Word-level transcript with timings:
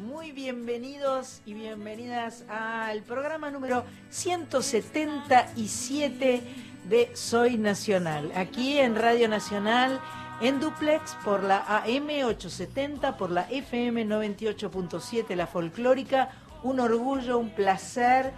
muy 0.00 0.32
bienvenidos 0.32 1.40
y 1.46 1.54
bienvenidas 1.54 2.44
al 2.48 3.02
programa 3.02 3.48
número 3.48 3.84
177 4.10 6.42
de 6.88 7.10
Soy 7.14 7.56
Nacional, 7.56 8.32
aquí 8.34 8.78
en 8.78 8.96
Radio 8.96 9.28
Nacional, 9.28 10.00
en 10.40 10.58
duplex 10.58 11.14
por 11.24 11.44
la 11.44 11.58
AM 11.58 12.08
870, 12.24 13.16
por 13.16 13.30
la 13.30 13.42
FM 13.42 14.06
98.7, 14.06 15.36
la 15.36 15.46
folclórica, 15.46 16.30
un 16.64 16.80
orgullo, 16.80 17.38
un 17.38 17.50
placer 17.50 18.32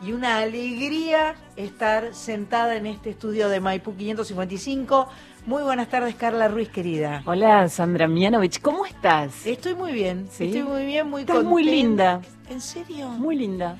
y 0.00 0.12
una 0.12 0.38
alegría 0.38 1.34
estar 1.56 2.14
sentada 2.14 2.76
en 2.76 2.86
este 2.86 3.10
estudio 3.10 3.50
de 3.50 3.60
Maipú 3.60 3.94
555 3.94 5.10
muy 5.46 5.62
buenas 5.62 5.88
tardes, 5.88 6.14
Carla 6.14 6.48
Ruiz, 6.48 6.68
querida. 6.68 7.22
Hola, 7.26 7.68
Sandra 7.68 8.08
Mianovich, 8.08 8.60
¿cómo 8.60 8.86
estás? 8.86 9.46
Estoy 9.46 9.74
muy 9.74 9.92
bien, 9.92 10.26
estoy 10.30 10.62
muy 10.62 10.86
bien, 10.86 11.08
muy 11.08 11.22
Estás 11.22 11.44
muy 11.44 11.64
linda. 11.64 12.20
¿En 12.48 12.60
serio? 12.60 13.08
Muy 13.08 13.36
linda. 13.36 13.76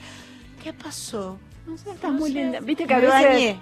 ¿Qué 0.63 0.73
pasó? 0.73 1.39
No 1.67 1.77
sé, 1.77 1.91
estás 1.91 2.13
muy 2.13 2.33
linda. 2.33 2.61
Viste 2.61 2.87
que 2.87 2.95
a 2.95 2.99
Me 2.99 3.07
veces... 3.07 3.25
bañé. 3.25 3.61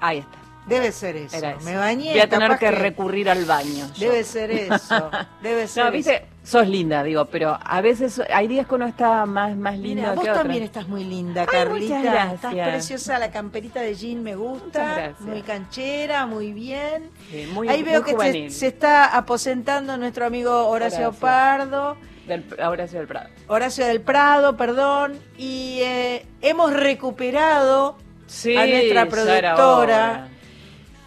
Ahí 0.00 0.18
está. 0.18 0.38
Debe 0.66 0.90
ser 0.90 1.16
eso. 1.16 1.36
Me 1.64 1.76
bañé. 1.76 2.10
Voy 2.10 2.20
a 2.20 2.28
tener 2.28 2.58
que, 2.58 2.70
recurrir 2.72 3.30
al 3.30 3.44
baño. 3.44 3.86
Debe 3.98 4.24
ser 4.24 4.50
eso. 4.50 5.10
Debe 5.42 5.68
ser. 5.68 5.84
No, 5.84 5.92
viste, 5.92 6.26
sos 6.46 6.68
linda, 6.68 7.02
digo, 7.02 7.24
pero 7.24 7.58
a 7.60 7.80
veces 7.80 8.22
hay 8.32 8.46
días 8.46 8.68
que 8.68 8.76
uno 8.76 8.86
está 8.86 9.26
más, 9.26 9.56
más 9.56 9.76
linda 9.76 10.10
Mira, 10.10 10.14
vos 10.14 10.24
también 10.24 10.62
estás 10.62 10.86
muy 10.86 11.02
linda, 11.02 11.44
Carlita. 11.44 12.34
Estás 12.34 12.54
preciosa, 12.54 13.18
la 13.18 13.32
camperita 13.32 13.80
de 13.80 13.94
jean 13.96 14.22
me 14.22 14.36
gusta. 14.36 15.14
Muy 15.18 15.42
canchera, 15.42 16.24
muy 16.26 16.52
bien. 16.52 17.10
muy, 17.52 17.68
Ahí 17.68 17.82
veo 17.82 18.04
que 18.04 18.50
se, 18.50 18.66
está 18.68 19.16
aposentando 19.16 19.96
nuestro 19.96 20.24
amigo 20.24 20.68
Horacio, 20.68 21.12
Pardo. 21.12 21.96
Del, 22.28 22.44
Horacio 22.64 22.98
del 22.98 23.08
Prado. 23.08 23.28
Horacio 23.48 23.86
del 23.86 24.00
Prado, 24.00 24.56
perdón. 24.56 25.18
Y 25.36 25.80
eh, 25.82 26.26
hemos 26.42 26.72
recuperado 26.72 27.96
a 28.56 28.66
nuestra 28.66 29.06
productora 29.06 30.28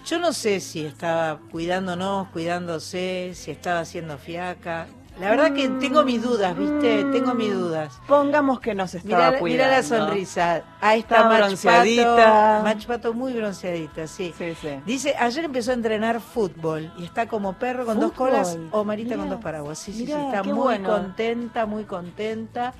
yo 0.09 0.17
no 0.17 0.33
sé 0.33 0.59
si 0.59 0.85
estaba 0.85 1.39
cuidándonos, 1.51 2.29
cuidándose, 2.29 3.33
si 3.35 3.51
estaba 3.51 3.81
haciendo 3.81 4.17
fiaca. 4.17 4.87
La 5.19 5.31
verdad 5.31 5.53
que 5.53 5.67
tengo 5.67 6.03
mis 6.03 6.21
dudas, 6.21 6.57
¿viste? 6.57 7.03
Tengo 7.11 7.33
mis 7.33 7.53
dudas. 7.53 7.99
Pongamos 8.07 8.61
que 8.61 8.73
nos 8.73 8.95
estaba 8.95 9.27
mirá, 9.27 9.39
cuidando. 9.39 9.65
Mira 9.65 9.77
la 9.77 9.83
sonrisa. 9.83 10.63
Ahí 10.79 11.01
está 11.01 11.27
bronceadita. 11.27 12.61
Machpato 12.63 13.13
muy 13.13 13.33
bronceadita, 13.33 14.07
sí. 14.07 14.33
Sí, 14.37 14.55
sí. 14.61 14.69
Dice, 14.85 15.15
ayer 15.19 15.43
empezó 15.43 15.71
a 15.71 15.73
entrenar 15.73 16.21
fútbol 16.21 16.91
y 16.97 17.03
está 17.03 17.27
como 17.27 17.53
perro 17.53 17.85
con 17.85 17.99
dos 17.99 18.13
colas 18.13 18.57
o 18.71 18.83
marita 18.85 19.17
con 19.17 19.29
dos 19.29 19.41
paraguas. 19.41 19.77
Sí, 19.79 19.91
sí, 19.91 20.05
sí. 20.05 20.11
Está 20.11 20.43
muy 20.43 20.79
contenta, 20.79 21.65
muy 21.65 21.83
contenta. 21.83 22.73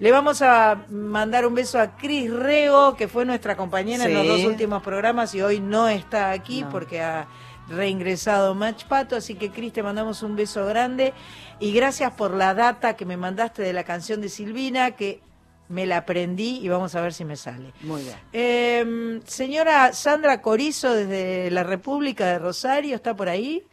Le 0.00 0.10
vamos 0.10 0.42
a 0.42 0.86
mandar 0.90 1.46
un 1.46 1.54
beso 1.54 1.78
a 1.78 1.96
Cris 1.96 2.32
Rego, 2.32 2.96
que 2.96 3.06
fue 3.06 3.24
nuestra 3.24 3.56
compañera 3.56 4.06
en 4.06 4.14
los 4.14 4.26
dos 4.26 4.44
últimos 4.44 4.82
programas 4.82 5.34
y 5.34 5.42
hoy 5.42 5.60
no 5.60 5.88
está 5.88 6.30
aquí 6.30 6.64
porque 6.70 7.00
ha 7.00 7.28
reingresado 7.68 8.54
Match 8.54 8.84
Pato. 8.84 9.16
Así 9.16 9.34
que, 9.34 9.50
Cris, 9.50 9.72
te 9.72 9.82
mandamos 9.82 10.22
un 10.22 10.36
beso 10.36 10.66
grande. 10.66 11.12
Y 11.60 11.72
gracias 11.72 12.12
por 12.12 12.32
la 12.32 12.54
data 12.54 12.96
que 12.96 13.04
me 13.04 13.16
mandaste 13.16 13.62
de 13.62 13.72
la 13.72 13.84
canción 13.84 14.20
de 14.20 14.28
Silvina, 14.28 14.92
que 14.92 15.20
me 15.68 15.86
la 15.86 15.98
aprendí 15.98 16.58
y 16.62 16.68
vamos 16.68 16.94
a 16.94 17.00
ver 17.00 17.12
si 17.14 17.24
me 17.24 17.36
sale. 17.36 17.72
Muy 17.80 18.02
bien. 18.02 18.16
Em, 18.32 19.22
señora 19.24 19.92
Sandra 19.92 20.42
Corizo, 20.42 20.92
desde 20.92 21.50
la 21.50 21.62
República 21.62 22.26
de 22.26 22.38
Rosario, 22.38 22.94
¿está 22.96 23.16
por 23.16 23.28
ahí? 23.28 23.64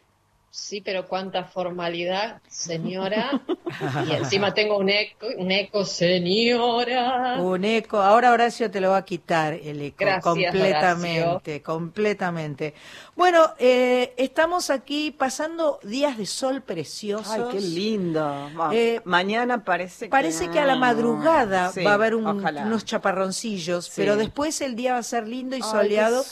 Sí, 0.53 0.81
pero 0.81 1.07
cuánta 1.07 1.45
formalidad, 1.45 2.41
señora. 2.49 3.41
y 4.05 4.11
encima 4.11 4.53
tengo 4.53 4.77
un 4.77 4.89
eco, 4.89 5.27
un 5.37 5.49
eco, 5.49 5.85
señora. 5.85 7.39
Un 7.39 7.63
eco. 7.63 8.01
Ahora 8.01 8.33
Horacio 8.33 8.69
te 8.69 8.81
lo 8.81 8.89
va 8.89 8.97
a 8.97 9.05
quitar 9.05 9.53
el 9.53 9.81
eco. 9.81 10.03
completamente, 10.21 11.61
completamente. 11.61 12.73
Bueno, 13.21 13.53
eh, 13.59 14.15
estamos 14.17 14.71
aquí 14.71 15.11
pasando 15.11 15.79
días 15.83 16.17
de 16.17 16.25
sol 16.25 16.63
preciosos. 16.63 17.29
Ay, 17.29 17.43
qué 17.51 17.61
lindo. 17.61 18.49
Eh, 18.73 18.99
Mañana 19.03 19.63
parece 19.63 20.05
que... 20.05 20.09
Parece 20.09 20.49
que 20.49 20.57
a 20.57 20.65
la 20.65 20.75
madrugada 20.75 21.71
va 21.85 21.91
a 21.91 21.93
haber 21.93 22.15
unos 22.15 22.83
chaparroncillos, 22.83 23.91
pero 23.95 24.15
después 24.15 24.59
el 24.61 24.75
día 24.75 24.93
va 24.93 24.97
a 24.97 25.03
ser 25.03 25.27
lindo 25.27 25.55
y 25.55 25.61
soleado. 25.61 26.25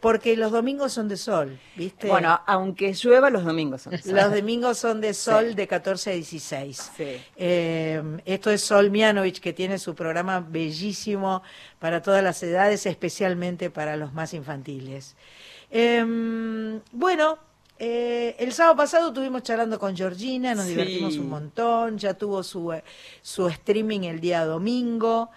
porque 0.00 0.36
los 0.36 0.52
domingos 0.52 0.92
son 0.92 1.08
de 1.08 1.16
sol, 1.16 1.58
¿viste? 1.76 2.08
Bueno, 2.08 2.38
aunque 2.44 2.92
llueva 2.92 3.30
los 3.30 3.46
domingos 3.46 3.80
son. 3.80 3.94
Los 4.04 4.30
domingos 4.30 4.76
son 4.76 5.00
de 5.00 5.14
sol 5.14 5.54
de 5.54 5.66
14 5.66 6.10
a 6.10 6.12
16. 6.12 6.90
Eh, 7.36 8.02
esto 8.26 8.50
es 8.50 8.60
Sol 8.60 8.90
Mianovich, 8.90 9.40
que 9.40 9.54
tiene 9.54 9.78
su 9.78 9.94
programa 9.94 10.40
bellísimo 10.46 11.42
para 11.78 12.02
todas 12.02 12.22
las 12.22 12.42
edades, 12.42 12.84
especialmente 12.84 13.70
para 13.70 13.96
los 13.96 14.12
más 14.12 14.34
infantiles. 14.34 15.16
Em, 15.70 16.80
bueno, 16.92 17.38
eh, 17.78 18.34
el 18.38 18.52
sábado 18.52 18.76
pasado 18.76 19.08
estuvimos 19.08 19.42
charlando 19.42 19.78
con 19.78 19.96
Georgina, 19.96 20.54
nos 20.54 20.66
divertimos 20.66 21.16
un 21.16 21.28
montón, 21.28 21.98
ya 21.98 22.14
tuvo 22.14 22.42
su, 22.42 22.72
eh, 22.72 22.82
su 23.22 23.46
streaming 23.48 24.00
el 24.00 24.20
día 24.20 24.44
domingo. 24.44 25.30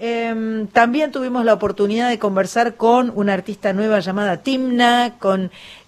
Em, 0.00 0.68
también 0.68 1.10
tuvimos 1.10 1.44
la 1.44 1.54
oportunidad 1.54 2.08
de 2.08 2.20
conversar 2.20 2.76
con 2.76 3.10
una 3.16 3.34
artista 3.34 3.72
nueva 3.72 3.98
llamada 3.98 4.36
Timna, 4.36 5.16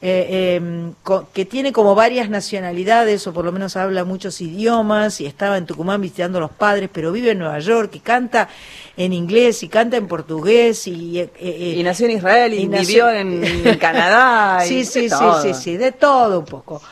eh, 0.01 0.57
em, 0.57 0.95
con, 1.05 1.27
que 1.27 1.45
tiene 1.45 1.73
como 1.73 1.95
varias 1.95 2.29
nacionalidades, 2.29 3.25
o 3.29 3.33
por 3.33 3.45
lo 3.45 3.53
menos 3.53 3.77
habla 3.77 4.03
muchos 4.03 4.41
idiomas, 4.41 5.21
y 5.21 5.27
estaba 5.27 5.57
en 5.59 5.65
Tucumán 5.65 6.01
visitando 6.01 6.39
a 6.39 6.41
los 6.41 6.51
padres, 6.51 6.91
pero 6.93 7.13
vive 7.13 7.31
en 7.31 7.39
Nueva 7.39 7.61
York, 7.61 7.95
y 7.95 8.01
canta 8.01 8.49
en 8.97 9.13
inglés, 9.13 9.63
y 9.63 9.69
canta 9.69 9.97
en 9.97 10.09
portugués, 10.09 10.89
y... 10.89 11.21
Eh, 11.21 11.31
eh, 11.39 11.75
y 11.79 11.83
nació 11.85 12.07
en 12.07 12.13
Israel, 12.17 12.53
y, 12.53 12.67
vivió 12.67 13.09
en, 13.13 13.79
Canadá. 13.79 14.59
sí, 14.65 14.85
sí, 14.85 15.09
sí, 15.09 15.25
sí, 15.41 15.55
sí, 15.55 15.77
de 15.77 15.93
todo 15.93 16.41
un 16.41 16.47
poco. 16.47 16.83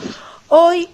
Hoy 0.50 0.88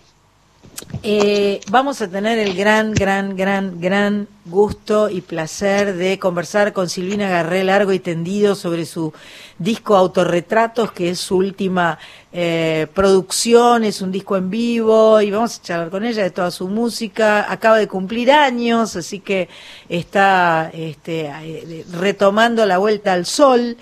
eh, 1.02 1.60
vamos 1.70 2.00
a 2.00 2.08
tener 2.08 2.38
el 2.38 2.54
gran, 2.54 2.92
gran, 2.92 3.36
gran, 3.36 3.80
gran 3.80 4.26
gusto 4.46 5.10
y 5.10 5.20
placer 5.20 5.94
de 5.96 6.18
conversar 6.18 6.72
con 6.72 6.88
Silvina 6.88 7.28
Garré 7.28 7.64
largo 7.64 7.92
y 7.92 7.98
tendido 7.98 8.54
sobre 8.54 8.86
su 8.86 9.12
disco 9.58 9.96
Autorretratos, 9.96 10.92
que 10.92 11.10
es 11.10 11.20
su 11.20 11.36
última 11.36 11.98
eh, 12.32 12.86
producción, 12.94 13.84
es 13.84 14.02
un 14.02 14.12
disco 14.12 14.36
en 14.36 14.50
vivo 14.50 15.20
y 15.20 15.30
vamos 15.30 15.58
a 15.58 15.62
charlar 15.62 15.90
con 15.90 16.04
ella 16.04 16.22
de 16.22 16.30
toda 16.30 16.50
su 16.50 16.68
música. 16.68 17.50
Acaba 17.50 17.78
de 17.78 17.88
cumplir 17.88 18.30
años, 18.32 18.96
así 18.96 19.20
que 19.20 19.48
está 19.88 20.70
este, 20.72 21.26
eh, 21.26 21.84
retomando 21.92 22.64
la 22.66 22.78
vuelta 22.78 23.12
al 23.12 23.26
sol. 23.26 23.76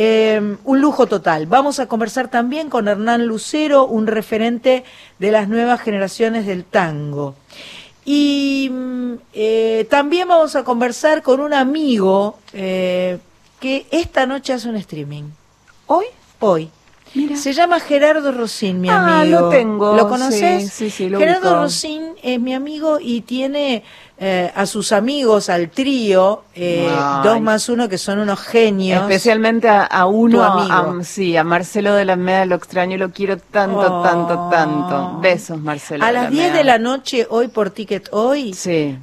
Eh, 0.00 0.40
un 0.62 0.80
lujo 0.80 1.08
total. 1.08 1.46
Vamos 1.46 1.80
a 1.80 1.88
conversar 1.88 2.30
también 2.30 2.70
con 2.70 2.86
Hernán 2.86 3.26
Lucero, 3.26 3.84
un 3.84 4.06
referente 4.06 4.84
de 5.18 5.32
las 5.32 5.48
nuevas 5.48 5.80
generaciones 5.80 6.46
del 6.46 6.64
tango. 6.64 7.34
Y 8.04 8.70
mm, 8.70 9.14
eh, 9.32 9.88
también 9.90 10.28
vamos 10.28 10.54
a 10.54 10.62
conversar 10.62 11.20
con 11.24 11.40
un 11.40 11.52
amigo 11.52 12.38
eh, 12.52 13.18
que 13.58 13.88
esta 13.90 14.24
noche 14.24 14.52
hace 14.52 14.68
un 14.68 14.76
streaming. 14.76 15.24
¿Hoy? 15.88 16.04
Hoy. 16.38 16.70
Se 17.36 17.52
llama 17.52 17.80
Gerardo 17.80 18.32
Rosín, 18.32 18.80
mi 18.80 18.88
amigo. 18.88 19.16
Ah, 19.16 19.24
lo 19.24 19.48
tengo. 19.48 19.96
¿Lo 19.96 20.08
conoces? 20.08 20.72
Sí, 20.72 20.90
sí, 20.90 21.08
lo 21.08 21.18
Gerardo 21.18 21.62
Rosín 21.62 22.14
es 22.22 22.40
mi 22.40 22.54
amigo 22.54 22.98
y 23.00 23.22
tiene 23.22 23.82
eh, 24.20 24.50
a 24.52 24.66
sus 24.66 24.90
amigos, 24.90 25.48
al 25.48 25.70
trío, 25.70 26.42
eh, 26.52 26.90
dos 27.22 27.40
más 27.40 27.68
uno, 27.68 27.88
que 27.88 27.98
son 27.98 28.18
unos 28.18 28.40
genios. 28.40 29.02
Especialmente 29.02 29.68
a, 29.68 30.06
uno, 30.06 30.42
a, 30.42 31.04
sí, 31.04 31.36
a 31.36 31.44
Marcelo 31.44 31.94
de 31.94 32.04
la 32.04 32.16
Meda, 32.16 32.44
lo 32.44 32.56
extraño 32.56 32.96
y 32.96 32.98
lo 32.98 33.12
quiero 33.12 33.38
tanto, 33.38 34.02
tanto, 34.02 34.46
oh. 34.46 34.50
tanto. 34.50 35.18
Besos, 35.20 35.60
Marcelo. 35.60 36.04
A 36.04 36.10
las 36.10 36.30
10 36.30 36.52
de 36.52 36.64
la 36.64 36.78
noche, 36.78 37.28
hoy 37.30 37.46
por 37.46 37.70
Ticket 37.70 38.08
Hoy, 38.10 38.56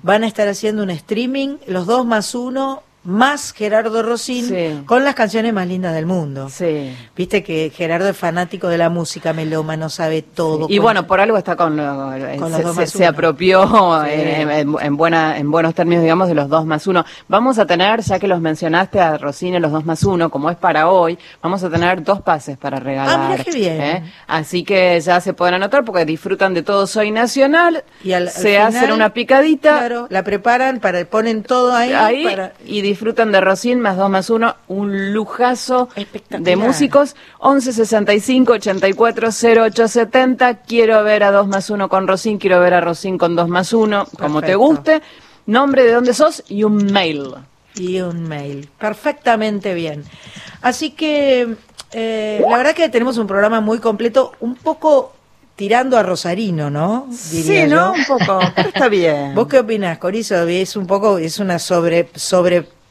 van 0.03 0.25
a 0.25 0.27
estar 0.27 0.49
haciendo 0.49 0.83
un 0.83 0.89
streaming, 0.89 1.57
los 1.65 1.85
dos 1.85 2.05
más 2.05 2.35
uno, 2.35 2.83
más 3.05 3.53
Gerardo 3.53 4.01
Rosín 4.03 4.83
con 4.85 5.03
las 5.03 5.15
canciones 5.15 5.53
más 5.53 5.67
lindas 5.67 5.93
del 5.93 6.05
mundo. 6.05 6.49
Sí. 6.49 6.95
Viste 7.15 7.43
que 7.43 7.71
Gerardo 7.75 8.09
es 8.09 8.17
fanático 8.17 8.67
de 8.67 8.77
la 8.77 8.89
música 8.89 9.33
meloma, 9.33 9.77
no 9.77 9.89
sabe 9.89 10.21
todo. 10.21 10.67
Y 10.69 10.79
bueno, 10.79 11.07
por 11.07 11.19
algo 11.19 11.37
está 11.37 11.55
con, 11.55 11.77
se, 12.87 13.05
apropió 13.05 14.03
en, 14.05 14.97
buena, 14.97 15.37
en 15.37 15.51
buenos 15.51 15.75
términos, 15.75 16.03
digamos, 16.03 16.27
de 16.27 16.35
los 16.35 16.49
dos 16.49 16.65
más 16.65 16.87
uno. 16.87 17.05
Vamos 17.27 17.59
a 17.59 17.65
tener, 17.65 18.01
ya 18.01 18.19
que 18.19 18.27
los 18.27 18.41
mencionaste 18.41 18.99
a 18.99 19.17
Rosín 19.17 19.55
en 19.55 19.61
los 19.61 19.71
dos 19.71 19.85
más 19.85 20.03
uno, 20.03 20.29
como 20.29 20.49
es 20.49 20.57
para 20.57 20.89
hoy, 20.89 21.17
vamos 21.41 21.63
a 21.63 21.69
tener 21.69 22.03
dos 22.03 22.21
pases 22.21 22.57
para 22.57 22.79
regalar. 22.79 23.19
Ah, 23.19 23.29
mira 23.29 23.43
qué 23.43 23.51
bien. 23.51 23.81
¿eh? 23.81 24.13
Así 24.27 24.63
que 24.63 24.99
ya 24.99 25.21
se 25.21 25.33
pueden 25.33 25.55
anotar 25.55 25.85
porque 25.85 26.05
disfrutan 26.05 26.53
de 26.53 26.63
todo 26.63 26.87
Soy 26.87 27.11
Nacional. 27.11 27.83
Y 28.03 28.13
al, 28.13 28.29
se 28.29 28.57
hacen 28.57 28.91
una 28.91 29.13
picadita. 29.13 29.77
Claro, 29.77 30.07
la 30.09 30.23
preparan, 30.23 30.79
para 30.79 31.05
ponen 31.05 31.43
todo 31.43 31.73
ahí. 31.75 31.93
ahí 31.93 32.23
para... 32.23 32.53
y 32.65 32.81
disfrutan 32.95 33.33
de 33.33 33.41
Rosín 33.41 33.81
más 33.81 33.97
2 33.97 34.09
más 34.09 34.29
1, 34.29 34.55
un 34.69 35.13
lujazo 35.13 35.89
de 36.29 36.55
músicos. 36.55 37.17
11 37.39 37.73
65 37.73 38.53
84 38.53 39.27
0870. 39.31 40.61
Quiero 40.61 41.03
ver 41.03 41.23
a 41.23 41.31
2 41.31 41.47
más 41.47 41.69
1 41.69 41.89
con 41.89 42.07
Rosín, 42.07 42.37
quiero 42.37 42.61
ver 42.61 42.73
a 42.73 42.79
Rosín 42.79 43.17
con 43.17 43.35
2 43.35 43.49
más 43.49 43.73
1, 43.73 44.07
como 44.17 44.41
te 44.41 44.55
guste. 44.55 45.01
Nombre 45.45 45.83
de 45.83 45.91
dónde 45.91 46.13
sos 46.13 46.41
y 46.47 46.63
un 46.63 46.85
mail. 46.85 47.35
Y 47.75 47.99
un 47.99 48.23
mail. 48.29 48.69
Perfectamente 48.79 49.73
bien. 49.73 50.05
Así 50.61 50.91
que 50.91 51.55
eh, 51.91 52.45
la 52.49 52.57
verdad 52.57 52.73
que 52.73 52.87
tenemos 52.87 53.17
un 53.17 53.27
programa 53.27 53.59
muy 53.59 53.79
completo, 53.79 54.31
un 54.39 54.55
poco 54.55 55.15
tirando 55.55 55.97
a 55.97 56.03
Rosarino, 56.03 56.69
¿no? 56.69 57.07
sí, 57.11 57.63
¿no? 57.67 57.93
Un 57.93 58.05
poco, 58.05 58.39
está 58.57 58.87
bien. 58.89 59.33
¿Vos 59.33 59.47
qué 59.47 59.59
opinás, 59.59 59.97
Corizo? 59.97 60.47
Es 60.47 60.75
un 60.75 60.85
poco, 60.85 61.17
es 61.17 61.39
una 61.39 61.59
sobre, 61.59 62.09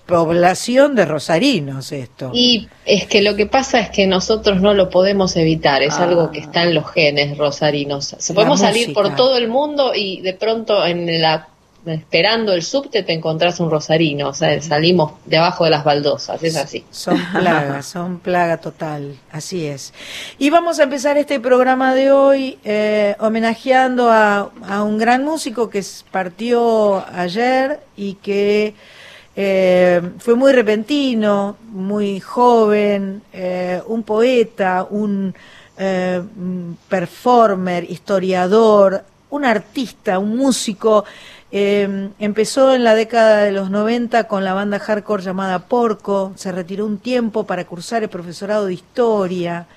sobrepoblación 0.07 0.95
de 0.95 1.05
rosarinos 1.05 1.93
esto. 1.93 2.31
Y 2.33 2.69
es 2.85 3.07
que 3.07 3.23
lo 3.23 3.37
que 3.37 3.47
pasa 3.47 3.81
es 3.81 3.91
que 3.91 4.07
nosotros 4.07 4.61
no 4.61 4.75
lo 4.75 4.91
podemos 4.91 5.37
evitar, 5.37 5.83
es 5.83 5.95
algo 5.95 6.31
que 6.31 6.41
ah. 6.41 6.43
está 6.43 6.63
en 6.65 6.75
los 6.75 6.91
genes 6.93 7.37
rosarinos. 7.39 8.15
Se 8.19 8.35
podemos 8.35 8.61
salir 8.61 8.93
por 8.93 9.15
todo 9.17 9.37
el 9.37 9.49
mundo 9.49 9.93
y 9.95 10.21
de 10.21 10.35
pronto 10.35 10.85
en 10.85 11.21
la 11.21 11.49
esperando 11.87 12.53
el 12.53 12.63
subte 12.63 13.03
te 13.03 13.13
encontrás 13.13 13.61
un 13.61 13.71
rosarino, 13.71 14.29
o 14.29 14.35
sea, 14.35 14.61
salimos 14.63 15.13
de 15.27 15.37
abajo 15.37 15.65
de 15.65 15.71
las 15.71 15.85
baldosas, 15.85 16.43
es 16.43 16.57
así. 16.57 16.85
Son 16.91 17.21
plagas, 17.33 17.87
son 17.93 18.21
plaga 18.21 18.57
total, 18.59 19.17
así 19.31 19.67
es. 19.67 19.93
Y 20.39 20.51
vamos 20.51 20.79
a 20.79 20.85
empezar 20.85 21.19
este 21.19 21.41
programa 21.41 21.95
de 21.95 22.11
hoy 22.11 22.59
eh, 22.65 23.17
homenajeando 23.21 24.11
a, 24.11 24.51
un 24.83 24.99
gran 24.99 25.25
músico 25.25 25.69
que 25.69 25.85
partió 26.11 27.05
ayer 27.15 27.81
y 27.97 28.15
que 28.15 28.75
eh, 29.37 30.01
fue 30.19 30.35
muy 30.35 30.53
repentino, 30.53 31.57
muy 31.71 32.21
joven, 32.21 33.23
eh, 33.33 33.83
un 33.87 34.03
poeta, 34.03 34.87
un 34.89 35.35
performer, 36.89 37.91
historiador, 37.91 39.05
un 39.31 39.45
artista, 39.45 40.21
un 40.21 40.37
músico 40.37 41.05
eh, 41.57 42.11
empezó 42.19 42.75
en 42.75 42.83
la 42.83 42.97
década 42.97 43.45
de 43.45 43.53
los 43.53 43.71
90 43.71 44.25
con 44.25 44.43
la 44.43 44.55
banda 44.55 44.81
hardcore 44.81 45.23
llamada 45.23 45.61
Porco, 45.61 46.33
se 46.35 46.51
retiró 46.51 46.85
un 46.85 46.99
tiempo 46.99 47.45
para 47.45 47.65
cursar 47.65 48.03
el 48.03 48.09
profesorado 48.09 48.67
de 48.67 48.75
historia. 48.75 49.69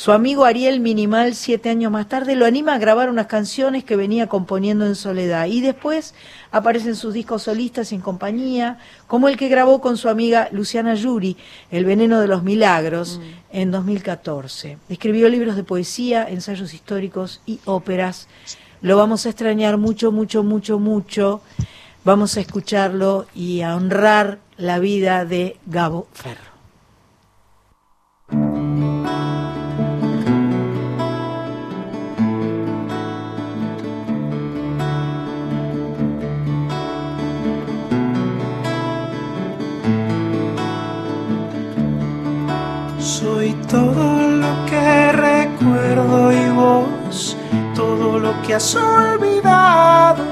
Su 0.00 0.12
amigo 0.12 0.46
Ariel 0.46 0.80
Minimal, 0.80 1.34
siete 1.34 1.68
años 1.68 1.92
más 1.92 2.08
tarde, 2.08 2.34
lo 2.34 2.46
anima 2.46 2.72
a 2.72 2.78
grabar 2.78 3.10
unas 3.10 3.26
canciones 3.26 3.84
que 3.84 3.96
venía 3.96 4.28
componiendo 4.28 4.86
en 4.86 4.94
soledad. 4.94 5.44
Y 5.44 5.60
después 5.60 6.14
aparecen 6.50 6.96
sus 6.96 7.12
discos 7.12 7.42
solistas 7.42 7.92
en 7.92 8.00
compañía, 8.00 8.78
como 9.06 9.28
el 9.28 9.36
que 9.36 9.50
grabó 9.50 9.82
con 9.82 9.98
su 9.98 10.08
amiga 10.08 10.48
Luciana 10.52 10.94
Yuri, 10.94 11.36
El 11.70 11.84
veneno 11.84 12.18
de 12.18 12.28
los 12.28 12.42
milagros, 12.42 13.18
mm. 13.18 13.58
en 13.58 13.70
2014. 13.72 14.78
Escribió 14.88 15.28
libros 15.28 15.54
de 15.54 15.64
poesía, 15.64 16.26
ensayos 16.26 16.72
históricos 16.72 17.42
y 17.44 17.60
óperas. 17.66 18.26
Lo 18.80 18.96
vamos 18.96 19.26
a 19.26 19.28
extrañar 19.28 19.76
mucho, 19.76 20.12
mucho, 20.12 20.42
mucho, 20.42 20.78
mucho. 20.78 21.42
Vamos 22.04 22.38
a 22.38 22.40
escucharlo 22.40 23.26
y 23.34 23.60
a 23.60 23.76
honrar 23.76 24.38
la 24.56 24.78
vida 24.78 25.26
de 25.26 25.58
Gabo 25.66 26.08
Ferro. 26.14 26.49
Lo 48.30 48.42
que 48.42 48.54
has 48.54 48.74
olvidado. 48.74 50.24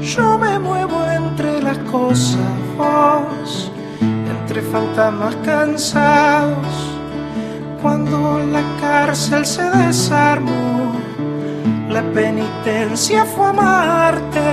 Yo 0.00 0.38
me 0.38 0.58
muevo 0.58 1.04
entre 1.10 1.60
las 1.62 1.78
cosas, 1.90 2.52
vos, 2.76 3.70
entre 4.00 4.62
fantasmas 4.62 5.34
cansados. 5.44 6.74
Cuando 7.82 8.38
la 8.38 8.62
cárcel 8.80 9.44
se 9.44 9.68
desarmó, 9.70 10.92
la 11.88 12.02
penitencia 12.12 13.24
fue 13.24 13.48
amarte. 13.48 14.48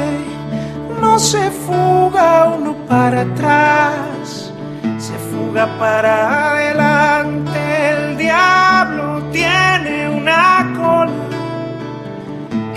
No 1.02 1.20
se 1.20 1.52
fuga 1.52 2.56
uno 2.58 2.74
para 2.88 3.22
atrás, 3.22 4.52
se 4.98 5.16
fuga 5.30 5.68
para 5.78 6.52
adelante. 6.52 7.60
El 7.92 8.18
diablo 8.18 9.22
tiene 9.32 10.10
una 10.10 10.74
cola 10.76 11.37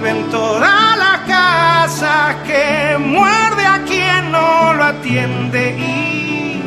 vive 0.00 0.10
en 0.10 0.30
toda 0.30 0.96
la 0.96 1.22
casa, 1.26 2.36
que 2.46 2.96
muerde 2.98 3.66
a 3.66 3.82
quien 3.84 4.32
no 4.32 4.72
lo 4.72 4.84
atiende 4.84 5.76
y 5.78 6.62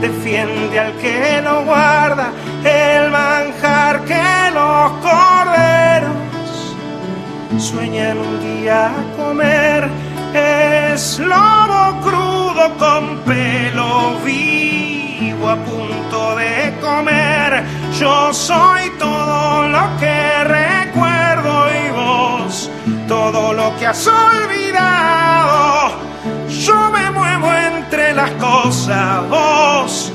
defiende 0.00 0.80
al 0.80 0.92
que 0.94 1.40
no 1.42 1.64
guarda 1.64 2.32
el 2.64 3.10
manjar 3.10 4.04
que 4.04 4.50
los 4.54 4.92
corderos 5.06 6.16
sueñan 7.58 8.18
un 8.18 8.40
día 8.40 8.90
comer. 9.16 9.88
Es 10.34 11.18
lobo 11.18 12.00
crudo 12.00 12.76
con 12.78 13.18
pelo 13.20 14.18
vivo 14.24 15.50
a 15.50 15.56
punto 15.56 16.36
de 16.36 16.74
comer. 16.80 17.64
Yo 17.98 18.32
soy 18.32 18.90
todo 18.98 19.68
lo 19.68 19.96
que 20.00 20.44
recuerdo 20.44 21.21
todo 23.12 23.52
lo 23.52 23.76
que 23.78 23.86
has 23.86 24.06
olvidado. 24.06 25.92
Yo 26.48 26.90
me 26.90 27.10
muevo 27.10 27.52
entre 27.52 28.14
las 28.14 28.30
cosas, 28.32 29.28
vos, 29.28 30.10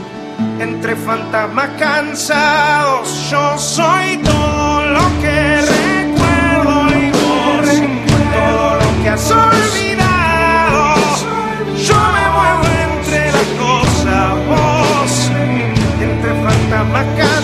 entre 0.60 0.96
fantasmas 0.96 1.70
cansados. 1.78 3.30
Yo 3.30 3.56
soy 3.56 4.18
todo 4.18 4.86
lo 4.98 5.06
que 5.22 5.38
recuerdo 5.78 6.76
y 7.02 7.12
vos, 7.20 7.70
todo 8.38 8.68
lo 8.82 8.90
que 9.04 9.10
has 9.10 9.30
olvidado. 9.30 10.80
Yo 11.88 12.00
me 12.16 12.26
muevo 12.38 12.64
entre 12.88 13.32
las 13.38 13.50
cosas, 13.66 14.26
vos, 14.50 15.12
entre 16.02 16.32
fantasmas 16.46 17.06
cansados. 17.16 17.37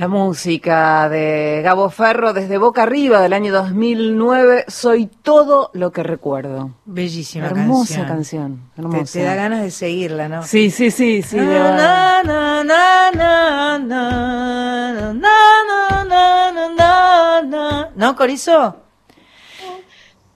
La 0.00 0.08
música 0.08 1.08
de 1.10 1.60
Gabo 1.62 1.90
Ferro 1.90 2.32
desde 2.32 2.56
Boca 2.56 2.84
Arriba 2.84 3.20
del 3.20 3.34
año 3.34 3.52
2009, 3.52 4.64
Soy 4.66 5.04
todo 5.04 5.70
lo 5.74 5.92
que 5.92 6.02
recuerdo. 6.02 6.74
Bellísima 6.86 7.48
Hermosa 7.48 8.06
canción. 8.06 8.70
Hermosa. 8.78 9.12
Te, 9.12 9.24
da 9.24 9.34
ganas 9.34 9.60
de 9.60 9.70
seguirla, 9.70 10.26
¿no? 10.26 10.42
Sí, 10.42 10.70
sí, 10.70 10.90
sí, 10.90 11.20
sí. 11.20 11.36
¿No, 11.36 11.76
Corizo? 18.16 18.76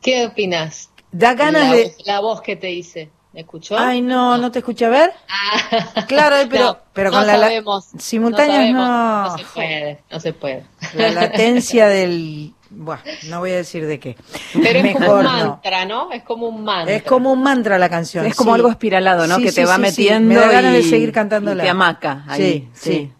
¿Qué 0.02 0.26
opinas? 0.26 0.90
Da 1.10 1.32
ganas 1.32 1.70
la, 1.70 1.74
de... 1.74 1.94
La 2.04 2.20
voz 2.20 2.42
que 2.42 2.56
te 2.56 2.70
hice. 2.70 3.10
¿Me 3.34 3.40
escuchó? 3.40 3.76
Ay, 3.76 4.00
no, 4.00 4.38
no 4.38 4.50
te 4.52 4.60
escuché 4.60 4.84
a 4.86 4.90
ver. 4.90 5.10
Ah. 5.28 6.04
Claro, 6.06 6.36
pero, 6.48 6.64
No, 6.66 6.78
pero 6.92 7.10
no 7.10 7.18
con 7.18 7.26
la, 7.26 7.36
la 7.36 7.46
sabemos, 7.48 7.88
simultáneas 7.98 8.70
no. 8.72 8.78
no. 8.78 8.86
sabemos, 8.86 9.32
no 9.32 9.38
se 9.38 9.44
puede, 9.54 9.98
no 10.10 10.20
se 10.20 10.32
puede. 10.32 10.64
La 10.94 11.10
latencia 11.10 11.88
del. 11.88 12.52
Buah, 12.70 12.98
no 13.28 13.40
voy 13.40 13.50
a 13.52 13.56
decir 13.56 13.86
de 13.86 14.00
qué. 14.00 14.16
Pero 14.52 14.78
es 14.80 14.94
como 14.94 15.12
un 15.14 15.22
no. 15.24 15.30
mantra, 15.32 15.84
¿no? 15.84 16.10
Es 16.12 16.22
como 16.22 16.48
un 16.48 16.64
mantra. 16.64 16.94
Es 16.94 17.02
como 17.02 17.32
un 17.32 17.42
mantra 17.42 17.78
la 17.78 17.88
canción. 17.88 18.24
Es 18.26 18.34
como 18.34 18.52
sí. 18.52 18.54
algo 18.56 18.70
espiralado, 18.70 19.26
¿no? 19.26 19.36
Sí, 19.36 19.42
que 19.44 19.50
sí, 19.50 19.56
te 19.56 19.64
va 19.66 19.76
sí, 19.76 19.82
sí. 19.82 20.02
metiendo 20.02 20.28
Me 20.28 20.34
da 20.40 20.48
ganas 20.50 20.72
de 20.72 20.80
y- 20.80 20.84
seguir 20.90 21.12
cantándola. 21.12 21.62
y 21.62 21.66
te 21.66 21.70
amaca 21.70 22.24
ahí. 22.28 22.68
Sí, 22.72 22.90
sí. 22.90 23.12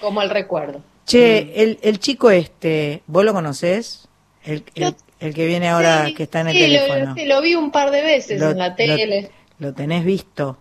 Como 0.00 0.20
el 0.22 0.30
recuerdo. 0.30 0.80
Che, 1.06 1.62
el, 1.62 1.78
el 1.82 1.98
chico 1.98 2.30
este, 2.30 3.02
¿vos 3.06 3.24
lo 3.24 3.32
conocés? 3.34 4.08
El, 4.44 4.64
el, 5.20 5.34
que 5.34 5.46
viene 5.46 5.68
ahora, 5.68 6.06
Sí, 6.06 6.14
que 6.14 6.22
está 6.24 6.40
en 6.40 6.48
el 6.48 6.56
sí, 6.56 6.66
lo- 6.68 6.82
teléfono. 6.84 7.14
sí, 7.14 7.26
lo 7.26 7.40
vi 7.42 7.54
un 7.54 7.70
par 7.70 7.90
de 7.90 8.02
veces 8.02 8.40
Lo- 8.40 8.50
en 8.50 8.58
la 8.58 8.68
lo- 8.70 8.74
tele. 8.76 9.30
Lo, 9.62 9.72
tenés 9.72 10.04
visto. 10.04 10.56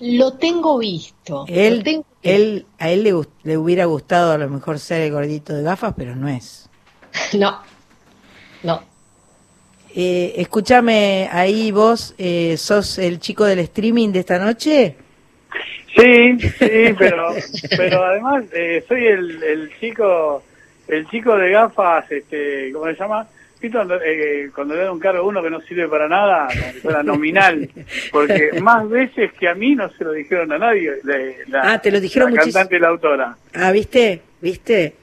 Lo 0.00 0.32
tengo 0.34 0.78
visto. 0.78 1.44
lo 1.48 1.54
Él, 1.54 1.82
tengo 1.82 2.04
visto. 2.04 2.14
él, 2.22 2.66
a 2.78 2.90
él 2.90 3.02
le, 3.02 3.12
gust- 3.14 3.30
le 3.42 3.56
hubiera 3.58 3.84
gustado 3.86 4.32
a 4.32 4.38
lo 4.38 4.48
mejor 4.48 4.78
ser 4.78 5.00
el 5.02 5.10
gordito 5.12 5.52
de 5.54 5.62
gafas, 5.62 5.94
pero 5.96 6.14
no 6.16 6.28
es. 6.28 6.68
No. 7.34 7.58
No. 8.62 8.82
Eh, 9.94 10.34
escúchame, 10.36 11.28
ahí 11.32 11.70
vos 11.72 12.14
eh, 12.16 12.56
sos 12.56 12.98
el 12.98 13.18
chico 13.18 13.44
del 13.44 13.58
streaming 13.58 14.10
de 14.12 14.20
esta 14.20 14.38
noche. 14.38 14.96
Sí, 15.96 16.38
sí, 16.40 16.94
pero, 16.98 17.34
pero 17.76 18.02
además 18.04 18.44
eh, 18.54 18.84
soy 18.88 19.04
el, 19.06 19.42
el 19.42 19.70
chico, 19.80 20.42
el 20.88 21.06
chico 21.10 21.36
de 21.36 21.50
gafas, 21.50 22.10
este, 22.10 22.72
¿cómo 22.72 22.86
se 22.86 22.94
llama? 22.94 23.28
¿Viste 23.62 23.76
cuando, 23.78 23.94
eh, 24.02 24.50
cuando 24.54 24.74
le 24.74 24.82
da 24.82 24.92
un 24.92 24.98
cargo 24.98 25.20
a 25.20 25.26
uno 25.26 25.40
que 25.42 25.48
no 25.50 25.60
sirve 25.60 25.88
para 25.88 26.08
nada, 26.08 26.48
como 26.48 26.72
si 26.72 26.80
fuera 26.80 27.02
nominal? 27.04 27.68
Porque 28.10 28.50
más 28.60 28.88
veces 28.88 29.32
que 29.38 29.48
a 29.48 29.54
mí 29.54 29.74
no 29.76 29.88
se 29.92 30.02
lo 30.04 30.12
dijeron 30.12 30.50
a 30.52 30.58
nadie. 30.58 30.92
la, 31.48 31.72
Ah, 31.72 31.78
te 31.80 31.92
lo 31.92 32.00
dijeron 32.00 32.30
la 32.30 32.40
muchísimo. 32.40 32.54
cantante 32.54 32.76
y 32.76 32.80
la 32.80 32.88
autora. 32.88 33.36
Ah, 33.54 33.70
¿viste? 33.72 34.20
¿Viste? 34.40 34.94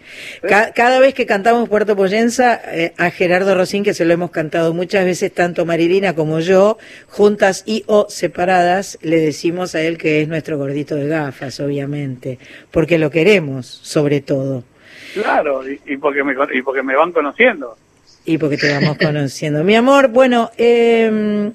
Ca- 0.42 0.74
cada 0.74 1.00
vez 1.00 1.14
que 1.14 1.26
cantamos 1.26 1.70
Puerto 1.70 1.96
Poyenza, 1.96 2.60
eh, 2.76 2.92
a 2.98 3.10
Gerardo 3.10 3.56
Rosín, 3.56 3.86
que 3.86 3.94
se 3.94 4.04
lo 4.04 4.12
hemos 4.14 4.32
cantado 4.32 4.74
muchas 4.74 5.06
veces, 5.06 5.34
tanto 5.34 5.66
Marilina 5.66 6.14
como 6.14 6.42
yo, 6.42 6.78
juntas 7.08 7.64
y 7.66 7.86
o 7.88 8.08
separadas, 8.10 9.00
le 9.02 9.18
decimos 9.22 9.76
a 9.76 9.82
él 9.82 9.98
que 9.98 10.22
es 10.22 10.28
nuestro 10.28 10.58
gordito 10.58 10.96
de 10.96 11.08
gafas, 11.08 11.62
obviamente, 11.62 12.38
porque 12.72 12.98
lo 12.98 13.10
queremos, 13.10 13.66
sobre 13.66 14.20
todo, 14.20 14.66
Claro, 15.14 15.68
y, 15.68 15.80
y 15.86 15.96
porque 15.96 16.22
me, 16.24 16.34
y 16.54 16.62
porque 16.62 16.84
me 16.84 16.96
van 16.98 17.14
conociendo. 17.14 17.78
Y 18.26 18.38
porque 18.38 18.58
te 18.58 18.74
vamos 18.74 18.98
conociendo. 18.98 19.64
Mi 19.64 19.76
amor, 19.76 20.10
bueno, 20.10 20.52
eh, 20.58 21.52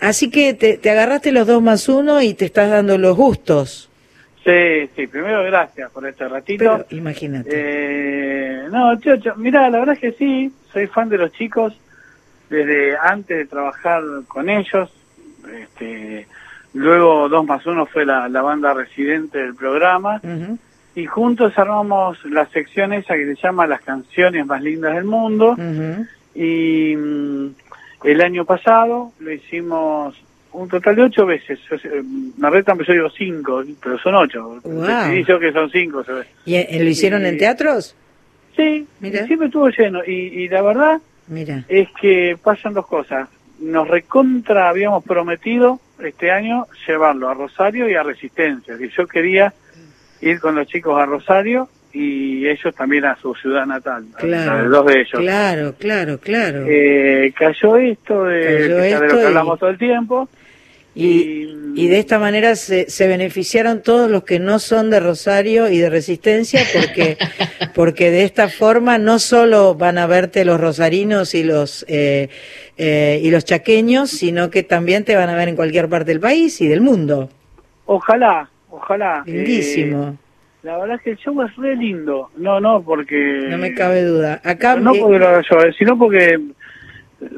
así 0.00 0.30
que 0.30 0.54
te, 0.54 0.78
te 0.78 0.90
agarraste 0.90 1.32
los 1.32 1.46
dos 1.46 1.62
más 1.62 1.88
uno 1.88 2.20
y 2.22 2.34
te 2.34 2.44
estás 2.46 2.70
dando 2.70 2.96
los 2.98 3.16
gustos, 3.16 3.90
Sí, 4.44 4.90
sí, 4.94 5.06
primero 5.06 5.42
gracias 5.42 5.90
por 5.90 6.06
este 6.06 6.28
ratito. 6.28 6.58
pero 6.58 6.86
imagínate. 6.90 7.48
Eh, 7.50 8.64
no, 8.70 9.00
Chocho, 9.00 9.34
mira, 9.36 9.70
la 9.70 9.78
verdad 9.78 9.94
es 9.94 10.00
que 10.00 10.12
sí, 10.12 10.52
soy 10.70 10.86
fan 10.86 11.08
de 11.08 11.16
los 11.16 11.32
chicos 11.32 11.72
desde 12.50 12.94
antes 12.94 13.38
de 13.38 13.46
trabajar 13.46 14.02
con 14.28 14.50
ellos. 14.50 14.90
Este, 15.50 16.26
luego 16.74 17.28
Dos 17.30 17.46
más 17.46 17.64
Uno 17.64 17.86
fue 17.86 18.04
la, 18.04 18.28
la 18.28 18.42
banda 18.42 18.74
residente 18.74 19.38
del 19.38 19.54
programa 19.54 20.20
Ujú, 20.22 20.58
y 20.94 21.06
juntos 21.06 21.52
armamos 21.58 22.24
la 22.24 22.46
sección 22.46 22.92
esa 22.92 23.14
que 23.14 23.26
se 23.26 23.42
llama 23.42 23.66
Las 23.66 23.80
canciones 23.82 24.46
más 24.46 24.62
lindas 24.62 24.94
del 24.94 25.04
mundo 25.04 25.56
y 26.34 26.94
mm, 26.96 27.46
el 28.04 28.20
año 28.20 28.44
pasado 28.44 29.12
lo 29.18 29.32
hicimos 29.32 30.14
un 30.52 30.68
total 30.68 30.94
de 30.96 31.02
ocho 31.02 31.26
veces. 31.26 31.58
Retan, 32.38 32.78
pero 32.78 32.86
yo 32.88 32.92
digo 32.94 33.10
cinco, 33.10 33.62
pero 33.82 33.98
son 33.98 34.14
ocho. 34.14 34.60
Wow. 34.62 35.12
Yo 35.26 35.38
que 35.40 35.52
son 35.52 35.68
cinco. 35.70 36.04
¿sabes? 36.04 36.26
¿Y 36.44 36.54
eh, 36.54 36.68
lo 36.78 36.88
hicieron 36.88 37.26
en 37.26 37.38
teatros? 37.38 37.96
Sí, 38.56 38.86
Mira. 39.00 39.26
siempre 39.26 39.48
estuvo 39.48 39.68
lleno. 39.68 40.00
Y, 40.06 40.12
y 40.12 40.48
la 40.48 40.62
verdad 40.62 41.00
Mira. 41.26 41.64
es 41.68 41.88
que 42.00 42.36
pasan 42.40 42.74
dos 42.74 42.86
cosas. 42.86 43.28
Nos 43.58 43.88
recontra 43.88 44.68
habíamos 44.68 45.02
prometido 45.04 45.80
este 45.98 46.30
año 46.30 46.66
llevarlo 46.86 47.28
a 47.28 47.34
Rosario 47.34 47.88
y 47.88 47.94
a 47.94 48.02
Resistencia. 48.04 48.78
Que 48.78 48.88
yo 48.90 49.08
quería 49.08 49.52
ir 50.28 50.40
con 50.40 50.54
los 50.54 50.66
chicos 50.66 50.98
a 51.00 51.06
Rosario 51.06 51.68
y 51.92 52.46
ellos 52.48 52.74
también 52.74 53.04
a 53.04 53.16
su 53.20 53.34
ciudad 53.34 53.66
natal. 53.66 54.04
Claro, 54.18 54.68
dos 54.68 54.86
de 54.86 55.00
ellos. 55.00 55.20
Claro, 55.20 55.74
claro, 55.78 56.18
claro. 56.18 56.64
Eh, 56.68 57.32
cayó 57.38 57.76
esto 57.76 58.24
de, 58.24 58.42
Cayó 58.42 58.58
que 58.58 58.68
ya 58.68 58.76
de 58.76 58.90
esto 58.90 59.04
lo 59.04 59.08
que 59.16 59.22
y- 59.22 59.26
hablamos 59.26 59.58
todo 59.60 59.70
el 59.70 59.78
tiempo. 59.78 60.28
y, 60.96 61.48
y 61.76 61.88
de 61.88 61.98
esta 61.98 62.18
manera 62.20 62.54
se, 62.56 62.88
se 62.88 63.08
beneficiaron 63.08 63.82
todos 63.82 64.08
los 64.10 64.22
que 64.24 64.38
no 64.38 64.58
son 64.60 64.90
de 64.90 65.00
Rosario 65.00 65.68
y 65.68 65.78
de 65.78 65.90
Resistencia, 65.90 66.60
porque, 66.72 67.16
porque 67.74 68.10
de 68.12 68.24
esta 68.24 68.48
forma 68.48 68.98
no 68.98 69.18
solo 69.18 69.74
van 69.74 69.98
a 69.98 70.06
verte 70.06 70.44
los 70.44 70.60
rosarinos 70.60 71.34
y 71.34 71.42
los, 71.44 71.84
eh, 71.88 72.28
eh, 72.76 73.20
y 73.22 73.30
los 73.30 73.44
chaqueños, 73.44 74.10
sino 74.10 74.50
que 74.50 74.62
también 74.62 75.04
te 75.04 75.16
van 75.16 75.28
a 75.30 75.36
ver 75.36 75.48
en 75.48 75.56
cualquier 75.56 75.88
parte 75.88 76.10
del 76.12 76.20
país 76.20 76.60
y 76.60 76.66
del 76.68 76.80
mundo. 76.80 77.28
Ojalá, 77.86 78.48
ojalá. 78.76 79.22
Lindísimo, 79.26 80.08
Eh, 80.08 80.12
la 80.62 80.78
verdad 80.78 80.96
es 80.96 81.02
que 81.02 81.10
el 81.10 81.18
show 81.18 81.42
es 81.42 81.54
re 81.56 81.76
lindo. 81.76 82.30
No, 82.36 82.58
no, 82.58 82.82
porque... 82.82 83.46
no 83.50 83.58
me 83.58 83.74
cabe 83.74 84.02
duda. 84.02 84.40
Acá 84.44 84.76
no 84.76 84.94
eh, 84.94 84.98
porque 85.00 85.18
lo 85.18 85.28
haga 85.28 85.42
yo, 85.48 85.60
eh, 85.60 85.74
sino 85.78 85.98
porque 85.98 86.40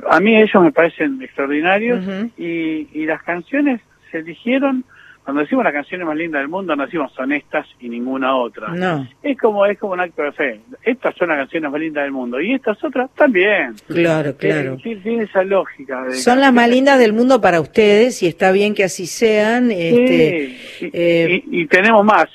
a 0.08 0.20
mí 0.20 0.36
ellos 0.36 0.62
me 0.62 0.72
parecen 0.72 1.20
extraordinarios 1.22 2.04
y, 2.36 2.88
y 2.92 3.06
las 3.06 3.22
canciones 3.22 3.80
se 4.10 4.18
eligieron, 4.18 4.84
cuando 5.26 5.42
decimos 5.42 5.64
las 5.64 5.72
canciones 5.72 6.06
más 6.06 6.16
lindas 6.16 6.40
del 6.40 6.48
mundo, 6.48 6.76
no 6.76 6.84
decimos 6.86 7.12
son 7.12 7.32
estas 7.32 7.66
y 7.80 7.88
ninguna 7.88 8.36
otra. 8.36 8.68
no, 8.68 9.08
Es 9.24 9.36
como 9.36 9.66
es 9.66 9.76
como 9.76 9.94
un 9.94 10.00
acto 10.00 10.22
de 10.22 10.30
fe. 10.30 10.60
Estas 10.84 11.16
son 11.16 11.28
las 11.30 11.38
canciones 11.38 11.68
más 11.70 11.80
lindas 11.80 12.04
del 12.04 12.12
mundo 12.12 12.40
y 12.40 12.54
estas 12.54 12.82
otras 12.84 13.10
también. 13.16 13.74
claro, 13.88 14.36
claro. 14.36 14.76
Tiene 14.80 15.24
esa 15.24 15.42
lógica. 15.42 16.04
de 16.04 16.14
Son 16.14 16.40
las 16.40 16.52
más 16.52 16.68
lindas 16.70 16.98
del 17.00 17.12
mundo 17.12 17.40
para 17.40 17.60
ustedes 17.60 18.22
y 18.22 18.28
está 18.28 18.52
bien 18.52 18.72
que 18.74 18.84
así 18.84 19.06
sean. 19.06 19.70
Este, 19.72 20.56
Sí, 20.78 20.86
y, 20.86 20.90
eh, 20.92 21.42
y- 21.50 21.62
y 21.62 21.66
tenemos 21.66 22.04
más. 22.04 22.26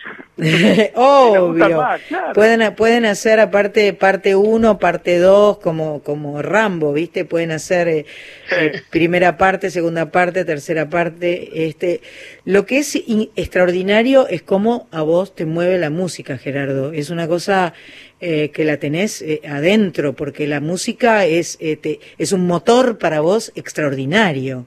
Obvio. 0.95 1.77
más, 1.77 2.01
claro. 2.07 2.33
Pueden, 2.33 2.75
pueden 2.75 3.05
hacer 3.05 3.39
aparte 3.39 3.93
parte 3.93 4.35
1, 4.35 4.79
parte 4.79 5.19
2, 5.19 5.59
como, 5.59 6.01
como 6.03 6.41
Rambo, 6.41 6.93
¿viste? 6.93 7.25
Pueden 7.25 7.51
hacer 7.51 7.87
eh, 7.87 8.05
Sí. 8.49 8.55
eh, 8.59 8.81
primera 8.89 9.37
parte, 9.37 9.69
segunda 9.69 10.11
parte, 10.11 10.43
tercera 10.45 10.89
parte. 10.89 11.67
Este, 11.67 12.01
lo 12.45 12.65
que 12.65 12.79
es 12.79 12.95
in- 12.95 13.29
extraordinario 13.35 14.27
es 14.27 14.41
cómo 14.41 14.87
a 14.91 15.01
vos 15.03 15.35
te 15.35 15.45
mueve 15.45 15.77
la 15.77 15.89
música, 15.89 16.37
Gerardo. 16.37 16.91
Es 16.91 17.09
una 17.09 17.27
cosa 17.27 17.73
eh, 18.19 18.49
que 18.49 18.65
la 18.65 18.77
tenés 18.77 19.21
eh, 19.21 19.41
adentro, 19.47 20.13
porque 20.13 20.47
la 20.47 20.59
música 20.59 21.25
es, 21.25 21.57
te- 21.57 21.99
es 22.17 22.31
un 22.33 22.45
motor 22.47 22.97
para 22.97 23.21
vos 23.21 23.51
extraordinario. 23.55 24.65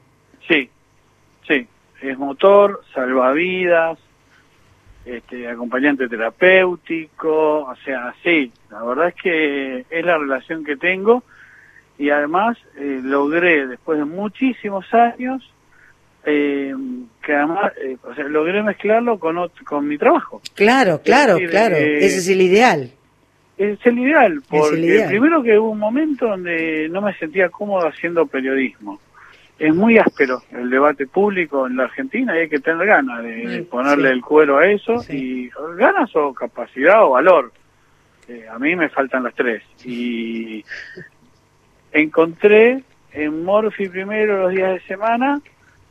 Sí, 0.49 0.71
sí. 1.49 1.67
Es 2.03 2.19
motor, 2.19 2.83
salvavidas, 2.95 3.99
este, 5.05 5.49
acompañante 5.49 6.09
terapéutico, 6.09 7.65
o 7.65 7.77
sea, 7.85 8.15
sí, 8.23 8.51
la 8.71 8.83
verdad 8.85 9.09
es 9.09 9.15
que 9.15 9.85
es 9.91 10.05
la 10.05 10.19
relación 10.19 10.65
que 10.65 10.77
tengo 10.77 11.23
y 11.99 12.11
además 12.11 12.57
eh, 12.77 13.01
logré, 13.03 13.67
después 13.67 13.99
de 13.99 14.05
muchísimos 14.05 14.93
años, 14.95 15.49
eh, 16.27 16.75
que 17.23 17.35
además, 17.35 17.73
eh, 17.83 17.97
o 18.03 18.15
sea, 18.15 18.25
logré 18.25 18.63
mezclarlo 18.63 19.19
con, 19.19 19.37
con 19.65 19.87
mi 19.87 19.99
trabajo. 19.99 20.41
Claro, 20.55 21.01
claro, 21.05 21.35
decir, 21.35 21.51
claro. 21.51 21.77
eh, 21.77 21.99
Ese 22.05 22.19
es 22.19 22.29
el 22.29 22.41
ideal. 22.41 22.91
Es 23.57 23.79
el 23.87 23.99
ideal, 24.01 24.43
porque 24.49 24.81
ideal. 24.81 25.09
primero 25.09 25.43
que 25.43 25.57
hubo 25.59 25.71
un 25.71 25.79
momento 25.79 26.27
donde 26.27 26.89
no 26.91 27.01
me 27.01 27.15
sentía 27.15 27.51
cómodo 27.51 27.87
haciendo 27.87 28.27
periodismo. 28.27 28.99
Es 29.59 29.75
muy 29.75 29.99
áspero 29.99 30.43
el 30.51 30.69
debate 30.69 31.07
público 31.07 31.67
en 31.67 31.77
la 31.77 31.85
Argentina 31.85 32.35
y 32.37 32.41
hay 32.41 32.49
que 32.49 32.59
tener 32.59 32.87
ganas 32.87 33.23
de, 33.23 33.47
de 33.47 33.63
ponerle 33.63 34.09
sí. 34.09 34.15
el 34.15 34.21
cuero 34.21 34.59
a 34.59 34.67
eso 34.67 34.99
Sí. 34.99 35.17
y 35.17 35.51
ganas 35.77 36.15
o 36.17 36.35
capacidad 36.35 37.05
o 37.05 37.11
valor. 37.11 37.53
Eh, 38.29 38.47
a 38.51 38.59
mí 38.59 38.75
me 38.75 38.89
faltan 38.89 39.23
las 39.23 39.35
tres. 39.35 39.63
Y 39.85 40.65
encontré 41.93 42.83
en 43.13 43.45
Morphy 43.45 43.89
primero 43.89 44.43
los 44.43 44.53
días 44.53 44.73
de 44.73 44.81
semana 44.89 45.41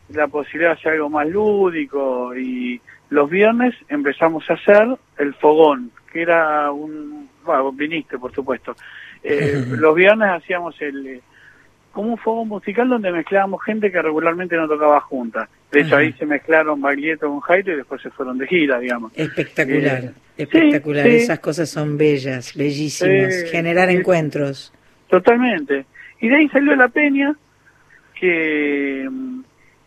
la 0.09 0.27
posibilidad 0.27 0.71
de 0.71 0.79
hacer 0.79 0.93
algo 0.93 1.09
más 1.09 1.27
lúdico 1.27 2.35
y 2.35 2.81
los 3.09 3.29
viernes 3.29 3.75
empezamos 3.89 4.47
a 4.49 4.53
hacer 4.53 4.87
el 5.17 5.33
fogón, 5.35 5.91
que 6.11 6.21
era 6.23 6.71
un... 6.71 7.29
Bueno, 7.45 7.71
viniste, 7.71 8.17
por 8.17 8.33
supuesto. 8.33 8.75
Eh, 9.23 9.63
los 9.69 9.95
viernes 9.95 10.29
hacíamos 10.29 10.79
el... 10.81 11.21
como 11.93 12.09
un 12.09 12.17
fogón 12.17 12.49
musical 12.49 12.89
donde 12.89 13.11
mezclábamos 13.11 13.63
gente 13.63 13.89
que 13.91 14.01
regularmente 14.01 14.57
no 14.57 14.67
tocaba 14.67 14.99
juntas. 14.99 15.47
De 15.71 15.81
hecho, 15.81 15.95
Ajá. 15.95 15.99
ahí 15.99 16.11
se 16.13 16.25
mezclaron 16.25 16.81
Baglietto 16.81 17.27
con 17.29 17.39
Jairo 17.39 17.73
y 17.73 17.77
después 17.77 18.01
se 18.01 18.09
fueron 18.09 18.37
de 18.37 18.47
gira, 18.47 18.79
digamos. 18.79 19.11
Espectacular, 19.15 20.03
Eh, 20.05 20.11
espectacular. 20.37 21.05
sí, 21.05 21.11
sí. 21.11 21.17
Esas 21.17 21.39
cosas 21.39 21.69
son 21.69 21.97
bellas, 21.97 22.53
bellísimas. 22.55 23.43
Generar 23.49 23.89
encuentros. 23.89 24.73
totalmente. 25.07 25.85
Y 26.19 26.27
de 26.29 26.35
ahí 26.35 26.49
salió 26.49 26.75
la 26.75 26.87
peña, 26.89 27.35
que 28.19 29.07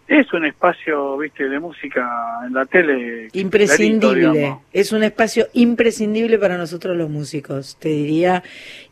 es 0.09 0.33
un 0.33 0.45
espacio, 0.45 1.19
viste, 1.19 1.49
de 1.49 1.59
música 1.59 2.09
en 2.47 2.55
la 2.55 2.65
tele. 2.65 3.29
Imprescindible. 3.33 4.57
es 4.73 4.93
un 4.93 5.03
espacio 5.03 5.49
imprescindible 5.53 6.39
para 6.39 6.57
nosotros 6.57 6.97
los 6.97 7.11
músicos. 7.11 7.77
Te 7.81 7.89
diría 7.89 8.43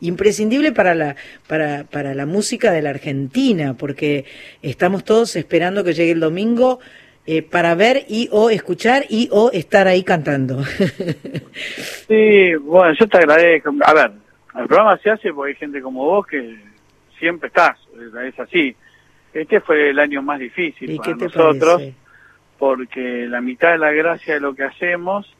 imprescindible 0.01 0.73
para 0.73 0.93
la 0.93 1.15
para 1.47 1.85
para 1.85 2.13
la 2.13 2.25
música 2.25 2.71
de 2.71 2.81
la 2.81 2.89
Argentina, 2.89 3.75
porque 3.75 4.25
estamos 4.61 5.05
todos 5.05 5.35
esperando 5.37 5.83
que 5.83 5.93
llegue 5.93 6.11
el 6.11 6.19
domingo 6.19 6.79
eh, 7.25 7.41
para 7.41 7.75
ver 7.75 8.05
y 8.09 8.27
o 8.31 8.49
escuchar 8.49 9.05
y 9.09 9.29
o 9.31 9.51
estar 9.51 9.87
ahí 9.87 10.03
cantando. 10.03 10.63
sí, 12.07 12.55
bueno, 12.55 12.93
yo 12.99 13.07
te 13.07 13.17
agradezco. 13.17 13.73
A 13.85 13.93
ver, 13.93 14.11
el 14.59 14.67
programa 14.67 14.97
se 14.97 15.11
hace 15.11 15.31
porque 15.31 15.53
hay 15.53 15.55
gente 15.55 15.81
como 15.81 16.03
vos 16.03 16.27
que 16.27 16.57
siempre 17.17 17.47
estás, 17.47 17.77
es 18.27 18.37
así 18.37 18.75
este 19.35 19.59
fue 19.59 19.89
el 19.89 19.99
año 19.99 20.21
más 20.21 20.39
difícil 20.39 20.95
para 20.95 21.15
nosotros, 21.15 21.81
porque 22.57 23.27
la 23.27 23.41
mitad 23.41 23.73
de 23.73 23.77
la 23.77 23.91
gracia 23.91 24.35
de 24.35 24.39
lo 24.39 24.55
que 24.55 24.63
hacemos, 24.63 25.31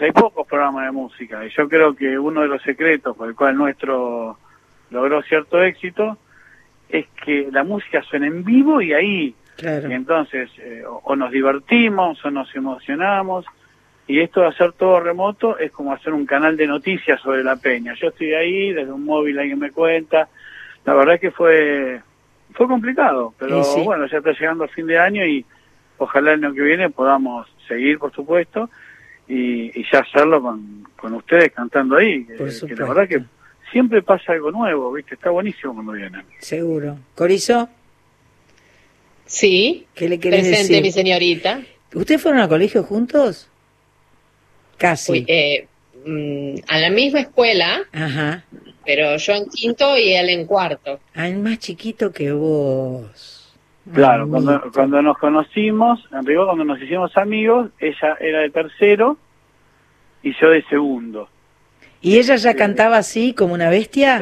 hay 0.00 0.12
pocos 0.12 0.46
programas 0.46 0.86
de 0.86 0.92
música, 0.92 1.44
y 1.44 1.50
yo 1.50 1.68
creo 1.68 1.94
que 1.94 2.16
uno 2.18 2.42
de 2.42 2.48
los 2.48 2.62
secretos 2.62 3.16
por 3.16 3.28
el 3.28 3.34
cual 3.34 3.56
nuestro 3.56 4.38
logró 4.90 5.22
cierto 5.22 5.60
éxito 5.62 6.18
es 6.88 7.06
que 7.24 7.48
la 7.50 7.64
música 7.64 8.02
suena 8.02 8.28
en 8.28 8.44
vivo 8.44 8.80
y 8.80 8.92
ahí. 8.92 9.34
Y 9.60 9.92
entonces, 9.92 10.50
eh, 10.58 10.82
o, 10.86 11.16
nos 11.16 11.30
divertimos 11.30 12.24
o 12.24 12.30
nos 12.30 12.54
emocionamos, 12.54 13.44
y 14.06 14.20
esto 14.20 14.40
de 14.40 14.48
hacer 14.48 14.72
todo 14.72 15.00
remoto 15.00 15.58
es 15.58 15.72
como 15.72 15.92
hacer 15.92 16.12
un 16.12 16.26
canal 16.26 16.56
de 16.56 16.66
noticias 16.66 17.20
sobre 17.20 17.42
la 17.42 17.56
peña. 17.56 17.94
Yo 17.94 18.08
estoy 18.08 18.34
ahí, 18.34 18.72
desde 18.72 18.92
un 18.92 19.04
móvil 19.04 19.38
alguien 19.38 19.58
me 19.58 19.70
cuenta. 19.70 20.28
La 20.84 20.94
verdad 20.94 21.16
es 21.16 21.20
que 21.20 21.30
fue 21.30 22.02
fue 22.52 22.66
complicado, 22.68 23.34
pero 23.38 23.62
bueno, 23.84 24.06
ya 24.06 24.18
está 24.18 24.32
llegando 24.32 24.64
el 24.64 24.70
fin 24.70 24.86
de 24.86 24.98
año 24.98 25.24
y 25.24 25.44
ojalá 25.98 26.32
el 26.32 26.44
año 26.44 26.54
que 26.54 26.62
viene 26.62 26.90
podamos 26.90 27.48
seguir, 27.68 27.98
por 27.98 28.12
supuesto, 28.12 28.68
y, 29.28 29.70
ya 29.90 30.00
hacerlo 30.00 30.42
con, 30.42 30.86
con 30.96 31.14
ustedes 31.14 31.52
cantando 31.52 31.96
ahí, 31.96 32.24
que, 32.24 32.74
la 32.76 32.86
verdad 32.86 33.08
que 33.08 33.22
siempre 33.70 34.02
pasa 34.02 34.32
algo 34.32 34.50
nuevo, 34.50 34.92
¿viste? 34.92 35.14
Está 35.14 35.30
buenísimo 35.30 35.74
cuando 35.74 35.92
vienen. 35.92 36.22
Seguro. 36.38 36.98
¿Corizo? 37.14 37.68
Sí. 39.24 39.86
¿Qué 39.94 40.08
le 40.08 40.20
querés 40.20 40.46
Presente, 40.46 40.82
mi 40.82 40.92
señorita. 40.92 41.62
¿Ustedes 41.94 42.20
fueron 42.20 42.40
a 42.40 42.48
colegio 42.48 42.82
juntos? 42.82 43.48
Casi. 44.76 45.24
eh, 45.28 45.66
mm, 46.04 46.56
a 46.68 46.78
la 46.78 46.90
misma 46.90 47.20
escuela. 47.20 47.82
Ajá 47.92 48.44
pero 48.84 49.16
yo 49.16 49.32
en 49.34 49.46
quinto 49.48 49.96
y 49.96 50.14
él 50.14 50.28
en 50.30 50.46
cuarto. 50.46 51.00
Ah, 51.14 51.28
el 51.28 51.38
más 51.38 51.58
chiquito 51.58 52.12
que 52.12 52.32
vos. 52.32 53.42
Claro, 53.92 54.28
cuando, 54.28 54.70
cuando 54.72 55.02
nos 55.02 55.18
conocimos, 55.18 56.06
en 56.12 56.24
rigor 56.24 56.46
cuando 56.46 56.64
nos 56.64 56.80
hicimos 56.80 57.16
amigos, 57.16 57.70
ella 57.80 58.16
era 58.20 58.40
de 58.40 58.50
tercero 58.50 59.18
y 60.22 60.32
yo 60.40 60.50
de 60.50 60.62
segundo. 60.64 61.28
¿Y 62.00 62.18
ella 62.18 62.36
ya 62.36 62.54
cantaba 62.54 62.98
así 62.98 63.32
como 63.32 63.54
una 63.54 63.70
bestia? 63.70 64.20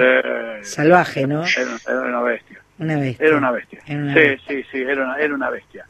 Salvaje, 0.62 1.26
¿no? 1.26 1.42
Era, 1.44 2.00
una 2.00 2.22
bestia. 2.22 2.62
Una 2.78 2.98
bestia. 2.98 3.26
Era 3.26 3.36
una 3.36 3.50
bestia. 3.50 3.80
sí, 3.86 4.42
sí, 4.48 4.64
sí, 4.70 4.78
era 4.78 5.04
una, 5.04 5.16
era 5.16 5.34
una 5.34 5.50
bestia. 5.50 5.86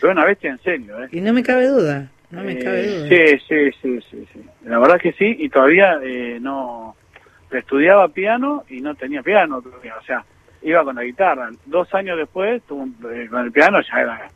Pero 0.00 0.12
una 0.12 0.24
bestia 0.24 0.50
en 0.50 0.62
serio, 0.62 1.02
¿eh? 1.02 1.08
Y 1.12 1.20
no 1.20 1.32
me 1.32 1.42
cabe 1.42 1.66
duda, 1.66 2.10
no 2.30 2.42
me 2.42 2.58
cabe 2.58 2.84
eh, 2.84 2.88
duda. 2.88 3.08
Sí, 3.08 3.44
sí, 3.48 3.70
sí, 3.80 4.00
sí, 4.10 4.28
sí. 4.32 4.44
La 4.64 4.78
verdad 4.78 5.00
que 5.00 5.12
sí, 5.12 5.36
y 5.38 5.48
todavía 5.48 5.98
eh, 6.02 6.38
no 6.40 6.94
estudiaba 7.50 8.08
piano 8.08 8.64
y 8.68 8.80
no 8.80 8.94
tenía 8.94 9.22
piano, 9.22 9.58
o 9.58 10.04
sea, 10.04 10.24
iba 10.62 10.84
con 10.84 10.96
la 10.96 11.04
guitarra. 11.04 11.50
Dos 11.66 11.92
años 11.94 12.18
después, 12.18 12.62
eh, 12.62 13.28
con 13.30 13.44
el 13.44 13.52
piano 13.52 13.80
ya 13.80 14.00
era, 14.00 14.30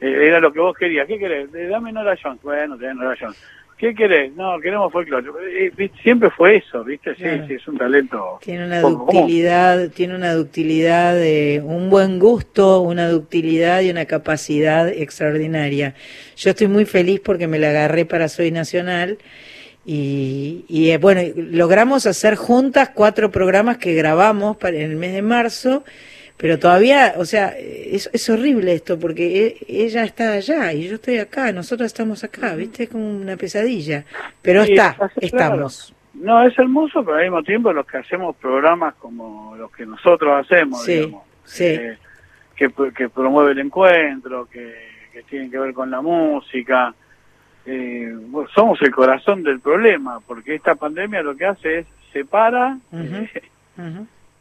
eh, 0.00 0.26
era 0.26 0.40
lo 0.40 0.52
que 0.52 0.60
vos 0.60 0.76
querías. 0.76 1.06
¿Qué 1.06 1.18
querés? 1.18 1.54
Eh, 1.54 1.66
dame 1.68 1.92
Nora 1.92 2.16
Jones. 2.20 2.42
Bueno, 2.42 2.76
te 2.76 2.92
Nora 2.94 3.16
Jones. 3.18 3.36
¿Qué 3.76 3.92
querés? 3.92 4.32
No, 4.34 4.58
queremos 4.60 4.92
folclore. 4.92 5.72
Siempre 6.00 6.30
fue 6.30 6.56
eso, 6.56 6.84
¿viste? 6.84 7.16
Sí, 7.16 7.24
sí, 7.48 7.54
es 7.54 7.66
un 7.66 7.76
talento. 7.76 8.38
Tiene 8.40 8.66
una 8.66 8.80
ductilidad, 8.80 9.90
tiene 9.90 10.14
una 10.14 10.32
ductilidad, 10.32 11.14
de 11.14 11.60
un 11.62 11.90
buen 11.90 12.20
gusto, 12.20 12.80
una 12.80 13.08
ductilidad 13.08 13.80
y 13.80 13.90
una 13.90 14.04
capacidad 14.04 14.88
extraordinaria. 14.88 15.94
Yo 16.36 16.50
estoy 16.50 16.68
muy 16.68 16.84
feliz 16.84 17.20
porque 17.20 17.48
me 17.48 17.58
la 17.58 17.70
agarré 17.70 18.04
para 18.04 18.28
Soy 18.28 18.52
Nacional 18.52 19.18
y, 19.84 20.64
y 20.68 20.90
eh, 20.90 20.98
bueno, 20.98 21.20
logramos 21.36 22.06
hacer 22.06 22.36
juntas 22.36 22.90
cuatro 22.94 23.30
programas 23.30 23.76
que 23.78 23.94
grabamos 23.94 24.56
para, 24.56 24.76
en 24.76 24.90
el 24.90 24.96
mes 24.96 25.12
de 25.12 25.22
marzo, 25.22 25.84
pero 26.36 26.58
todavía, 26.58 27.14
o 27.16 27.24
sea, 27.24 27.54
es, 27.58 28.08
es 28.12 28.30
horrible 28.30 28.74
esto, 28.74 28.98
porque 28.98 29.46
e, 29.46 29.84
ella 29.84 30.04
está 30.04 30.32
allá 30.32 30.72
y 30.72 30.88
yo 30.88 30.94
estoy 30.94 31.18
acá, 31.18 31.52
nosotros 31.52 31.86
estamos 31.86 32.24
acá, 32.24 32.54
¿viste? 32.54 32.84
Es 32.84 32.88
como 32.88 33.08
una 33.08 33.36
pesadilla. 33.36 34.04
Pero 34.42 34.62
está, 34.62 34.96
estamos. 35.20 35.94
No, 36.14 36.42
es 36.46 36.58
hermoso, 36.58 37.04
pero 37.04 37.18
al 37.18 37.24
mismo 37.24 37.42
tiempo 37.42 37.72
los 37.72 37.86
que 37.86 37.98
hacemos 37.98 38.36
programas 38.36 38.94
como 38.94 39.54
los 39.56 39.70
que 39.72 39.84
nosotros 39.84 40.44
hacemos, 40.44 40.84
digamos, 40.86 41.24
eh, 41.60 41.98
que, 42.56 42.70
que 42.96 43.08
promueve 43.08 43.52
el 43.52 43.58
encuentro, 43.58 44.46
que, 44.46 44.74
que 45.12 45.22
tienen 45.24 45.50
que 45.50 45.58
ver 45.58 45.74
con 45.74 45.90
la 45.90 46.00
música, 46.00 46.94
eh, 47.66 48.14
somos 48.54 48.80
el 48.82 48.90
corazón 48.90 49.42
del 49.42 49.60
problema, 49.60 50.20
porque 50.20 50.54
esta 50.54 50.74
pandemia 50.74 51.22
lo 51.22 51.36
que 51.36 51.46
hace 51.46 51.78
es 51.80 51.86
separa, 52.12 52.78
eh, 52.92 53.42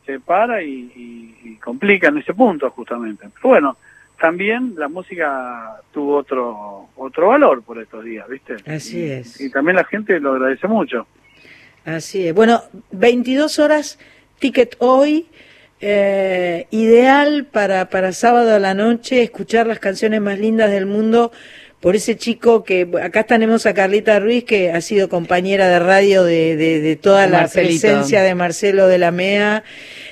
separa 0.06 0.62
y, 0.62 1.58
complica 1.64 2.10
en 2.10 2.18
ese 2.18 2.34
punto 2.34 2.70
justamente. 2.72 3.30
Pero 3.34 3.50
bueno, 3.50 3.78
también 4.20 4.74
la 4.78 4.90
música 4.90 5.78
tuvo 5.94 6.18
otro 6.18 6.90
otro 6.98 7.30
valor 7.30 7.64
por 7.64 7.80
estos 7.82 8.04
días, 8.04 8.28
¿viste? 8.28 8.58
Así 8.66 9.04
es. 9.04 9.40
Y 9.40 9.50
también 9.50 9.78
la 9.78 9.86
gente 9.86 10.20
lo 10.20 10.34
agradece 10.34 10.68
mucho. 10.68 11.08
Así 11.86 12.28
es. 12.28 12.36
Bueno, 12.36 12.62
22 12.92 13.60
horas, 13.60 14.00
ticket 14.40 14.76
hoy. 14.80 15.28
Eh, 15.86 16.68
ideal 16.72 17.46
para, 17.52 17.90
para 17.90 18.14
sábado 18.14 18.56
a 18.56 18.60
la 18.60 18.74
noche, 18.74 19.22
escuchar 19.22 19.68
las 19.68 19.80
canciones 19.80 20.22
más 20.22 20.40
lindas 20.40 20.72
del 20.72 20.86
mundo 20.86 21.34
por 21.84 21.98
ese 21.98 22.16
chico 22.16 22.64
que 22.64 22.88
acá 23.04 23.24
tenemos 23.24 23.66
a 23.66 23.74
Carlita 23.74 24.18
Ruiz 24.18 24.46
que 24.46 24.72
ha 24.72 24.80
sido 24.80 25.10
compañera 25.10 25.68
de 25.68 25.80
radio 25.80 26.24
de, 26.24 26.56
de, 26.56 26.96
toda 26.96 27.28
la 27.28 27.50
presencia 27.50 28.22
de 28.24 28.34
Marcelo 28.36 28.88
de 28.88 28.98
la 28.98 29.12
MEA. 29.12 29.66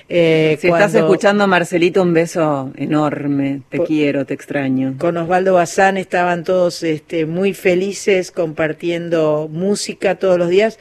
Eh, 0.10 0.58
si 0.60 0.68
estás 0.68 0.94
escuchando 0.96 1.48
Marcelito, 1.48 2.02
un 2.02 2.14
beso 2.14 2.74
enorme. 2.76 3.62
Te 3.70 3.80
quiero, 3.86 4.26
te 4.26 4.34
extraño. 4.34 4.96
Con 4.98 5.16
Osvaldo 5.16 5.54
Bazán 5.54 5.96
estaban 5.96 6.44
todos 6.44 6.84
este, 6.84 7.26
muy 7.26 7.54
felices 7.54 8.32
compartiendo 8.32 9.48
música 9.50 10.16
todos 10.16 10.38
los 10.38 10.50
días 10.50 10.78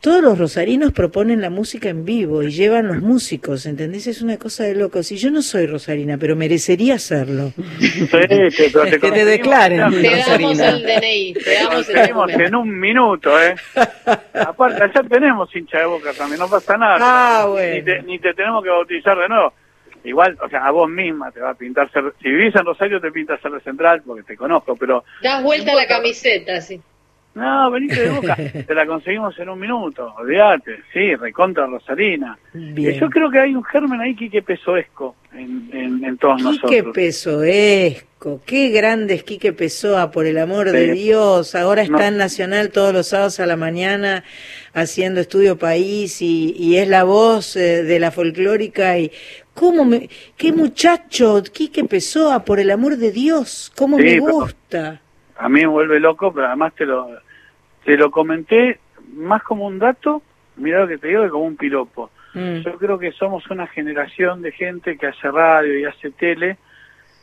todos 0.00 0.22
los 0.22 0.38
rosarinos 0.38 0.92
proponen 0.92 1.40
la 1.40 1.50
música 1.50 1.88
en 1.88 2.04
vivo 2.04 2.42
y 2.42 2.50
llevan 2.50 2.86
los 2.86 2.98
músicos, 2.98 3.66
¿entendés? 3.66 4.06
Es 4.06 4.22
una 4.22 4.36
cosa 4.36 4.64
de 4.64 4.74
locos. 4.74 5.10
Y 5.10 5.16
yo 5.16 5.30
no 5.30 5.42
soy 5.42 5.66
rosarina, 5.66 6.16
pero 6.18 6.36
merecería 6.36 6.94
hacerlo. 6.94 7.52
Sí, 7.80 8.06
te, 8.06 8.98
que 9.00 9.10
te 9.10 9.24
declaren 9.24 9.90
te 9.90 10.16
damos 10.16 10.58
el 10.58 10.82
DNI, 10.82 11.34
te 11.34 11.54
damos 11.54 11.88
el 11.88 12.40
en 12.42 12.54
un 12.54 12.78
minuto, 12.78 13.40
¿eh? 13.40 13.56
Aparte, 14.34 14.90
ya 14.94 15.02
tenemos 15.02 15.54
hincha 15.54 15.78
de 15.78 15.86
boca 15.86 16.12
también, 16.12 16.38
no 16.38 16.48
pasa 16.48 16.76
nada. 16.76 16.98
Ah, 17.00 17.46
bueno. 17.46 18.02
Ni 18.06 18.18
te, 18.18 18.34
tenemos 18.34 18.62
que 18.62 18.70
bautizar 18.70 19.18
de 19.18 19.28
nuevo. 19.28 19.52
Igual, 20.04 20.38
o 20.40 20.48
sea, 20.48 20.64
a 20.64 20.70
vos 20.70 20.88
misma 20.88 21.32
te 21.32 21.40
va 21.40 21.50
a 21.50 21.54
pintar 21.54 21.90
ser, 21.90 22.14
si 22.22 22.28
vivís 22.28 22.54
en 22.54 22.64
Rosario 22.64 23.00
te 23.00 23.10
pinta 23.10 23.36
ser 23.38 23.50
de 23.50 23.60
central 23.60 24.02
porque 24.06 24.22
te 24.22 24.36
conozco, 24.36 24.76
pero... 24.76 25.04
Das 25.22 25.42
vuelta 25.42 25.74
la 25.74 25.86
camiseta, 25.88 26.60
sí. 26.60 26.80
No, 27.38 27.70
venite 27.70 28.02
de 28.02 28.10
boca. 28.10 28.36
Te 28.66 28.74
la 28.74 28.84
conseguimos 28.86 29.38
en 29.38 29.48
un 29.48 29.60
minuto, 29.60 30.12
olvídate. 30.16 30.80
Sí, 30.92 31.14
recontra 31.14 31.66
Rosarina. 31.66 32.36
Yo 32.52 33.08
creo 33.08 33.30
que 33.30 33.38
hay 33.38 33.54
un 33.54 33.62
germen 33.64 34.00
ahí, 34.00 34.16
Quique 34.16 34.42
Pesoesco, 34.42 35.14
en, 35.32 35.70
en, 35.72 36.04
en 36.04 36.18
todos 36.18 36.42
nosotros. 36.42 36.70
Quique 36.70 36.84
Pesoesco, 36.92 38.40
qué 38.44 38.70
grande 38.70 39.14
es 39.14 39.22
Quique 39.22 39.52
Pesoa, 39.52 40.10
por 40.10 40.26
el 40.26 40.38
amor 40.38 40.72
de 40.72 40.92
Dios. 40.92 41.54
Ahora 41.54 41.82
está 41.82 42.08
en 42.08 42.16
Nacional 42.16 42.70
todos 42.70 42.92
los 42.92 43.08
sábados 43.08 43.38
a 43.38 43.46
la 43.46 43.56
mañana 43.56 44.24
haciendo 44.74 45.20
Estudio 45.20 45.56
País 45.58 46.20
y, 46.20 46.54
y 46.58 46.76
es 46.76 46.88
la 46.88 47.04
voz 47.04 47.54
eh, 47.54 47.84
de 47.84 48.00
la 48.00 48.10
folclórica 48.10 48.98
y 48.98 49.12
cómo 49.54 49.84
me... 49.84 50.08
¡Qué 50.36 50.52
muchacho! 50.52 51.42
Quique 51.52 51.84
Pesoa, 51.84 52.44
por 52.44 52.58
el 52.58 52.70
amor 52.70 52.96
de 52.96 53.12
Dios! 53.12 53.72
¡Cómo 53.76 53.96
me 53.96 54.18
gusta! 54.18 55.02
a 55.38 55.48
mí 55.48 55.60
me 55.60 55.66
vuelve 55.66 56.00
loco, 56.00 56.32
pero 56.32 56.48
además 56.48 56.74
te 56.74 56.84
lo, 56.84 57.08
te 57.88 57.96
lo 57.96 58.10
comenté 58.10 58.80
más 59.14 59.42
como 59.42 59.64
un 59.64 59.78
dato, 59.78 60.20
mira 60.56 60.80
lo 60.80 60.88
que 60.88 60.98
te 60.98 61.08
digo, 61.08 61.22
que 61.22 61.30
como 61.30 61.44
un 61.44 61.56
piropo. 61.56 62.10
Mm. 62.34 62.56
Yo 62.56 62.76
creo 62.76 62.98
que 62.98 63.12
somos 63.12 63.48
una 63.48 63.66
generación 63.66 64.42
de 64.42 64.52
gente 64.52 64.98
que 64.98 65.06
hace 65.06 65.30
radio 65.30 65.78
y 65.78 65.86
hace 65.86 66.10
tele, 66.10 66.58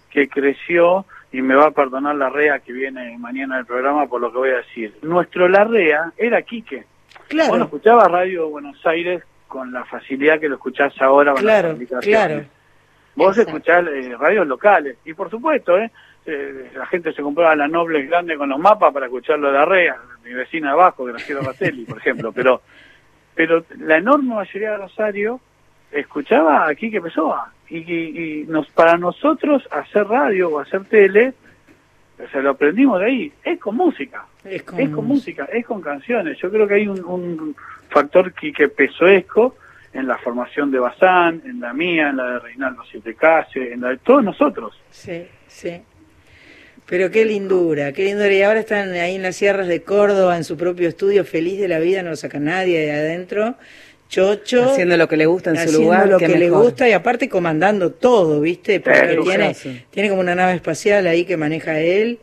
que 0.09 0.27
creció, 0.27 1.05
y 1.31 1.43
me 1.43 1.53
va 1.53 1.67
a 1.67 1.71
perdonar 1.71 2.15
la 2.15 2.29
REA 2.29 2.61
que 2.61 2.73
viene 2.73 3.15
mañana 3.19 3.57
del 3.57 3.67
programa 3.67 4.07
por 4.07 4.19
lo 4.21 4.31
que 4.31 4.37
voy 4.39 4.49
a 4.49 4.57
decir. 4.57 4.97
Nuestro 5.03 5.47
la 5.47 5.65
REA 5.65 6.13
era 6.17 6.41
Quique. 6.41 6.85
Claro. 7.27 7.49
Bueno, 7.49 7.65
escuchaba 7.65 8.07
Radio 8.07 8.49
Buenos 8.49 8.83
Aires 8.87 9.21
con 9.47 9.71
la 9.71 9.85
facilidad 9.85 10.39
que 10.39 10.49
lo 10.49 10.55
escuchás 10.55 10.99
ahora 10.99 11.33
con 11.33 11.43
claro, 11.43 11.77
Claro. 12.01 12.43
Vos 13.13 13.37
escuchás 13.37 13.85
eh, 13.85 14.15
radios 14.19 14.47
locales 14.47 14.97
y 15.05 15.13
por 15.13 15.29
supuesto, 15.29 15.77
¿eh? 15.77 15.91
Eh, 16.25 16.71
la 16.75 16.85
gente 16.87 17.13
se 17.13 17.21
compraba 17.21 17.55
la 17.55 17.67
Noble 17.67 18.03
grande 18.05 18.37
con 18.37 18.49
los 18.49 18.59
mapas 18.59 18.93
para 18.93 19.05
escucharlo 19.05 19.47
de 19.47 19.53
la 19.53 19.65
REA, 19.65 19.97
mi 20.23 20.33
vecina 20.33 20.71
abajo, 20.71 21.05
Graciela 21.05 21.41
Batelli, 21.41 21.85
por 21.85 21.97
ejemplo, 21.97 22.31
pero 22.31 22.61
pero 23.35 23.65
la 23.79 23.97
enorme 23.97 24.33
mayoría 24.33 24.71
de 24.71 24.77
Rosario 24.77 25.41
escuchaba 25.91 26.67
aquí 26.67 26.89
que 26.89 27.01
Pessoa 27.01 27.51
y, 27.69 27.77
y, 27.79 28.41
y 28.41 28.43
nos, 28.47 28.67
para 28.69 28.97
nosotros 28.97 29.67
hacer 29.71 30.07
radio 30.07 30.49
o 30.49 30.59
hacer 30.59 30.85
tele 30.85 31.33
se 32.31 32.41
lo 32.41 32.51
aprendimos 32.51 32.99
de 32.99 33.05
ahí, 33.05 33.33
es 33.43 33.59
con 33.59 33.75
música, 33.75 34.25
es 34.43 34.63
con, 34.63 35.05
música, 35.05 35.45
es 35.51 35.65
con 35.65 35.81
canciones. 35.81 36.37
Yo 36.37 36.49
creo 36.49 36.67
que 36.67 36.75
hay 36.75 36.87
un, 36.87 37.03
un 37.03 37.55
factor 37.89 38.33
que, 38.33 38.53
que 38.53 38.69
pesoesco 38.69 39.55
en 39.93 40.07
la 40.07 40.17
formación 40.17 40.71
de 40.71 40.79
Bazán, 40.79 41.41
en 41.45 41.59
la 41.59 41.73
mía, 41.73 42.09
en 42.09 42.17
la 42.17 42.31
de 42.31 42.39
Reinaldo 42.39 42.83
Siete 42.89 43.15
Case, 43.15 43.73
en 43.73 43.81
la 43.81 43.89
de 43.89 43.97
todos 43.97 44.23
nosotros. 44.23 44.79
Sí, 44.89 45.27
sí. 45.47 45.81
Pero 46.87 47.09
qué 47.09 47.25
lindura, 47.25 47.93
qué 47.93 48.05
lindura. 48.05 48.33
Y 48.33 48.41
ahora 48.43 48.59
están 48.59 48.93
ahí 48.93 49.15
en 49.15 49.23
las 49.23 49.35
sierras 49.35 49.67
de 49.67 49.81
Córdoba, 49.81 50.37
en 50.37 50.43
su 50.43 50.55
propio 50.55 50.87
estudio, 50.87 51.25
feliz 51.25 51.59
de 51.59 51.67
la 51.67 51.79
vida, 51.79 52.03
no 52.03 52.11
lo 52.11 52.15
saca 52.15 52.39
nadie 52.39 52.79
de 52.79 52.91
adentro. 52.91 53.55
Chocho. 54.07 54.71
Haciendo 54.71 54.97
lo 54.97 55.07
que 55.07 55.17
le 55.17 55.25
gusta 55.25 55.49
en 55.49 55.67
su 55.67 55.81
lugar. 55.81 56.07
lo 56.07 56.19
que 56.19 56.27
le 56.27 56.49
gusta 56.49 56.87
y 56.87 56.91
aparte 56.91 57.27
comandando 57.27 57.91
todo, 57.91 58.39
¿viste? 58.39 58.79
Porque 58.79 59.17
tiene, 59.23 59.55
tiene 59.89 60.09
como 60.09 60.21
una 60.21 60.35
nave 60.35 60.53
espacial 60.53 61.07
ahí 61.07 61.25
que 61.25 61.37
maneja 61.37 61.79
él 61.79 62.19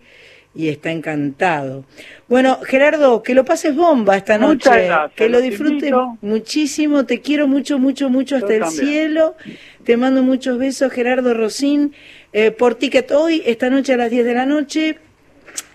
y 0.55 0.68
está 0.68 0.90
encantado. 0.90 1.85
Bueno, 2.29 2.59
Gerardo, 2.62 3.22
que 3.22 3.35
lo 3.35 3.44
pases 3.44 3.75
bomba 3.75 4.16
esta 4.16 4.38
noche, 4.38 4.70
que 5.14 5.29
lo 5.29 5.40
disfrutes 5.40 5.92
muchísimo, 6.20 7.05
te 7.05 7.20
quiero 7.20 7.48
mucho, 7.48 7.79
mucho, 7.79 8.11
mucho 8.11 8.37
hasta 8.37 8.55
el 8.55 8.66
cielo. 8.66 9.35
Te 9.85 9.96
mando 9.96 10.22
muchos 10.22 10.59
besos, 10.59 10.92
Gerardo 10.92 11.35
Rosín, 11.35 11.92
eh, 12.33 12.51
por 12.51 12.75
ticket 12.75 13.11
hoy, 13.11 13.42
esta 13.45 13.71
noche 13.71 13.95
a 13.95 13.97
las 13.97 14.11
10 14.11 14.25
de 14.25 14.35
la 14.35 14.47
noche. 14.47 14.99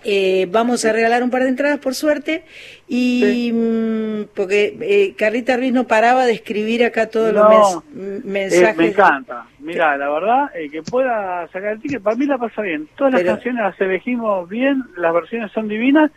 Eh, 0.04 0.48
vamos 0.50 0.84
a 0.84 0.92
regalar 0.92 1.22
un 1.22 1.30
par 1.30 1.42
de 1.42 1.48
entradas 1.50 1.78
por 1.78 1.94
suerte 1.94 2.44
y 2.88 3.52
mm, 3.52 4.34
porque 4.34 4.76
eh, 4.80 5.14
Carlita 5.16 5.56
Ruiz 5.56 5.72
no 5.72 5.86
paraba 5.86 6.24
de 6.24 6.32
escribir 6.32 6.84
acá 6.84 7.08
todos 7.08 7.32
los 7.32 7.84
mensajes. 8.24 8.76
me 8.76 8.88
encanta. 8.88 9.46
Mira, 9.60 9.96
la 9.96 10.08
verdad, 10.08 10.50
que 10.72 10.82
pueda 10.82 11.46
sacar 11.48 11.74
el 11.74 11.80
ticket, 11.80 12.02
para 12.02 12.16
mí 12.16 12.26
la 12.26 12.38
pasa 12.38 12.62
bien. 12.62 12.88
Todas 12.96 13.12
las 13.12 13.22
canciones 13.22 13.62
las 13.62 13.80
elegimos 13.80 14.48
bien, 14.48 14.82
las 14.96 15.12
versiones 15.12 15.52
son 15.52 15.68
divinas 15.68 16.10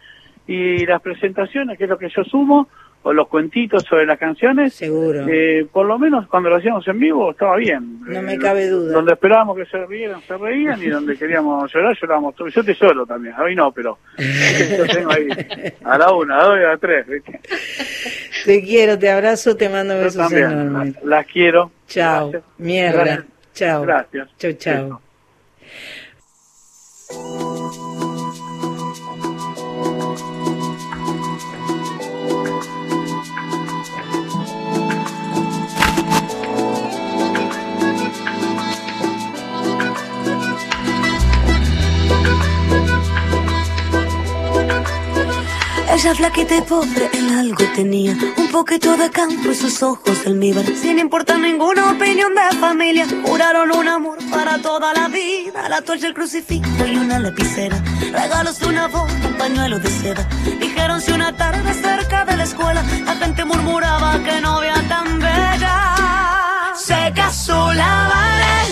y 0.48 0.86
las 0.86 1.02
presentaciones, 1.02 1.78
que 1.78 1.84
es 1.84 1.90
lo 1.90 1.98
que 1.98 2.10
yo 2.10 2.24
sumo, 2.24 2.68
o 3.04 3.14
los 3.14 3.28
cuentitos 3.28 3.84
sobre 3.84 4.06
las 4.06 4.20
canciones, 4.20 4.74
seguro. 4.74 5.26
Eh, 5.28 5.66
por 5.72 5.86
lo 5.86 5.98
menos 5.98 6.28
cuando 6.28 6.50
lo 6.50 6.58
hacíamos 6.58 6.88
en 6.88 7.00
vivo 7.00 7.32
estaba 7.32 7.56
bien. 7.58 8.00
No 8.02 8.22
me 8.22 8.38
cabe 8.38 8.68
duda. 8.68 8.94
Donde 8.94 9.14
esperábamos 9.14 9.58
que 9.58 9.66
se 9.66 9.84
rieran, 9.86 10.22
se 10.22 10.38
reían 10.38 10.82
y 10.82 10.88
donde 10.88 11.18
queríamos 11.18 11.72
llorar, 11.74 11.98
llorábamos. 12.00 12.36
Yo 12.54 12.64
te 12.64 12.74
lloro 12.76 13.06
también, 13.06 13.34
hoy 13.40 13.56
no, 13.56 13.72
pero 13.72 13.98
yo 14.18 14.86
tengo 14.88 15.12
ahí 15.12 15.28
a 15.84 15.98
la 15.98 16.12
una, 16.12 16.40
a 16.40 16.44
dos 16.44 16.60
y 16.60 16.64
a 16.64 16.78
tres. 16.78 17.06
Te 18.46 18.64
quiero, 18.64 19.00
te 19.00 19.10
abrazo, 19.10 19.56
te 19.56 19.70
mando 19.70 19.98
besos 19.98 20.32
enormes. 20.32 20.96
Las, 21.04 21.26
quiero. 21.26 21.72
Chao. 21.88 22.32
Mierda. 22.58 23.26
Chao. 23.54 23.82
Gracias. 23.82 24.30
Chao, 24.38 24.52
chao. 24.54 25.02
Ella 45.94 46.16
flaquita 46.16 46.56
y 46.56 46.62
pobre 46.62 47.10
en 47.12 47.38
algo 47.38 47.66
tenía. 47.76 48.16
Un 48.38 48.48
poquito 48.50 48.96
de 48.96 49.10
campo 49.10 49.52
y 49.52 49.56
sus 49.56 49.84
ojos 49.84 50.26
almíbar 50.26 50.66
Sin 50.66 50.98
importar 51.00 51.38
ninguna 51.38 51.92
opinión 51.92 52.34
de 52.34 52.58
familia 52.58 53.06
Juraron 53.26 53.72
un 53.76 53.88
amor 53.90 54.18
para 54.30 54.58
toda 54.62 54.94
la 54.94 55.10
vida. 55.10 55.68
La 55.68 55.82
toalla, 55.82 56.08
el 56.08 56.14
crucifijo 56.14 56.86
y 56.86 56.96
una 56.96 57.20
lapicera. 57.20 57.78
Regalos 58.12 58.60
de 58.60 58.68
una 58.68 58.88
voz, 58.88 59.12
un 59.26 59.34
pañuelo 59.38 59.80
de 59.80 59.90
seda. 59.90 60.28
Dijeron 60.60 61.02
si 61.02 61.12
una 61.12 61.36
tarde 61.36 61.74
cerca 61.74 62.24
de 62.24 62.38
la 62.38 62.44
escuela 62.44 62.84
La 63.06 63.16
gente 63.16 63.44
murmuraba 63.44 64.18
que 64.24 64.40
novia 64.40 64.76
tan 64.88 65.20
bella. 65.20 66.74
Se 66.78 67.12
casó 67.14 67.74
la 67.74 68.08
Valeria 68.08 68.71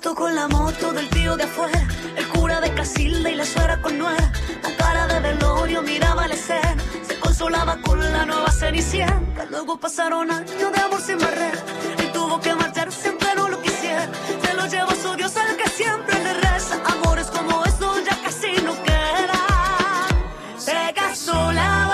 con 0.00 0.32
la 0.34 0.46
moto 0.46 0.92
del 0.92 1.08
tío 1.08 1.36
de 1.36 1.42
afuera, 1.42 1.82
el 2.16 2.28
cura 2.28 2.60
de 2.60 2.72
Casilda 2.72 3.30
y 3.30 3.34
la 3.34 3.44
suegra 3.44 3.82
con 3.82 3.98
nuera. 3.98 4.32
Con 4.62 4.72
cara 4.74 5.08
de 5.08 5.20
velorio 5.20 5.82
miraba 5.82 6.28
la 6.28 6.34
escena, 6.34 6.76
se 7.06 7.18
consolaba 7.18 7.76
con 7.82 7.98
la 8.00 8.24
nueva 8.24 8.50
cenicienta. 8.52 9.44
Luego 9.50 9.78
pasaron 9.78 10.30
años 10.30 10.72
de 10.72 10.80
amor 10.80 11.00
sin 11.00 11.18
barrera 11.18 11.58
y 11.98 12.12
tuvo 12.12 12.40
que 12.40 12.54
marcharse 12.54 13.08
aunque 13.08 13.34
no 13.34 13.48
lo 13.48 13.60
quisiera. 13.60 14.08
Se 14.42 14.54
lo 14.54 14.66
llevó 14.66 14.92
su 14.92 15.16
Dios 15.16 15.36
al 15.36 15.56
que 15.56 15.68
siempre 15.68 16.22
le 16.22 16.34
reza. 16.34 16.80
Amores 16.86 17.26
como 17.26 17.64
esos 17.64 18.04
ya 18.04 18.22
casi 18.22 18.52
no 18.62 18.74
quedan. 18.84 19.40
Se 20.58 20.94
casó 20.94 21.50
la 21.52 21.87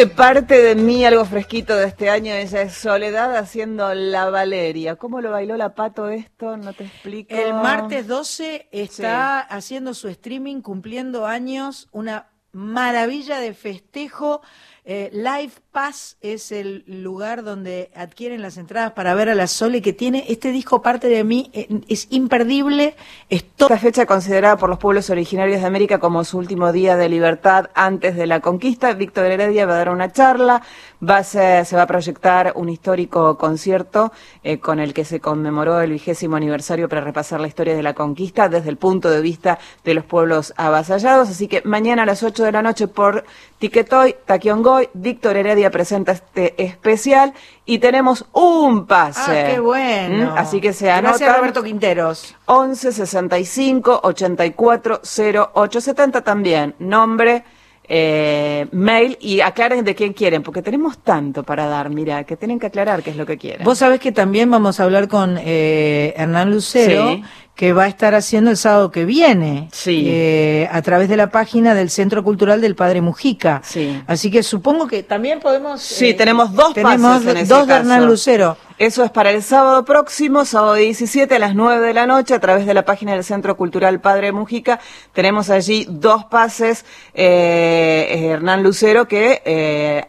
de 0.00 0.06
parte 0.06 0.62
de 0.62 0.76
mí 0.76 1.04
algo 1.04 1.26
fresquito 1.26 1.76
de 1.76 1.86
este 1.86 2.08
año. 2.08 2.32
Ella 2.32 2.62
es 2.62 2.72
Soledad 2.72 3.36
haciendo 3.36 3.92
la 3.92 4.30
Valeria. 4.30 4.96
¿Cómo 4.96 5.20
lo 5.20 5.30
bailó 5.30 5.58
la 5.58 5.74
pato 5.74 6.08
esto? 6.08 6.56
No 6.56 6.72
te 6.72 6.84
explico. 6.84 7.34
El 7.34 7.52
martes 7.52 8.06
12 8.06 8.70
está 8.72 9.40
haciendo 9.40 9.92
su 9.92 10.08
streaming 10.08 10.62
cumpliendo 10.62 11.26
años. 11.26 11.86
Una 11.92 12.30
maravilla 12.50 13.40
de 13.40 13.52
festejo 13.52 14.40
eh, 14.92 15.08
Live 15.12 15.52
Pass 15.70 16.16
es 16.20 16.50
el 16.50 16.82
lugar 16.88 17.44
donde 17.44 17.92
adquieren 17.94 18.42
las 18.42 18.56
entradas 18.56 18.90
para 18.90 19.14
ver 19.14 19.28
a 19.28 19.36
la 19.36 19.46
Sole, 19.46 19.82
que 19.82 19.92
tiene 19.92 20.24
este 20.28 20.50
disco 20.50 20.82
parte 20.82 21.06
de 21.06 21.22
mí, 21.22 21.48
eh, 21.52 21.68
es 21.86 22.08
imperdible. 22.10 22.96
Esta 23.28 23.78
fecha 23.78 24.04
considerada 24.04 24.56
por 24.56 24.68
los 24.68 24.80
pueblos 24.80 25.08
originarios 25.08 25.60
de 25.60 25.66
América 25.68 26.00
como 26.00 26.24
su 26.24 26.38
último 26.38 26.72
día 26.72 26.96
de 26.96 27.08
libertad 27.08 27.70
antes 27.74 28.16
de 28.16 28.26
la 28.26 28.40
conquista. 28.40 28.92
Víctor 28.94 29.26
Heredia 29.26 29.64
va 29.64 29.74
a 29.74 29.76
dar 29.76 29.90
una 29.90 30.10
charla, 30.10 30.62
va 31.08 31.22
se 31.22 31.64
va 31.76 31.82
a 31.82 31.86
proyectar 31.86 32.54
un 32.56 32.68
histórico 32.68 33.38
concierto 33.38 34.10
eh, 34.42 34.58
con 34.58 34.80
el 34.80 34.92
que 34.92 35.04
se 35.04 35.20
conmemoró 35.20 35.80
el 35.80 35.92
vigésimo 35.92 36.34
aniversario 36.34 36.88
para 36.88 37.02
repasar 37.02 37.40
la 37.40 37.46
historia 37.46 37.76
de 37.76 37.84
la 37.84 37.94
conquista 37.94 38.48
desde 38.48 38.70
el 38.70 38.76
punto 38.76 39.08
de 39.08 39.20
vista 39.20 39.60
de 39.84 39.94
los 39.94 40.04
pueblos 40.04 40.52
avasallados. 40.56 41.28
Así 41.28 41.46
que 41.46 41.62
mañana 41.64 42.02
a 42.02 42.06
las 42.06 42.24
8 42.24 42.42
de 42.42 42.50
la 42.50 42.62
noche 42.62 42.88
por 42.88 43.24
Tiquetoy, 43.60 44.16
Taquiongo, 44.26 44.79
hoy 44.80 44.88
Víctor 44.94 45.36
Heredia 45.36 45.70
presenta 45.70 46.12
este 46.12 46.62
especial 46.62 47.32
y 47.66 47.78
tenemos 47.78 48.24
un 48.32 48.86
pase. 48.86 49.40
Ah, 49.40 49.52
qué 49.52 49.60
bueno. 49.60 50.32
¿Mm? 50.32 50.38
Así 50.38 50.60
que 50.60 50.72
se 50.72 50.90
anota. 50.90 51.10
Gracias 51.10 51.36
Roberto 51.36 51.62
Quinteros. 51.62 52.34
11 52.46 52.92
65 52.92 54.00
84 54.02 55.00
08 55.54 55.80
70 55.80 56.20
también. 56.22 56.74
Nombre. 56.78 57.44
Eh, 57.92 58.68
mail 58.70 59.18
y 59.20 59.40
aclaren 59.40 59.84
de 59.84 59.96
quién 59.96 60.12
quieren, 60.12 60.44
porque 60.44 60.62
tenemos 60.62 60.98
tanto 60.98 61.42
para 61.42 61.66
dar, 61.66 61.90
mira, 61.90 62.22
que 62.22 62.36
tienen 62.36 62.60
que 62.60 62.66
aclarar 62.66 63.02
qué 63.02 63.10
es 63.10 63.16
lo 63.16 63.26
que 63.26 63.36
quieren. 63.36 63.64
Vos 63.64 63.78
sabés 63.78 63.98
que 63.98 64.12
también 64.12 64.48
vamos 64.48 64.78
a 64.78 64.84
hablar 64.84 65.08
con 65.08 65.36
eh, 65.42 66.14
Hernán 66.16 66.52
Lucero, 66.52 67.20
que 67.60 67.74
va 67.74 67.84
a 67.84 67.88
estar 67.88 68.14
haciendo 68.14 68.50
el 68.50 68.56
sábado 68.56 68.90
que 68.90 69.04
viene 69.04 69.68
eh, 69.84 70.66
a 70.72 70.80
través 70.80 71.10
de 71.10 71.18
la 71.18 71.30
página 71.30 71.74
del 71.74 71.90
Centro 71.90 72.24
Cultural 72.24 72.62
del 72.62 72.74
Padre 72.74 73.02
Mujica. 73.02 73.60
Sí. 73.62 74.02
Así 74.06 74.30
que 74.30 74.42
supongo 74.42 74.86
que 74.86 75.02
también 75.02 75.40
podemos... 75.40 75.82
Sí, 75.82 76.08
eh, 76.08 76.14
tenemos 76.14 76.54
dos 76.54 76.72
tenemos 76.72 77.22
dos 77.22 77.66
de 77.66 77.74
Hernán 77.74 78.06
Lucero. 78.06 78.56
Eso 78.78 79.04
es 79.04 79.10
para 79.10 79.30
el 79.30 79.42
sábado 79.42 79.84
próximo, 79.84 80.46
sábado 80.46 80.72
17 80.72 81.34
a 81.34 81.38
las 81.38 81.54
9 81.54 81.86
de 81.86 81.92
la 81.92 82.06
noche, 82.06 82.32
a 82.32 82.40
través 82.40 82.64
de 82.64 82.72
la 82.72 82.86
página 82.86 83.12
del 83.12 83.24
Centro 83.24 83.58
Cultural 83.58 84.00
Padre 84.00 84.32
Mujica. 84.32 84.80
Tenemos 85.12 85.50
allí 85.50 85.86
dos 85.86 86.24
pases, 86.24 86.86
eh, 87.12 88.30
Hernán 88.32 88.62
Lucero, 88.62 89.06
que 89.06 90.08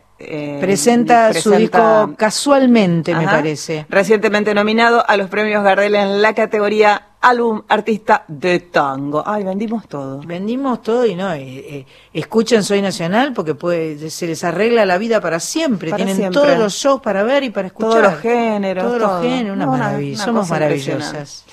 presenta, 0.59 1.33
su 1.33 1.51
disco 1.51 2.13
casualmente, 2.17 3.15
me 3.15 3.25
parece. 3.25 3.85
Recientemente 3.89 4.53
nominado 4.53 5.03
a 5.07 5.17
los 5.17 5.29
premios 5.29 5.63
Gardel 5.63 5.95
en 5.95 6.21
la 6.21 6.33
categoría 6.33 7.07
álbum 7.21 7.61
artista 7.67 8.25
de 8.27 8.59
tango. 8.59 9.23
Ay, 9.25 9.43
vendimos 9.43 9.87
todo. 9.87 10.19
Vendimos 10.21 10.81
todo 10.81 11.05
y 11.05 11.15
no, 11.15 11.31
eh, 11.33 11.39
eh, 11.43 11.85
escuchen 12.13 12.63
Soy 12.63 12.81
Nacional 12.81 13.33
porque 13.33 13.55
puede, 13.55 14.09
se 14.09 14.27
les 14.27 14.43
arregla 14.43 14.85
la 14.85 14.97
vida 14.97 15.21
para 15.21 15.39
siempre. 15.39 15.93
Tienen 15.93 16.31
todos 16.31 16.57
los 16.57 16.73
shows 16.73 17.01
para 17.01 17.23
ver 17.23 17.43
y 17.43 17.51
para 17.51 17.67
escuchar. 17.67 17.91
Todos 17.91 18.03
los 18.03 18.19
géneros. 18.19 18.83
Todos 18.83 18.99
los 18.99 19.21
géneros, 19.21 19.55
una 19.55 19.67
maravilla. 19.67 20.23
Somos 20.23 20.49
maravillosas. 20.49 21.45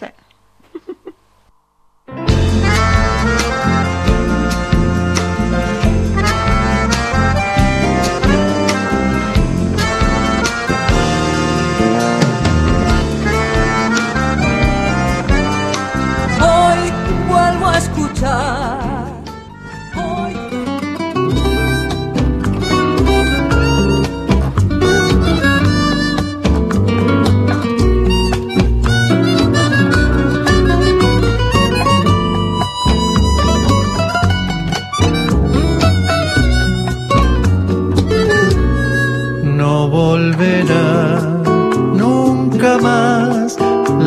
No 2.07 2.27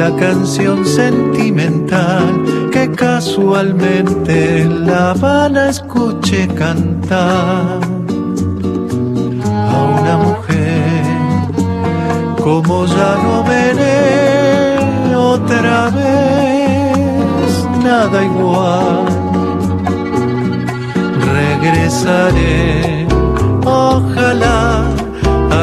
la 0.02 0.16
canción 0.16 0.84
sentimental 0.84 2.26
que 2.74 2.90
casualmente 2.90 4.66
La 4.66 5.12
Habana 5.12 5.70
escuché 5.70 6.48
cantar 6.48 7.80
a 9.74 9.78
una 10.00 10.16
mujer 10.26 11.04
como 12.44 12.88
ya 12.88 13.12
no 13.24 13.44
veré 13.44 15.16
otra 15.16 15.92
vez 15.92 17.52
nada 17.84 18.24
igual. 18.32 19.06
Regresaré, 21.40 23.06
ojalá 23.66 24.84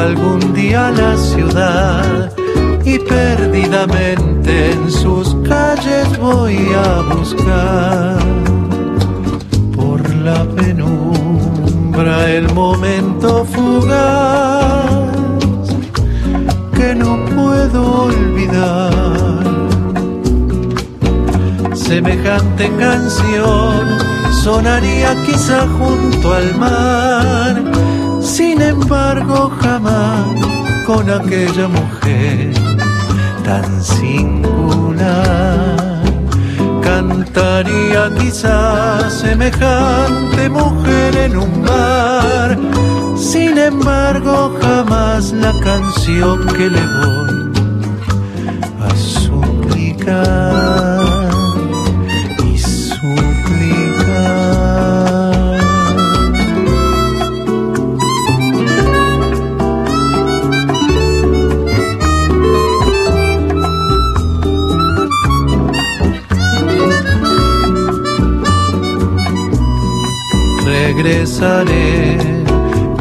algún 0.03 0.53
día 0.53 0.87
a 0.87 0.91
la 0.91 1.17
ciudad 1.17 2.38
y 2.93 2.97
perdidamente 2.97 4.71
en 4.71 4.89
sus 4.89 5.35
calles 5.47 6.17
voy 6.17 6.57
a 6.73 7.01
buscar 7.13 8.17
por 9.75 9.99
la 10.15 10.43
penumbra 10.55 12.31
el 12.31 12.51
momento 12.53 13.45
fugaz 13.45 14.89
que 16.75 16.95
no 16.95 17.25
puedo 17.35 18.05
olvidar. 18.05 19.43
Semejante 21.75 22.71
canción 22.79 23.99
sonaría 24.43 25.15
quizá 25.25 25.67
junto 25.77 26.33
al 26.33 26.55
mar, 26.57 27.61
sin 28.21 28.61
embargo 28.61 29.51
jamás 29.61 30.25
con 30.87 31.07
aquella 31.07 31.67
mujer 31.67 32.78
tan 33.49 33.83
singular. 33.83 35.75
Cantaría 36.83 38.03
quizás 38.19 39.11
semejante 39.25 40.49
mujer 40.49 41.11
en 41.25 41.33
un 41.45 41.51
bar, 41.65 42.49
sin 43.17 43.57
embargo 43.57 44.55
jamás 44.61 45.31
la 45.31 45.53
canción 45.63 46.37
que 46.55 46.65
le 46.75 46.83
voy 46.97 47.35
a 48.87 48.89
suplicar. 48.95 50.98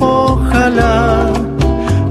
Ojalá 0.01 1.33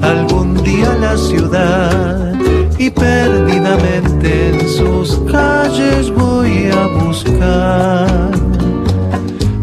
algún 0.02 0.62
día 0.62 0.94
la 1.00 1.16
ciudad 1.16 2.34
y 2.78 2.90
perdidamente 2.90 4.50
en 4.50 4.68
sus 4.68 5.20
calles 5.32 6.12
voy 6.12 6.70
a 6.70 6.88
buscar. 7.02 8.32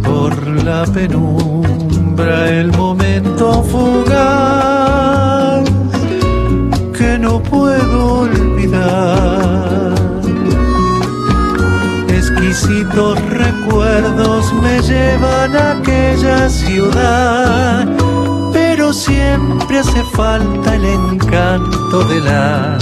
Por 0.04 0.64
la 0.64 0.84
penumbra 0.86 2.48
el 2.48 2.72
momento 2.72 3.62
fugaz 3.64 4.13
Exquisitos 12.94 13.18
recuerdos 13.28 14.52
me 14.62 14.80
llevan 14.82 15.56
a 15.56 15.72
aquella 15.72 16.48
ciudad, 16.48 17.88
pero 18.52 18.92
siempre 18.92 19.80
hace 19.80 20.04
falta 20.12 20.76
el 20.76 20.84
encanto 20.84 22.04
de 22.04 22.20
la 22.20 22.78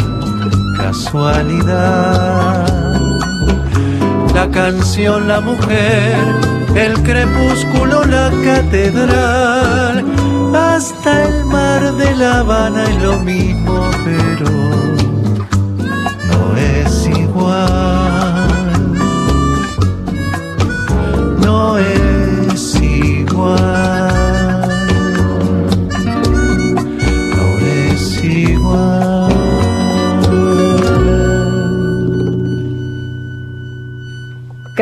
casualidad. 0.76 2.66
La 4.34 4.50
canción, 4.50 5.28
la 5.28 5.40
mujer, 5.40 6.18
el 6.74 6.92
crepúsculo, 7.04 8.04
la 8.04 8.30
catedral, 8.44 10.04
hasta 10.54 11.24
el 11.24 11.44
mar 11.46 11.90
de 11.96 12.16
La 12.16 12.40
Habana 12.40 12.84
es 12.84 13.02
lo 13.02 13.18
mismo, 13.20 13.90
pero 14.04 14.50
no 16.28 16.54
es 16.58 17.06
igual. 17.06 17.91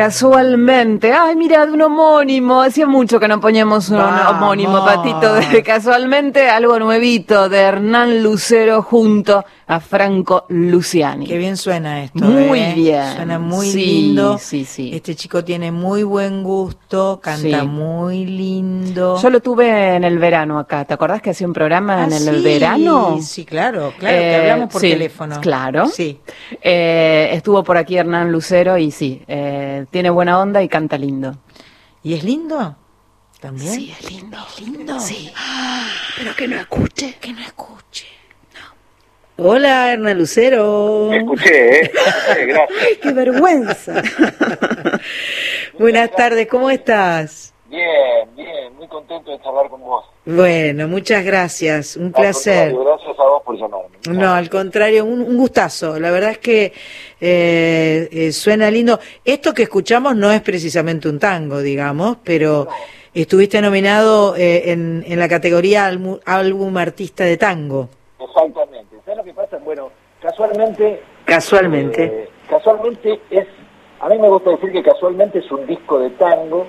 Casualmente, 0.05 1.13
ay, 1.13 1.35
mira, 1.35 1.63
de 1.63 1.73
un 1.73 1.81
homónimo, 1.83 2.63
hacía 2.63 2.87
mucho 2.87 3.19
que 3.19 3.27
no 3.27 3.39
poníamos 3.39 3.89
un 3.89 3.99
homónimo, 3.99 4.83
Patito, 4.83 5.35
de 5.35 5.61
casualmente 5.65 6.49
algo 6.49 6.79
nuevito 6.79 7.49
de 7.49 7.59
Hernán 7.59 8.23
Lucero 8.23 8.81
junto 8.81 9.45
a 9.67 9.79
Franco 9.79 10.45
Luciani. 10.49 11.27
Qué 11.27 11.37
bien 11.37 11.55
suena 11.55 12.03
esto. 12.03 12.25
Muy 12.25 12.59
¿eh? 12.59 12.73
bien. 12.75 13.13
Suena 13.15 13.37
muy 13.39 13.71
lindo. 13.71 14.37
Sí, 14.39 14.65
sí. 14.65 14.89
Este 14.93 15.15
chico 15.15 15.43
tiene 15.45 15.71
muy 15.71 16.01
buen 16.03 16.43
gusto, 16.43 17.19
canta 17.21 17.63
muy 17.63 18.25
lindo. 18.25 19.17
Yo 19.21 19.29
lo 19.29 19.39
tuve 19.39 19.95
en 19.95 20.03
el 20.03 20.17
verano 20.17 20.57
acá. 20.59 20.83
¿Te 20.83 20.93
acordás 20.95 21.21
que 21.21 21.29
hacía 21.29 21.45
un 21.47 21.53
programa 21.53 22.01
Ah, 22.01 22.05
en 22.05 22.13
el 22.13 22.37
sí, 22.37 22.43
verano? 22.43 23.19
Sí, 23.21 23.45
claro, 23.45 23.93
claro, 23.97 24.17
que 24.17 24.31
Eh, 24.31 24.39
hablamos 24.41 24.73
por 24.73 24.81
sí, 24.81 24.89
teléfono. 24.89 25.39
Claro. 25.39 25.85
Sí. 25.87 26.19
Eh, 26.61 27.29
estuvo 27.33 27.63
por 27.63 27.77
aquí 27.77 27.95
Hernán 27.97 28.31
Lucero 28.31 28.77
y 28.77 28.91
sí, 28.91 29.21
eh, 29.27 29.85
tiene 29.91 30.09
buena 30.09 30.39
onda 30.39 30.63
y 30.63 30.69
canta 30.69 30.97
lindo. 30.97 31.37
¿Y 32.01 32.15
es 32.15 32.23
lindo? 32.23 32.75
¿También? 33.39 33.73
Sí, 33.73 33.91
es 33.91 34.11
lindo. 34.11 34.37
¿Es 34.57 34.61
lindo? 34.61 34.99
Sí. 34.99 35.31
Pero 36.17 36.35
que 36.35 36.47
no 36.47 36.55
escuche. 36.57 37.17
Que 37.19 37.33
no 37.33 37.41
escuche. 37.41 38.07
Hola, 39.37 39.93
Hernán 39.93 40.19
Lucero. 40.19 41.11
Escuché, 41.11 41.79
¿eh? 41.79 41.81
Escuché, 41.81 42.45
gracias. 42.45 42.79
Qué 43.01 43.11
vergüenza. 43.11 44.01
Buenas 45.79 46.11
tardes, 46.11 46.47
¿cómo 46.47 46.69
estás? 46.69 47.53
Bien, 47.67 48.35
bien, 48.35 48.75
muy 48.75 48.87
contento 48.87 49.31
de 49.31 49.41
charlar 49.41 49.67
con 49.69 49.81
vos. 49.81 50.05
Bueno, 50.23 50.87
muchas 50.87 51.25
gracias, 51.25 51.97
un 51.97 52.05
Al 52.07 52.11
placer. 52.11 52.75
Gracias 52.75 53.19
a 53.19 53.23
vos 53.23 53.41
por 53.43 53.57
llamarme. 53.57 53.89
No, 54.09 54.33
al 54.33 54.49
contrario, 54.51 55.03
un, 55.03 55.21
un 55.21 55.35
gustazo. 55.37 55.99
La 55.99 56.11
verdad 56.11 56.31
es 56.31 56.37
que 56.37 56.73
eh, 57.19 58.07
eh, 58.11 58.31
suena 58.31 58.69
lindo. 58.69 58.99
Esto 59.25 59.51
que 59.53 59.63
escuchamos 59.63 60.15
no 60.15 60.31
es 60.31 60.41
precisamente 60.41 61.09
un 61.09 61.17
tango, 61.17 61.59
digamos, 61.59 62.17
pero 62.23 62.67
estuviste 63.13 63.61
nominado 63.61 64.35
eh, 64.35 64.71
en, 64.71 65.03
en 65.07 65.17
la 65.19 65.27
categoría 65.27 65.87
álbum, 65.87 66.19
álbum 66.23 66.77
artista 66.77 67.23
de 67.23 67.37
tango. 67.37 67.89
Exactamente. 68.19 68.95
¿Sabes 69.03 69.17
lo 69.17 69.23
que 69.23 69.33
pasa? 69.33 69.57
Bueno, 69.57 69.89
casualmente... 70.21 71.01
Casualmente. 71.25 72.03
eh, 72.03 72.29
casualmente 72.47 73.19
es... 73.31 73.47
A 73.99 74.09
mí 74.09 74.17
me 74.17 74.29
gusta 74.29 74.51
decir 74.51 74.71
que 74.71 74.81
casualmente 74.83 75.39
es 75.39 75.51
un 75.51 75.65
disco 75.67 75.99
de 75.99 76.09
tango 76.11 76.67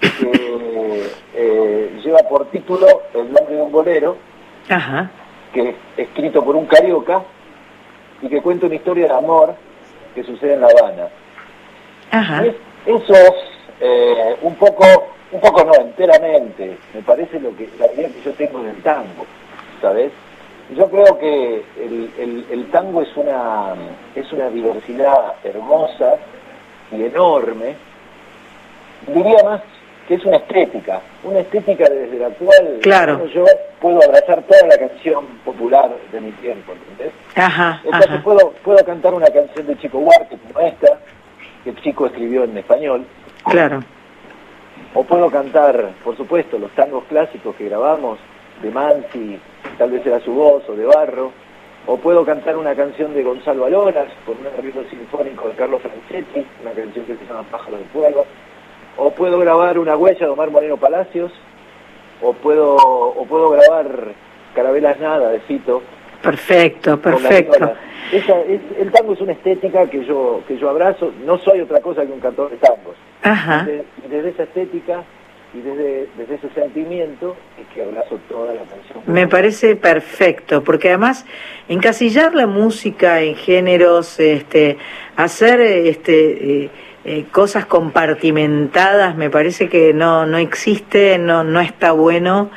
que 0.00 1.02
eh, 1.34 2.00
lleva 2.04 2.18
por 2.28 2.46
título 2.50 2.86
El 3.14 3.32
nombre 3.32 3.56
de 3.56 3.62
un 3.62 3.72
bolero, 3.72 4.16
Ajá. 4.68 5.10
que 5.52 5.70
es 5.70 5.74
escrito 5.96 6.44
por 6.44 6.56
un 6.56 6.66
carioca 6.66 7.22
y 8.22 8.28
que 8.28 8.40
cuenta 8.42 8.66
una 8.66 8.74
historia 8.74 9.08
de 9.08 9.14
amor 9.14 9.54
que 10.14 10.22
sucede 10.24 10.54
en 10.54 10.60
La 10.60 10.68
Habana. 10.68 11.08
Ajá. 12.10 12.44
Es- 12.46 12.54
Eso 12.86 13.12
es 13.14 13.32
eh, 13.80 14.36
un 14.42 14.54
poco, 14.54 14.84
un 15.32 15.40
poco 15.40 15.64
no, 15.64 15.74
enteramente, 15.74 16.78
me 16.94 17.02
parece 17.02 17.40
lo 17.40 17.54
que 17.56 17.68
la 17.80 17.92
idea 17.92 18.08
que 18.08 18.22
yo 18.24 18.32
tengo 18.34 18.62
del 18.62 18.80
tango, 18.82 19.26
¿sabes? 19.82 20.12
Yo 20.74 20.88
creo 20.88 21.18
que 21.18 21.64
el, 21.80 22.10
el- 22.18 22.46
el 22.50 22.70
tango 22.70 23.02
es 23.02 23.08
una, 23.16 23.74
es 24.14 24.32
una 24.32 24.48
diversidad 24.50 25.34
hermosa 25.44 26.14
y 26.92 27.02
enorme, 27.04 27.74
diría 29.08 29.42
más 29.44 29.60
que 30.06 30.14
es 30.14 30.24
una 30.24 30.36
estética, 30.36 31.00
una 31.24 31.40
estética 31.40 31.84
desde 31.88 32.18
la 32.18 32.28
cual 32.30 32.78
Claro. 32.82 33.26
yo 33.26 33.44
puedo 33.80 34.00
abrazar 34.04 34.42
toda 34.42 34.66
la 34.68 34.78
canción 34.78 35.26
popular 35.44 35.90
de 36.12 36.20
mi 36.20 36.30
tiempo, 36.32 36.72
¿entendés? 36.72 37.12
Ajá. 37.34 37.80
Entonces 37.84 38.10
Ajá. 38.10 38.22
puedo, 38.22 38.50
puedo 38.64 38.84
cantar 38.84 39.14
una 39.14 39.26
canción 39.26 39.66
de 39.66 39.76
Chico 39.78 39.98
Huarte 39.98 40.36
como 40.38 40.60
esta, 40.66 40.98
que 41.64 41.74
chico 41.76 42.06
escribió 42.06 42.44
en 42.44 42.56
español, 42.56 43.04
Claro. 43.50 43.82
o 44.94 45.02
puedo 45.02 45.28
cantar, 45.30 45.90
por 46.04 46.16
supuesto, 46.16 46.58
los 46.58 46.70
tangos 46.72 47.04
clásicos 47.08 47.56
que 47.56 47.64
grabamos, 47.68 48.18
de 48.62 48.70
Mansi, 48.70 49.38
tal 49.76 49.90
vez 49.90 50.06
era 50.06 50.20
su 50.20 50.32
voz, 50.32 50.66
o 50.68 50.74
de 50.76 50.84
Barro, 50.86 51.32
o 51.86 51.96
puedo 51.96 52.24
cantar 52.24 52.56
una 52.56 52.74
canción 52.74 53.12
de 53.14 53.22
Gonzalo 53.22 53.64
Aloras, 53.66 54.06
con 54.24 54.36
un 54.38 54.46
arreglo 54.46 54.82
sinfónico 54.88 55.48
de 55.48 55.54
Carlos 55.54 55.82
Franchetti, 55.82 56.46
una 56.62 56.70
canción 56.72 57.04
que 57.04 57.16
se 57.16 57.24
llama 57.26 57.42
Pájaro 57.50 57.76
de 57.78 57.84
Fuego, 57.86 58.24
o 58.96 59.10
puedo 59.10 59.38
grabar 59.38 59.78
una 59.78 59.96
huella 59.96 60.26
de 60.26 60.32
Omar 60.32 60.50
Moreno 60.50 60.76
Palacios, 60.76 61.32
o 62.22 62.32
puedo, 62.32 62.76
o 62.76 63.26
puedo 63.26 63.50
grabar 63.50 63.86
Carabelas 64.54 64.98
Nada 64.98 65.30
de 65.30 65.40
Fito, 65.40 65.82
Perfecto, 66.22 67.00
perfecto. 67.00 67.72
Esa 68.12 68.40
es, 68.42 68.60
el 68.78 68.90
tango 68.90 69.12
es 69.12 69.20
una 69.20 69.32
estética 69.32 69.88
que 69.88 70.04
yo 70.04 70.42
que 70.46 70.58
yo 70.58 70.70
abrazo, 70.70 71.12
no 71.24 71.38
soy 71.38 71.60
otra 71.60 71.80
cosa 71.80 72.04
que 72.04 72.12
un 72.12 72.20
cantor 72.20 72.50
de 72.50 72.56
tangos. 72.56 72.96
Ajá. 73.22 73.64
Desde, 73.64 73.84
desde 74.08 74.28
esa 74.30 74.42
estética 74.44 75.04
y 75.54 75.60
desde, 75.60 76.08
desde 76.16 76.34
ese 76.34 76.48
sentimiento 76.50 77.36
es 77.60 77.66
que 77.74 77.82
abrazo 77.82 78.18
toda 78.28 78.54
la 78.54 78.60
canción. 78.60 79.02
Me 79.06 79.26
parece 79.26 79.76
perfecto, 79.76 80.62
porque 80.62 80.88
además 80.88 81.26
encasillar 81.68 82.34
la 82.34 82.46
música 82.46 83.20
en 83.22 83.34
géneros, 83.34 84.20
este, 84.20 84.78
hacer 85.16 85.60
este, 85.60 86.64
eh, 86.64 86.70
eh, 87.08 87.26
cosas 87.30 87.66
compartimentadas, 87.66 89.16
me 89.16 89.30
parece 89.30 89.68
que 89.68 89.94
no, 89.94 90.26
no 90.26 90.38
existe, 90.38 91.18
no, 91.18 91.44
no 91.44 91.60
está 91.60 91.92
bueno. 91.92 92.50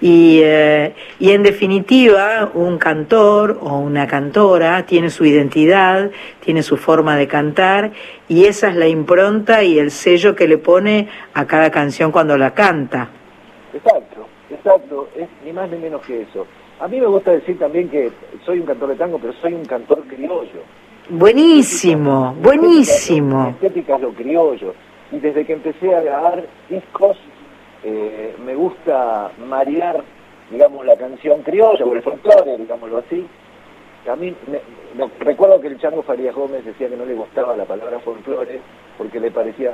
Y, 0.00 0.40
eh, 0.42 0.94
y 1.18 1.32
en 1.32 1.42
definitiva, 1.42 2.50
un 2.54 2.78
cantor 2.78 3.58
o 3.60 3.76
una 3.76 4.06
cantora 4.06 4.86
tiene 4.86 5.10
su 5.10 5.26
identidad, 5.26 6.10
tiene 6.42 6.62
su 6.62 6.78
forma 6.78 7.14
de 7.16 7.28
cantar, 7.28 7.90
y 8.26 8.46
esa 8.46 8.70
es 8.70 8.76
la 8.76 8.88
impronta 8.88 9.62
y 9.62 9.78
el 9.78 9.90
sello 9.90 10.34
que 10.34 10.48
le 10.48 10.56
pone 10.56 11.06
a 11.34 11.44
cada 11.44 11.70
canción 11.70 12.10
cuando 12.10 12.38
la 12.38 12.54
canta. 12.54 13.10
Exacto, 13.74 14.26
exacto, 14.48 15.10
es 15.14 15.28
ni 15.44 15.52
más 15.52 15.68
ni 15.68 15.76
menos 15.76 16.00
que 16.06 16.22
eso. 16.22 16.46
A 16.80 16.88
mí 16.88 16.98
me 16.98 17.06
gusta 17.06 17.32
decir 17.32 17.58
también 17.58 17.90
que 17.90 18.10
soy 18.46 18.60
un 18.60 18.66
cantor 18.66 18.88
de 18.88 18.96
tango, 18.96 19.18
pero 19.18 19.34
soy 19.34 19.52
un 19.52 19.66
cantor 19.66 20.02
criollo. 20.08 20.62
Buenísimo, 21.08 22.34
buenísimo. 22.40 23.48
estética 23.50 23.96
es 23.96 24.00
lo 24.02 24.12
criollo. 24.12 24.74
Y 25.12 25.18
desde 25.18 25.44
que 25.44 25.54
empecé 25.54 25.94
a 25.94 26.00
grabar 26.02 26.44
discos, 26.68 27.16
eh, 27.82 28.34
me 28.44 28.54
gusta 28.54 29.30
marear, 29.48 30.02
digamos, 30.50 30.84
la 30.86 30.96
canción 30.96 31.42
criolla 31.42 31.84
o 31.84 31.94
el 31.94 32.02
folclore, 32.02 32.58
digámoslo 32.58 32.98
así. 32.98 33.26
A 34.10 34.16
mí, 34.16 34.34
me- 34.46 34.60
me- 35.04 35.10
recuerdo 35.18 35.60
que 35.60 35.66
el 35.68 35.78
Chango 35.78 36.02
Farías 36.02 36.34
Gómez 36.34 36.64
decía 36.64 36.88
que 36.88 36.96
no 36.96 37.04
le 37.04 37.14
gustaba 37.14 37.56
la 37.56 37.64
palabra 37.64 37.98
folclore 38.00 38.60
porque 38.96 39.18
le 39.20 39.30
parecía 39.30 39.70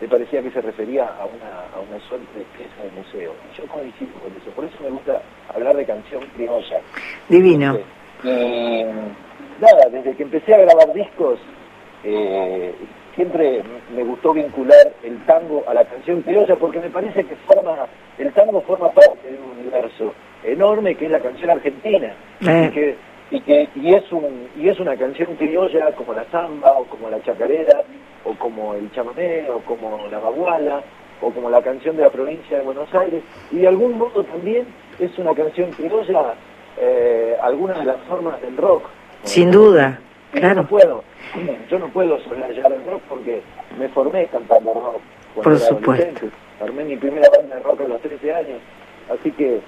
le 0.00 0.08
parecía 0.08 0.40
que 0.42 0.50
se 0.50 0.62
refería 0.62 1.04
a 1.04 1.26
una, 1.26 1.76
a 1.76 1.80
una 1.80 2.00
suerte 2.08 2.26
de 2.38 2.44
pieza 2.56 2.82
de 2.82 2.90
museo. 2.98 3.34
Y 3.52 3.58
yo 3.58 3.66
coincido 3.66 4.10
con 4.22 4.32
eso. 4.32 4.50
Por 4.56 4.64
eso 4.64 4.74
me 4.82 4.88
gusta 4.88 5.20
hablar 5.54 5.76
de 5.76 5.84
canción 5.84 6.22
criolla. 6.36 6.80
Divino. 7.28 7.76
Y 8.24 8.82
nada, 9.60 9.88
desde 9.90 10.16
que 10.16 10.22
empecé 10.22 10.54
a 10.54 10.58
grabar 10.58 10.92
discos, 10.92 11.38
eh, 12.04 12.74
siempre 13.14 13.62
me 13.94 14.02
gustó 14.04 14.32
vincular 14.32 14.92
el 15.02 15.24
tango 15.26 15.62
a 15.66 15.74
la 15.74 15.84
canción 15.84 16.22
criolla 16.22 16.56
porque 16.56 16.80
me 16.80 16.90
parece 16.90 17.24
que 17.24 17.36
forma, 17.36 17.86
el 18.18 18.32
tango 18.32 18.60
forma 18.62 18.90
parte 18.90 19.30
de 19.30 19.38
un 19.38 19.58
universo 19.58 20.14
enorme 20.44 20.94
que 20.94 21.06
es 21.06 21.10
la 21.10 21.20
canción 21.20 21.50
argentina. 21.50 22.14
Eh. 22.40 22.68
Y 22.68 22.74
que, 22.74 22.96
y 23.30 23.40
que 23.40 23.68
y 23.76 23.94
es 23.94 24.10
un 24.10 24.48
y 24.56 24.68
es 24.68 24.80
una 24.80 24.96
canción 24.96 25.36
criolla 25.36 25.92
como 25.92 26.14
la 26.14 26.24
samba 26.30 26.72
o 26.72 26.84
como 26.84 27.08
la 27.10 27.22
chacarera 27.22 27.82
o 28.24 28.34
como 28.34 28.74
el 28.74 28.90
chamamé 28.92 29.48
o 29.48 29.60
como 29.60 30.08
la 30.10 30.18
baguala 30.18 30.82
o 31.20 31.30
como 31.30 31.48
la 31.48 31.62
canción 31.62 31.96
de 31.96 32.02
la 32.02 32.10
provincia 32.10 32.58
de 32.58 32.64
Buenos 32.64 32.92
Aires 32.94 33.22
y 33.52 33.58
de 33.58 33.68
algún 33.68 33.98
modo 33.98 34.24
también 34.24 34.66
es 34.98 35.16
una 35.18 35.32
canción 35.34 35.70
criolla 35.70 36.34
eh, 36.78 37.36
algunas 37.40 37.78
de 37.78 37.84
las 37.84 37.98
formas 38.08 38.40
del 38.40 38.56
rock 38.56 38.84
Sin 39.24 39.50
duda, 39.50 40.00
Yo 40.32 40.40
claro. 40.40 40.62
no 40.62 40.68
puedo, 40.68 41.04
yo 41.68 41.78
no 41.78 41.88
puedo 41.88 42.18
soslayar 42.24 42.72
el 42.72 42.84
rock 42.84 43.02
porque 43.08 43.42
me 43.78 43.88
formé 43.88 44.26
cantando 44.26 44.74
rock 44.74 45.42
Por 45.42 45.58
supuesto. 45.58 46.26
Armé 46.60 46.84
mi 46.84 46.96
primera 46.96 47.28
banda 47.36 47.56
de 47.56 47.62
rock 47.62 47.80
a 47.82 47.88
los 47.88 48.00
13 48.02 48.34
años. 48.34 48.60
Así 49.10 49.30
que 49.32 49.60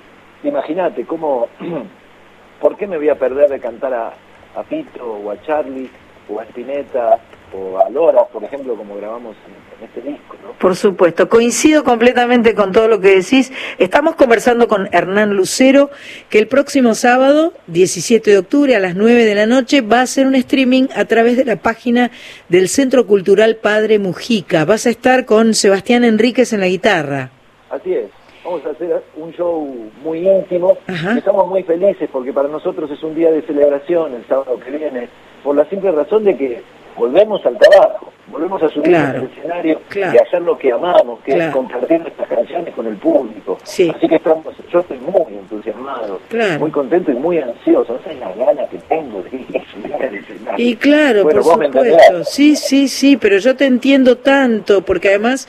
imagínate 0.42 1.04
cómo, 1.04 1.48
¿por 2.60 2.76
qué 2.76 2.86
me 2.86 2.96
voy 2.96 3.08
a 3.08 3.14
perder 3.18 3.50
de 3.50 3.60
cantar 3.60 3.94
a, 3.94 4.12
a 4.56 4.62
Pito 4.64 5.04
o 5.04 5.30
a 5.30 5.40
Charlie 5.42 5.90
o 6.28 6.40
a 6.40 6.44
Spinetta 6.44 7.18
o 7.52 7.78
a 7.78 7.88
Lora, 7.90 8.24
por 8.24 8.42
ejemplo, 8.44 8.74
como 8.74 8.96
grabamos 8.96 9.36
en, 9.46 9.84
este 9.84 10.00
disco. 10.00 10.36
¿no? 10.42 10.52
Por 10.52 10.76
supuesto, 10.76 11.28
coincido 11.28 11.82
completamente 11.84 12.54
con 12.54 12.72
todo 12.72 12.88
lo 12.88 13.00
que 13.00 13.16
decís. 13.16 13.52
Estamos 13.78 14.14
conversando 14.14 14.68
con 14.68 14.88
Hernán 14.92 15.34
Lucero, 15.34 15.90
que 16.28 16.38
el 16.38 16.46
próximo 16.46 16.94
sábado, 16.94 17.52
17 17.66 18.30
de 18.30 18.38
octubre, 18.38 18.76
a 18.76 18.80
las 18.80 18.94
9 18.94 19.24
de 19.24 19.34
la 19.34 19.46
noche, 19.46 19.80
va 19.80 19.98
a 19.98 20.02
hacer 20.02 20.26
un 20.26 20.34
streaming 20.34 20.88
a 20.94 21.04
través 21.04 21.36
de 21.36 21.44
la 21.44 21.56
página 21.56 22.10
del 22.48 22.68
Centro 22.68 23.06
Cultural 23.06 23.56
Padre 23.56 23.98
Mujica. 23.98 24.64
Vas 24.64 24.86
a 24.86 24.90
estar 24.90 25.26
con 25.26 25.54
Sebastián 25.54 26.04
Enríquez 26.04 26.52
en 26.52 26.60
la 26.60 26.68
guitarra. 26.68 27.30
Así 27.70 27.94
es. 27.94 28.06
Vamos 28.44 28.66
a 28.66 28.70
hacer 28.70 29.02
un 29.16 29.32
show 29.32 29.90
muy 30.02 30.28
íntimo. 30.28 30.76
Estamos 31.16 31.48
muy 31.48 31.62
felices 31.62 32.08
porque 32.12 32.32
para 32.32 32.48
nosotros 32.48 32.90
es 32.90 33.02
un 33.02 33.14
día 33.14 33.30
de 33.30 33.42
celebración 33.42 34.14
el 34.14 34.26
sábado 34.26 34.58
que 34.58 34.70
viene, 34.70 35.08
por 35.44 35.54
la 35.54 35.64
simple 35.66 35.92
razón 35.92 36.24
de 36.24 36.36
que 36.36 36.62
volvemos 36.96 37.44
al 37.46 37.58
trabajo, 37.58 38.12
volvemos 38.28 38.62
a 38.62 38.68
subir 38.68 38.94
al 38.96 39.24
escenario 39.24 39.80
y 39.94 40.16
hacer 40.16 40.42
lo 40.42 40.56
que 40.56 40.72
amamos, 40.72 41.20
que 41.24 41.36
es 41.36 41.52
compartir 41.52 42.00
nuestras 42.00 42.28
canciones 42.28 42.74
con 42.74 42.86
el 42.86 42.96
público. 42.96 43.58
Así 43.62 43.92
que 43.92 44.16
estamos, 44.16 44.54
yo 44.72 44.80
estoy 44.80 44.98
muy 44.98 45.34
entusiasmado, 45.34 46.20
muy 46.58 46.70
contento 46.70 47.10
y 47.10 47.14
muy 47.14 47.38
ansioso. 47.38 47.96
Esa 47.96 48.12
es 48.12 48.18
la 48.18 48.32
gana 48.32 48.66
que 48.68 48.78
tengo 48.78 49.22
de 49.22 49.30
subir 49.30 49.94
al 49.94 50.14
escenario. 50.14 50.54
Y 50.56 50.76
claro, 50.76 51.22
por 51.24 51.42
supuesto, 51.42 52.24
sí, 52.24 52.56
sí, 52.56 52.88
sí, 52.88 53.16
pero 53.16 53.38
yo 53.38 53.56
te 53.56 53.66
entiendo 53.66 54.18
tanto, 54.18 54.82
porque 54.82 55.08
además 55.08 55.48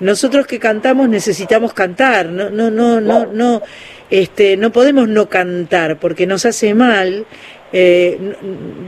nosotros 0.00 0.46
que 0.46 0.58
cantamos 0.58 1.08
necesitamos 1.08 1.72
cantar, 1.72 2.26
no, 2.26 2.50
no, 2.50 2.70
no, 2.70 3.00
no, 3.00 3.26
no, 3.26 3.62
este, 4.10 4.56
no 4.56 4.70
podemos 4.70 5.08
no 5.08 5.28
cantar 5.28 5.96
porque 5.96 6.26
nos 6.26 6.44
hace 6.44 6.74
mal 6.74 7.26
eh, 7.78 8.18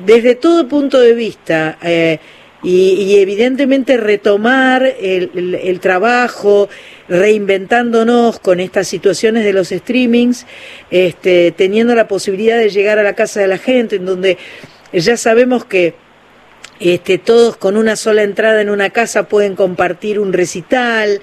desde 0.07 0.35
todo 0.35 0.67
punto 0.67 0.99
de 0.99 1.13
vista, 1.13 1.77
eh, 1.83 2.21
y, 2.63 3.19
evidentemente 3.19 3.99
retomar 3.99 4.83
el, 4.83 5.81
trabajo, 5.81 6.71
reinventándonos 7.07 8.39
con 8.41 8.61
estas 8.61 8.89
situaciones 8.89 9.45
de 9.45 9.53
los 9.53 9.69
streamings, 9.69 10.47
este, 10.91 11.53
teniendo 11.53 11.95
la 11.95 12.09
posibilidad 12.09 12.57
de 12.57 12.71
llegar 12.71 12.99
a 12.99 13.03
la 13.03 13.13
casa 13.13 13.41
de 13.41 13.49
la 13.49 13.59
gente, 13.59 13.97
en 13.97 14.07
donde 14.07 14.39
ya 14.95 15.19
sabemos 15.19 15.67
que 15.67 15.93
este, 16.81 17.19
todos 17.19 17.57
con 17.57 17.77
una 17.77 17.97
sola 17.97 18.23
entrada 18.23 18.61
en 18.61 18.71
una 18.71 18.91
casa 18.91 19.25
pueden 19.29 19.57
compartir 19.57 20.19
un 20.19 20.33
recital, 20.33 21.21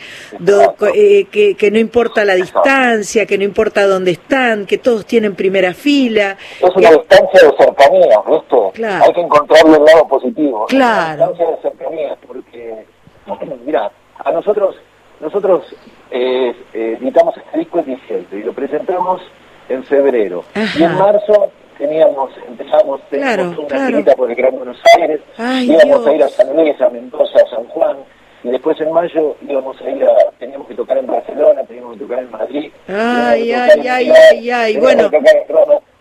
eh, 0.93 1.25
que, 1.31 1.71
no 1.71 1.79
importa 1.79 2.25
la 2.25 2.35
distancia, 2.35 3.25
que 3.25 3.37
no 3.37 3.43
importa 3.43 3.87
dónde 3.87 4.11
están, 4.11 4.65
que 4.65 4.77
todos 4.77 5.05
tienen 5.05 5.35
primera 5.35 5.73
fila. 5.73 6.37
Es 6.61 6.75
una 6.75 6.91
distancia 6.91 7.49
de 7.49 7.57
cercanía, 7.57 8.19
¿viste? 8.27 8.85
Hay 8.85 9.13
que 9.13 9.21
encontrarle 9.21 9.77
el 9.77 9.85
lado 9.85 10.07
positivo. 10.07 10.65
Claro. 10.67 11.23
Una 11.23 11.31
distancia 11.31 11.55
de 11.55 11.61
cercanía, 11.61 12.17
porque, 12.27 12.85
mira, 13.65 13.91
a 14.23 14.31
nosotros, 14.31 14.75
nosotros 15.19 15.63
eh, 16.11 16.55
eh, 16.73 16.97
editamos 17.01 17.35
este 17.37 17.59
disco 17.59 17.83
y 18.31 18.43
lo 18.43 18.53
presentamos 18.53 19.21
en 19.69 19.83
febrero. 19.83 20.43
Y 20.77 20.83
en 20.83 20.97
marzo 20.97 21.51
teníamos, 21.77 22.31
empezamos, 22.47 23.01
teníamos 23.09 23.57
una 23.57 23.67
claro. 23.67 24.03
por 24.17 24.29
el 24.29 24.35
Gran 24.35 24.55
Buenos 24.55 24.77
Aires, 24.97 25.21
íbamos 25.37 26.07
a 26.07 26.13
ir 26.13 26.23
a 26.23 26.27
San 26.29 26.55
Luis, 26.55 26.79
a 26.81 26.89
Mendoza, 26.89 27.39
a 27.45 27.49
San 27.49 27.65
Juan, 27.65 27.97
y 28.43 28.49
después 28.49 28.79
en 28.79 28.91
mayo 28.91 29.35
íbamos 29.47 29.79
a 29.81 29.89
ir 29.89 30.03
a, 30.03 30.31
teníamos 30.39 30.67
que 30.67 30.75
tocar 30.75 30.97
en 30.97 31.07
Barcelona, 31.07 31.63
teníamos 31.63 31.93
que 31.93 32.03
tocar 32.03 32.19
en 32.19 32.31
Madrid. 32.31 32.71
Ay, 32.87 33.51
ay, 33.51 33.87
ay, 33.87 34.11
ay, 34.11 34.51
ay, 34.51 34.77
bueno. 34.77 35.09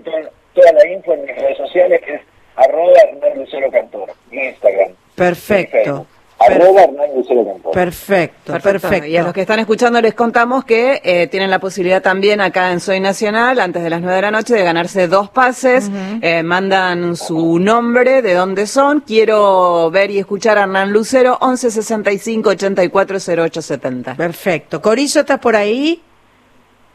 Toda 0.53 0.73
la 0.73 0.89
info 0.89 1.13
en 1.15 1.23
mis 1.23 1.37
redes 1.37 1.57
sociales 1.57 2.01
que 2.05 2.15
es 2.15 2.21
arroba 2.61 2.93
Hernán 3.03 3.39
Lucero 3.39 3.71
Cantor, 3.71 4.13
Instagram. 4.31 4.93
Perfecto. 5.15 6.07
Arroba 6.39 6.85
Hernán 6.85 7.11
Lucero 7.15 7.45
Cantor. 7.45 7.73
Perfecto, 7.73 8.59
perfecto, 8.61 9.07
Y 9.07 9.17
a 9.19 9.23
los 9.23 9.35
que 9.35 9.43
están 9.43 9.59
escuchando 9.59 10.01
les 10.01 10.15
contamos 10.15 10.65
que 10.65 11.01
eh, 11.05 11.27
tienen 11.27 11.51
la 11.51 11.59
posibilidad 11.59 12.01
también 12.01 12.41
acá 12.41 12.73
en 12.73 12.81
Soy 12.81 12.99
Nacional, 12.99 13.61
antes 13.61 13.83
de 13.83 13.91
las 13.91 14.01
9 14.01 14.17
de 14.17 14.23
la 14.23 14.31
noche, 14.31 14.55
de 14.55 14.65
ganarse 14.65 15.07
dos 15.07 15.29
pases. 15.29 15.91
Eh, 16.23 16.43
mandan 16.43 17.17
su 17.17 17.59
nombre, 17.59 18.23
de 18.23 18.33
dónde 18.33 18.67
son. 18.67 19.01
Quiero 19.01 19.91
ver 19.91 20.11
y 20.11 20.19
escuchar 20.19 20.57
a 20.57 20.63
Hernán 20.63 20.93
Lucero, 20.93 21.37
11 21.43 21.71
65 21.71 22.51
84 22.51 23.19
08 23.37 23.63
70. 23.63 24.15
Perfecto. 24.15 24.81
Corizo, 24.81 25.21
¿estás 25.21 25.41
por 25.41 25.57
ahí? 25.57 26.01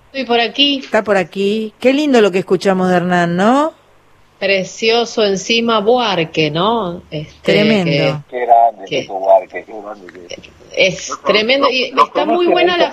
Estoy 0.08 0.26
por 0.26 0.40
aquí. 0.40 0.80
Está 0.80 1.04
por 1.04 1.18
aquí. 1.18 1.74
Qué 1.80 1.94
lindo 1.94 2.20
lo 2.22 2.32
que 2.32 2.40
escuchamos 2.40 2.90
de 2.90 2.96
Hernán, 2.96 3.36
¿no? 3.36 3.85
Precioso 4.46 5.26
encima 5.26 5.80
Buarque, 5.80 6.52
¿no? 6.52 7.02
Este, 7.10 7.54
tremendo. 7.54 8.24
qué 8.30 8.46
grande 8.46 8.86
que, 8.88 9.08
Buarque, 9.08 9.64
qué 9.66 9.74
grande 9.74 10.14
que 10.14 10.88
es. 10.88 11.12
tremendo 11.26 11.68
y 11.72 11.86
está 11.86 12.26
muy 12.26 12.46
buena 12.46 12.78
la, 12.78 12.92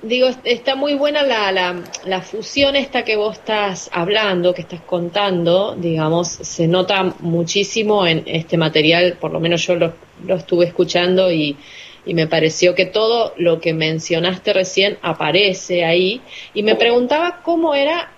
Digo, 0.00 0.28
está 0.44 0.76
muy 0.76 0.94
buena 0.94 1.24
la, 1.24 1.52
la, 1.52 1.82
la, 2.06 2.22
fusión 2.22 2.74
esta 2.76 3.04
que 3.04 3.16
vos 3.16 3.36
estás 3.38 3.90
hablando, 3.92 4.54
que 4.54 4.62
estás 4.62 4.80
contando, 4.80 5.74
digamos, 5.76 6.28
se 6.28 6.66
nota 6.68 7.14
muchísimo 7.20 8.06
en 8.06 8.22
este 8.24 8.56
material, 8.56 9.18
por 9.20 9.30
lo 9.30 9.40
menos 9.40 9.66
yo 9.66 9.74
lo, 9.74 9.92
lo 10.24 10.36
estuve 10.36 10.64
escuchando 10.64 11.30
y, 11.30 11.58
y 12.06 12.14
me 12.14 12.26
pareció 12.28 12.74
que 12.74 12.86
todo 12.86 13.34
lo 13.36 13.60
que 13.60 13.74
mencionaste 13.74 14.52
recién 14.52 14.96
aparece 15.02 15.84
ahí 15.84 16.22
y 16.54 16.62
me 16.62 16.76
preguntaba 16.76 17.42
cómo 17.42 17.74
era 17.74 18.12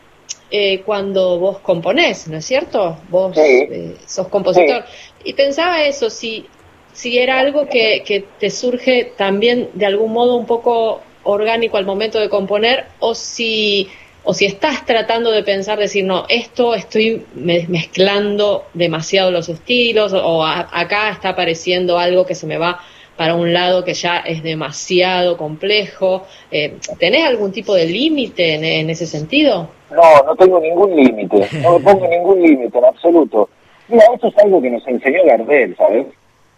eh, 0.51 0.83
cuando 0.83 1.39
vos 1.39 1.59
componés, 1.59 2.29
¿no 2.29 2.37
es 2.37 2.45
cierto? 2.45 2.99
Vos 3.09 3.37
eh, 3.37 3.97
sos 4.07 4.29
compositor. 4.29 4.85
Y 5.25 5.33
pensaba 5.33 5.83
eso, 5.83 6.11
si, 6.11 6.47
si 6.93 7.19
era 7.19 7.39
algo 7.39 7.67
que, 7.67 8.03
que 8.07 8.25
te 8.39 8.51
surge 8.51 9.13
también 9.17 9.71
de 9.73 9.87
algún 9.87 10.13
modo 10.13 10.37
un 10.37 10.47
poco 10.47 11.01
orgánico 11.23 11.79
al 11.79 11.87
momento 11.87 12.21
de 12.21 12.29
componer 12.29 12.87
o 13.01 13.15
si 13.15 13.89
o 14.25 14.35
si 14.35 14.45
estás 14.45 14.85
tratando 14.85 15.31
de 15.31 15.43
pensar, 15.43 15.79
decir, 15.79 16.05
no, 16.05 16.27
esto 16.29 16.75
estoy 16.75 17.25
mezclando 17.35 18.67
demasiado 18.75 19.31
los 19.31 19.49
estilos, 19.49 20.13
o 20.13 20.45
acá 20.45 21.09
está 21.09 21.31
apareciendo 21.31 21.99
algo 21.99 22.27
que 22.27 22.35
se 22.35 22.47
me 22.47 22.59
va 22.59 22.79
para 23.19 23.35
un 23.35 23.53
lado 23.53 23.85
que 23.85 23.95
ya 23.95 24.19
es 24.19 24.45
demasiado 24.45 25.37
complejo. 25.37 26.23
Eh, 26.53 26.79
¿Tenés 27.01 27.27
algún 27.27 27.51
tipo 27.51 27.75
de 27.75 27.85
límite 27.87 28.55
en, 28.79 28.89
ese 28.89 29.07
sentido? 29.07 29.69
No, 29.91 30.23
no 30.25 30.37
tengo 30.37 30.61
ningún 30.61 30.95
límite, 30.95 31.49
no 31.61 31.79
me 31.79 31.85
pongo 31.85 32.07
ningún 32.07 32.41
límite 32.41 32.79
en 32.79 32.85
absoluto. 32.85 33.51
Mira, 33.89 34.05
esto 34.15 34.29
es 34.29 34.39
algo 34.39 34.63
que 34.63 34.71
nos 34.71 34.87
enseñó 34.87 35.25
Gardel, 35.25 35.77
¿sabes? 35.77 36.07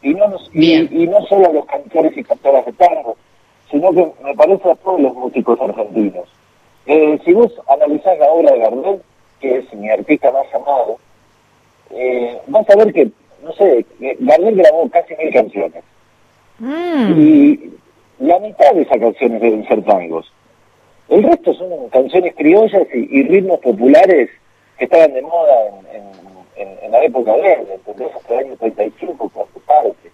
Y 0.02 0.12
no, 0.12 0.36
y, 0.52 1.06
no 1.06 1.22
solo 1.26 1.48
a 1.48 1.52
los 1.52 1.64
cantores 1.64 2.14
y 2.14 2.24
cantoras 2.24 2.66
de 2.66 2.72
tango, 2.74 3.16
sino 3.70 3.90
que 3.92 4.06
me 4.22 4.34
parece 4.34 4.70
a 4.70 4.74
todos 4.74 5.00
los 5.00 5.14
músicos 5.14 5.58
argentinos. 5.62 6.28
Eh, 6.84 7.18
si 7.24 7.32
vos 7.32 7.52
analizás 7.68 8.18
la 8.18 8.30
obra 8.30 8.52
de 8.52 8.58
Gardel, 8.58 9.02
que 9.40 9.58
es 9.58 9.72
mi 9.72 9.88
artista 9.88 10.30
más 10.30 10.46
amado, 10.54 10.98
eh, 11.90 12.38
vas 12.48 12.68
a 12.68 12.76
ver 12.76 12.92
que, 12.92 13.10
no 13.42 13.52
sé, 13.52 13.86
Gardel 14.18 14.56
grabó 14.56 14.90
casi 14.90 15.16
mil 15.16 15.32
canciones. 15.32 15.84
Mm. 16.60 17.20
Y 17.20 17.70
la 18.20 18.38
mitad 18.38 18.72
de 18.74 18.82
esas 18.82 18.98
canciones 18.98 19.40
deben 19.40 19.66
ser 19.66 19.82
tangos. 19.84 20.30
El 21.08 21.24
resto 21.24 21.52
son 21.54 21.88
canciones 21.88 22.34
criollas 22.36 22.86
y, 22.94 23.22
ritmos 23.24 23.58
populares 23.60 24.30
que 24.78 24.84
estaban 24.84 25.12
de 25.12 25.22
moda 25.22 25.54
en, 25.92 26.90
la 26.90 27.04
época 27.04 27.32
de 27.36 27.52
él, 27.52 27.66
Hasta 28.14 28.34
el 28.34 28.46
año 28.46 28.56
35, 28.56 29.28
por 29.28 29.46
su 29.52 29.60
parte. 29.60 30.10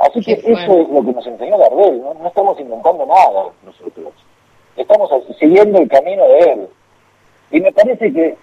Así 0.00 0.20
que 0.20 0.32
eso 0.32 0.80
es 0.80 0.88
lo 0.88 1.04
que 1.04 1.12
nos 1.12 1.26
enseñó 1.26 1.58
Gardel, 1.58 2.00
¿no? 2.00 2.14
no 2.14 2.28
estamos 2.28 2.58
inventando 2.58 3.04
nada 3.04 3.50
nosotros. 3.64 4.12
Estamos 4.76 5.10
siguiendo 5.38 5.80
el 5.80 5.88
camino 5.88 6.24
de 6.28 6.38
él. 6.38 6.68
Y 7.50 7.60
me 7.60 7.72
parece 7.72 8.12
que 8.12 8.36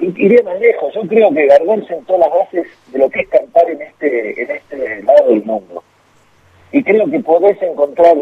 iría 0.00 0.42
más 0.42 0.58
lejos. 0.58 0.92
Yo 0.94 1.02
creo 1.02 1.32
que 1.32 1.46
Gardel 1.46 1.86
sentó 1.86 2.18
las 2.18 2.30
bases 2.30 2.66
de 2.92 2.98
lo 2.98 3.08
que 3.10 3.20
es 3.20 3.28
cantar 3.28 3.70
en 3.70 3.82
este, 3.82 4.42
en 4.42 4.50
este 4.50 5.02
lado 5.02 5.28
del 5.28 5.44
mundo. 5.44 5.82
Y 6.72 6.82
creo 6.82 7.10
que 7.10 7.20
podés 7.20 7.60
encontrar 7.62 8.16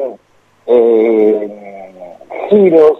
eh, 0.66 2.14
giros, 2.50 2.98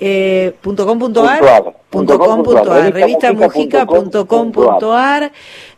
eh, 0.02 0.56
.com.ar 0.64 1.76
.com.ar 1.92 2.94
revistamujica.com.ar 2.94 5.32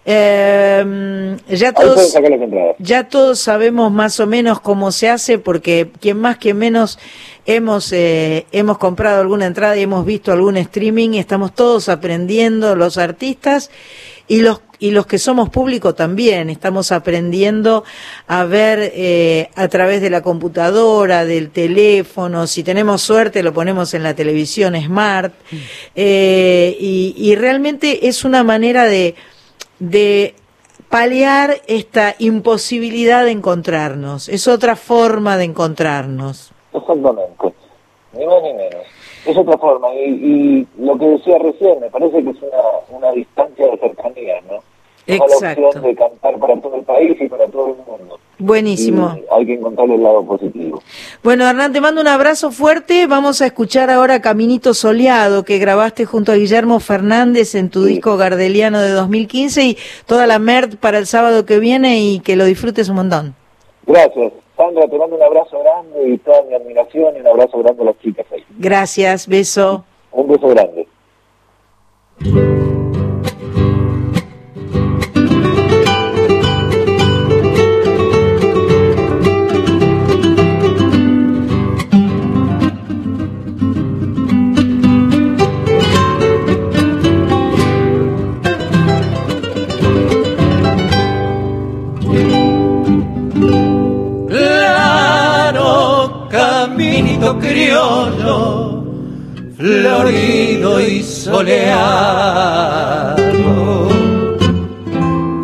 eh, 0.04 1.38
ya 1.48 1.74
todos 1.74 2.18
ya 2.80 3.08
todos 3.08 3.40
sabemos 3.40 3.92
más 3.92 4.20
o 4.20 4.26
menos 4.26 4.60
cómo 4.60 4.92
se 4.92 5.10
hace 5.10 5.38
porque 5.38 5.92
quien 6.00 6.18
más 6.18 6.38
quien 6.38 6.58
menos 6.58 6.98
hemos 7.46 7.92
eh, 7.94 8.48
hemos 8.52 8.80
comprado 8.80 9.22
alguna 9.22 9.46
entrada 9.46 9.78
y 9.78 9.84
hemos 9.84 10.06
visto 10.06 10.32
algún 10.32 10.58
streaming 10.58 11.12
y 11.12 11.20
estamos 11.20 11.54
todos 11.54 11.88
aprendiendo 11.88 12.76
los 12.76 12.98
artistas 12.98 13.70
y 14.28 14.42
los 14.42 14.62
y 14.82 14.90
los 14.90 15.06
que 15.06 15.20
somos 15.20 15.50
público 15.50 15.94
también. 15.94 16.50
Estamos 16.50 16.92
aprendiendo 16.92 17.84
a 18.28 18.46
ver 18.46 18.92
eh, 18.96 19.50
a 19.56 19.68
través 19.68 20.02
de 20.02 20.10
la 20.10 20.22
computadora, 20.22 21.24
del 21.24 21.52
teléfono, 21.52 22.48
si 22.48 22.64
tenemos 22.64 23.04
suerte 23.04 23.44
lo 23.44 23.54
ponemos 23.54 23.94
en 23.94 24.02
la 24.02 24.16
televisión 24.16 24.76
smart. 24.82 25.34
Eh, 25.96 26.76
y, 26.80 27.14
y, 27.16 27.36
realmente 27.36 28.08
es 28.08 28.26
una 28.26 28.44
manera 28.44 28.86
de, 28.86 29.14
de 29.82 30.36
paliar 30.90 31.56
esta 31.68 32.14
imposibilidad 32.20 33.26
de 33.26 33.32
encontrarnos, 33.32 34.30
es 34.30 34.48
otra 34.48 34.76
forma 34.76 35.38
de 35.38 35.46
encontrarnos. 35.46 36.52
Exactamente, 36.72 37.54
ni 38.14 38.26
más 38.26 38.44
ni 38.44 38.54
menos. 38.54 38.86
Es 39.26 39.38
otra 39.38 39.58
forma, 39.58 39.94
y, 39.96 40.68
y 40.78 40.84
lo 40.84 40.98
que 40.98 41.06
decía 41.06 41.38
recién, 41.40 41.80
me 41.80 41.90
parece 41.90 42.24
que 42.24 42.30
es 42.30 42.42
una, 42.42 42.98
una 42.98 43.12
distancia 43.12 43.68
de 43.68 43.78
cercanía, 43.78 44.42
¿no? 44.50 44.60
Exacto. 45.08 45.82
de 45.82 45.96
cantar 45.96 46.38
para 46.38 46.62
todo 46.62 46.76
el 46.76 46.84
país 46.84 47.18
y 47.20 47.28
para 47.28 47.48
todo 47.48 47.70
el 47.70 47.76
mundo. 47.78 48.20
Buenísimo. 48.42 49.16
hay 49.32 49.46
que 49.46 49.54
encontrar 49.54 49.88
el 49.92 50.02
lado 50.02 50.26
positivo. 50.26 50.82
Bueno, 51.24 51.48
Hernán, 51.48 51.74
te 51.74 51.80
mando 51.80 52.02
un 52.02 52.08
abrazo 52.08 52.52
fuerte. 52.52 53.06
Vamos 53.06 53.40
a 53.42 53.46
escuchar 53.46 53.92
ahora 53.92 54.20
Caminito 54.20 54.74
Soleado, 54.74 55.44
que 55.44 55.60
grabaste 55.60 56.06
junto 56.06 56.32
a 56.32 56.36
Guillermo 56.36 56.80
Fernández 56.80 57.54
en 57.54 57.70
tu 57.70 57.86
disco 57.86 58.18
Gardeliano 58.18 58.82
de 58.82 58.90
2015 58.90 59.64
y 59.64 59.78
toda 60.08 60.26
la 60.26 60.40
MERD 60.40 60.78
para 60.78 60.98
el 60.98 61.06
sábado 61.06 61.46
que 61.46 61.60
viene 61.60 62.00
y 62.00 62.20
que 62.20 62.36
lo 62.36 62.46
disfrutes 62.46 62.90
un 62.90 62.96
montón. 62.96 63.36
Gracias. 63.86 64.34
Sandra, 64.58 64.88
te 64.88 64.98
mando 64.98 65.16
un 65.16 65.24
abrazo 65.24 65.60
grande 65.60 66.10
y 66.10 66.18
toda 66.18 66.42
mi 66.44 66.56
admiración 66.56 67.16
y 67.16 67.20
un 67.20 67.28
abrazo 67.28 67.60
grande 67.60 67.84
a 67.84 67.86
las 67.86 68.00
chicas 68.00 68.26
ahí. 68.32 68.44
Gracias, 68.58 69.28
beso. 69.28 69.86
Un 70.12 70.28
beso 70.28 70.48
grande. 70.48 70.88
Criollo, 97.40 98.84
florido 99.58 100.80
y 100.80 101.04
soleado, 101.04 101.56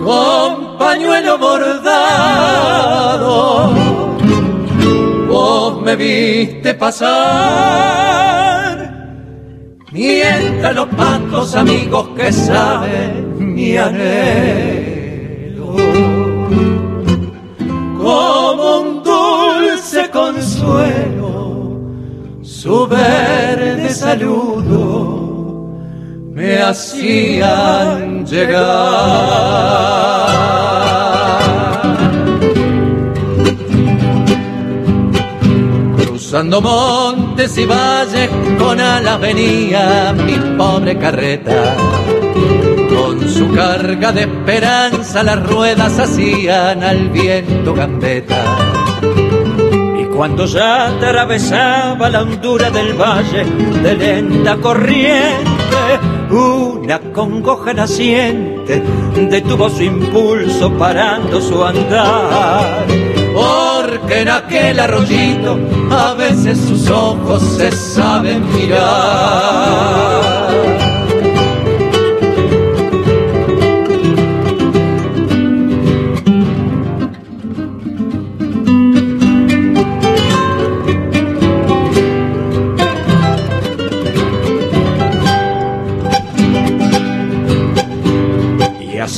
con 0.04 0.78
pañuelo 0.78 1.38
bordado, 1.38 1.74
vos 5.28 5.82
me 5.82 5.96
viste 5.96 6.74
pasar, 6.74 7.08
mientras 9.92 10.76
los 10.76 10.88
patos 10.88 11.56
amigos 11.56 12.10
que 12.16 12.32
saben 12.32 13.54
mi 13.56 13.78
anhelo, 13.78 14.68
consuelo 20.18 21.17
su 22.62 22.88
verde 22.88 23.90
saludo 23.92 25.78
me 26.34 26.58
hacían 26.58 28.26
llegar. 28.26 28.58
Cruzando 35.98 36.60
montes 36.62 37.56
y 37.60 37.66
valles 37.66 38.30
con 38.58 38.80
alas 38.80 39.20
venía 39.20 40.16
mi 40.16 40.38
pobre 40.58 40.98
carreta. 40.98 41.76
Con 42.90 43.30
su 43.30 43.54
carga 43.54 44.12
de 44.12 44.22
esperanza 44.22 45.22
las 45.22 45.48
ruedas 45.48 46.00
hacían 46.00 46.84
al 46.84 47.10
viento 47.10 47.76
gambeta 47.76 48.67
cuando 50.18 50.48
ya 50.48 50.88
atravesaba 50.88 52.10
la 52.10 52.24
hondura 52.24 52.72
del 52.72 52.94
valle 52.94 53.46
de 53.84 53.96
lenta 53.96 54.58
corriente, 54.58 55.78
una 56.32 57.00
congoja 57.14 57.72
naciente 57.72 58.82
detuvo 59.30 59.70
su 59.70 59.84
impulso 59.84 60.72
parando 60.72 61.40
su 61.40 61.64
andar. 61.64 62.88
Porque 63.32 64.22
en 64.22 64.30
aquel 64.30 64.80
arroyito 64.80 65.60
a 65.92 66.16
veces 66.16 66.58
sus 66.68 66.90
ojos 66.90 67.44
se 67.56 67.72
saben 67.72 68.44
mirar. 68.56 70.17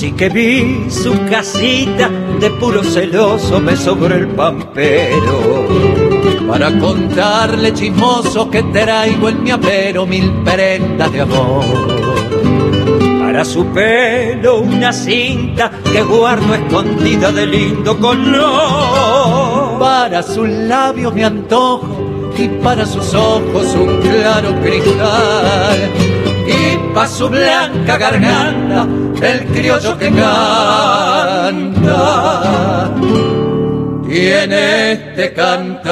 Así 0.10 0.18
que 0.18 0.30
vi 0.30 0.89
su 0.89 1.14
casita 1.30 2.10
de 2.39 2.49
puro 2.49 2.84
celoso 2.84 3.60
me 3.60 3.76
sobre 3.76 4.16
el 4.16 4.28
pampero 4.30 5.68
para 6.47 6.72
contarle 6.80 7.72
chismoso 7.76 8.49
que 8.49 8.64
traigo 8.64 9.30
en 9.30 9.43
mi 9.43 9.51
apero 9.51 10.07
mil 10.07 10.32
prendas 10.43 11.12
de 11.12 11.22
amor. 11.22 11.64
Para 13.22 13.45
su 13.45 13.68
pelo 13.68 14.62
una 14.62 14.91
cinta 14.91 15.70
que 15.84 16.01
guardo 16.01 16.55
escondida 16.55 17.32
de 17.32 17.45
lindo 17.45 17.95
color. 17.99 19.78
Para 19.80 20.24
sus 20.24 20.49
labios 20.49 21.14
mi 21.14 21.22
antojo 21.22 22.32
y 22.36 22.47
para 22.64 22.84
sus 22.88 23.14
ojos 23.14 23.76
un 23.76 24.01
claro 24.01 24.60
cristal 24.60 25.78
y 26.47 26.93
para 26.95 27.07
su 27.07 27.30
blanca 27.30 27.95
garganta 27.95 28.88
el 29.22 29.45
criollo 29.47 29.97
que 29.97 30.11
canta 30.11 31.49
tiene 34.07 34.91
este 34.93 35.34
cantar. 35.34 35.89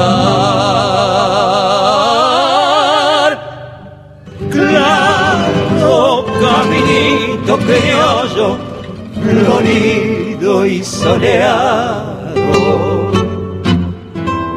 Claro 4.49 6.25
caminito 6.39 7.57
criollo 7.57 8.57
florido 9.21 10.65
y 10.65 10.84
soleado. 10.84 12.34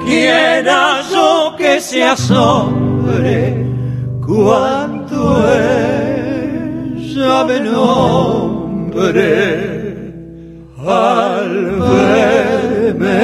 Quiera 0.04 1.02
yo 1.10 1.54
que 1.56 1.80
se 1.80 2.04
asombre 2.04 3.66
cuando 4.26 5.44
ella 6.96 7.44
me 7.44 7.60
al 10.86 11.80
verme 11.80 13.20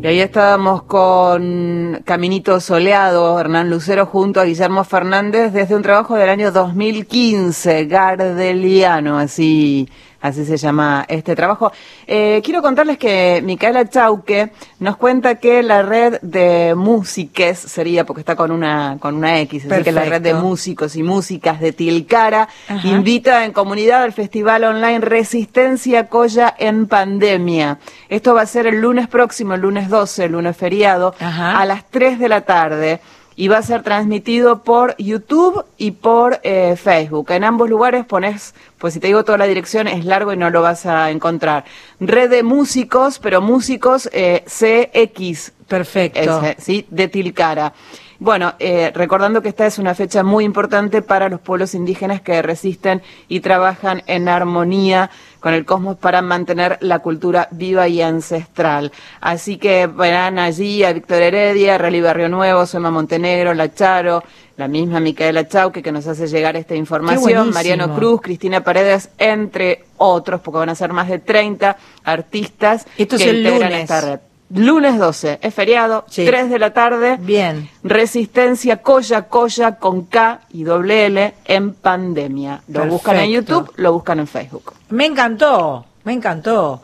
Y 0.00 0.06
ahí 0.06 0.20
estábamos 0.20 0.84
con 0.84 2.00
Caminito 2.04 2.60
Soleado, 2.60 3.38
Hernán 3.38 3.68
Lucero, 3.70 4.06
junto 4.06 4.40
a 4.40 4.44
Guillermo 4.44 4.84
Fernández, 4.84 5.52
desde 5.52 5.76
un 5.76 5.82
trabajo 5.82 6.14
del 6.16 6.30
año 6.30 6.50
2015, 6.50 7.84
Gardeliano, 7.86 9.18
así 9.18 9.88
así 10.20 10.44
se 10.44 10.56
llama 10.56 11.04
este 11.08 11.36
trabajo. 11.36 11.72
Eh, 12.06 12.40
quiero 12.44 12.62
contarles 12.62 12.98
que 12.98 13.40
Micaela 13.44 13.88
Chauque 13.88 14.50
nos 14.80 14.96
cuenta 14.96 15.36
que 15.36 15.62
la 15.62 15.82
red 15.82 16.18
de 16.22 16.74
músiques 16.74 17.58
sería, 17.58 18.04
porque 18.04 18.20
está 18.20 18.36
con 18.36 18.50
una, 18.50 18.96
con 19.00 19.14
una 19.14 19.40
X, 19.40 19.66
así 19.70 19.82
que 19.82 19.92
la 19.92 20.04
red 20.04 20.22
de 20.22 20.34
músicos 20.34 20.96
y 20.96 21.02
músicas 21.02 21.60
de 21.60 21.72
Tilcara 21.72 22.48
invita 22.84 23.44
en 23.44 23.52
comunidad 23.52 24.02
al 24.02 24.12
festival 24.12 24.64
online 24.64 25.00
Resistencia 25.00 26.08
Coya 26.08 26.54
en 26.58 26.86
Pandemia. 26.86 27.78
Esto 28.08 28.34
va 28.34 28.42
a 28.42 28.46
ser 28.46 28.66
el 28.66 28.80
lunes 28.80 29.08
próximo, 29.08 29.54
el 29.54 29.60
lunes 29.60 29.88
12, 29.88 30.24
el 30.24 30.32
lunes 30.32 30.56
feriado, 30.56 31.14
a 31.20 31.64
las 31.64 31.84
3 31.90 32.18
de 32.18 32.28
la 32.28 32.42
tarde 32.42 33.00
y 33.38 33.46
va 33.46 33.58
a 33.58 33.62
ser 33.62 33.84
transmitido 33.84 34.64
por 34.64 34.96
YouTube 34.96 35.64
y 35.76 35.92
por 35.92 36.40
eh, 36.42 36.74
Facebook. 36.74 37.30
En 37.30 37.44
ambos 37.44 37.70
lugares 37.70 38.04
pones, 38.04 38.52
pues 38.78 38.94
si 38.94 39.00
te 39.00 39.06
digo 39.06 39.24
toda 39.24 39.38
la 39.38 39.46
dirección 39.46 39.86
es 39.86 40.04
largo 40.04 40.32
y 40.32 40.36
no 40.36 40.50
lo 40.50 40.60
vas 40.60 40.86
a 40.86 41.12
encontrar. 41.12 41.64
Red 42.00 42.30
de 42.30 42.42
músicos, 42.42 43.20
pero 43.20 43.40
músicos 43.40 44.10
eh, 44.12 44.42
CX. 44.44 45.52
Perfecto. 45.68 46.42
¿sí? 46.58 46.84
De 46.90 47.06
Tilcara. 47.06 47.74
Bueno, 48.18 48.54
eh, 48.58 48.90
recordando 48.92 49.40
que 49.40 49.50
esta 49.50 49.66
es 49.66 49.78
una 49.78 49.94
fecha 49.94 50.24
muy 50.24 50.44
importante 50.44 51.00
para 51.00 51.28
los 51.28 51.38
pueblos 51.38 51.74
indígenas 51.74 52.20
que 52.20 52.42
resisten 52.42 53.02
y 53.28 53.38
trabajan 53.38 54.02
en 54.08 54.28
armonía 54.28 55.10
con 55.40 55.54
el 55.54 55.64
cosmos 55.64 55.96
para 55.96 56.22
mantener 56.22 56.78
la 56.80 56.98
cultura 57.00 57.48
viva 57.50 57.88
y 57.88 58.02
ancestral. 58.02 58.92
Así 59.20 59.56
que 59.56 59.86
verán 59.86 60.38
allí 60.38 60.84
a 60.84 60.92
Víctor 60.92 61.22
Heredia, 61.22 61.74
a 61.76 61.78
Rally 61.78 62.00
Barrio 62.00 62.28
Nuevo, 62.28 62.66
Sema 62.66 62.90
Montenegro, 62.90 63.54
La 63.54 63.72
Charo, 63.72 64.22
la 64.56 64.68
misma 64.68 65.00
Micaela 65.00 65.46
Chauque 65.46 65.82
que 65.82 65.92
nos 65.92 66.06
hace 66.06 66.26
llegar 66.26 66.56
esta 66.56 66.74
información, 66.74 67.50
Mariano 67.50 67.94
Cruz, 67.94 68.20
Cristina 68.20 68.64
Paredes, 68.64 69.10
entre 69.18 69.84
otros, 69.96 70.40
porque 70.40 70.58
van 70.58 70.68
a 70.70 70.74
ser 70.74 70.92
más 70.92 71.08
de 71.08 71.20
30 71.20 71.76
artistas 72.04 72.86
Esto 72.96 73.16
que 73.16 73.22
es 73.22 73.28
el 73.28 73.38
integran 73.38 73.70
lunes. 73.70 73.82
esta 73.82 74.00
red. 74.00 74.20
Lunes 74.50 74.98
12, 74.98 75.40
es 75.42 75.54
feriado, 75.54 76.04
Sí. 76.08 76.24
3 76.24 76.48
de 76.48 76.58
la 76.58 76.72
tarde. 76.72 77.18
Bien. 77.20 77.68
Resistencia 77.82 78.78
Coya 78.82 79.28
Coya 79.28 79.76
con 79.76 80.06
K 80.06 80.40
y 80.52 80.64
doble 80.64 81.06
L 81.06 81.34
en 81.44 81.74
pandemia. 81.74 82.62
Lo 82.68 82.86
buscan 82.86 83.16
en. 83.18 83.30
YouTube, 83.30 83.70
lo 83.76 83.92
buscan 83.92 84.20
en 84.20 84.26
Facebook. 84.26 84.72
Me 84.88 85.04
encantó, 85.06 85.84
me 86.04 86.12
encantó. 86.14 86.80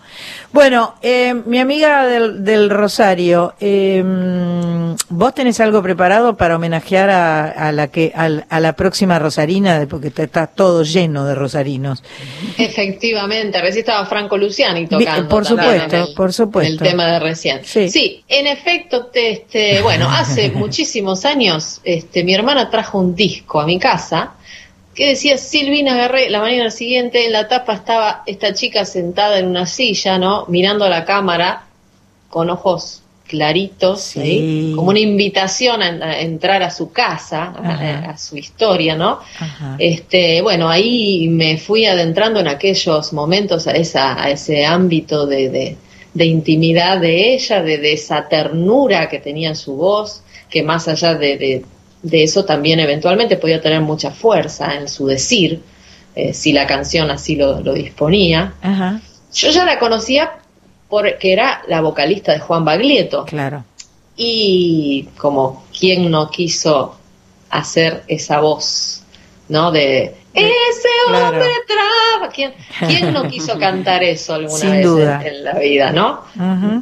Bueno, 0.53 0.95
eh, 1.03 1.35
mi 1.47 1.59
amiga 1.59 2.07
del, 2.07 2.45
del 2.45 2.69
Rosario, 2.71 3.55
eh, 3.59 4.03
¿vos 5.09 5.35
tenés 5.35 5.59
algo 5.61 5.83
preparado 5.83 6.37
para 6.37 6.57
homenajear 6.57 7.09
a, 7.11 7.49
a 7.51 7.73
la 7.73 7.89
que 7.89 8.13
a, 8.15 8.61
la 8.61 8.73
próxima 8.75 9.19
rosarina? 9.19 9.87
Porque 9.89 10.09
está, 10.09 10.25
está 10.25 10.47
todo 10.47 10.83
lleno 10.83 11.25
de 11.25 11.35
rosarinos. 11.35 12.03
Efectivamente, 12.59 13.61
recién 13.61 13.81
estaba 13.81 14.07
Franco 14.07 14.37
Luciani 14.37 14.87
tocando. 14.87 15.29
por 15.29 15.45
supuesto, 15.47 15.97
el- 15.97 16.15
por 16.15 16.33
supuesto. 16.33 16.73
El 16.85 16.91
tema 16.91 17.07
de 17.07 17.19
recién. 17.21 17.61
Sí. 17.65 18.25
en 18.29 18.47
efecto, 18.47 19.07
te- 19.07 19.31
este, 19.33 19.81
bueno, 19.83 20.09
hace 20.11 20.51
muchísimos 20.55 21.25
años, 21.25 21.81
este, 21.85 22.25
mi 22.25 22.35
hermana 22.35 22.71
trajo 22.71 22.99
un 22.99 23.15
disco 23.15 23.61
a 23.61 23.67
mi 23.67 23.79
casa 23.79 24.33
que 24.95 25.09
decía 25.09 25.37
Silvina 25.39 25.97
Garré, 25.97 26.31
la 26.31 26.41
mañana 26.41 26.71
siguiente 26.71 27.27
en 27.27 27.33
la 27.33 27.49
tapa 27.49 27.75
estaba 27.75 28.23
esta 28.27 28.55
chica 28.55 28.85
sentada 28.85 29.39
en 29.39 29.47
una 29.49 29.67
silla, 29.67 30.19
¿no? 30.19 30.45
Mirando 30.49 30.85
a 30.85 30.89
la 30.89 31.05
cámara 31.05 31.65
con 32.31 32.51
ojos 32.51 33.01
claritos, 33.27 34.03
Sí. 34.03 34.21
¿sí? 34.21 34.73
como 34.77 34.91
una 34.91 34.99
invitación 35.01 35.83
a, 35.83 35.87
a 35.87 36.21
entrar 36.21 36.63
a 36.63 36.71
su 36.71 36.93
casa, 36.93 37.55
a, 38.11 38.17
su 38.19 38.37
historia, 38.37 38.95
¿no? 38.97 39.19
Ajá. 39.41 39.77
Este, 39.79 40.43
bueno, 40.43 40.69
ahí 40.69 41.27
me 41.29 41.57
fui 41.59 41.87
adentrando 41.87 42.41
en 42.41 42.49
aquellos 42.49 43.13
momentos 43.13 43.67
a, 43.67 43.73
esa, 43.73 44.23
a 44.23 44.31
ese 44.31 44.65
ámbito 44.65 45.27
de, 45.27 45.49
de- 45.49 45.77
de 46.13 46.27
intimidad 46.27 47.01
de 47.01 47.35
ella, 47.35 47.61
de, 47.61 47.79
de 47.79 47.93
esa 47.95 48.29
ternura 48.29 49.09
que 49.09 49.19
tenía 49.19 49.49
en 49.49 49.57
su 49.57 49.75
voz, 49.75 50.23
que 50.49 50.63
más 50.63 50.87
allá 50.87 51.15
de, 51.17 51.65
de- 52.05 52.23
eso 52.23 52.45
también 52.45 52.79
eventualmente 52.79 53.37
podía 53.37 53.61
tener 53.61 53.81
mucha 53.81 54.13
fuerza 54.13 54.75
en 54.77 54.89
su 54.89 55.07
decir, 55.09 55.61
eh, 56.15 56.33
si 56.33 56.53
la 56.53 56.67
canción 56.69 57.11
así 57.11 57.35
lo, 57.35 57.61
lo 57.61 57.73
disponía. 57.75 58.55
Ajá, 58.63 59.01
Yo 59.35 59.51
ya 59.51 59.65
la 59.65 59.81
conocía 59.81 60.31
porque 60.89 61.33
era 61.33 61.63
la 61.67 61.81
vocalista 61.81 62.33
de 62.33 62.39
Juan 62.39 62.65
Baglietto. 62.65 63.25
claro. 63.25 63.65
Y 64.17 65.09
como 65.19 65.65
quien 65.77 66.09
no 66.11 66.31
quiso 66.31 66.97
hacer 67.51 68.05
esa 68.07 68.39
voz, 68.41 69.03
¿no? 69.49 69.73
De 69.73 70.15
ese 70.35 70.89
Claro. 71.09 71.27
hombre 71.37 71.49
traba. 71.67 72.33
¿Quién, 72.33 72.53
quién 72.89 73.13
no 73.13 73.23
quiso 73.29 73.59
cantar 73.59 74.03
eso 74.03 74.35
alguna 74.35 74.59
Sin 74.59 74.71
vez 74.71 74.79
en- 74.81 74.83
duda. 74.85 75.23
En, 75.25 75.45
la 75.45 75.53
vida, 75.59 75.91
no? 75.93 76.25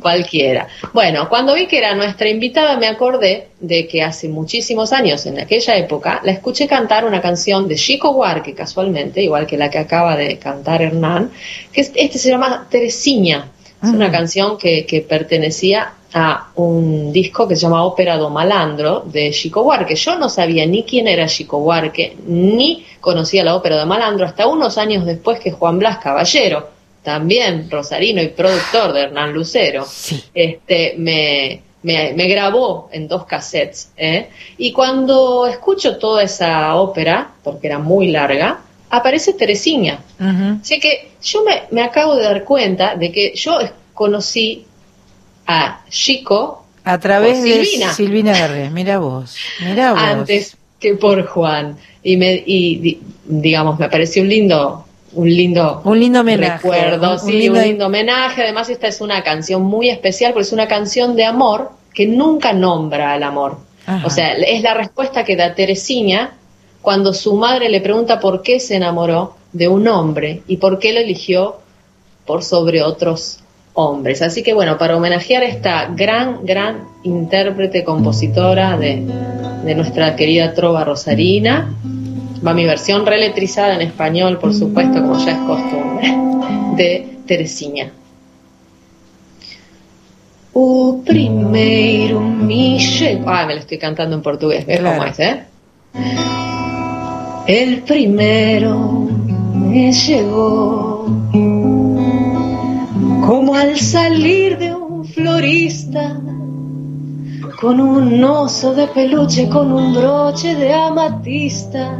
Cualquiera. 0.00 0.68
Bueno, 0.92 1.28
cuando 1.28 1.54
vi 1.54 1.66
que 1.66 1.78
era 1.78 1.94
nuestra 1.94 2.28
invitada, 2.28 2.76
me 2.78 2.86
acordé 2.86 3.48
de 3.60 3.86
que 3.86 4.02
hace 4.02 4.28
muchísimos 4.28 4.92
años, 4.92 5.26
en 5.26 5.38
aquella 5.40 5.76
época, 5.76 6.20
la 6.24 6.32
escuché 6.32 6.66
cantar 6.66 7.04
una 7.04 7.20
canción 7.20 7.68
de 7.68 7.74
Chico 7.76 8.10
Huarque, 8.10 8.54
casualmente, 8.54 9.22
igual 9.22 9.46
que 9.46 9.56
la 9.56 9.70
que 9.70 9.78
acaba 9.78 10.16
de 10.16 10.38
cantar 10.38 10.80
Hernán, 10.82 11.30
que 11.72 11.82
es- 11.82 11.92
este 11.94 12.18
se 12.18 12.30
llama 12.30 12.66
Teresiña. 12.70 13.48
Es 13.82 13.88
una 13.88 14.10
canción 14.10 14.56
que, 14.58 14.86
que 14.86 15.00
pertenecía 15.00 15.92
a 16.14 16.48
un 16.56 17.10
disco 17.12 17.48
que 17.48 17.56
se 17.56 17.62
llama 17.62 17.84
Ópera 17.84 18.16
do 18.18 18.28
Malandro 18.30 19.00
de 19.06 19.30
Chico 19.32 19.62
Huarque. 19.62 19.94
Yo 19.96 20.16
no 20.18 20.28
sabía 20.28 20.66
ni 20.66 20.84
quién 20.84 21.08
era 21.08 21.26
Chico 21.26 21.58
Huarque, 21.58 22.16
ni 22.26 22.86
conocía 23.00 23.42
la 23.44 23.56
Ópera 23.56 23.78
do 23.78 23.86
Malandro 23.86 24.26
hasta 24.26 24.46
unos 24.46 24.78
años 24.78 25.04
después 25.06 25.40
que 25.40 25.50
Juan 25.50 25.78
Blas 25.78 25.98
Caballero, 25.98 26.68
también 27.02 27.68
rosarino 27.70 28.22
y 28.22 28.28
productor 28.28 28.92
de 28.92 29.00
Hernán 29.02 29.32
Lucero, 29.32 29.84
Sí. 29.88 30.22
este, 30.32 30.94
me, 30.98 31.62
me, 31.82 32.12
me 32.14 32.28
grabó 32.28 32.88
en 32.92 33.08
dos 33.08 33.24
cassettes. 33.24 33.90
¿eh? 33.96 34.28
Y 34.58 34.70
cuando 34.72 35.46
escucho 35.46 35.96
toda 35.96 36.22
esa 36.22 36.76
ópera, 36.76 37.32
porque 37.42 37.66
era 37.66 37.78
muy 37.78 38.08
larga, 38.12 38.60
aparece 38.92 39.32
Teresiña. 39.32 39.98
Ujú. 40.20 40.58
Así 40.62 40.78
que 40.78 41.10
yo 41.22 41.42
me, 41.44 41.62
me 41.72 41.82
acabo 41.82 42.14
de 42.14 42.22
dar 42.22 42.44
cuenta 42.44 42.94
de 42.94 43.10
que 43.10 43.32
yo 43.34 43.58
conocí 43.94 44.64
a 45.46 45.80
Chico 45.90 46.64
A 46.84 46.98
través 46.98 47.38
Por 47.38 47.48
de 47.48 47.64
Silvina. 47.64 47.92
Silvina 47.92 48.32
Garré. 48.38 48.70
Mira 48.70 48.98
vos, 48.98 49.34
mira 49.64 49.92
vos. 49.92 50.00
antes 50.02 50.56
que 50.78 50.94
por 50.94 51.26
Juan. 51.26 51.76
Y, 52.04 52.16
me, 52.16 52.42
y 52.44 52.76
di- 52.78 53.00
digamos, 53.24 53.78
me 53.78 53.88
pareció 53.88 54.22
un 54.22 54.28
lindo, 54.28 54.84
un 55.12 55.28
lindo 55.28 55.80
Un 55.84 55.98
lindo 56.00 56.20
homenaje. 56.20 56.54
recuerdo, 56.68 57.06
un- 57.06 57.12
un 57.14 57.18
sí, 57.20 57.32
lindo- 57.32 57.58
un 57.60 57.64
lindo 57.64 57.86
homenaje. 57.86 58.42
Además, 58.42 58.68
esta 58.68 58.88
es 58.88 59.00
una 59.00 59.22
canción 59.22 59.62
muy 59.62 59.88
especial 59.90 60.32
porque 60.32 60.46
es 60.46 60.52
una 60.52 60.66
canción 60.68 61.14
de 61.16 61.24
amor 61.24 61.70
que 61.94 62.06
nunca 62.06 62.52
nombra 62.52 63.12
al 63.12 63.22
amor. 63.22 63.58
Ajá. 63.86 64.06
O 64.06 64.10
sea, 64.10 64.32
es 64.34 64.62
la 64.62 64.74
respuesta 64.74 65.24
que 65.24 65.36
da 65.36 65.54
Teresina 65.54 66.32
cuando 66.82 67.14
su 67.14 67.34
madre 67.34 67.68
le 67.68 67.80
pregunta 67.80 68.20
por 68.20 68.42
qué 68.42 68.60
se 68.60 68.76
enamoró 68.76 69.36
de 69.52 69.68
un 69.68 69.88
hombre 69.88 70.42
y 70.46 70.58
por 70.58 70.78
qué 70.78 70.92
lo 70.92 71.00
eligió 71.00 71.56
por 72.26 72.42
sobre 72.42 72.82
otros 72.82 73.38
hombres. 73.74 74.20
Así 74.20 74.42
que 74.42 74.52
bueno, 74.52 74.76
para 74.76 74.96
homenajear 74.96 75.42
a 75.42 75.46
esta 75.46 75.86
gran, 75.86 76.44
gran 76.44 76.88
intérprete, 77.04 77.84
compositora 77.84 78.76
de, 78.76 79.02
de 79.64 79.74
nuestra 79.74 80.16
querida 80.16 80.52
trova 80.54 80.84
rosarina, 80.84 81.74
Va 82.44 82.54
mi 82.54 82.64
versión 82.64 83.06
reletrizada 83.06 83.76
en 83.76 83.82
español, 83.82 84.38
por 84.38 84.52
supuesto, 84.52 85.00
como 85.00 85.16
ya 85.24 85.32
es 85.32 85.38
costumbre, 85.38 86.16
de 86.76 87.18
Teresinha. 87.24 87.92
O 90.52 91.00
primeiro 91.04 92.20
me 92.20 92.78
chegou. 92.78 93.28
Ah, 93.28 93.46
me 93.46 93.54
lo 93.54 93.60
estoy 93.60 93.78
cantando 93.78 94.16
en 94.16 94.22
portugués, 94.22 94.66
¿ves 94.66 94.80
cómo 94.80 95.04
es, 95.04 95.18
eh? 95.20 95.44
El 97.46 97.82
primero 97.82 99.08
me 99.52 99.92
llegó 99.92 101.06
como 103.26 103.54
al 103.56 103.76
salir 103.80 104.58
de 104.58 104.72
un 104.72 105.04
florista 105.04 106.20
con 107.60 107.80
un 107.80 108.22
oso 108.22 108.74
de 108.74 108.86
peluche, 108.86 109.48
con 109.48 109.72
un 109.72 109.92
broche 109.92 110.54
de 110.54 110.72
amatista. 110.72 111.98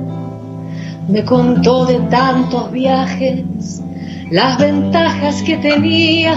Me 1.09 1.25
contó 1.25 1.87
de 1.87 1.99
tantos 2.09 2.71
viajes, 2.71 3.83
las 4.31 4.59
ventajas 4.59 5.43
que 5.43 5.57
tenía, 5.57 6.35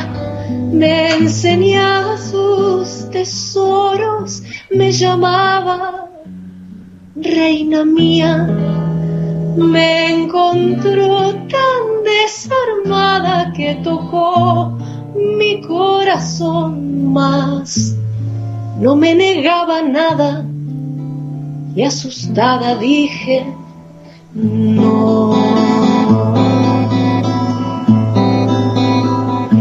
me 0.71 1.11
enseñaba 1.11 2.17
sus 2.17 3.07
tesoros, 3.11 4.41
me 4.75 4.91
llamaba 4.91 6.09
reina 7.15 7.85
mía 7.85 8.84
me 9.55 10.13
encontró 10.13 11.33
tan 11.33 12.03
desarmada 12.03 13.53
que 13.53 13.75
tocó 13.83 14.77
mi 15.15 15.61
corazón 15.61 17.13
más. 17.13 17.95
No 18.79 18.95
me 18.95 19.15
negaba 19.15 19.81
nada 19.81 20.45
y 21.75 21.81
asustada 21.83 22.75
dije, 22.75 23.45
no. 24.33 25.33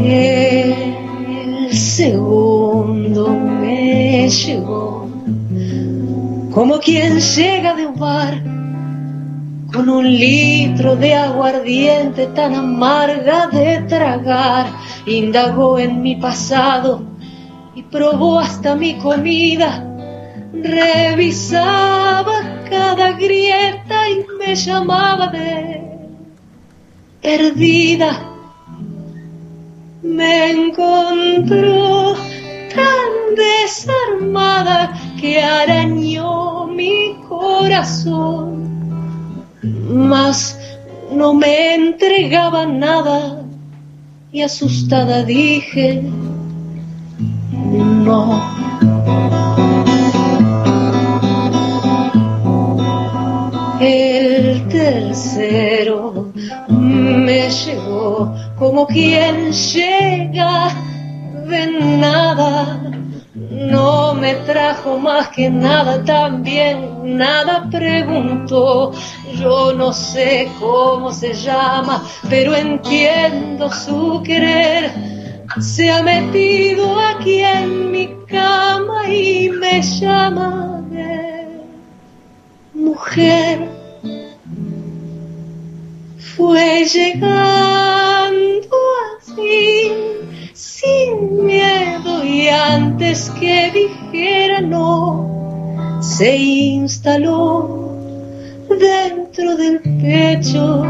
El 0.02 1.72
segundo 1.72 3.30
me 3.30 4.28
llegó 4.28 5.08
como 6.52 6.78
quien 6.78 7.18
llega 7.20 7.74
de 7.74 7.86
un 7.86 7.98
bar 7.98 8.53
con 9.74 9.88
un 9.88 10.08
litro 10.08 10.94
de 10.94 11.14
aguardiente 11.14 12.28
tan 12.28 12.54
amarga 12.54 13.48
de 13.48 13.82
tragar, 13.88 14.66
indagó 15.04 15.80
en 15.80 16.00
mi 16.00 16.14
pasado 16.14 17.02
y 17.74 17.82
probó 17.82 18.38
hasta 18.38 18.76
mi 18.76 18.94
comida, 18.98 19.84
revisaba 20.52 22.34
cada 22.70 23.12
grieta 23.12 24.08
y 24.10 24.24
me 24.38 24.54
llamaba 24.54 25.26
de 25.26 25.82
perdida. 27.20 28.30
Me 30.02 30.50
encontró 30.52 32.14
tan 32.76 33.34
desarmada 33.34 34.92
que 35.20 35.42
arañó 35.42 36.68
mi 36.68 37.16
corazón 37.28 38.73
mas 39.64 40.58
no 41.12 41.34
me 41.34 41.74
entregaba 41.74 42.66
nada 42.66 43.42
y 44.32 44.42
asustada 44.42 45.22
dije, 45.24 46.02
no. 47.52 48.42
El 53.80 54.66
tercero 54.68 56.32
me 56.68 57.50
llegó 57.50 58.34
como 58.58 58.86
quien 58.86 59.52
llega 59.52 60.74
de 61.48 61.66
nada 61.98 63.03
no 63.54 64.14
me 64.14 64.34
trajo 64.46 64.98
más 64.98 65.28
que 65.28 65.48
nada, 65.48 66.04
también 66.04 67.16
nada 67.16 67.68
preguntó. 67.70 68.92
Yo 69.38 69.72
no 69.74 69.92
sé 69.92 70.48
cómo 70.58 71.12
se 71.12 71.34
llama, 71.34 72.04
pero 72.28 72.54
entiendo 72.56 73.70
su 73.70 74.22
querer. 74.24 74.92
Se 75.60 75.90
ha 75.90 76.02
metido 76.02 76.98
aquí 76.98 77.40
en 77.40 77.92
mi 77.92 78.08
cama 78.26 79.08
y 79.08 79.50
me 79.50 79.80
llama 79.82 80.82
de 80.90 81.60
mujer. 82.74 83.68
Fue 86.36 86.84
llegando 86.84 88.76
así 89.16 89.92
sin 90.54 91.44
miedo 91.44 92.24
y 92.24 92.48
antes 92.48 93.28
que 93.40 93.72
dijera 93.72 94.60
no, 94.60 95.98
se 96.00 96.36
instaló 96.36 97.90
dentro 98.68 99.56
del 99.56 99.80
pecho, 99.80 100.84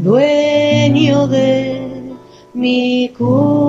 dueño 0.00 1.28
de 1.28 2.16
mi 2.54 3.12
corazón. 3.16 3.60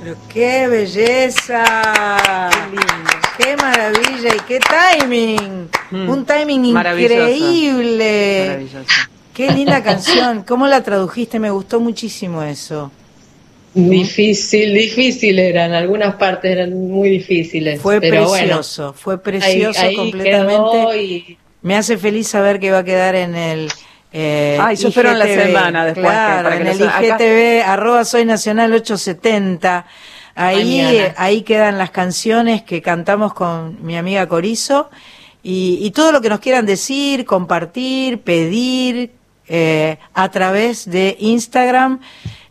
Pero 0.00 0.16
qué 0.28 0.66
belleza. 0.68 1.62
Qué 2.70 2.99
maravilla 3.60 4.34
y 4.36 4.40
qué 4.46 4.58
timing. 4.60 5.68
Mm. 5.90 6.08
Un 6.08 6.24
timing 6.24 6.64
increíble. 6.66 8.44
Maravilloso. 8.46 8.92
Qué 9.34 9.50
linda 9.52 9.82
canción. 9.84 10.42
¿Cómo 10.42 10.66
la 10.66 10.82
tradujiste? 10.82 11.38
Me 11.38 11.50
gustó 11.50 11.80
muchísimo 11.80 12.42
eso. 12.42 12.90
Difícil, 13.72 14.74
difícil 14.74 15.38
eran, 15.38 15.72
algunas 15.74 16.16
partes 16.16 16.50
eran 16.50 16.88
muy 16.88 17.08
difíciles. 17.08 17.80
Fue 17.80 18.00
precioso, 18.00 18.92
fue 18.92 19.22
precioso 19.22 19.80
completamente. 19.94 21.38
Me 21.62 21.76
hace 21.76 21.96
feliz 21.96 22.26
saber 22.26 22.58
que 22.58 22.72
va 22.72 22.78
a 22.78 22.84
quedar 22.84 23.14
en 23.14 23.36
el 23.36 23.70
eh, 24.12 24.58
ah, 24.60 24.72
yo 24.72 24.88
espero 24.88 25.12
en 25.12 25.18
la 25.18 25.26
semana 25.26 25.84
después. 25.84 26.06
Claro, 26.06 26.52
en 26.52 26.66
el 26.66 26.80
IGTV, 26.80 27.62
arroba 27.64 28.04
soy 28.04 28.24
nacional 28.24 28.72
870. 28.72 29.86
Ahí, 30.34 31.00
ahí 31.16 31.42
quedan 31.42 31.78
las 31.78 31.90
canciones 31.90 32.62
que 32.62 32.82
cantamos 32.82 33.34
con 33.34 33.84
mi 33.84 33.96
amiga 33.96 34.26
Corizo 34.28 34.90
y, 35.42 35.90
todo 35.92 36.12
lo 36.12 36.20
que 36.20 36.28
nos 36.28 36.40
quieran 36.40 36.66
decir, 36.66 37.24
compartir, 37.24 38.20
pedir 38.20 39.12
eh, 39.48 39.98
a 40.14 40.28
través 40.30 40.88
de 40.90 41.16
Instagram. 41.18 42.00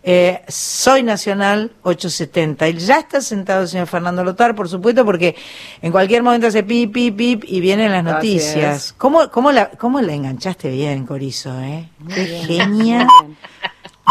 Eh, 0.01 0.41
soy 0.47 1.03
Nacional 1.03 1.71
870. 1.83 2.67
Y 2.69 2.73
ya 2.77 2.99
está 2.99 3.21
sentado 3.21 3.63
el 3.63 3.67
señor 3.67 3.85
Fernando 3.87 4.23
Lotar, 4.23 4.55
por 4.55 4.67
supuesto, 4.69 5.05
porque 5.05 5.35
en 5.81 5.91
cualquier 5.91 6.23
momento 6.23 6.47
hace 6.47 6.63
pip, 6.63 6.91
pip, 6.91 7.15
pip 7.15 7.43
y 7.45 7.59
vienen 7.59 7.91
las 7.91 8.03
noticias. 8.03 8.93
¿Cómo, 8.97 9.29
cómo, 9.29 9.51
la, 9.51 9.69
¿Cómo 9.71 10.01
la 10.01 10.13
enganchaste 10.13 10.69
bien, 10.71 11.05
Corizo? 11.05 11.59
Eh? 11.61 11.89
Qué 12.07 12.25
genial. 12.25 13.07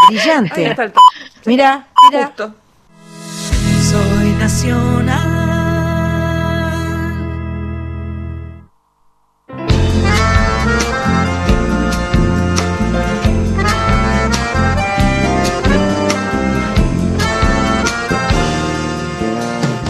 Brillante. 0.09 0.77
Mira, 1.47 1.89
mira 2.11 2.33
soy 2.37 2.53
nacional. 4.49 5.29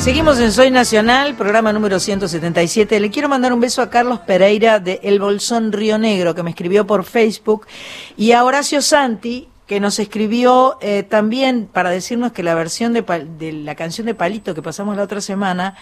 Seguimos 0.01 0.41
en 0.41 0.51
Soy 0.51 0.73
Nacional, 0.73 1.37
programa 1.37 1.73
número 1.73 2.01
177. 2.01 2.99
Le 2.99 3.11
quiero 3.11 3.29
mandar 3.29 3.53
un 3.53 3.61
beso 3.61 3.81
a 3.81 3.91
Carlos 3.91 4.19
Pereira 4.21 4.81
de 4.81 4.99
El 5.05 5.21
Bolsón 5.21 5.71
Río 5.71 5.99
Negro, 5.99 6.35
que 6.35 6.43
me 6.43 6.51
escribió 6.51 6.85
por 6.85 7.05
Facebook, 7.05 7.69
y 8.17 8.33
a 8.33 8.43
Horacio 8.43 8.83
Santi, 8.83 9.47
que 9.69 9.81
nos 9.81 9.99
escribió 9.99 10.79
eh, 10.81 11.03
también 11.03 11.69
para 11.71 11.91
decirnos 11.91 12.33
que 12.33 12.43
la 12.43 12.55
versión 12.55 12.95
de, 12.95 13.03
de, 13.39 13.53
la 13.53 13.75
canción 13.75 14.07
de 14.07 14.15
Palito 14.15 14.55
que 14.55 14.63
pasamos 14.63 14.97
la 14.97 15.03
otra 15.03 15.21
semana 15.21 15.77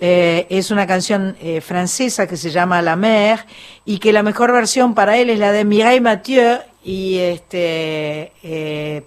eh, 0.00 0.48
es 0.50 0.72
una 0.72 0.88
canción 0.88 1.36
eh, 1.40 1.60
francesa 1.60 2.26
que 2.26 2.36
se 2.36 2.50
llama 2.50 2.82
La 2.82 2.96
Mer 2.96 3.46
y 3.84 4.00
que 4.00 4.12
la 4.12 4.24
mejor 4.24 4.52
versión 4.52 4.94
para 4.94 5.16
él 5.18 5.30
es 5.30 5.38
la 5.38 5.52
de 5.52 5.64
Mireille 5.64 6.00
Mathieu 6.00 6.58
y 6.82 7.18
este 7.18 8.32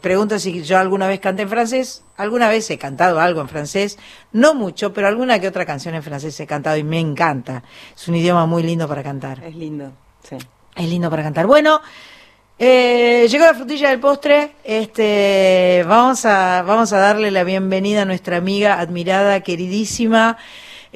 pregunta 0.01 0.39
si 0.39 0.63
yo 0.63 0.77
alguna 0.77 1.07
vez 1.07 1.19
canté 1.19 1.41
en 1.41 1.49
francés. 1.49 2.01
Alguna 2.15 2.47
vez 2.47 2.69
he 2.71 2.77
cantado 2.77 3.19
algo 3.19 3.41
en 3.41 3.49
francés, 3.49 3.99
no 4.31 4.53
mucho, 4.53 4.93
pero 4.93 5.09
alguna 5.09 5.39
que 5.39 5.49
otra 5.49 5.65
canción 5.65 5.93
en 5.95 6.03
francés 6.03 6.39
he 6.39 6.47
cantado 6.47 6.77
y 6.77 6.83
me 6.85 6.97
encanta. 6.97 7.63
Es 7.93 8.07
un 8.07 8.15
idioma 8.15 8.45
muy 8.45 8.63
lindo 8.63 8.87
para 8.87 9.03
cantar. 9.03 9.43
Es 9.43 9.53
lindo, 9.53 9.91
sí. 10.23 10.37
Es 10.73 10.87
lindo 10.87 11.09
para 11.09 11.23
cantar. 11.23 11.45
Bueno, 11.47 11.81
Eh, 12.57 13.27
llegó 13.29 13.43
la 13.45 13.53
frutilla 13.53 13.89
del 13.89 13.99
postre. 13.99 14.51
Este, 14.63 15.83
vamos 15.87 16.25
a, 16.25 16.63
vamos 16.65 16.93
a 16.93 16.99
darle 16.99 17.29
la 17.29 17.43
bienvenida 17.43 18.03
a 18.03 18.05
nuestra 18.05 18.37
amiga 18.37 18.79
admirada, 18.79 19.41
queridísima. 19.41 20.37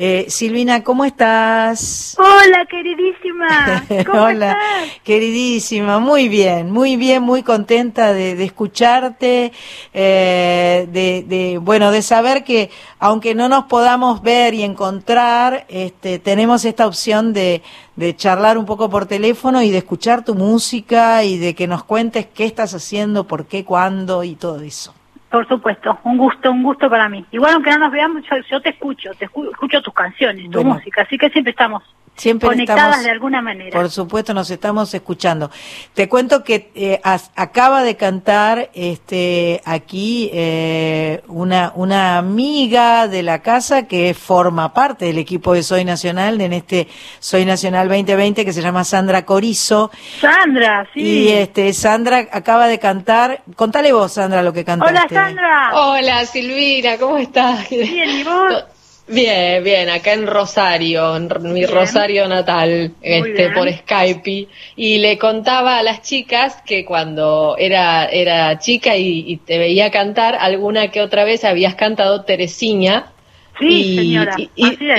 Eh, 0.01 0.27
Silvina, 0.29 0.81
¿cómo 0.81 1.03
estás? 1.03 2.15
Hola, 2.17 2.65
queridísima. 2.69 3.85
¿Cómo 4.05 4.23
Hola, 4.23 4.57
queridísima. 5.03 5.99
Muy 5.99 6.29
bien, 6.29 6.71
muy 6.71 6.95
bien, 6.95 7.21
muy 7.21 7.43
contenta 7.43 8.13
de, 8.13 8.41
escucharte, 8.41 9.51
eh, 9.93 10.87
de, 10.89 11.25
de, 11.27 11.57
bueno, 11.57 11.91
de 11.91 12.01
saber 12.01 12.45
que 12.45 12.69
aunque 12.97 13.35
no 13.35 13.49
nos 13.49 13.65
podamos 13.65 14.21
ver 14.21 14.53
y 14.53 14.63
encontrar, 14.63 15.65
este, 15.67 16.17
tenemos 16.17 16.63
esta 16.63 16.87
opción 16.87 17.33
de, 17.33 17.61
de 17.97 18.15
charlar 18.15 18.57
un 18.57 18.65
poco 18.65 18.89
por 18.89 19.05
teléfono 19.05 19.61
y 19.61 19.69
de 19.69 19.79
escuchar 19.79 20.23
tu 20.23 20.33
música 20.33 21.25
y 21.25 21.37
de 21.37 21.55
que 21.55 21.67
nos 21.67 21.83
cuentes 21.83 22.25
qué 22.25 22.45
estás 22.45 22.73
haciendo, 22.73 23.27
por 23.27 23.47
qué, 23.47 23.65
cuándo 23.65 24.23
y 24.23 24.35
todo 24.35 24.61
eso. 24.61 24.93
Por 25.29 25.47
supuesto, 25.47 25.99
un 26.03 26.17
gusto, 26.17 26.51
un 26.51 26.63
gusto 26.63 26.89
para 26.89 27.07
mí. 27.07 27.23
Igual 27.31 27.53
aunque 27.53 27.69
no 27.71 27.79
nos 27.79 27.91
veamos, 27.91 28.23
yo, 28.49 28.61
te 28.61 28.69
escucho, 28.69 29.11
te 29.13 29.25
escucho 29.25 29.81
tus 29.81 29.93
canciones, 29.93 30.49
tu 30.49 30.63
música, 30.63 31.03
así 31.03 31.17
que 31.17 31.29
siempre 31.29 31.51
estamos 31.51 31.83
Siempre 32.19 32.49
conectadas 32.49 33.03
de 33.03 33.11
alguna 33.11 33.41
manera. 33.41 33.71
Por 33.71 33.89
supuesto, 33.89 34.33
nos 34.33 34.51
estamos 34.51 34.93
escuchando. 34.93 35.49
Te 35.93 36.09
cuento 36.09 36.43
que 36.43 36.69
eh, 36.75 36.99
acaba 37.03 37.83
de 37.83 37.95
cantar 37.95 38.69
este 38.73 39.61
aquí 39.63 40.29
eh, 40.33 41.21
una 41.27 41.71
una 41.75 42.17
amiga 42.17 43.07
de 43.07 43.23
la 43.23 43.41
casa 43.41 43.87
que 43.87 44.13
forma 44.13 44.73
parte 44.73 45.05
del 45.05 45.17
equipo 45.17 45.53
de 45.53 45.63
Soy 45.63 45.85
Nacional 45.85 46.41
en 46.41 46.51
este 46.53 46.87
Soy 47.19 47.45
Nacional 47.45 47.87
2020 47.87 48.43
que 48.43 48.53
se 48.53 48.61
llama 48.61 48.83
Sandra 48.83 49.25
Corizo. 49.25 49.89
Sandra, 50.19 50.87
sí. 50.93 51.01
Y 51.01 51.29
este 51.29 51.71
Sandra 51.73 52.27
acaba 52.31 52.67
de 52.67 52.79
cantar. 52.79 53.43
Contale 53.55 53.93
vos, 53.93 54.11
Sandra, 54.11 54.43
lo 54.43 54.51
que 54.51 54.65
cantaste. 54.65 54.93
Hola, 54.93 55.07
Sandra. 55.09 55.71
Hola, 55.73 56.25
Silvina, 56.25 56.97
¿cómo 56.97 57.17
estás? 57.17 57.69
Bien, 57.69 58.09
¿y 58.09 58.23
vos? 58.23 58.65
Bien, 59.09 59.63
bien, 59.63 59.89
acá 59.89 60.13
en 60.13 60.27
Rosario, 60.27 61.15
en 61.15 61.29
mi 61.51 61.65
Rosario 61.65 62.27
natal, 62.27 62.91
este, 63.01 63.49
por 63.49 63.67
Skype, 63.67 64.47
y 64.75 64.99
le 64.99 65.17
contaba 65.17 65.79
a 65.79 65.83
las 65.83 66.03
chicas 66.03 66.61
que 66.63 66.85
cuando 66.85 67.55
era, 67.57 68.05
era 68.05 68.59
chica 68.59 68.95
y, 68.95 69.37
te 69.37 69.57
veía 69.57 69.89
cantar, 69.89 70.35
alguna 70.39 70.89
que 70.89 71.01
otra 71.01 71.23
vez 71.23 71.43
habías 71.43 71.73
cantado 71.73 72.23
Teresina. 72.23 73.11
Sí, 73.57 73.67
y, 73.67 73.97
señora. 73.97 74.35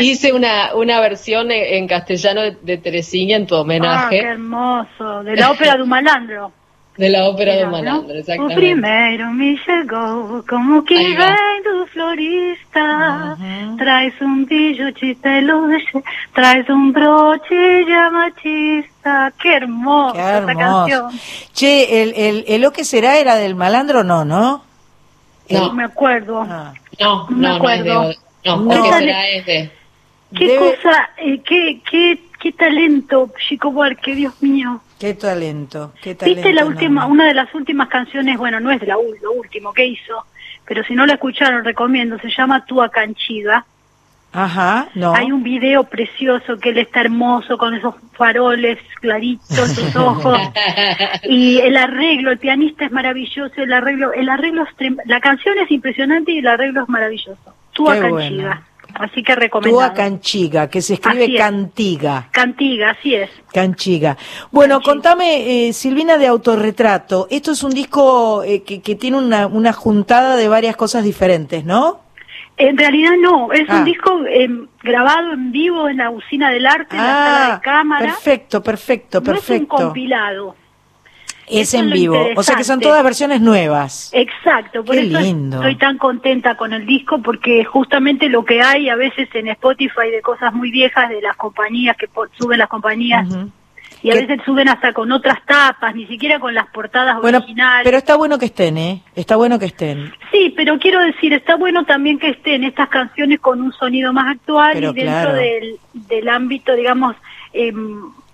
hice 0.01 0.33
una, 0.33 0.75
una 0.75 1.01
versión 1.01 1.53
en, 1.53 1.87
castellano 1.87 2.43
de, 2.43 2.77
de, 2.77 3.07
en 3.13 3.47
tu 3.47 3.55
homenaje. 3.55 4.19
Ah, 4.19 4.23
qué 4.23 4.27
hermoso, 4.27 5.23
de 5.23 5.37
la 5.37 5.53
ópera 5.53 5.77
de 5.77 5.83
un 5.83 5.89
malandro. 5.89 6.53
De 7.01 7.09
la 7.09 7.31
ópera 7.31 7.57
de 7.57 7.65
Malandro, 7.65 8.15
exactamente. 8.15 8.53
O 8.53 8.57
primeiro 8.57 9.33
me 9.33 9.57
chegou 9.65 10.45
como 10.47 10.85
que 10.85 10.95
vem 10.95 11.63
do 11.63 11.87
florista. 11.87 13.39
Traz 13.79 14.13
um 14.21 14.45
bicho 14.45 14.93
de 14.93 15.15
peluche, 15.15 16.03
traz 16.35 16.69
un 16.69 16.93
broche 16.93 17.85
de 17.87 17.95
amatista. 17.95 19.33
Qué 19.41 19.57
hermosa 19.57 20.13
Qué 20.13 20.39
esta 20.41 20.55
canción. 20.55 21.11
Che, 21.55 22.03
el, 22.03 22.13
el, 22.15 22.45
el 22.47 22.61
lo 22.61 22.71
que 22.71 22.85
será 22.85 23.17
era 23.17 23.37
del 23.37 23.55
malandro, 23.55 24.05
no, 24.05 24.27
¿no? 24.27 24.63
No. 25.49 25.73
me 25.73 25.85
acuerdo. 25.85 26.43
Ah. 26.47 26.75
No, 26.99 27.27
no, 27.31 27.37
me 27.39 27.49
acuerdo. 27.49 28.13
No, 28.45 28.57
no, 28.59 28.75
no. 28.75 28.99
será 28.99 29.27
es 29.27 29.47
de... 29.47 29.71
Qué 30.37 30.55
cosa, 30.55 31.09
eh, 31.17 31.41
qué, 31.43 31.81
qué, 31.91 32.21
qué 32.39 32.53
talento, 32.53 33.31
Chico 33.49 33.73
Buarque, 33.73 34.15
Dios 34.15 34.35
mío. 34.43 34.83
Qué 35.01 35.15
talento, 35.15 35.95
qué 36.03 36.15
talento. 36.15 36.43
Viste 36.43 36.53
la 36.53 36.67
última, 36.67 37.07
una 37.07 37.27
de 37.27 37.33
las 37.33 37.55
últimas 37.55 37.89
canciones, 37.89 38.37
bueno, 38.37 38.61
no 38.61 38.71
es 38.71 38.81
de 38.81 38.87
la, 38.87 38.97
lo 39.23 39.33
último 39.33 39.73
que 39.73 39.87
hizo, 39.87 40.27
pero 40.67 40.85
si 40.85 40.95
no 40.95 41.07
la 41.07 41.15
escucharon, 41.15 41.65
recomiendo, 41.65 42.19
se 42.19 42.29
llama 42.29 42.67
Tua 42.67 42.91
Canchiga. 42.91 43.65
Ajá, 44.31 44.89
no. 44.95 45.15
Hay 45.15 45.33
un 45.33 45.43
video 45.43 45.85
precioso 45.85 46.59
que 46.59 46.69
él 46.69 46.79
está 46.79 47.01
hermoso 47.01 47.57
con 47.57 47.73
esos 47.73 47.95
faroles 48.13 48.79
claritos, 49.01 49.71
sus 49.71 49.97
ojos. 49.97 50.39
y 51.23 51.59
el 51.61 51.79
arreglo, 51.79 52.31
el 52.31 52.39
pianista 52.39 52.85
es 52.85 52.93
maravilloso, 52.93 53.55
el 53.57 53.73
arreglo, 53.73 54.13
el 54.13 54.29
arreglo 54.29 54.65
es 54.65 54.93
la 55.07 55.21
canción 55.21 55.57
es 55.61 55.71
impresionante 55.71 56.33
y 56.33 56.39
el 56.41 56.47
arreglo 56.47 56.83
es 56.83 56.89
maravilloso. 56.91 57.55
Tua 57.73 57.99
Canchiga. 57.99 58.65
Así 58.95 59.23
que 59.23 59.35
recomendado. 59.35 59.87
Tua 59.87 59.95
Canchiga, 59.95 60.69
que 60.69 60.83
se 60.83 60.95
escribe 60.95 61.37
Cantiga. 61.37 62.29
Cantiga, 62.31 62.91
así 62.91 63.15
es. 63.15 63.31
Canchiga. 63.53 64.17
Bueno, 64.51 64.81
contame, 64.81 65.69
eh, 65.69 65.73
Silvina, 65.73 66.19
de 66.19 66.27
Autorretrato. 66.27 67.27
Esto 67.31 67.53
es 67.53 67.63
un 67.63 67.73
disco 67.73 68.43
eh, 68.43 68.63
que, 68.63 68.81
que, 68.83 68.95
tiene 68.95 69.19
una, 69.19 69.47
una 69.47 69.73
juntada 69.73 70.37
de 70.37 70.49
varias 70.49 70.77
cosas 70.77 71.05
diferentes, 71.05 71.65
¿no? 71.65 72.01
En 72.57 72.77
realidad 72.77 73.13
no, 73.19 73.53
es 73.53 73.63
un 73.63 73.77
ah. 73.77 73.85
disco 73.85 74.21
em, 74.29 74.67
grabado 74.83 75.33
en 75.33 75.51
vivo 75.51 75.89
en 75.89 75.97
la 75.97 76.11
usina 76.11 76.51
del 76.51 76.67
arte, 76.67 76.95
en 76.95 77.03
la 77.03 77.09
sala 77.09 77.47
de 77.47 77.53
ah, 77.53 77.61
cámara. 77.63 78.05
Perfecto, 78.05 78.63
perfecto, 78.63 79.23
perfecto. 79.23 79.53
No 79.53 79.55
es 79.55 79.61
un 79.61 79.67
compilado 79.67 80.57
es 81.51 81.75
en 81.75 81.91
vivo. 81.91 82.29
O 82.37 82.43
sea 82.43 82.57
que 82.57 82.65
son 82.65 82.81
todas 82.81 83.03
versiones 83.03 83.41
nuevas. 83.41 84.11
Exacto, 84.13 84.85
por 84.85 84.97
eso 84.97 85.19
estoy 85.19 85.77
tan 85.77 85.99
contenta 85.99 86.57
con 86.57 86.73
el 86.73 86.87
disco 86.87 87.21
porque 87.23 87.65
justamente 87.65 88.29
lo 88.29 88.45
que 88.45 88.61
hay 88.61 88.89
a 88.89 88.97
veces 88.97 89.29
en 89.35 89.49
Spotify 89.49 90.11
de 90.11 90.23
cosas 90.23 90.53
muy 90.53 90.71
viejas 90.71 91.09
de 91.09 91.21
las 91.21 91.37
compañías 91.37 91.97
que 91.97 92.09
suben 92.39 92.59
las 92.59 92.69
compañías 92.69 93.27
y 94.03 94.11
a 94.11 94.15
veces 94.15 94.41
suben 94.45 94.69
hasta 94.69 94.93
con 94.93 95.13
otras 95.13 95.45
tapas, 95.45 95.95
ni 95.95 96.07
siquiera 96.07 96.41
con 96.41 96.55
las 96.55 96.67
portadas 96.69 97.21
bueno, 97.21 97.39
originales. 97.39 97.85
Pero 97.85 97.99
está 97.99 98.17
bueno 98.17 98.39
que 98.39 98.47
estén, 98.47 98.79
¿eh? 98.79 99.03
Está 99.15 99.37
bueno 99.37 99.59
que 99.59 99.67
estén. 99.67 100.13
Sí, 100.33 100.55
pero 100.57 100.79
quiero 100.79 101.01
decir, 101.01 101.33
está 101.33 101.57
bueno 101.57 101.85
también 101.85 102.19
que 102.19 102.31
estén 102.31 102.65
estas 102.65 102.89
canciones 102.89 103.41
con 103.41 103.61
un 103.61 103.73
sonido 103.73 104.13
más 104.13 104.37
actual 104.37 104.83
y 104.83 104.93
dentro 104.93 105.35
del, 105.35 105.79
del 105.93 106.29
ámbito, 106.29 106.75
digamos, 106.75 107.15
eh, 107.53 107.73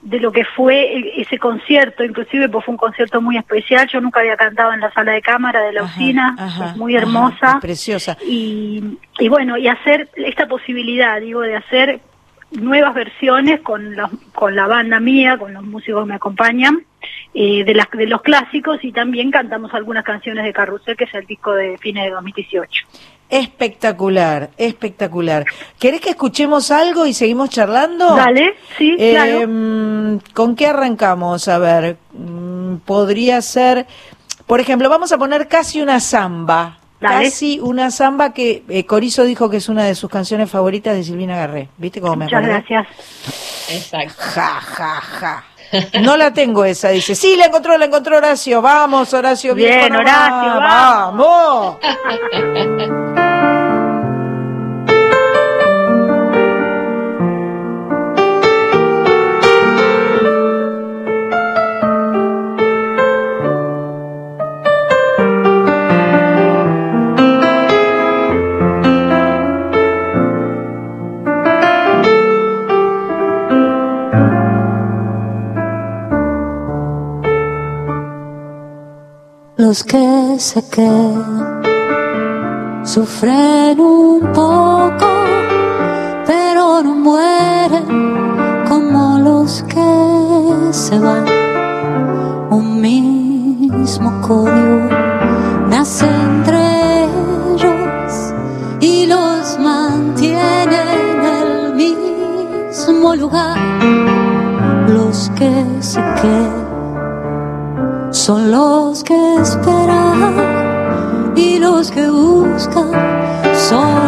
de 0.07 0.21
lo 0.21 0.31
que 0.31 0.45
fue 0.45 1.21
ese 1.21 1.37
concierto, 1.37 2.05
inclusive 2.05 2.49
pues 2.49 2.65
fue 2.65 2.73
un 2.73 2.79
concierto 2.79 3.21
muy 3.21 3.37
especial, 3.37 3.89
yo 3.89 4.01
nunca 4.01 4.21
había 4.21 4.37
cantado 4.37 4.73
en 4.73 4.79
la 4.79 4.93
sala 4.93 5.13
de 5.13 5.21
cámara 5.21 5.63
de 5.63 5.73
la 5.73 5.83
usina, 5.83 6.37
muy 6.77 6.95
hermosa. 6.95 7.59
preciosa. 7.61 8.17
Y, 8.25 8.99
y 9.19 9.29
bueno, 9.29 9.57
y 9.57 9.67
hacer 9.67 10.09
esta 10.15 10.47
posibilidad, 10.47 11.21
digo, 11.21 11.41
de 11.41 11.57
hacer 11.57 12.01
nuevas 12.53 12.95
versiones 12.95 13.61
con, 13.63 13.97
los, 13.97 14.09
con 14.33 14.55
la 14.55 14.69
banda 14.69 15.01
mía, 15.01 15.37
con 15.39 15.53
los 15.53 15.65
músicos 15.65 16.05
que 16.05 16.09
me 16.11 16.15
acompañan, 16.15 16.85
eh, 17.35 17.65
de, 17.65 17.75
las, 17.75 17.91
de 17.91 18.07
los 18.07 18.23
clásicos 18.23 18.85
y 18.85 18.93
también 18.93 19.33
cantamos 19.33 19.75
algunas 19.75 20.05
canciones 20.05 20.45
de 20.45 20.53
Carrusel, 20.53 20.97
que 20.97 21.05
es 21.05 21.15
el 21.15 21.27
disco 21.27 21.53
de 21.53 21.79
fines 21.79 22.05
de 22.05 22.11
2018. 22.11 22.87
Espectacular, 23.29 24.51
espectacular. 24.57 25.45
¿Querés 25.79 26.01
que 26.01 26.11
escuchemos 26.11 26.71
algo 26.71 27.07
y 27.07 27.13
seguimos 27.13 27.51
charlando? 27.51 28.15
Dale, 28.15 28.55
sí, 28.79 28.95
claro. 28.97 29.41
Em, 29.41 30.21
¿Con 30.33 30.55
qué 30.55 30.69
arrancamos? 30.69 31.49
A 31.49 31.59
ver, 31.59 31.97
mm, 32.13 32.77
podría 32.85 33.43
ser, 33.43 33.87
por 34.47 34.61
ejemplo, 34.61 34.89
vamos 34.89 35.11
a 35.11 35.19
poner 35.19 35.49
casi 35.49 35.83
una 35.83 35.99
samba. 35.99 36.79
Casi 36.99 37.61
una 37.61 37.91
samba 37.91 38.33
que 38.33 38.65
eh, 38.69 38.87
Corizo 38.87 39.25
dijo 39.25 39.51
que 39.51 39.59
es 39.59 39.69
una 39.69 39.85
de 39.85 39.95
sus 39.95 40.11
canciones 40.11 40.51
favoritas 40.51 40.97
de 40.97 41.05
Silvina 41.05 41.37
Garré. 41.37 41.69
¿Viste 41.77 42.01
cómo 42.01 42.17
me 42.17 42.25
Muchas 42.25 42.43
gracias. 42.43 42.87
Exacto. 43.71 44.15
Ja, 44.19 44.61
ja, 44.61 45.01
ja. 45.01 45.45
No 46.03 46.17
la 46.17 46.33
tengo 46.33 46.65
esa, 46.65 46.91
dice. 46.91 47.15
Sí, 47.15 47.37
la 47.37 47.47
encontró, 47.47 47.77
la 47.77 47.87
encontró 47.87 48.17
Horacio. 48.17 48.63
Vamos, 48.63 49.13
Horacio. 49.13 49.55
Bien, 49.55 49.95
Horacio, 49.95 50.61
vamos. 50.61 51.77
los 79.67 79.83
que 79.83 80.37
se 80.39 80.63
quedan 80.69 81.61
sufren 82.85 83.81
un 83.81 84.21
poco, 84.33 85.09
pero 86.25 86.85
no 86.85 86.95
mueren 86.95 87.89
como 88.69 89.19
los 89.19 89.65
que 89.65 89.93
se 90.71 90.97
van. 91.01 91.25
Un 92.49 92.81
mismo 92.81 94.21
código 94.21 94.89
nace 95.69 96.07
entre 96.07 97.05
ellos 97.55 98.35
y 98.81 99.07
los 99.07 99.59
mantiene 99.59 100.81
en 101.11 101.25
el 101.41 101.75
mismo 101.75 103.17
lugar. 103.17 103.59
Los 104.87 105.29
que 105.37 105.53
se 105.81 106.01
quedan 106.23 106.67
son 108.13 108.53
los 108.53 108.86
que 109.07 109.37
esperan 109.37 110.35
y 111.37 111.59
los 111.61 111.93
que 111.93 112.11
buscan 112.11 112.91
son 113.55 114.06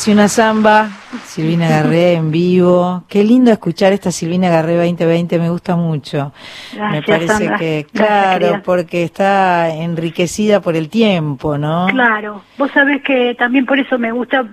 Casi 0.00 0.12
una 0.12 0.28
samba, 0.28 0.88
Silvina 1.26 1.68
Garré 1.68 2.14
en 2.14 2.30
vivo. 2.30 3.04
Qué 3.06 3.22
lindo 3.22 3.50
escuchar 3.52 3.92
esta 3.92 4.10
Silvina 4.10 4.48
Garré 4.48 4.76
2020, 4.76 5.38
me 5.38 5.50
gusta 5.50 5.76
mucho. 5.76 6.32
me 6.72 6.78
Gracias, 7.02 7.04
parece 7.06 7.26
Sandra. 7.34 7.58
que, 7.58 7.86
Gracias, 7.92 7.92
claro, 7.92 8.38
querida. 8.46 8.62
porque 8.64 9.02
está 9.04 9.68
enriquecida 9.68 10.62
por 10.62 10.74
el 10.74 10.88
tiempo, 10.88 11.58
¿no? 11.58 11.86
Claro, 11.90 12.42
vos 12.56 12.70
sabés 12.70 13.02
que 13.02 13.34
también 13.38 13.66
por 13.66 13.78
eso 13.78 13.98
me 13.98 14.10
gusta, 14.10 14.46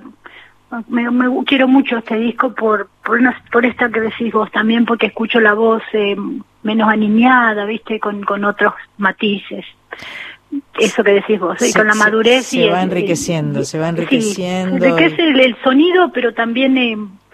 me, 0.90 1.10
me- 1.12 1.46
quiero 1.46 1.70
mucho 1.70 2.00
este 2.00 2.18
disco 2.18 2.54
por 2.54 2.90
por, 3.06 3.18
una- 3.18 3.42
por 3.50 3.66
esta 3.66 3.90
que 3.90 4.02
decís 4.02 4.34
vos 4.34 4.52
también, 4.52 4.86
porque 4.86 5.06
escucho 5.06 5.40
la 5.40 5.54
voz 5.54 5.82
eh, 5.94 6.18
menos 6.64 6.90
aniñada, 6.92 7.64
viste, 7.64 8.02
con, 8.02 8.22
con 8.24 8.44
otros 8.44 8.74
matices. 8.98 9.64
Eso 10.80 11.04
que 11.04 11.12
decís 11.12 11.40
vos, 11.40 11.62
y 11.62 11.72
Se- 11.72 11.78
con 11.78 11.88
la 11.88 11.94
se- 11.94 12.00
madurez 12.00 12.46
se 12.48 12.58
y 12.58 12.70
va 12.70 12.82
el- 12.84 12.90
enriqueciendo, 12.92 13.64
se 13.64 13.80
va 13.80 13.86
sí, 13.86 13.90
enriqueciendo. 13.90 14.86
enriquece 14.86 15.22
el, 15.24 15.40
el 15.40 15.56
sonido, 15.64 16.12
pero 16.14 16.34
también 16.34 16.78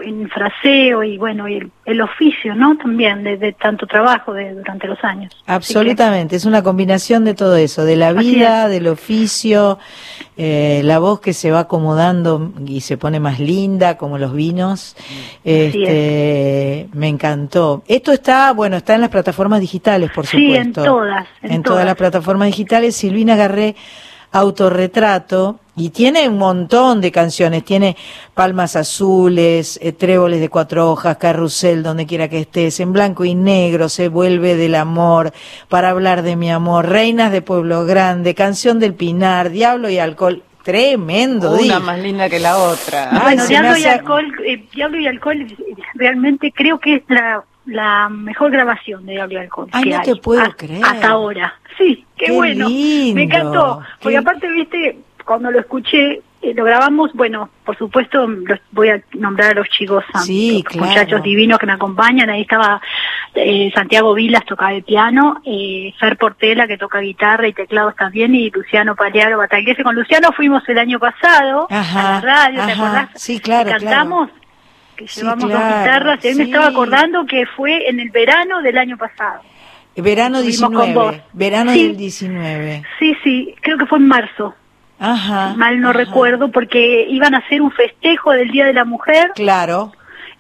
en, 0.04 0.30
fraseo 0.30 1.04
y 1.04 1.18
bueno, 1.18 1.48
y 1.48 1.56
el, 1.58 1.72
el 1.86 2.02
oficio, 2.02 2.56
¿no? 2.56 2.78
También 2.78 3.24
de, 3.24 3.38
de 3.38 3.54
tanto 3.54 3.86
trabajo 3.88 4.34
de, 4.34 4.54
durante 4.54 4.88
los 4.88 5.04
años. 5.04 5.34
Que- 5.46 5.52
Absolutamente, 5.52 6.36
es 6.36 6.46
una 6.46 6.62
combinación 6.64 7.26
de 7.26 7.34
todo 7.34 7.56
eso, 7.56 7.84
de 7.86 7.96
la 7.96 8.14
vida, 8.14 8.68
del 8.68 8.88
oficio, 8.88 9.80
eh, 10.38 10.82
la 10.84 11.00
voz 11.00 11.20
que 11.22 11.34
se 11.34 11.52
va 11.52 11.60
acomodando 11.62 12.52
y 12.66 12.82
se 12.82 12.98
pone 12.98 13.20
más 13.20 13.40
linda, 13.40 13.98
como 13.98 14.18
los 14.18 14.34
vinos. 14.34 14.96
Este, 15.44 16.88
me 16.94 17.08
encantó. 17.08 17.84
Esto 17.88 18.12
está, 18.12 18.52
bueno, 18.54 18.78
está 18.78 18.96
en 18.96 19.02
las 19.02 19.10
plataformas 19.10 19.60
digitales, 19.60 20.12
por 20.12 20.26
Sí, 20.26 20.38
supuesto. 20.48 20.82
en 20.82 20.86
todas, 20.86 21.28
en 21.42 21.50
todas 21.50 21.64
todas. 21.64 21.86
las 21.86 21.96
plataformas 21.96 22.48
digitales. 22.48 22.96
Silvina 22.96 23.36
Garré, 23.36 23.76
autorretrato, 24.34 25.60
y 25.76 25.90
tiene 25.90 26.30
un 26.30 26.38
montón 26.38 27.02
de 27.02 27.12
canciones. 27.12 27.64
Tiene 27.64 27.96
Palmas 28.34 28.76
Azules, 28.76 29.80
eh, 29.82 29.92
Tréboles 29.92 30.40
de 30.40 30.50
Cuatro 30.50 30.92
Hojas, 30.92 31.18
Carrusel, 31.18 31.82
donde 31.82 32.06
quiera 32.06 32.28
que 32.28 32.40
estés, 32.40 32.80
en 32.80 32.94
blanco 32.94 33.26
y 33.26 33.36
negro, 33.36 33.90
Se 33.90 34.10
vuelve 34.10 34.56
del 34.56 34.76
amor, 34.76 35.34
para 35.70 35.90
hablar 35.90 36.22
de 36.22 36.36
mi 36.36 36.52
amor, 36.52 36.90
Reinas 36.90 37.32
de 37.32 37.42
Pueblo 37.42 37.86
Grande, 37.86 38.36
Canción 38.36 38.80
del 38.80 38.94
Pinar, 38.94 39.50
Diablo 39.50 39.90
y 39.90 40.00
Alcohol. 40.00 40.44
Tremendo, 40.64 41.58
Una 41.60 41.82
más 41.82 42.00
linda 42.00 42.30
que 42.30 42.40
la 42.40 42.58
otra. 42.58 43.10
Ay, 43.12 43.36
bueno, 43.36 43.48
Diablo 43.48 43.78
y 43.78 43.84
Alcohol, 43.84 44.34
eh, 44.48 44.66
Diablo 44.74 44.98
y 44.98 45.08
Alcohol 45.08 45.46
realmente 45.96 46.54
creo 46.56 46.80
que 46.80 46.96
es 46.96 47.04
la, 47.10 47.44
la 47.66 48.10
mejor 48.10 48.52
grabación 48.52 49.06
de 49.06 49.14
Diablo 49.14 49.34
y 49.36 49.38
Alcohol. 49.42 49.70
Ay, 49.72 49.90
no 49.90 49.98
hay. 49.98 50.04
te 50.04 50.16
puedo 50.18 50.42
Hasta- 50.42 50.56
creer. 50.56 50.84
Hasta 50.84 51.10
ahora. 51.10 51.54
Sí, 51.78 52.06
qué, 52.18 52.26
Qué 52.26 52.32
bueno. 52.32 52.68
lindo, 52.68 53.16
Me 53.16 53.24
encantó. 53.24 53.82
Porque 54.02 54.14
qué- 54.16 54.18
aparte, 54.18 54.52
viste, 54.52 54.98
cuando 55.26 55.50
lo 55.50 55.60
escuché, 55.60 56.22
eh, 56.42 56.54
lo 56.54 56.66
grabamos, 56.66 57.12
bueno, 57.14 57.50
por 57.66 57.78
supuesto, 57.78 58.28
los 58.28 58.60
voy 58.72 58.90
a 58.90 59.02
nombrar 59.14 59.52
a 59.52 59.54
los 59.56 59.70
chicos, 59.70 60.04
a 60.14 60.20
Sí, 60.20 60.62
los 60.64 60.74
claro. 60.74 60.88
muchachos 60.88 61.24
divinos 61.24 61.58
que 61.58 61.66
me 61.66 61.72
acompañan. 61.74 62.30
Ahí 62.30 62.42
estaba 62.42 62.82
eh, 63.34 63.72
Santiago 63.74 64.14
Vilas, 64.14 64.46
tocaba 64.46 64.74
el 64.74 64.84
piano, 64.84 65.42
eh, 65.46 65.92
Fer 66.00 66.18
Portela, 66.18 66.68
que 66.68 66.78
toca 66.78 67.00
guitarra 67.00 67.48
y 67.48 67.54
teclados 67.54 67.96
también, 67.96 68.36
y 68.36 68.52
Luciano 68.52 68.96
Paliaro 68.96 69.38
Batagliese. 69.40 69.84
Con 69.84 69.96
Luciano 69.96 70.32
fuimos 70.34 70.68
el 70.70 70.78
año 70.78 71.00
pasado 71.00 71.66
Ajá, 71.72 72.00
a 72.00 72.12
la 72.12 72.22
radio, 72.22 72.66
¿te 72.66 72.72
acordás? 72.74 73.10
Sí, 73.16 73.40
claro, 73.40 73.72
cantamos, 73.72 74.30
que 74.96 75.08
Sí, 75.08 75.22
llevamos 75.22 75.46
claro, 75.46 75.66
dos 75.66 75.78
guitarras, 75.80 76.26
y 76.26 76.28
hoy 76.28 76.36
me 76.36 76.44
sí. 76.46 76.50
estaba 76.52 76.68
acordando 76.68 77.26
que 77.26 77.46
fue 77.46 77.90
en 77.90 78.00
el 78.00 78.10
verano 78.10 78.62
del 78.62 78.78
año 78.78 78.98
pasado. 78.98 79.42
Verano 79.96 80.40
Estuvimos 80.40 80.72
con 80.72 80.86
19, 80.88 80.94
vos. 80.94 81.16
verano 81.34 81.72
Sí. 81.74 81.88
del 81.88 81.98
19. 81.98 82.84
Sí, 83.00 83.16
sí, 83.24 83.56
creo 83.62 83.78
que 83.78 83.86
fue 83.86 84.00
en 84.00 84.08
marzo, 84.08 84.56
Ajá. 85.00 85.54
mal 85.56 85.80
no 85.82 85.90
ajá. 85.90 85.98
recuerdo, 86.00 86.50
porque 86.52 87.06
iban 87.10 87.36
a 87.36 87.40
hacer 87.40 87.62
un 87.62 87.72
festejo 87.72 88.32
del 88.32 88.50
Día 88.50 88.66
de 88.66 88.74
la 88.74 88.86
Mujer 88.86 89.32
Claro. 89.36 89.92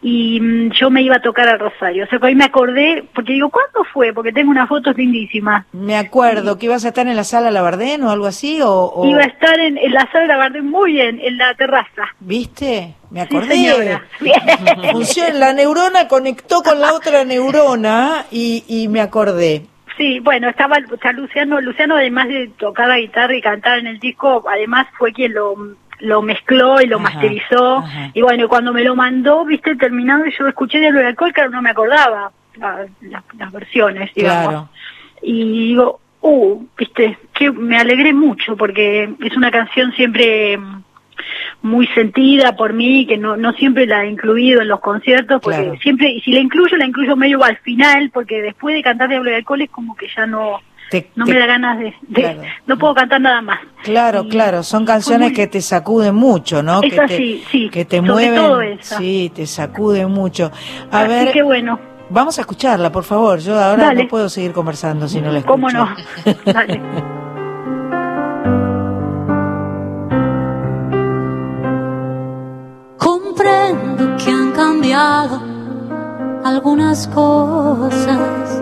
Y 0.03 0.39
mm, 0.39 0.71
yo 0.73 0.89
me 0.89 1.01
iba 1.01 1.15
a 1.15 1.21
tocar 1.21 1.47
al 1.47 1.59
Rosario. 1.59 2.03
O 2.03 2.07
sea 2.07 2.19
que 2.19 2.25
hoy 2.27 2.35
me 2.35 2.43
acordé, 2.43 3.05
porque 3.15 3.33
digo, 3.33 3.49
¿cuándo 3.49 3.83
fue? 3.91 4.13
Porque 4.13 4.33
tengo 4.33 4.51
unas 4.51 4.67
fotos 4.67 4.95
lindísimas. 4.97 5.65
Me 5.71 5.97
acuerdo, 5.97 6.57
que 6.57 6.65
ibas 6.65 6.83
a 6.85 6.89
estar 6.89 7.07
en 7.07 7.15
la 7.15 7.23
sala 7.23 7.49
Labardén 7.49 8.03
o 8.03 8.11
algo 8.11 8.25
así, 8.25 8.59
o... 8.61 9.03
Iba 9.05 9.21
a 9.21 9.27
estar 9.27 9.59
en, 9.59 9.75
la 9.91 10.07
sala 10.11 10.27
Labardén, 10.27 10.69
muy 10.69 10.93
bien, 10.93 11.19
en 11.21 11.37
la 11.37 11.55
terraza. 11.55 12.09
¿Viste? 12.19 12.95
Me 13.09 13.21
acordé. 13.21 13.99
Funciona, 14.91 15.33
la 15.33 15.53
neurona 15.53 16.07
conectó 16.07 16.61
con 16.61 16.81
la 16.81 16.93
otra 16.93 17.23
neurona 17.23 18.25
y, 18.29 18.65
y 18.67 18.89
me 18.89 18.99
acordé. 18.99 19.67
Sí, 19.97 20.19
bueno, 20.19 20.49
estaba 20.49 20.79
Luciano, 21.13 21.61
Luciano 21.61 21.95
además 21.95 22.27
de 22.27 22.49
tocar 22.57 22.87
la 22.87 22.97
guitarra 22.97 23.35
y 23.35 23.41
cantar 23.41 23.77
en 23.77 23.87
el 23.87 23.99
disco, 23.99 24.43
además 24.49 24.87
fue 24.97 25.13
quien 25.13 25.35
lo 25.35 25.55
lo 26.03 26.21
mezcló 26.21 26.81
y 26.81 26.87
lo 26.87 26.99
masterizó. 26.99 27.83
Y 28.13 28.21
bueno, 28.21 28.47
cuando 28.47 28.73
me 28.73 28.83
lo 28.83 28.95
mandó, 28.95 29.45
viste, 29.45 29.75
terminado, 29.75 30.25
yo 30.25 30.47
escuché 30.47 30.79
de 30.79 31.07
alcohol, 31.07 31.33
claro, 31.33 31.49
no 31.49 31.61
me 31.61 31.71
acordaba 31.71 32.31
las 32.59 33.51
versiones, 33.51 34.13
digamos. 34.13 34.69
Y 35.21 35.67
digo, 35.69 35.99
uh, 36.21 36.65
viste, 36.77 37.17
que 37.33 37.51
me 37.51 37.77
alegré 37.77 38.13
mucho 38.13 38.57
porque 38.57 39.15
es 39.19 39.37
una 39.37 39.49
canción 39.49 39.93
siempre 39.93 40.59
muy 41.61 41.87
sentida 41.87 42.55
por 42.57 42.73
mí, 42.73 43.07
que 43.07 43.17
no, 43.17 43.37
no 43.37 43.53
siempre 43.53 43.85
la 43.85 44.03
he 44.03 44.09
incluido 44.09 44.61
en 44.61 44.67
los 44.67 44.81
conciertos, 44.81 45.41
porque 45.41 45.77
siempre, 45.81 46.09
y 46.09 46.19
si 46.19 46.33
la 46.33 46.41
incluyo, 46.41 46.75
la 46.75 46.85
incluyo 46.85 47.15
medio 47.15 47.41
al 47.41 47.57
final, 47.57 48.09
porque 48.13 48.41
después 48.41 48.75
de 48.75 48.83
cantar 48.83 49.07
de 49.07 49.15
hablo 49.15 49.29
de 49.29 49.37
alcohol 49.37 49.61
es 49.61 49.69
como 49.69 49.95
que 49.95 50.07
ya 50.13 50.25
no, 50.25 50.61
no 51.15 51.25
me 51.25 51.37
da 51.37 51.45
ganas 51.45 51.79
de, 51.79 51.93
no 52.65 52.77
puedo 52.77 52.93
cantar 52.95 53.21
nada 53.21 53.41
más. 53.41 53.59
Claro, 53.83 54.27
claro, 54.27 54.63
son 54.63 54.85
canciones 54.85 55.33
que 55.33 55.47
te 55.47 55.61
sacuden 55.61 56.15
mucho, 56.15 56.61
¿no? 56.63 56.81
que 56.81 56.91
te, 56.91 57.07
sí, 57.17 57.43
sí, 57.51 57.69
que 57.69 57.85
te 57.85 58.01
mueven, 58.01 58.79
sí, 58.81 59.31
te 59.33 59.45
sacuden 59.45 60.11
mucho. 60.11 60.51
A 60.91 61.03
ver, 61.03 61.31
qué 61.31 61.41
bueno. 61.41 61.79
Vamos 62.09 62.37
a 62.37 62.41
escucharla, 62.41 62.91
por 62.91 63.03
favor. 63.03 63.39
Yo 63.39 63.59
ahora 63.59 63.93
no 63.93 64.07
puedo 64.07 64.29
seguir 64.29 64.51
conversando 64.51 65.07
si 65.07 65.21
no 65.21 65.31
la 65.31 65.39
escucho. 65.39 65.53
¿Cómo 65.53 65.69
no? 65.69 65.95
Dale. 66.45 66.81
Comprendo 72.97 74.15
que 74.17 74.29
han 74.29 74.51
cambiado 74.51 75.41
algunas 76.43 77.07
cosas 77.07 78.61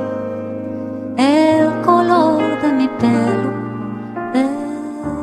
el 1.21 1.81
color 1.81 2.41
de 2.61 2.73
mi 2.73 2.87
pelo, 2.99 3.51
de 4.33 4.45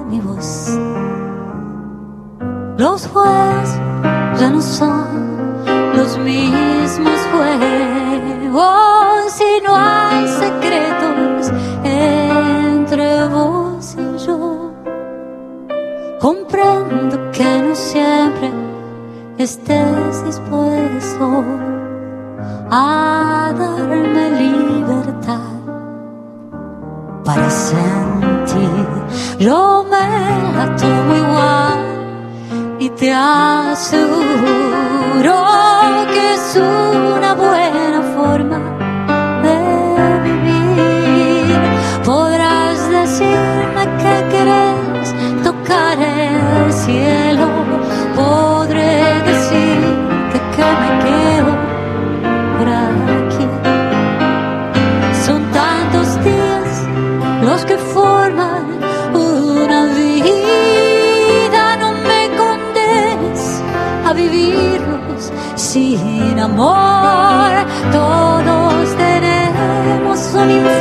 mi 0.08 0.20
voz. 0.20 0.78
Los 2.76 3.08
juegos 3.08 3.70
ya 4.38 4.50
no 4.50 4.60
son 4.60 5.08
los 5.96 6.16
mismos 6.18 7.20
juegos 7.32 8.60
y 9.40 9.62
no 9.66 9.74
hay 9.74 10.28
secretos 10.28 11.52
entre 11.82 13.26
vos 13.28 13.96
y 13.98 14.18
yo. 14.24 14.72
Comprendo 16.20 17.30
que 17.32 17.62
no 17.62 17.74
siempre 17.74 18.52
estés 19.38 20.24
dispuesto 20.24 21.44
a 22.70 23.52
darme 23.56 24.30
libertad 24.40 25.47
para 27.28 27.50
sentir. 27.50 28.88
Yo 29.38 29.84
me 29.90 30.06
la 30.56 30.74
tomo 30.76 31.14
igual 31.14 31.78
y 32.78 32.88
te 32.88 33.12
aseguro 33.12 34.16
que 36.10 36.34
es 36.34 36.56
amor. 66.40 67.66
Todos 67.92 68.96
tenemos 68.96 70.34
un 70.34 70.77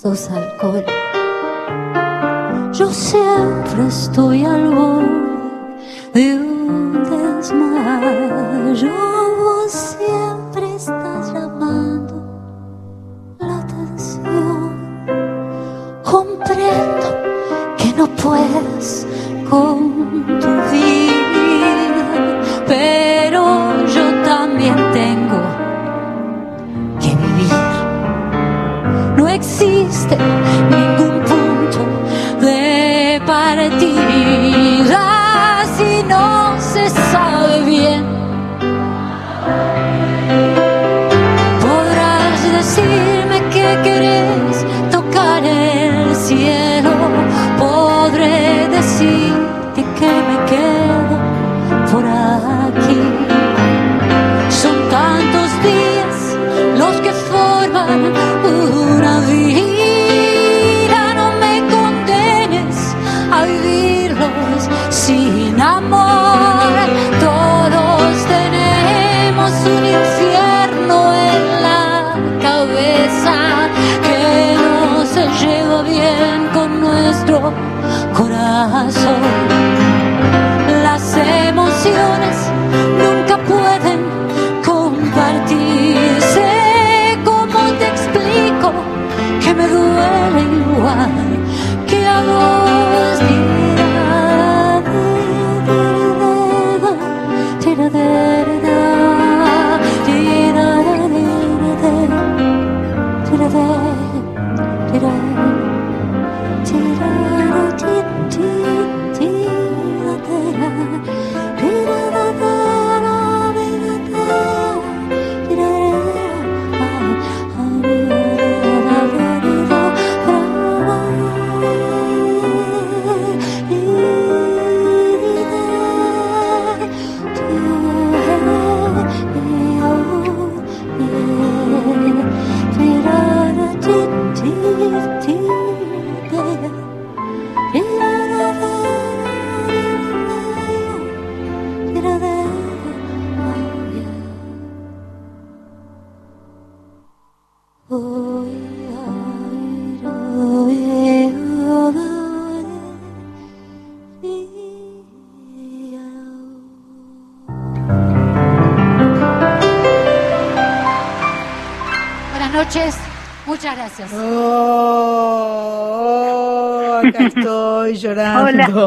sos 0.00 0.30
alcohol. 0.30 0.84
Yo 2.72 2.90
siempre 2.90 3.86
estoy 3.86 4.44
al 4.44 4.74
borde 4.74 5.10
de 6.14 6.49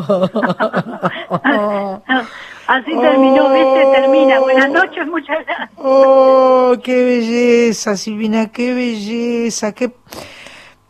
Así 2.68 2.92
terminó, 2.98 3.52
¿viste? 3.52 3.86
Termina. 3.94 4.40
Buenas 4.40 4.72
noches, 4.72 5.06
muchas 5.08 5.46
gracias. 5.46 5.70
Oh, 5.78 6.76
qué 6.84 7.04
belleza, 7.04 7.98
Silvina, 7.98 8.52
qué 8.52 8.74
belleza, 8.74 9.74
qué, 9.74 9.92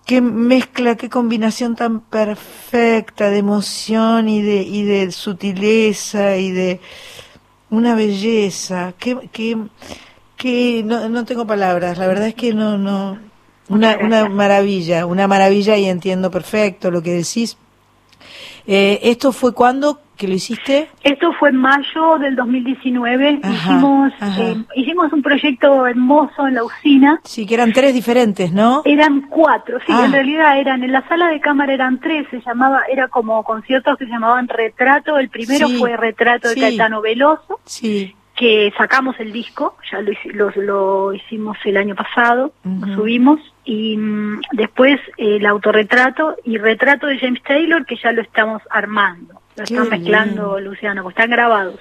qué 0.05 0.21
mezcla, 0.21 0.95
qué 0.95 1.09
combinación 1.09 1.75
tan 1.75 2.01
perfecta 2.01 3.30
de 3.30 3.39
emoción 3.39 4.30
y 4.30 4.41
de, 4.41 4.61
y 4.61 4.84
de 4.84 5.11
sutileza 5.11 6.38
y 6.38 6.51
de 6.51 6.80
una 7.69 7.95
belleza. 7.95 8.93
Qué, 8.99 9.17
qué, 9.31 9.57
qué, 10.38 10.84
no, 10.85 11.09
no 11.09 11.25
tengo 11.25 11.47
palabras, 11.47 11.97
la 11.97 12.07
verdad 12.07 12.27
es 12.27 12.35
que 12.35 12.53
no, 12.53 12.77
no, 12.77 13.17
una, 13.69 13.97
una 13.97 14.30
maravilla, 14.30 15.05
una 15.05 15.27
maravilla 15.27 15.77
y 15.77 15.85
entiendo 15.85 16.30
perfecto 16.30 16.91
lo 16.91 17.01
que 17.01 17.13
decís. 17.13 17.57
Eh, 18.68 18.99
¿Esto 19.03 19.31
fue 19.31 19.53
cuando 19.53 19.99
que 20.18 20.27
lo 20.27 20.35
hiciste? 20.35 20.90
Esto 21.03 21.34
fue 21.34 21.49
en 21.49 21.56
mayo 21.57 22.18
del 22.19 22.35
2019. 22.35 23.41
hicimos, 23.44 24.14
eh, 24.22 24.56
hicimos 24.76 25.11
un 25.11 25.22
proyecto 25.22 25.85
hermoso 25.88 26.48
en 26.48 26.53
la 26.56 26.64
usina. 26.64 27.19
Sí, 27.23 27.45
que 27.45 27.56
eran 27.56 27.73
tres 27.73 27.94
diferentes, 27.94 28.53
¿no? 28.53 28.84
Eran 28.85 29.22
cuatro, 29.30 29.80
sí, 29.80 29.85
Ah. 29.90 30.03
en 30.06 30.11
realidad 30.14 30.60
eran, 30.60 30.84
en 30.84 30.91
la 30.91 31.06
sala 31.07 31.27
de 31.30 31.40
cámara 31.40 31.73
eran 31.73 31.99
tres, 31.99 32.27
se 32.30 32.40
llamaba, 32.41 32.84
era 32.91 33.07
como 33.07 33.44
conciertos 33.44 33.98
que 33.98 34.06
se 34.06 34.11
llamaban 34.11 34.48
Retrato. 34.48 35.18
El 35.18 35.30
primero 35.30 35.68
Sí, 35.68 35.77
fue 35.80 35.98
Retrato 35.98 36.48
de 36.49 36.53
sí. 36.53 36.60
Caetano 36.61 37.02
Veloso. 37.02 37.60
Sí. 37.65 38.15
que 38.35 38.73
sacamos 38.80 39.15
el 39.19 39.31
disco, 39.31 39.77
ya 39.91 39.99
lo, 40.02 40.11
lo, 40.34 40.61
lo 40.64 41.14
hicimos 41.14 41.56
el 41.65 41.77
año 41.77 41.94
pasado, 41.95 42.52
lo 42.64 42.72
Ujú. 42.88 42.95
subimos, 42.95 43.40
y 43.65 43.98
mm, 43.98 44.41
después 44.53 44.99
eh, 45.18 45.38
el 45.38 45.45
autorretrato 45.45 46.35
y 46.44 46.57
retrato 46.57 47.07
de 47.07 47.19
James 47.19 47.41
Taylor, 47.44 47.85
que 47.85 47.95
ya 47.95 48.11
lo 48.11 48.22
estamos 48.22 48.61
armando, 48.69 49.41
lo 49.56 49.64
Qué 49.64 49.73
están 49.73 49.90
mezclando 49.90 50.60
Luciano, 50.60 51.03
pues 51.03 51.14
están 51.14 51.30
grabados. 51.30 51.80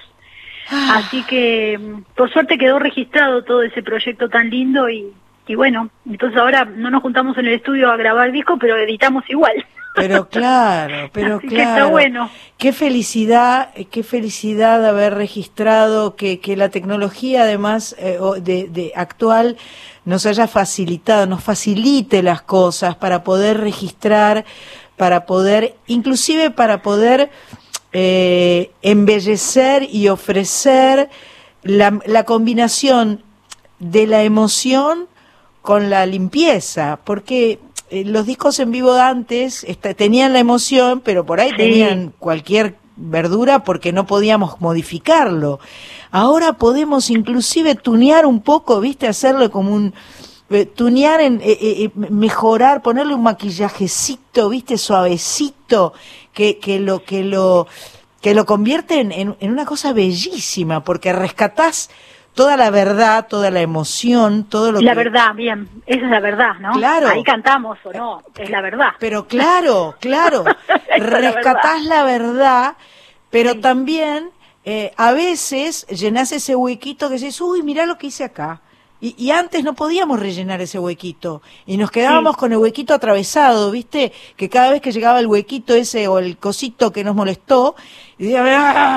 Así 0.69 1.23
que 1.23 1.77
mm, 1.77 2.15
por 2.15 2.31
suerte 2.31 2.57
quedó 2.57 2.79
registrado 2.79 3.43
todo 3.43 3.63
ese 3.63 3.83
proyecto 3.83 4.29
tan 4.29 4.49
lindo 4.49 4.89
y, 4.89 5.13
y 5.47 5.55
bueno, 5.55 5.89
entonces 6.09 6.39
ahora 6.39 6.65
no 6.65 6.89
nos 6.89 7.01
juntamos 7.01 7.37
en 7.37 7.47
el 7.47 7.53
estudio 7.53 7.91
a 7.91 7.97
grabar 7.97 8.31
disco, 8.31 8.57
pero 8.57 8.77
editamos 8.77 9.23
igual. 9.29 9.65
Pero 9.95 10.27
claro, 10.27 11.09
pero 11.13 11.37
Así 11.37 11.47
que 11.47 11.55
claro. 11.55 11.69
está 11.71 11.85
bueno. 11.85 12.29
Qué 12.57 12.73
felicidad, 12.73 13.69
qué 13.91 14.03
felicidad 14.03 14.85
haber 14.85 15.13
registrado 15.13 16.15
que, 16.15 16.39
que 16.39 16.55
la 16.55 16.69
tecnología 16.69 17.43
además 17.43 17.95
eh, 17.99 18.17
de 18.41 18.91
actual 18.95 19.57
nos 20.05 20.25
haya 20.25 20.47
facilitado, 20.47 21.27
nos 21.27 21.43
facilite 21.43 22.23
las 22.23 22.41
cosas 22.41 22.95
para 22.95 23.23
poder 23.23 23.59
registrar, 23.59 24.45
para 24.97 25.25
poder, 25.25 25.75
inclusive 25.87 26.49
para 26.49 26.81
poder 26.81 27.29
eh, 27.93 28.71
embellecer 28.81 29.87
y 29.89 30.07
ofrecer 30.07 31.09
la, 31.61 31.99
la 32.05 32.23
combinación 32.25 33.23
de 33.79 34.07
la 34.07 34.23
emoción 34.23 35.07
con 35.63 35.89
la 35.89 36.05
limpieza, 36.05 36.99
porque 37.03 37.59
eh, 37.89 38.03
los 38.05 38.25
discos 38.27 38.59
en 38.59 38.69
vivo 38.71 38.93
de 38.93 39.01
antes 39.01 39.63
esta- 39.63 39.93
tenían 39.95 40.33
la 40.33 40.39
emoción, 40.39 41.01
pero 41.03 41.25
por 41.25 41.39
ahí 41.39 41.49
Sí. 41.51 41.57
tenían 41.57 42.13
cualquier 42.19 42.75
verdura 42.95 43.63
porque 43.63 43.91
no 43.91 44.05
podíamos 44.05 44.61
modificarlo. 44.61 45.59
Ahora 46.11 46.53
podemos 46.53 47.09
inclusive 47.09 47.73
tunear 47.75 48.25
un 48.27 48.41
poco, 48.41 48.79
¿viste? 48.79 49.07
Hacerlo 49.07 49.49
como 49.49 49.73
un 49.73 49.93
eh, 50.49 50.65
tunear 50.67 51.21
en 51.21 51.39
eh, 51.41 51.57
eh, 51.61 51.89
mejorar, 51.95 52.83
ponerle 52.83 53.15
un 53.15 53.23
maquillajecito, 53.23 54.49
¿viste? 54.49 54.77
Suavecito 54.77 55.93
que 56.33 56.59
que 56.59 56.79
lo 56.79 57.03
que 57.03 57.23
lo 57.23 57.65
que 58.21 58.33
lo 58.35 58.45
convierte 58.45 58.99
en, 58.99 59.11
en- 59.11 59.35
en 59.39 59.51
una 59.51 59.65
cosa 59.65 59.93
bellísima, 59.93 60.83
porque 60.83 61.11
rescatás 61.13 61.89
toda 62.33 62.57
la 62.57 62.69
verdad, 62.69 63.27
toda 63.27 63.51
la 63.51 63.61
emoción, 63.61 64.45
todo 64.45 64.71
lo 64.71 64.81
La 64.81 64.91
que... 64.91 64.97
verdad, 64.97 65.33
bien, 65.35 65.69
esa 65.85 66.05
es 66.05 66.11
la 66.11 66.19
verdad, 66.19 66.55
¿no? 66.59 66.73
Claro. 66.73 67.09
Ahí 67.09 67.23
cantamos 67.23 67.77
o 67.83 67.93
no, 67.93 68.23
es 68.37 68.49
la 68.49 68.61
verdad. 68.61 68.89
Pero 68.99 69.27
claro, 69.27 69.95
claro, 69.99 70.43
la 70.97 71.31
rescatás 71.31 71.83
la 71.83 72.03
verdad, 72.03 72.75
pero 73.29 73.59
también 73.59 74.31
eh, 74.65 74.93
a 74.97 75.11
veces 75.11 75.85
llenás 75.87 76.31
ese 76.31 76.55
huequito 76.55 77.07
que 77.09 77.15
dices, 77.15 77.39
uy, 77.41 77.61
mirá 77.63 77.85
lo 77.85 77.97
que 77.97 78.07
hice 78.07 78.23
acá. 78.23 78.61
Y, 79.03 79.15
y 79.17 79.31
antes 79.31 79.65
no 79.65 79.73
podíamos 79.73 80.17
rellenar 80.17 80.61
ese 80.61 80.79
huequito 80.79 81.41
y 81.65 81.75
nos 81.75 81.91
quedábamos 81.91 82.35
Sí. 82.35 82.39
con 82.39 82.51
el 82.53 82.57
huequito 82.59 82.93
atravesado, 82.93 83.69
¿viste? 83.69 84.13
Que 84.37 84.47
cada 84.47 84.71
vez 84.71 84.81
que 84.81 84.93
llegaba 84.93 85.19
el 85.19 85.27
huequito 85.27 85.75
ese 85.75 86.07
o 86.07 86.19
el 86.19 86.37
cosito 86.37 86.93
que 86.93 87.03
nos 87.03 87.13
molestó, 87.13 87.75
y 88.17 88.23
decía, 88.27 88.43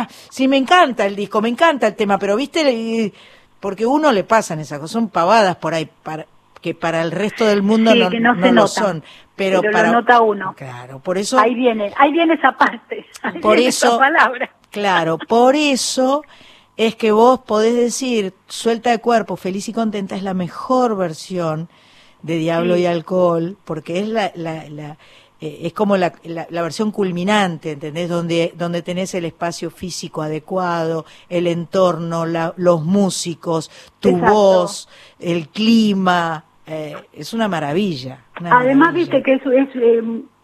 "Ah, 0.03 0.09
sí, 0.31 0.47
me 0.47 0.59
encanta 0.59 1.07
el 1.07 1.17
disco, 1.17 1.43
me 1.43 1.49
encanta 1.49 1.89
el 1.89 1.97
tema, 1.97 2.19
pero 2.19 2.37
¿viste? 2.37 3.13
Porque 3.59 3.85
uno 3.85 4.13
le 4.13 4.23
pasan 4.23 4.61
esas 4.61 4.79
cosas, 4.79 4.93
son 4.93 5.09
pavadas 5.09 5.57
por 5.57 5.75
ahí, 5.75 5.89
para, 6.05 6.25
que 6.61 6.73
para 6.75 7.03
el 7.03 7.11
resto 7.11 7.45
del 7.45 7.63
mundo 7.65 7.91
Sí, 7.91 7.99
no, 7.99 8.09
que 8.11 8.21
no 8.21 8.35
se 8.37 8.41
lo 8.43 8.53
nota, 8.53 8.69
son. 8.69 9.03
Pero, 9.35 9.61
pero 9.61 9.73
lo 9.73 9.77
para, 9.77 9.91
nota 9.91 10.21
uno. 10.21 10.55
Claro, 10.57 11.01
por 11.01 11.19
eso, 11.19 11.37
Ahí 11.39 11.55
viene, 11.57 11.93
ahí 11.99 12.13
viene 12.13 12.35
esa 12.35 12.53
parte. 12.53 13.07
ahí 13.23 13.41
por 13.41 13.57
viene 13.57 13.71
eso, 13.71 13.89
esa 13.89 13.99
palabra. 13.99 14.51
claro, 14.71 15.19
por 15.19 15.57
eso 15.57 16.23
es 16.77 16.95
que 16.97 17.13
vos 17.13 17.41
podés 17.41 17.75
decir, 17.77 18.35
suelta 18.49 18.91
de 18.91 18.99
cuerpo, 18.99 19.37
feliz 19.37 19.69
y 19.69 19.73
contenta 19.73 20.15
es 20.17 20.23
la 20.23 20.35
mejor 20.35 20.97
versión 20.97 21.69
de 22.23 22.37
Diablo 22.39 22.75
Sí. 22.75 22.83
y 22.83 22.87
Alcohol, 22.87 23.57
porque 23.65 24.01
es 24.01 24.09
la, 24.09 24.33
la, 24.35 24.69
la- 24.69 24.97
eh, 25.41 25.61
es 25.65 25.73
como 25.75 25.99
la, 25.99 26.15
la, 26.25 26.47
la 26.49 26.63
versión 26.63 26.91
culminante, 26.91 27.73
¿entendés? 27.73 28.09
Donde, 28.09 28.55
donde 28.57 28.81
tenés 28.83 29.15
el 29.15 29.27
espacio 29.27 29.71
físico 29.71 30.23
adecuado, 30.23 31.05
el 31.29 31.47
entorno, 31.47 32.25
la- 32.25 32.55
los 32.57 32.83
músicos, 32.83 33.71
tu 34.01 34.09
Exacto. 34.11 34.33
voz, 34.33 34.89
el 35.21 35.49
clima, 35.49 36.45
eh, 36.67 36.97
es 37.13 37.33
una 37.35 37.49
maravilla. 37.49 38.25
una 38.41 38.57
Además, 38.59 38.89
maravilla. 38.93 39.13
viste 39.13 39.23
que 39.23 39.35
es, 39.35 39.43
es, 39.69 39.77
eh, 39.77 40.03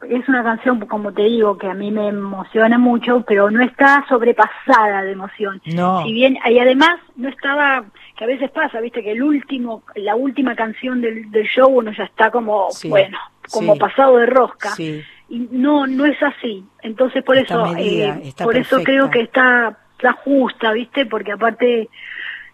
es 0.09 0.29
una 0.29 0.43
canción, 0.43 0.81
como 0.87 1.13
te 1.13 1.23
digo, 1.23 1.57
que 1.59 1.67
a 1.69 1.75
mí 1.75 1.91
me 1.91 2.09
emociona 2.09 2.79
mucho, 2.79 3.25
pero 3.27 3.51
no 3.51 3.63
está 3.63 4.05
sobrepasada 4.09 5.03
de 5.03 5.13
emoción. 5.13 5.61
No. 5.67 6.03
Si 6.03 6.13
bien, 6.13 6.39
y 6.49 6.59
además 6.59 6.97
no 7.17 7.29
estaba, 7.29 7.85
que 8.17 8.25
a 8.25 8.27
veces 8.27 8.51
pasa, 8.51 8.81
viste, 8.81 9.03
que 9.03 9.13
el 9.13 9.23
último, 9.23 9.83
la 9.95 10.15
última 10.17 10.55
canción 10.55 11.01
del, 11.01 11.31
del 11.31 11.47
show, 11.47 11.69
uno 11.69 11.93
ya 11.93 12.05
está 12.05 12.31
como, 12.31 12.71
Sí, 12.71 12.89
bueno, 12.89 13.19
como 13.51 13.75
sí. 13.75 13.79
pasado 13.81 14.17
de 14.19 14.27
rosca. 14.27 14.71
Sí. 14.71 15.03
Y 15.29 15.49
no, 15.51 15.87
no 15.87 16.05
es 16.05 16.23
así. 16.23 16.65
Entonces, 16.83 17.23
por 17.25 17.37
Está 17.39 17.55
eso, 17.55 17.73
medida, 17.75 18.19
eh, 18.23 18.33
por 18.43 18.57
eso 18.57 18.83
creo 18.83 19.11
que 19.11 19.21
está, 19.23 19.79
está 19.93 20.13
justa, 20.13 20.73
viste, 20.73 21.07
porque 21.07 21.33
aparte 21.33 21.89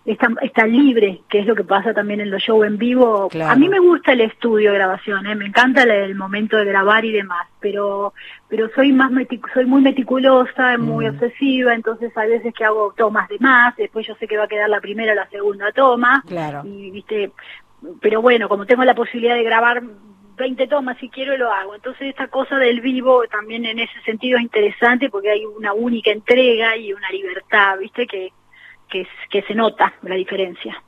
está, 0.04 0.28
está 0.42 0.66
libre, 0.66 1.20
que 1.28 1.40
es 1.40 1.46
lo 1.46 1.54
que 1.54 1.64
pasa 1.64 1.92
también 1.92 2.20
en 2.20 2.30
los 2.30 2.42
shows 2.42 2.66
en 2.66 2.78
vivo. 2.78 3.28
Claro. 3.28 3.52
A 3.52 3.56
mí 3.56 3.68
me 3.68 3.78
gusta 3.78 4.12
el 4.12 4.22
estudio 4.22 4.70
de 4.70 4.78
grabación, 4.78 5.26
¿eh? 5.26 5.34
me 5.34 5.46
encanta 5.46 5.82
el, 5.82 5.90
el 5.90 6.14
momento 6.14 6.56
de 6.56 6.64
grabar 6.64 7.04
y 7.04 7.12
demás, 7.12 7.46
pero 7.60 8.12
pero 8.48 8.70
soy 8.74 8.92
más 8.92 9.10
meti- 9.12 9.40
soy 9.52 9.66
muy 9.66 9.82
meticulosa, 9.82 10.78
muy 10.78 11.04
Mm. 11.06 11.08
obsesiva, 11.14 11.74
entonces 11.74 12.16
hay 12.16 12.30
veces 12.30 12.54
que 12.54 12.64
hago 12.64 12.94
tomas 12.96 13.28
de 13.28 13.38
más, 13.38 13.76
después 13.76 14.06
yo 14.06 14.14
sé 14.16 14.26
que 14.26 14.38
va 14.38 14.44
a 14.44 14.48
quedar 14.48 14.70
la 14.70 14.80
primera 14.80 15.12
o 15.12 15.16
la 15.16 15.28
segunda 15.28 15.70
toma, 15.72 16.22
Claro. 16.26 16.62
y 16.64 16.90
viste, 16.90 17.30
pero 18.00 18.22
bueno, 18.22 18.48
como 18.48 18.64
tengo 18.66 18.84
la 18.84 18.94
posibilidad 18.94 19.34
de 19.36 19.42
grabar 19.44 19.82
20 20.38 20.66
tomas 20.68 20.96
si 20.98 21.08
quiero 21.10 21.36
lo 21.36 21.52
hago. 21.52 21.74
Entonces 21.74 22.08
esta 22.08 22.28
cosa 22.28 22.56
del 22.58 22.80
vivo 22.80 23.24
también 23.30 23.64
en 23.66 23.80
ese 23.80 24.00
sentido 24.04 24.38
es 24.38 24.44
interesante 24.44 25.10
porque 25.10 25.30
hay 25.32 25.44
una 25.44 25.72
única 25.74 26.10
entrega 26.12 26.76
y 26.76 26.92
una 26.92 27.10
libertad, 27.10 27.76
¿viste? 27.78 28.06
Que, 28.06 28.32
que, 28.90 29.02
es- 29.02 29.08
que 29.30 29.42
se 29.42 29.54
nota 29.54 29.92
la 30.02 30.14
diferencia. 30.14 30.82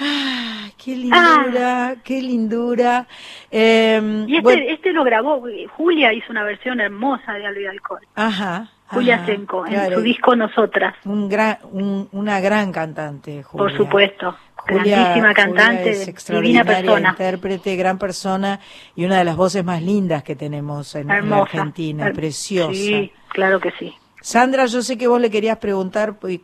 Ah, 0.00 0.68
qué 0.82 0.96
lindura, 0.96 1.96
qué 2.02 2.22
lindura. 2.22 3.06
Eh, 3.50 4.00
Y 4.26 4.32
este, 4.36 4.42
bueno, 4.42 4.62
este 4.68 4.92
lo 4.92 5.04
grabó, 5.04 5.42
Julia 5.76 6.12
hizo 6.14 6.32
una 6.32 6.44
versión 6.44 6.80
hermosa 6.80 7.34
de 7.34 7.62
y 7.62 7.66
Alcohol. 7.66 8.00
ajá. 8.14 8.68
Julia 8.86 9.14
ajá, 9.16 9.24
Senko, 9.26 9.64
en 9.66 9.72
claro, 9.72 9.96
su 9.96 10.02
disco 10.02 10.36
Nosotras, 10.36 10.94
Un 11.06 11.26
gran, 11.28 11.56
un- 11.70 12.08
una 12.12 12.40
gran 12.40 12.72
cantante, 12.72 13.42
Julia. 13.42 13.64
por 13.68 13.76
supuesto. 13.76 14.36
Julia- 14.54 14.82
Grandísima 14.96 15.28
Julia 15.30 15.34
cantante, 15.34 16.12
divina 16.28 16.64
persona. 16.64 17.08
intérprete, 17.10 17.76
gran 17.76 17.98
persona 17.98 18.60
y 18.94 19.04
una 19.06 19.18
de 19.18 19.24
las 19.24 19.36
voces 19.36 19.64
más 19.64 19.82
lindas 19.82 20.22
que 20.22 20.36
tenemos 20.36 20.94
en. 20.94 21.10
Argentina, 21.10 22.06
Her- 22.08 22.14
preciosa. 22.14 22.72
Sí, 22.74 23.10
claro 23.30 23.60
que 23.60 23.72
sí. 23.78 23.94
Sandra, 24.22 24.66
yo 24.66 24.82
sé 24.82 24.96
que 24.96 25.08
vos 25.08 25.20
le 25.20 25.30
querías 25.30 25.58
preguntar 25.58 26.18
pues, 26.18 26.38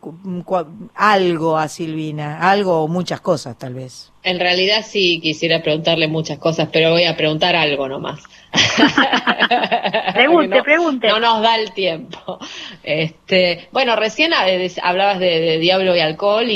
algo 0.95 1.57
a 1.57 1.69
Silvina, 1.69 2.51
algo 2.51 2.83
o 2.83 2.89
muchas 2.89 3.21
cosas 3.21 3.57
tal 3.57 3.75
vez. 3.75 4.13
En 4.25 4.41
realidad 4.41 4.85
sí 4.87 5.21
quisiera 5.23 5.63
preguntarle 5.63 6.09
muchas 6.09 6.39
cosas, 6.39 6.69
pero 6.73 6.91
voy 6.91 7.05
a 7.05 7.17
preguntar 7.17 7.55
algo 7.57 7.89
nomás. 7.89 8.21
Pregunte, 10.15 10.57
no, 10.57 10.63
pregunte. 10.63 11.09
No 11.09 11.21
nos 11.21 11.43
da 11.43 11.57
el 11.57 11.73
tiempo. 11.73 12.39
Este, 12.83 13.69
bueno, 13.73 13.95
recién 13.97 14.33
des- 14.47 14.81
hablabas 14.83 15.21
de, 15.21 15.39
de 15.41 15.59
Diablo 15.59 15.95
y 15.95 16.01
alcohol 16.01 16.47
y, 16.49 16.55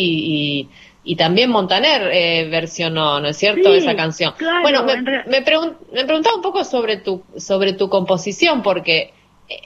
y 0.65 0.69
y 1.05 1.17
también 1.17 1.51
Montaner 1.51 2.11
eh, 2.13 2.49
versionó, 2.49 3.19
¿no 3.21 3.29
es 3.29 3.37
cierto?, 3.37 3.75
esa 3.75 3.97
canción. 3.97 4.35
bueno, 4.63 4.85
me, 4.85 5.03
me, 5.27 5.43
preguntaba 5.43 6.37
un 6.37 6.43
poco 6.43 6.65
sobre 6.65 6.99
tu, 6.99 7.25
sobre 7.37 7.73
tu 7.73 7.89
composición, 7.89 8.63
porque 8.63 9.13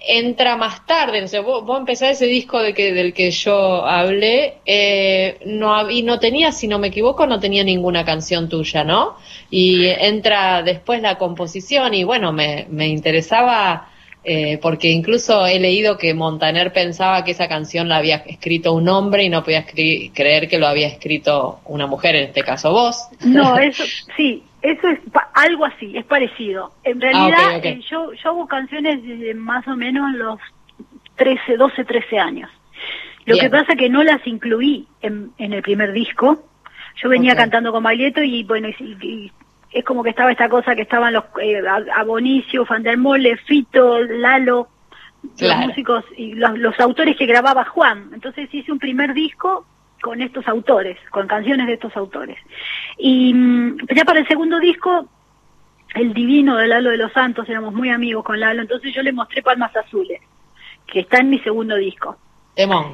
entra 0.06 0.56
más 0.56 0.86
tarde, 0.86 1.22
o 1.22 1.28
sea, 1.28 1.40
vos, 1.40 1.64
empezás 1.78 2.12
ese 2.12 2.26
disco 2.26 2.60
de 2.60 2.74
que, 2.74 2.92
del 2.92 3.12
que 3.12 3.30
yo 3.30 3.84
hablé, 3.84 4.54
eh, 4.64 5.38
no, 5.46 5.90
y 5.90 6.02
no 6.02 6.18
tenía, 6.18 6.52
si 6.52 6.68
no 6.68 6.78
me 6.78 6.88
equivoco, 6.88 7.26
no 7.26 7.40
tenía 7.40 7.64
ninguna 7.64 8.04
canción 8.04 8.48
tuya, 8.48 8.84
¿no? 8.84 9.16
Y 9.50 9.86
entra 9.86 10.62
después 10.62 11.02
la 11.02 11.18
composición 11.18 11.94
y 11.94 12.04
bueno, 12.04 12.32
me, 12.32 12.66
me 12.68 12.88
interesaba 12.88 13.88
eh, 14.28 14.58
porque 14.60 14.90
incluso 14.90 15.46
he 15.46 15.60
leído 15.60 15.96
que 15.96 16.12
Montaner 16.12 16.72
pensaba 16.72 17.22
que 17.22 17.30
esa 17.30 17.46
canción 17.46 17.88
la 17.88 17.98
había 17.98 18.16
escrito 18.16 18.72
un 18.72 18.88
hombre 18.88 19.22
y 19.22 19.28
no 19.28 19.44
podía 19.44 19.64
creer 19.64 20.48
que 20.48 20.58
lo 20.58 20.66
había 20.66 20.88
escrito 20.88 21.60
una 21.66 21.86
mujer, 21.86 22.16
en 22.16 22.24
este 22.24 22.42
caso 22.42 22.72
vos. 22.72 23.06
No, 23.20 23.56
eso 23.56 23.84
sí, 24.16 24.42
eso 24.66 24.88
es 24.88 24.98
algo 25.34 25.64
así, 25.64 25.96
es 25.96 26.04
parecido. 26.04 26.72
En 26.82 26.98
ah, 26.98 27.00
realidad, 27.00 27.64
eh, 27.64 27.80
yo, 27.88 28.12
yo 28.12 28.30
hago 28.30 28.46
canciones 28.46 29.02
desde 29.02 29.34
más 29.34 29.66
o 29.68 29.76
menos 29.76 30.12
los 30.14 30.40
13, 31.16 31.56
12, 31.56 31.84
13 31.84 32.18
años. 32.18 32.50
Lo 33.26 33.36
que 33.38 33.50
pasa 33.50 33.72
es 33.72 33.78
que 33.78 33.88
no 33.88 34.02
las 34.04 34.24
incluí 34.26 34.86
en, 35.02 35.32
en 35.38 35.52
el 35.52 35.62
primer 35.62 35.92
disco. 35.92 36.44
Yo 37.02 37.08
venía 37.08 37.34
cantando 37.34 37.72
con 37.72 37.82
Baglietto 37.82 38.22
y 38.22 38.44
bueno, 38.44 38.68
y, 38.68 39.32
es 39.72 39.84
como 39.84 40.02
que 40.02 40.10
estaba 40.10 40.30
esta 40.30 40.48
cosa 40.48 40.74
que 40.74 40.82
estaban 40.82 41.12
los 41.12 41.24
eh, 41.42 41.60
Abonicio, 41.94 42.64
Fandermole, 42.64 43.36
Fito, 43.38 44.00
Lalo, 44.00 44.68
los 45.38 45.56
músicos 45.58 46.04
y 46.16 46.34
los, 46.34 46.78
autores 46.80 47.16
que 47.16 47.26
grababa 47.26 47.64
Juan. 47.64 48.10
Entonces 48.14 48.48
hice 48.52 48.72
un 48.72 48.78
primer 48.78 49.12
disco 49.12 49.66
con 50.00 50.22
estos 50.22 50.46
autores, 50.48 50.98
con 51.10 51.26
canciones 51.26 51.66
de 51.66 51.74
estos 51.74 51.96
autores. 51.96 52.38
Y 52.98 53.32
mm, 53.32 53.78
ya 53.94 54.04
para 54.04 54.20
el 54.20 54.28
segundo 54.28 54.58
disco, 54.58 55.08
el 55.94 56.12
divino 56.12 56.56
de 56.56 56.68
Lalo 56.68 56.90
de 56.90 56.98
los 56.98 57.12
Santos, 57.12 57.48
éramos 57.48 57.74
muy 57.74 57.90
amigos 57.90 58.24
con 58.24 58.38
Lalo, 58.38 58.62
entonces 58.62 58.94
yo 58.94 59.02
le 59.02 59.12
mostré 59.12 59.42
Palmas 59.42 59.74
Azules, 59.76 60.20
que 60.86 61.00
está 61.00 61.18
en 61.18 61.30
mi 61.30 61.38
segundo 61.40 61.76
disco. 61.76 62.16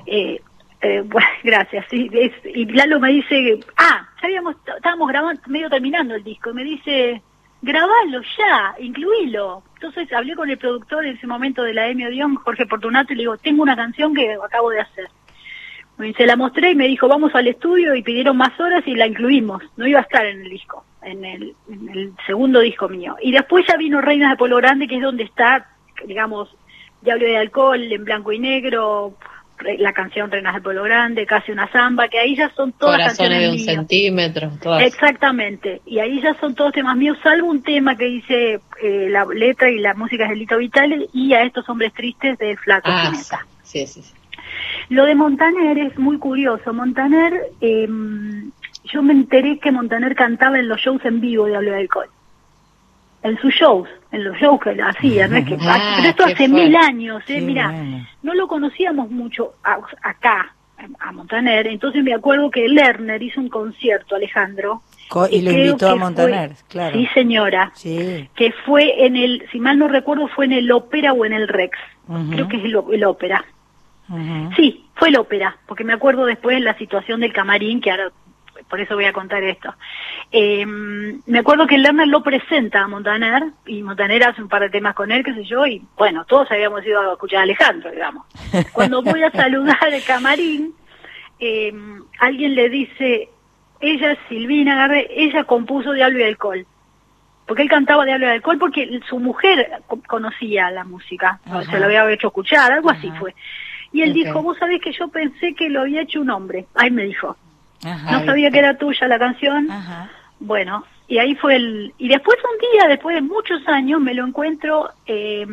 Eh, 0.06 0.40
eh, 0.80 1.02
bueno, 1.06 1.28
gracias. 1.42 1.86
Sí, 1.90 2.10
y 2.54 2.64
Lalo 2.66 3.00
me 3.00 3.10
dice, 3.10 3.60
ah, 3.76 4.08
ya 4.20 4.26
habíamos, 4.26 4.56
estábamos 4.76 5.08
grabando, 5.08 5.40
medio 5.46 5.68
terminando 5.68 6.14
el 6.14 6.24
disco, 6.24 6.50
y 6.50 6.54
me 6.54 6.64
dice, 6.64 7.22
grabalo 7.62 8.20
ya, 8.36 8.74
incluílo. 8.78 9.62
Entonces 9.74 10.12
hablé 10.12 10.34
con 10.34 10.50
el 10.50 10.58
productor 10.58 11.06
en 11.06 11.16
ese 11.16 11.26
momento 11.26 11.62
de 11.62 11.74
la 11.74 11.88
Emio 11.88 12.10
Dion, 12.10 12.36
Jorge 12.36 12.66
Portunato, 12.66 13.12
y 13.12 13.16
le 13.16 13.22
digo, 13.22 13.36
tengo 13.38 13.62
una 13.62 13.76
canción 13.76 14.14
que 14.14 14.34
acabo 14.34 14.70
de 14.70 14.80
hacer. 14.80 15.08
Se 16.16 16.26
la 16.26 16.36
mostré 16.36 16.70
y 16.70 16.74
me 16.74 16.88
dijo, 16.88 17.06
vamos 17.06 17.34
al 17.34 17.46
estudio, 17.46 17.94
y 17.94 18.02
pidieron 18.02 18.36
más 18.36 18.58
horas 18.58 18.82
y 18.86 18.94
la 18.94 19.06
incluimos. 19.06 19.62
No 19.76 19.86
iba 19.86 20.00
a 20.00 20.02
estar 20.02 20.26
en 20.26 20.42
el 20.42 20.50
disco, 20.50 20.84
en 21.02 21.24
el, 21.24 21.54
en 21.70 21.88
el 21.90 22.12
segundo 22.26 22.60
disco 22.60 22.88
mío. 22.88 23.16
Y 23.22 23.30
después 23.30 23.64
ya 23.68 23.76
vino 23.76 24.00
Reinas 24.00 24.30
de 24.30 24.36
Polo 24.36 24.56
Grande, 24.56 24.88
que 24.88 24.96
es 24.96 25.02
donde 25.02 25.24
está, 25.24 25.68
digamos, 26.06 26.48
Diablo 27.02 27.26
de 27.26 27.36
Alcohol, 27.36 27.92
en 27.92 28.04
blanco 28.04 28.32
y 28.32 28.38
negro, 28.38 29.16
la 29.78 29.92
canción 29.92 30.30
Reinas 30.30 30.54
del 30.54 30.62
Pueblo 30.62 30.82
Grande, 30.82 31.26
casi 31.26 31.52
una 31.52 31.70
samba, 31.70 32.08
que 32.08 32.18
ahí 32.18 32.36
ya 32.36 32.50
son 32.54 32.72
todas 32.72 32.96
Corazones 32.96 33.40
de 33.40 33.50
un 33.50 33.58
centímetro, 33.58 34.50
Exactamente, 34.80 35.80
y 35.86 35.98
ahí 35.98 36.20
ya 36.20 36.34
son 36.40 36.54
todos 36.54 36.72
temas 36.72 36.96
míos, 36.96 37.18
salvo 37.22 37.48
un 37.48 37.62
tema 37.62 37.96
que 37.96 38.04
dice 38.06 38.60
eh, 38.82 39.08
la 39.08 39.24
letra 39.26 39.70
y 39.70 39.78
la 39.78 39.94
música 39.94 40.28
de 40.28 40.36
Lito 40.36 40.56
Vitale 40.58 41.08
y 41.12 41.32
a 41.34 41.42
estos 41.42 41.68
hombres 41.68 41.92
tristes 41.92 42.38
de 42.38 42.56
Flaco 42.56 42.88
ah, 42.90 43.12
sí, 43.62 43.86
sí, 43.86 44.02
sí. 44.02 44.12
Lo 44.92 45.06
de 45.06 45.14
Montaner 45.14 45.78
es 45.78 45.98
muy 45.98 46.18
curioso. 46.18 46.72
Montaner, 46.72 47.50
eh, 47.60 47.88
yo 48.84 49.02
me 49.02 49.12
enteré 49.12 49.58
que 49.58 49.72
Montaner 49.72 50.14
cantaba 50.14 50.58
en 50.58 50.68
los 50.68 50.80
shows 50.80 51.02
en 51.04 51.20
vivo 51.20 51.46
de 51.46 51.56
Hablo 51.56 51.70
de 51.70 51.78
Alcohol 51.78 52.08
en 53.22 53.38
sus 53.38 53.54
shows, 53.54 53.88
en 54.10 54.24
los 54.24 54.36
shows 54.36 54.60
que 54.60 54.76
hacía, 54.82 55.28
no 55.28 55.36
es 55.36 55.46
que, 55.46 55.56
ah, 55.60 55.94
pero 55.96 56.08
esto 56.08 56.24
hace 56.24 56.48
mil 56.48 56.74
años, 56.74 57.22
eh, 57.28 57.40
mira, 57.40 57.72
no 58.22 58.34
lo 58.34 58.48
conocíamos 58.48 59.10
mucho 59.10 59.54
acá, 59.62 60.54
a 60.98 61.12
Montaner, 61.12 61.68
entonces 61.68 62.02
me 62.02 62.12
acuerdo 62.12 62.50
que 62.50 62.68
Lerner 62.68 63.22
hizo 63.22 63.40
un 63.40 63.48
concierto, 63.48 64.16
Alejandro, 64.16 64.82
y, 65.30 65.42
lo 65.42 65.52
invitó 65.52 65.90
a 65.90 65.96
Montaner, 65.96 66.52
claro. 66.68 66.96
Sí, 66.96 67.06
señora. 67.14 67.70
Sí. 67.74 68.28
Que 68.34 68.50
fue 68.64 69.04
en 69.06 69.14
el, 69.14 69.46
si 69.52 69.60
mal 69.60 69.78
no 69.78 69.86
recuerdo, 69.86 70.26
fue 70.28 70.46
en 70.46 70.52
el 70.52 70.72
ópera 70.72 71.12
o 71.12 71.24
en 71.26 71.34
el 71.34 71.48
Rex. 71.48 71.78
Creo 72.30 72.48
que 72.48 72.56
es 72.56 72.64
el, 72.64 73.04
ópera. 73.04 73.44
Sí, 74.56 74.81
fue 74.94 75.08
el 75.08 75.16
ópera, 75.16 75.56
porque 75.66 75.84
me 75.84 75.92
acuerdo 75.92 76.24
después 76.26 76.60
la 76.60 76.76
situación 76.78 77.20
del 77.20 77.32
camarín, 77.32 77.80
que 77.80 77.90
ahora 77.90 78.12
por 78.68 78.80
eso 78.80 78.94
voy 78.94 79.04
a 79.04 79.12
contar 79.12 79.42
esto. 79.42 79.74
Eh, 80.30 80.64
me 80.64 81.38
acuerdo 81.38 81.66
que 81.66 81.78
Lerner 81.78 82.08
lo 82.08 82.22
presenta 82.22 82.82
a 82.82 82.88
Montaner, 82.88 83.44
y 83.66 83.82
Montaner 83.82 84.24
hace 84.24 84.42
un 84.42 84.48
par 84.48 84.62
de 84.62 84.70
temas 84.70 84.94
con 84.94 85.12
él, 85.12 85.24
qué 85.24 85.34
sé 85.34 85.44
yo, 85.44 85.66
y 85.66 85.82
bueno, 85.96 86.24
todos 86.24 86.50
habíamos 86.50 86.84
ido 86.86 87.00
a 87.00 87.12
escuchar 87.12 87.40
a 87.40 87.42
Alejandro, 87.42 87.90
digamos. 87.90 88.26
Cuando 88.72 89.02
voy 89.02 89.22
a 89.22 89.30
saludar 89.30 89.92
el 89.92 90.02
camarín, 90.04 90.74
eh, 91.38 91.72
alguien 92.20 92.54
le 92.54 92.68
dice, 92.68 93.28
ella, 93.80 94.16
Silvina 94.28 94.76
Garre, 94.76 95.08
ella 95.10 95.44
compuso 95.44 95.92
Diablo 95.92 96.20
y 96.20 96.24
Alcohol. 96.24 96.66
Porque 97.46 97.62
él 97.62 97.68
cantaba 97.68 98.04
Diablo 98.04 98.26
y 98.26 98.30
Alcohol 98.30 98.58
porque 98.58 99.00
su 99.08 99.18
mujer 99.18 99.82
conocía 100.06 100.70
la 100.70 100.84
música, 100.84 101.40
se 101.68 101.78
lo 101.78 101.86
había 101.86 102.08
hecho 102.10 102.28
escuchar, 102.28 102.72
algo 102.72 102.90
así 102.90 103.10
fue. 103.18 103.34
Y 103.92 104.02
él 104.02 104.12
dijo, 104.12 104.42
vos 104.42 104.56
sabés 104.58 104.80
que 104.80 104.92
yo 104.92 105.08
pensé 105.08 105.54
que 105.54 105.68
lo 105.68 105.82
había 105.82 106.02
hecho 106.02 106.20
un 106.20 106.30
hombre. 106.30 106.66
Ahí 106.74 106.90
me 106.90 107.04
dijo, 107.04 107.36
no 107.84 108.24
sabía 108.24 108.50
que 108.50 108.58
era 108.58 108.78
tuya 108.78 109.06
la 109.08 109.18
canción. 109.18 109.68
Bueno, 110.40 110.84
y 111.08 111.18
ahí 111.18 111.34
fue 111.34 111.56
el... 111.56 111.92
Y 111.98 112.08
después 112.08 112.38
un 112.38 112.58
día, 112.72 112.88
después 112.88 113.14
de 113.14 113.22
muchos 113.22 113.66
años, 113.68 114.00
me 114.00 114.14
lo 114.14 114.26
encuentro 114.26 114.88
eh, 115.06 115.46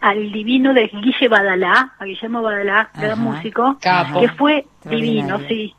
al 0.00 0.32
divino 0.32 0.72
de 0.72 0.88
Guille 0.88 1.28
Badalá, 1.28 1.94
a 1.98 2.04
Guillermo 2.04 2.42
Badalá, 2.42 2.90
gran 2.94 3.20
músico, 3.20 3.78
que 3.78 4.28
fue 4.30 4.64
divino, 4.84 5.38
sí. 5.48 5.74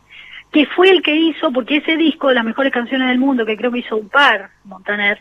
Que 0.52 0.66
fue 0.68 0.90
el 0.92 1.02
que 1.02 1.16
hizo, 1.16 1.52
porque 1.52 1.78
ese 1.78 1.98
disco 1.98 2.30
de 2.30 2.36
las 2.36 2.46
mejores 2.46 2.72
canciones 2.72 3.10
del 3.10 3.20
mundo, 3.20 3.46
que 3.46 3.58
creo 3.58 3.72
que 3.72 3.80
hizo 3.80 3.98
un 3.98 4.10
par, 4.10 4.52
Montaner, 4.64 5.20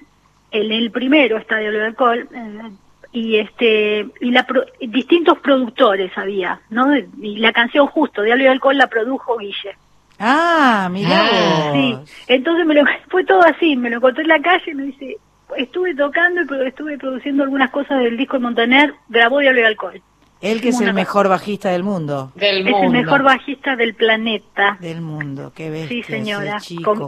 en 0.51 0.73
el 0.73 0.91
primero 0.91 1.39
está 1.39 1.57
de 1.57 1.85
Alcohol, 1.85 2.29
eh, 2.33 2.71
y 3.17 3.39
este 3.39 4.07
y 4.21 4.31
la 4.31 4.47
distintos 4.79 5.39
productores 5.39 6.13
había, 6.19 6.61
¿no? 6.69 6.95
Y 6.95 7.39
la 7.39 7.51
canción 7.51 7.87
justo 7.87 8.21
de 8.21 8.31
Algo 8.31 8.51
Alcohol 8.51 8.77
la 8.77 8.89
produjo 8.89 9.39
Guille. 9.39 9.75
Ah, 10.19 10.91
mira. 10.93 11.09
Ah, 11.23 11.71
sí, 11.73 11.97
entonces 12.27 12.67
me 12.67 12.75
lo, 12.75 12.85
fue 13.09 13.25
todo 13.25 13.41
así, 13.41 13.75
me 13.75 13.89
lo 13.89 13.97
encontré 13.97 14.23
en 14.23 14.29
la 14.29 14.41
calle 14.43 14.71
y 14.71 14.75
me 14.75 14.83
dice, 14.83 15.17
estuve 15.57 15.95
tocando 15.95 16.43
y 16.43 16.67
estuve 16.67 16.99
produciendo 16.99 17.43
algunas 17.45 17.71
cosas 17.71 18.01
del 18.01 18.19
disco 18.19 18.37
de 18.37 18.43
Montaner, 18.43 18.95
grabó 19.09 19.39
Diablo 19.39 19.61
y 19.63 19.65
Alcohol. 19.65 20.03
Él 20.53 20.61
que 20.61 20.69
es 20.69 20.81
el 20.81 20.95
mejor 20.95 21.29
bajista 21.29 21.71
del 21.71 21.83
mundo. 21.83 22.33
Del 22.35 22.67
es 22.67 22.75
el 22.83 22.91
mejor 22.91 23.23
bajista 23.23 23.77
del 23.77 23.95
planeta. 23.95 24.79
Del 24.81 25.01
mundo, 25.01 25.53
qué 25.55 25.71
bestia. 25.71 25.89
Sí, 25.89 26.03
señora. 26.03 26.59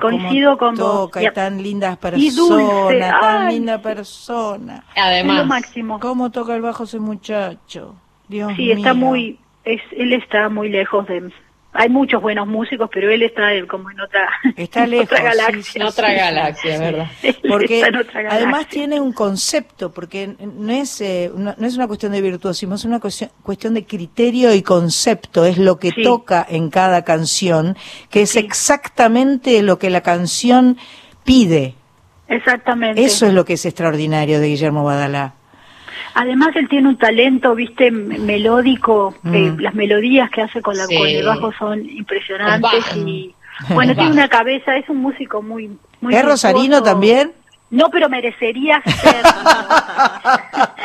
coincido 0.00 0.58
con 0.58 0.74
toca, 0.76 1.20
vos. 1.20 1.32
tan 1.34 1.62
lindas 1.62 1.96
personas, 1.98 3.20
tan 3.20 3.48
linda 3.48 3.80
persona. 3.80 4.84
Además. 4.96 5.36
lo 5.38 5.44
máximo. 5.46 6.00
¿Cómo 6.00 6.30
toca 6.30 6.56
el 6.56 6.62
bajo 6.62 6.84
ese 6.84 6.98
muchacho? 6.98 7.94
Dios 8.28 8.52
sí, 8.56 8.72
está 8.72 8.92
muy, 8.92 9.38
es, 9.64 9.80
él 9.92 10.12
está 10.12 10.48
muy 10.48 10.68
lejos 10.68 11.06
de, 11.06 11.30
hay 11.78 11.88
muchos 11.90 12.20
buenos 12.20 12.48
músicos, 12.48 12.90
pero 12.92 13.08
él 13.08 13.22
está 13.22 13.50
como 13.68 13.88
en 13.92 14.00
otra, 14.00 14.28
está 14.56 14.84
lejos, 14.84 15.10
galaxia. 15.10 15.80
en 15.80 15.86
otra 15.86 16.12
galaxia, 16.12 16.76
¿verdad? 16.76 17.06
Porque 17.48 17.84
además 18.28 18.66
tiene 18.66 19.00
un 19.00 19.12
concepto, 19.12 19.92
porque 19.92 20.34
no 20.40 20.72
es, 20.72 21.00
eh, 21.00 21.30
no, 21.36 21.54
es 21.56 21.76
una 21.76 21.86
cuestión 21.86 22.10
de 22.10 22.20
virtuosismo, 22.20 22.74
es 22.74 22.84
una 22.84 22.98
cuestión, 22.98 23.30
cuestión 23.44 23.74
de 23.74 23.86
criterio 23.86 24.52
y 24.54 24.62
concepto, 24.62 25.44
es 25.44 25.56
lo 25.56 25.78
que 25.78 25.92
toca 25.92 26.44
en 26.48 26.68
cada 26.68 27.04
canción, 27.04 27.76
que 28.10 28.22
es 28.22 28.34
exactamente 28.34 29.62
lo 29.62 29.78
que 29.78 29.90
la 29.90 30.00
canción 30.00 30.78
pide. 31.22 31.76
Exactamente. 32.26 33.04
Eso 33.04 33.26
es 33.26 33.32
lo 33.32 33.44
que 33.44 33.52
es 33.52 33.64
extraordinario 33.64 34.40
de 34.40 34.48
Guillermo 34.48 34.82
Badalá. 34.82 35.37
Además 36.20 36.48
él 36.56 36.68
tiene 36.68 36.88
un 36.88 36.98
talento, 36.98 37.54
viste, 37.54 37.92
melódico, 37.92 39.14
mm. 39.22 39.60
las 39.60 39.72
melodías 39.76 40.28
que 40.30 40.42
hace 40.42 40.60
con, 40.60 40.76
la, 40.76 40.84
con 40.86 41.06
el 41.06 41.24
bajo 41.24 41.52
son 41.52 41.88
impresionantes 41.88 42.96
y 42.96 43.32
bueno, 43.72 43.94
tiene 43.94 44.10
una 44.10 44.28
cabeza, 44.28 44.76
es 44.76 44.88
un 44.88 44.96
músico 44.96 45.42
muy... 45.42 45.78
muy 46.00 46.16
¿Es 46.16 46.24
rosarino 46.24 46.82
también? 46.82 47.30
No, 47.70 47.90
pero 47.90 48.08
merecería 48.08 48.82
ser. 48.86 49.22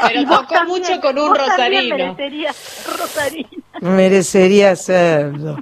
pero 0.07 0.25
tocó 0.25 0.63
mucho 0.65 0.99
con 1.01 1.17
un 1.17 1.35
rosarino. 1.35 1.95
Merecería, 1.95 2.51
rosarino. 2.97 3.49
merecería 3.81 4.75
serlo. 4.75 5.57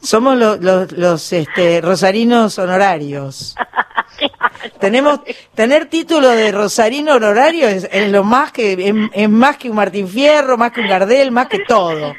Somos 0.00 0.36
los, 0.36 0.60
los, 0.60 0.92
los 0.92 1.32
este, 1.32 1.80
rosarinos 1.80 2.58
honorarios. 2.58 3.54
Tenemos, 4.78 5.20
tener 5.54 5.86
título 5.86 6.28
de 6.28 6.52
Rosarino 6.52 7.14
honorario 7.14 7.68
es, 7.68 7.88
lo 8.10 8.24
más 8.24 8.52
que, 8.52 9.08
es, 9.12 9.28
más 9.28 9.56
que 9.56 9.70
un 9.70 9.76
Martín 9.76 10.08
Fierro, 10.08 10.56
más 10.56 10.72
que 10.72 10.80
un 10.80 10.88
Gardel, 10.88 11.30
más 11.30 11.48
que 11.48 11.60
todo. 11.60 12.14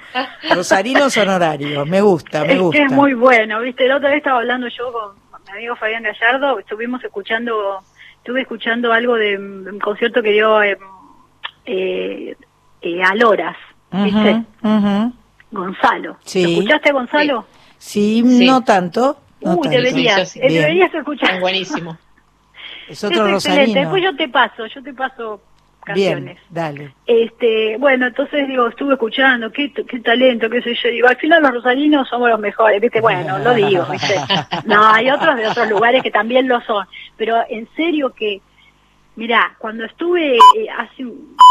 Rosarinos 0.50 1.16
honorarios, 1.18 1.88
me 1.88 2.02
gusta, 2.02 2.44
me 2.44 2.58
gusta. 2.58 2.84
Es, 2.84 2.92
muy 2.92 3.14
bueno, 3.14 3.62
viste, 3.62 3.88
la 3.88 3.98
otra 3.98 4.10
vez 4.10 4.18
estaba 4.18 4.40
hablando 4.40 4.68
yo 4.68 4.92
con 4.92 5.44
mi 5.46 5.52
amigo 5.52 5.76
Fabián 5.76 6.04
Gallardo, 6.04 6.60
estuvimos 6.60 7.04
escuchando, 7.04 7.80
estuve 8.24 8.44
escuchando 8.44 8.94
algo 8.94 9.16
de 9.16 9.38
un 9.38 9.80
concierto 9.80 10.24
que 10.24 10.32
dio 10.32 10.64
eh, 10.64 10.78
eh, 11.66 12.38
eh 12.82 13.04
Aloras, 13.04 13.58
¿viste? 13.92 14.46
Gonzalo. 15.52 16.18
escuchaste 16.24 16.90
a 16.90 16.94
Gonzalo? 16.94 17.46
Sí, 17.78 18.24
no 18.24 18.64
tanto. 18.64 19.20
Uy, 19.42 19.68
deberías, 19.68 20.36
deberías 20.36 20.94
escuchar. 20.94 21.42
buenísimo. 21.42 21.98
Es 22.88 23.04
otro 23.04 23.28
es 23.28 23.46
excelente. 23.46 23.80
Después 23.80 24.02
yo 24.02 24.16
te 24.16 24.30
paso, 24.30 24.68
yo 24.68 24.82
te 24.82 24.94
paso 24.94 25.42
canciones. 25.84 26.36
Bien, 26.36 26.38
dale. 26.50 26.94
Este, 27.06 27.78
bueno, 27.78 28.08
entonces 28.08 28.48
digo, 28.48 28.68
estuve 28.68 28.94
escuchando, 28.94 29.52
qué, 29.52 29.72
qué 29.72 30.00
talento, 30.00 30.50
qué 30.50 30.62
sé 30.62 30.76
yo. 30.76 30.90
Digo, 30.90 31.08
al 31.08 31.18
final 31.18 31.42
los 31.42 31.54
rosarinos 31.54 32.08
somos 32.08 32.30
los 32.30 32.40
mejores, 32.40 32.82
¿viste? 32.82 33.02
Bueno, 33.02 33.40
lo 33.40 33.54
digo, 33.56 33.86
¿viste? 33.92 34.16
No, 34.66 34.86
hay 34.86 35.10
otros 35.10 35.36
de 35.36 35.48
otros 35.48 35.70
lugares 35.70 36.04
que 36.04 36.12
también 36.12 36.48
lo 36.48 36.62
son. 36.62 36.86
Pero 37.18 37.44
en 37.50 37.68
serio 37.76 38.14
que, 38.14 38.42
mira, 39.16 39.56
cuando 39.58 39.86
estuve 39.86 40.36
eh, 40.36 40.70
hace, 40.78 41.06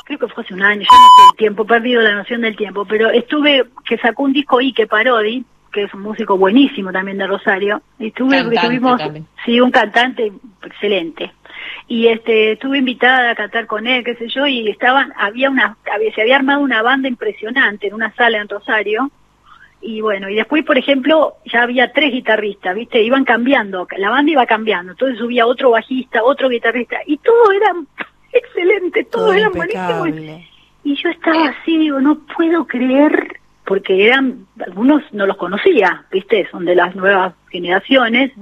creo 0.05 0.19
que 0.19 0.29
fue 0.29 0.45
hace 0.45 0.55
un 0.55 0.63
año, 0.63 0.83
ya 0.83 0.97
no 0.99 1.07
sé 1.17 1.31
el 1.33 1.37
tiempo, 1.37 1.65
perdido 1.65 2.03
la 2.03 2.15
noción 2.15 2.41
del 2.41 2.57
tiempo, 2.57 2.85
pero 2.85 3.11
estuve, 3.11 3.67
que 3.85 3.99
sacó 3.99 4.25
un 4.25 4.33
disco 4.33 4.59
Ike 4.59 4.87
Parodi, 4.87 5.45
que 5.73 5.85
es 5.85 5.95
un 5.95 6.03
músico 6.03 6.37
buenísimo 6.37 6.93
también 6.93 7.19
de 7.19 7.27
Rosario, 7.27 7.83
y 7.99 8.09
estuve, 8.09 8.43
tuvimos, 8.61 9.01
sí, 9.45 9.61
un 9.61 9.71
cantante 9.71 10.31
excelente. 10.63 11.33
Y 11.89 12.07
este, 12.09 12.53
estuve 12.53 12.79
invitada 12.79 13.31
a 13.31 13.35
cantar 13.35 13.67
con 13.67 13.87
él, 13.87 14.05
qué 14.05 14.15
sé 14.15 14.29
yo, 14.29 14.47
y 14.47 14.69
estaban, 14.71 15.13
había 15.17 15.51
una, 15.51 15.77
había, 15.93 16.15
se 16.15 16.23
había 16.23 16.37
armado 16.37 16.61
una 16.61 16.83
banda 16.83 17.09
impresionante 17.09 17.89
en 17.89 17.95
una 17.95 18.15
sala 18.15 18.39
en 18.39 18.49
Rosario, 18.49 19.11
y 19.81 20.01
bueno, 20.01 20.29
y 20.29 20.37
después, 20.37 20.65
por 20.65 20.79
ejemplo, 20.79 21.35
ya 21.45 21.63
había 21.63 21.93
tres 21.93 22.13
guitarristas, 22.13 22.75
¿viste? 22.75 23.03
Iban 23.03 23.25
cambiando, 23.25 23.87
la 23.99 24.11
banda 24.11 24.31
iba 24.31 24.47
cambiando, 24.47 24.93
entonces 24.93 25.19
subía 25.19 25.45
otro 25.45 25.71
bajista, 25.71 26.23
otro 26.23 26.49
guitarrista, 26.49 26.99
y 27.05 27.17
todos 27.19 27.49
eran 27.55 27.89
excelentes, 28.33 29.11
todos 29.11 29.35
eran 29.35 29.53
buenísimos. 29.53 30.09
Y 30.85 30.95
yo 30.97 31.09
estaba 31.11 31.49
así, 31.49 31.79
digo, 31.79 32.01
no 32.01 32.21
puedo 32.37 32.67
creer 32.67 33.41
porque 33.65 34.07
eran, 34.07 34.47
algunos 34.65 35.03
no 35.13 35.27
los 35.27 35.37
conocía, 35.37 36.05
¿viste? 36.11 36.49
Son 36.51 36.65
de 36.65 36.75
las 36.75 36.95
nuevas 36.95 37.35
generaciones. 37.51 38.33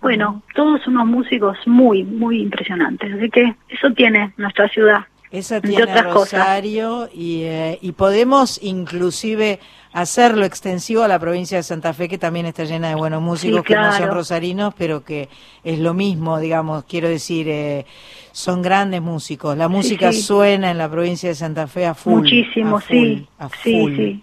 Bueno, 0.00 0.42
todos 0.54 0.86
unos 0.86 1.06
músicos 1.06 1.56
muy, 1.66 2.04
muy 2.04 2.40
impresionantes. 2.40 3.12
Así 3.12 3.30
que 3.30 3.54
eso 3.68 3.92
tiene 3.92 4.32
nuestra 4.36 4.68
ciudad. 4.68 5.00
Esa 5.30 5.60
tiene 5.60 6.02
Rosario 6.02 7.08
y, 7.12 7.42
eh, 7.42 7.78
y 7.82 7.92
podemos 7.92 8.58
inclusive 8.62 9.60
hacerlo 9.92 10.44
extensivo 10.44 11.02
a 11.02 11.08
la 11.08 11.18
provincia 11.18 11.58
de 11.58 11.62
Santa 11.62 11.92
Fe, 11.92 12.08
que 12.08 12.18
también 12.18 12.46
está 12.46 12.64
llena 12.64 12.88
de 12.88 12.94
buenos 12.94 13.20
músicos 13.20 13.62
que 13.62 13.74
no 13.74 13.92
son 13.92 14.10
rosarinos, 14.10 14.74
pero 14.76 15.04
que 15.04 15.28
es 15.64 15.78
lo 15.78 15.92
mismo, 15.94 16.38
digamos, 16.38 16.84
quiero 16.84 17.08
decir, 17.08 17.48
eh, 17.48 17.84
son 18.32 18.62
grandes 18.62 19.02
músicos. 19.02 19.56
La 19.56 19.68
música 19.68 20.12
suena 20.12 20.70
en 20.70 20.78
la 20.78 20.88
provincia 20.90 21.28
de 21.28 21.34
Santa 21.34 21.66
Fe 21.66 21.86
a 21.86 21.94
full. 21.94 22.20
Muchísimo, 22.20 22.80
sí. 22.80 23.26
Sí, 23.62 23.96
sí. 23.96 24.22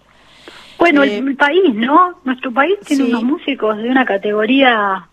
Bueno, 0.78 1.02
el, 1.02 1.28
eh, 1.28 1.34
país, 1.36 1.74
¿no? 1.74 2.18
Nuestro 2.24 2.52
país 2.52 2.78
tiene 2.84 3.04
unos 3.04 3.22
músicos 3.22 3.76
de 3.78 3.88
una 3.88 4.04
categoría 4.04 5.08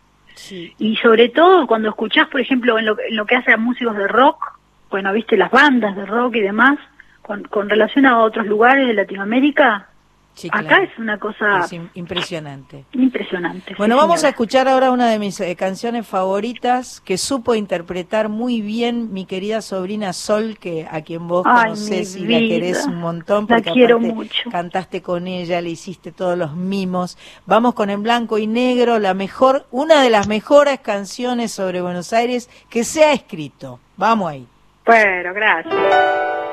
y 0.50 0.96
sobre 0.98 1.30
todo 1.30 1.68
cuando 1.68 1.90
escuchás, 1.90 2.28
por 2.28 2.42
ejemplo, 2.42 2.78
en 2.78 2.86
lo, 2.86 3.00
en 3.00 3.16
lo 3.16 3.26
que 3.26 3.36
hace 3.36 3.52
a 3.52 3.58
músicos 3.58 3.96
de 3.96 4.08
rock, 4.08 4.60
bueno, 4.90 5.14
viste 5.14 5.38
las 5.38 5.52
bandas 5.52 5.96
de 5.96 6.06
rock 6.06 6.36
y 6.36 6.42
demás, 6.42 6.78
con, 7.22 7.44
con 7.44 7.70
relación 7.70 8.06
a 8.06 8.20
otros 8.20 8.46
lugares 8.46 8.88
de 8.88 8.94
Latinoamérica, 8.94 9.88
Acá 10.52 10.84
es 10.84 10.98
una 10.98 11.20
cosa 11.20 11.66
impresionante. 11.94 12.86
Impresionante. 12.94 13.76
Bueno, 13.78 13.96
vamos 13.96 14.24
a 14.24 14.30
escuchar 14.30 14.68
ahora 14.68 14.92
una 14.92 15.10
de 15.10 15.20
mis 15.20 15.40
eh, 15.40 15.56
canciones 15.56 16.08
favoritas 16.08 17.02
que 17.02 17.18
supo 17.18 17.56
interpretar 17.56 18.30
muy 18.30 18.62
bien 18.62 19.14
mi 19.14 19.26
querida 19.26 19.62
sobrina 19.62 20.12
Sol, 20.12 20.58
que 20.60 20.88
a 20.90 21.02
quien 21.02 21.28
vos 21.28 21.44
conocés 21.44 22.16
y 22.16 22.26
la 22.26 22.40
querés 22.40 22.86
un 22.86 23.00
montón 23.00 23.48
porque 23.48 23.70
la 23.70 23.74
quiero 23.74 24.00
mucho. 24.00 24.50
cantaste 24.50 25.02
con 25.02 25.28
ella, 25.28 25.62
le 25.62 25.70
hiciste 25.70 26.12
todos 26.12 26.38
los 26.38 26.56
mimos. 26.56 27.18
Vamos 27.46 27.74
con 27.74 27.90
En 27.90 28.04
blanco 28.04 28.38
y 28.38 28.48
negro, 28.48 29.00
la 29.00 29.14
mejor, 29.14 29.66
una 29.72 30.02
de 30.02 30.10
las 30.10 30.28
mejores 30.28 30.80
canciones 30.80 31.52
sobre 31.52 31.82
Buenos 31.82 32.12
Aires 32.12 32.50
que 32.70 32.84
se 32.84 33.04
ha 33.04 33.14
escrito. 33.14 33.80
Vamos 33.98 34.32
ahí. 34.32 34.48
Bueno, 34.86 35.34
gracias. 35.34 36.53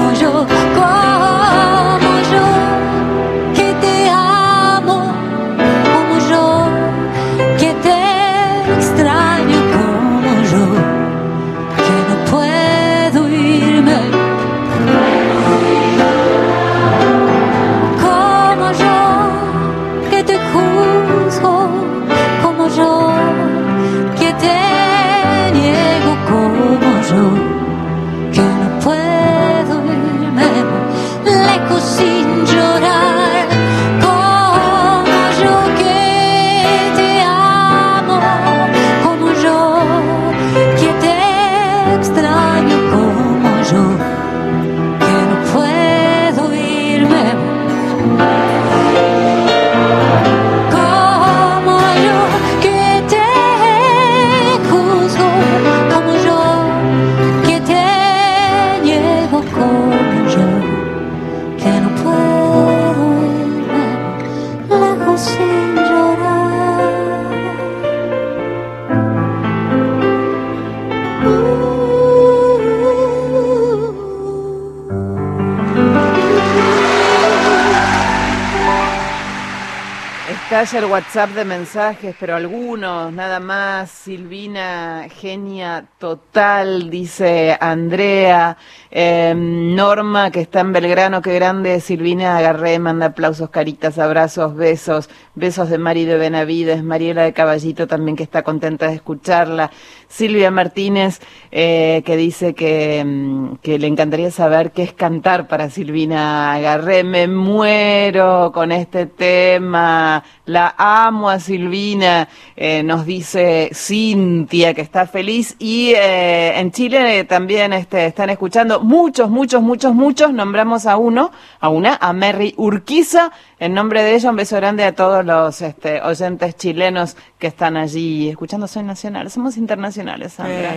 el 80.61 80.85
WhatsApp 80.85 81.31
de 81.31 81.43
mensajes, 81.43 82.15
pero 82.19 82.35
algunos, 82.35 83.11
nada 83.11 83.39
más. 83.39 83.89
Silvina, 83.89 85.07
genia 85.09 85.87
total, 85.97 86.91
dice 86.91 87.57
Andrea. 87.59 88.57
Em, 88.91 89.73
Norma, 89.73 90.29
que 90.29 90.41
está 90.41 90.59
en 90.59 90.71
Belgrano, 90.71 91.23
qué 91.23 91.33
grande. 91.33 91.79
Silvina 91.79 92.37
agarré, 92.37 92.77
manda 92.77 93.07
aplausos, 93.07 93.49
caritas, 93.49 93.97
abrazos, 93.97 94.55
besos. 94.55 95.09
Besos 95.33 95.67
de 95.71 95.79
Mari 95.79 96.05
de 96.05 96.17
Benavides. 96.17 96.83
Mariela 96.83 97.23
de 97.23 97.33
Caballito 97.33 97.87
también, 97.87 98.15
que 98.15 98.23
está 98.23 98.43
contenta 98.43 98.87
de 98.87 98.93
escucharla. 98.93 99.71
Silvia 100.11 100.51
Martínez, 100.51 101.21
eh, 101.51 102.03
que 102.05 102.17
dice 102.17 102.53
que, 102.53 103.03
mm, 103.05 103.55
que, 103.61 103.79
le 103.79 103.87
encantaría 103.87 104.29
saber 104.29 104.71
qué 104.71 104.83
es 104.83 104.93
cantar 104.93 105.47
para 105.47 105.69
Silvina 105.69 106.53
Agarré. 106.53 107.03
Me 107.03 107.27
muero 107.27 108.51
con 108.53 108.71
este 108.73 109.05
tema. 109.05 110.23
La 110.45 110.75
amo 110.77 111.29
a 111.29 111.39
Silvina, 111.39 112.27
eh, 112.57 112.83
nos 112.83 113.05
dice 113.05 113.69
Cintia, 113.73 114.73
que 114.73 114.81
está 114.81 115.07
feliz. 115.07 115.55
Y 115.59 115.93
eh, 115.95 116.59
en 116.59 116.71
Chile 116.71 117.23
también 117.23 117.71
este, 117.71 118.05
están 118.05 118.29
escuchando 118.29 118.81
muchos, 118.81 119.29
muchos, 119.29 119.61
muchos, 119.61 119.95
muchos. 119.95 120.33
Nombramos 120.33 120.85
a 120.85 120.97
uno, 120.97 121.31
a 121.61 121.69
una, 121.69 121.97
a 122.01 122.11
Mary 122.11 122.53
Urquiza. 122.57 123.31
En 123.61 123.75
nombre 123.75 124.01
de 124.01 124.15
ella, 124.15 124.31
un 124.31 124.37
beso 124.37 124.55
grande 124.55 124.83
a 124.83 124.95
todos 124.95 125.23
los 125.23 125.61
este, 125.61 126.01
oyentes 126.01 126.55
chilenos 126.57 127.15
que 127.37 127.45
están 127.45 127.77
allí 127.77 128.27
escuchando 128.27 128.67
Soy 128.67 128.81
Nacional. 128.81 129.29
Somos 129.29 129.55
internacionales, 129.55 130.33
Sandra. 130.33 130.73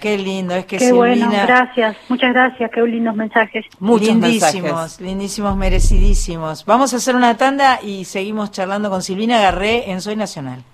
Qué 0.00 0.18
lindo, 0.18 0.56
es 0.56 0.66
que 0.66 0.78
Qué 0.78 0.90
bueno, 0.90 1.30
gracias, 1.30 1.96
muchas 2.08 2.34
gracias, 2.34 2.68
qué 2.74 2.82
lindos 2.82 3.14
mensajes. 3.14 3.64
Muchos 3.78 4.08
lindísimos, 4.08 5.00
lindísimos, 5.00 5.56
merecidísimos. 5.56 6.64
Vamos 6.64 6.92
a 6.94 6.96
hacer 6.96 7.14
una 7.14 7.36
tanda 7.36 7.78
y 7.80 8.04
seguimos 8.04 8.50
charlando 8.50 8.90
con 8.90 9.02
Silvina 9.02 9.38
Garré 9.38 9.92
en 9.92 10.00
Soy 10.00 10.16
Nacional. 10.16 10.64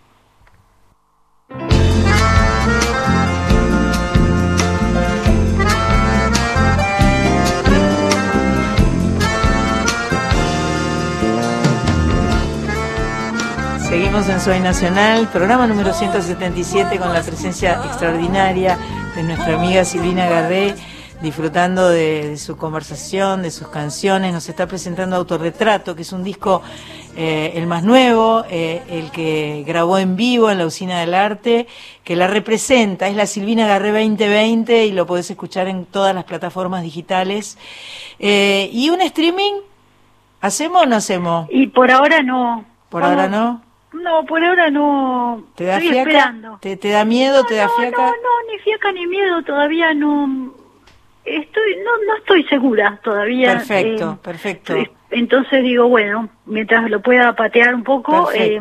Seguimos 13.88 14.28
en 14.28 14.40
Soy 14.40 14.58
Nacional, 14.58 15.28
programa 15.28 15.68
número 15.68 15.92
177 15.92 16.98
con 16.98 17.12
la 17.12 17.22
presencia 17.22 17.80
extraordinaria 17.84 18.76
de 19.14 19.22
nuestra 19.22 19.56
amiga 19.56 19.84
Silvina 19.84 20.28
Garré, 20.28 20.74
disfrutando 21.22 21.88
de, 21.88 22.36
su 22.36 22.56
conversación, 22.56 23.42
de 23.42 23.52
sus 23.52 23.68
canciones. 23.68 24.32
Nos 24.32 24.48
está 24.48 24.66
presentando 24.66 25.14
Autorretrato, 25.14 25.94
que 25.94 26.02
es 26.02 26.12
un 26.12 26.24
disco 26.24 26.62
eh, 27.16 27.52
el 27.54 27.68
más 27.68 27.84
nuevo, 27.84 28.44
eh, 28.50 28.82
el 28.88 29.12
que 29.12 29.62
grabó 29.64 29.98
en 29.98 30.16
vivo 30.16 30.50
en 30.50 30.58
la 30.58 30.66
Usina 30.66 30.98
del 30.98 31.14
Arte, 31.14 31.68
que 32.02 32.16
la 32.16 32.26
representa. 32.26 33.06
Es 33.06 33.14
la 33.14 33.26
Silvina 33.26 33.68
Garré 33.68 33.92
2020 33.92 34.86
y 34.86 34.90
lo 34.90 35.06
podés 35.06 35.30
escuchar 35.30 35.68
en 35.68 35.86
todas 35.86 36.12
las 36.12 36.24
plataformas 36.24 36.82
digitales. 36.82 37.56
Eh, 38.18 38.68
¿Y 38.72 38.90
un 38.90 39.00
streaming? 39.00 39.54
¿Hacemos 40.40 40.82
o 40.82 40.86
no 40.86 40.96
hacemos? 40.96 41.46
Y 41.52 41.68
por 41.68 41.92
ahora 41.92 42.24
no. 42.24 42.64
¿Por 42.88 43.04
ahora 43.04 43.28
no? 43.28 43.65
No, 44.02 44.24
por 44.24 44.44
ahora 44.44 44.70
no. 44.70 45.44
¿Te 45.54 45.64
da 45.64 45.78
Estoy 45.78 45.98
Esperando. 45.98 46.58
¿Te, 46.60 46.76
da 46.76 47.04
miedo? 47.04 47.44
¿Te 47.44 47.54
da 47.56 47.68
fiaca? 47.68 48.02
No, 48.02 48.08
no, 48.08 48.52
ni 48.52 48.58
fiaca 48.60 48.92
ni 48.92 49.06
miedo, 49.06 49.42
todavía 49.42 49.94
no. 49.94 50.54
Estoy, 51.24 51.76
no, 51.84 52.04
no 52.06 52.16
estoy 52.18 52.44
segura 52.44 53.00
todavía. 53.02 53.54
Perfecto, 53.54 54.12
eh, 54.12 54.18
perfecto. 54.22 54.74
Entonces 55.10 55.62
digo, 55.62 55.88
bueno, 55.88 56.28
mientras 56.46 56.88
lo 56.90 57.00
pueda 57.00 57.34
patear 57.34 57.74
un 57.74 57.84
poco. 57.84 58.30
Eh, 58.32 58.60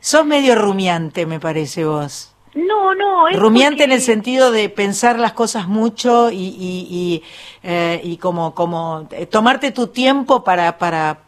Sos 0.00 0.26
medio 0.26 0.54
rumiante, 0.54 1.26
me 1.26 1.40
parece 1.40 1.84
vos. 1.84 2.34
No, 2.54 2.94
no. 2.94 3.28
Es 3.28 3.38
rumiante 3.38 3.84
en 3.84 3.92
el 3.92 4.00
sentido 4.00 4.52
de 4.52 4.68
pensar 4.68 5.18
las 5.18 5.32
cosas 5.32 5.68
mucho 5.68 6.30
y, 6.30 6.36
y, 6.36 6.86
y, 6.90 7.22
eh, 7.62 8.00
y 8.04 8.18
como, 8.18 8.54
como 8.54 9.08
eh, 9.10 9.26
tomarte 9.26 9.70
tu 9.72 9.86
tiempo 9.86 10.44
para, 10.44 10.76
para, 10.76 11.20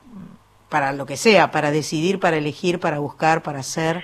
para 0.75 0.91
lo 0.91 1.07
que 1.07 1.17
sea, 1.17 1.53
para 1.53 1.71
decidir, 1.71 2.19
para 2.19 2.37
elegir, 2.37 2.81
para 2.81 2.99
buscar, 2.99 3.45
para 3.45 3.61
hacer? 3.61 4.03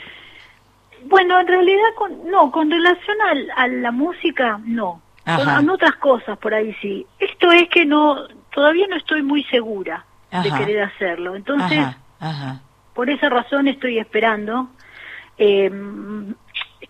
Bueno, 1.02 1.40
en 1.40 1.48
realidad 1.48 1.88
con, 1.96 2.30
no, 2.30 2.52
con 2.52 2.70
relación 2.70 3.16
a, 3.56 3.66
la 3.66 3.90
música, 3.90 4.60
no. 4.64 5.02
Con, 5.24 5.68
otras 5.68 5.96
cosas 5.96 6.38
por 6.38 6.54
ahí 6.54 6.72
sí. 6.80 7.04
Esto 7.18 7.50
es 7.50 7.68
que 7.70 7.84
no, 7.84 8.18
todavía 8.54 8.86
no 8.88 8.94
estoy 8.94 9.24
muy 9.24 9.42
segura 9.46 10.04
de 10.30 10.48
querer 10.52 10.84
hacerlo. 10.84 11.34
Entonces, 11.34 11.84
por 12.94 13.10
esa 13.10 13.28
razón 13.28 13.66
estoy 13.66 13.98
esperando. 13.98 14.68
Eh, 15.38 15.72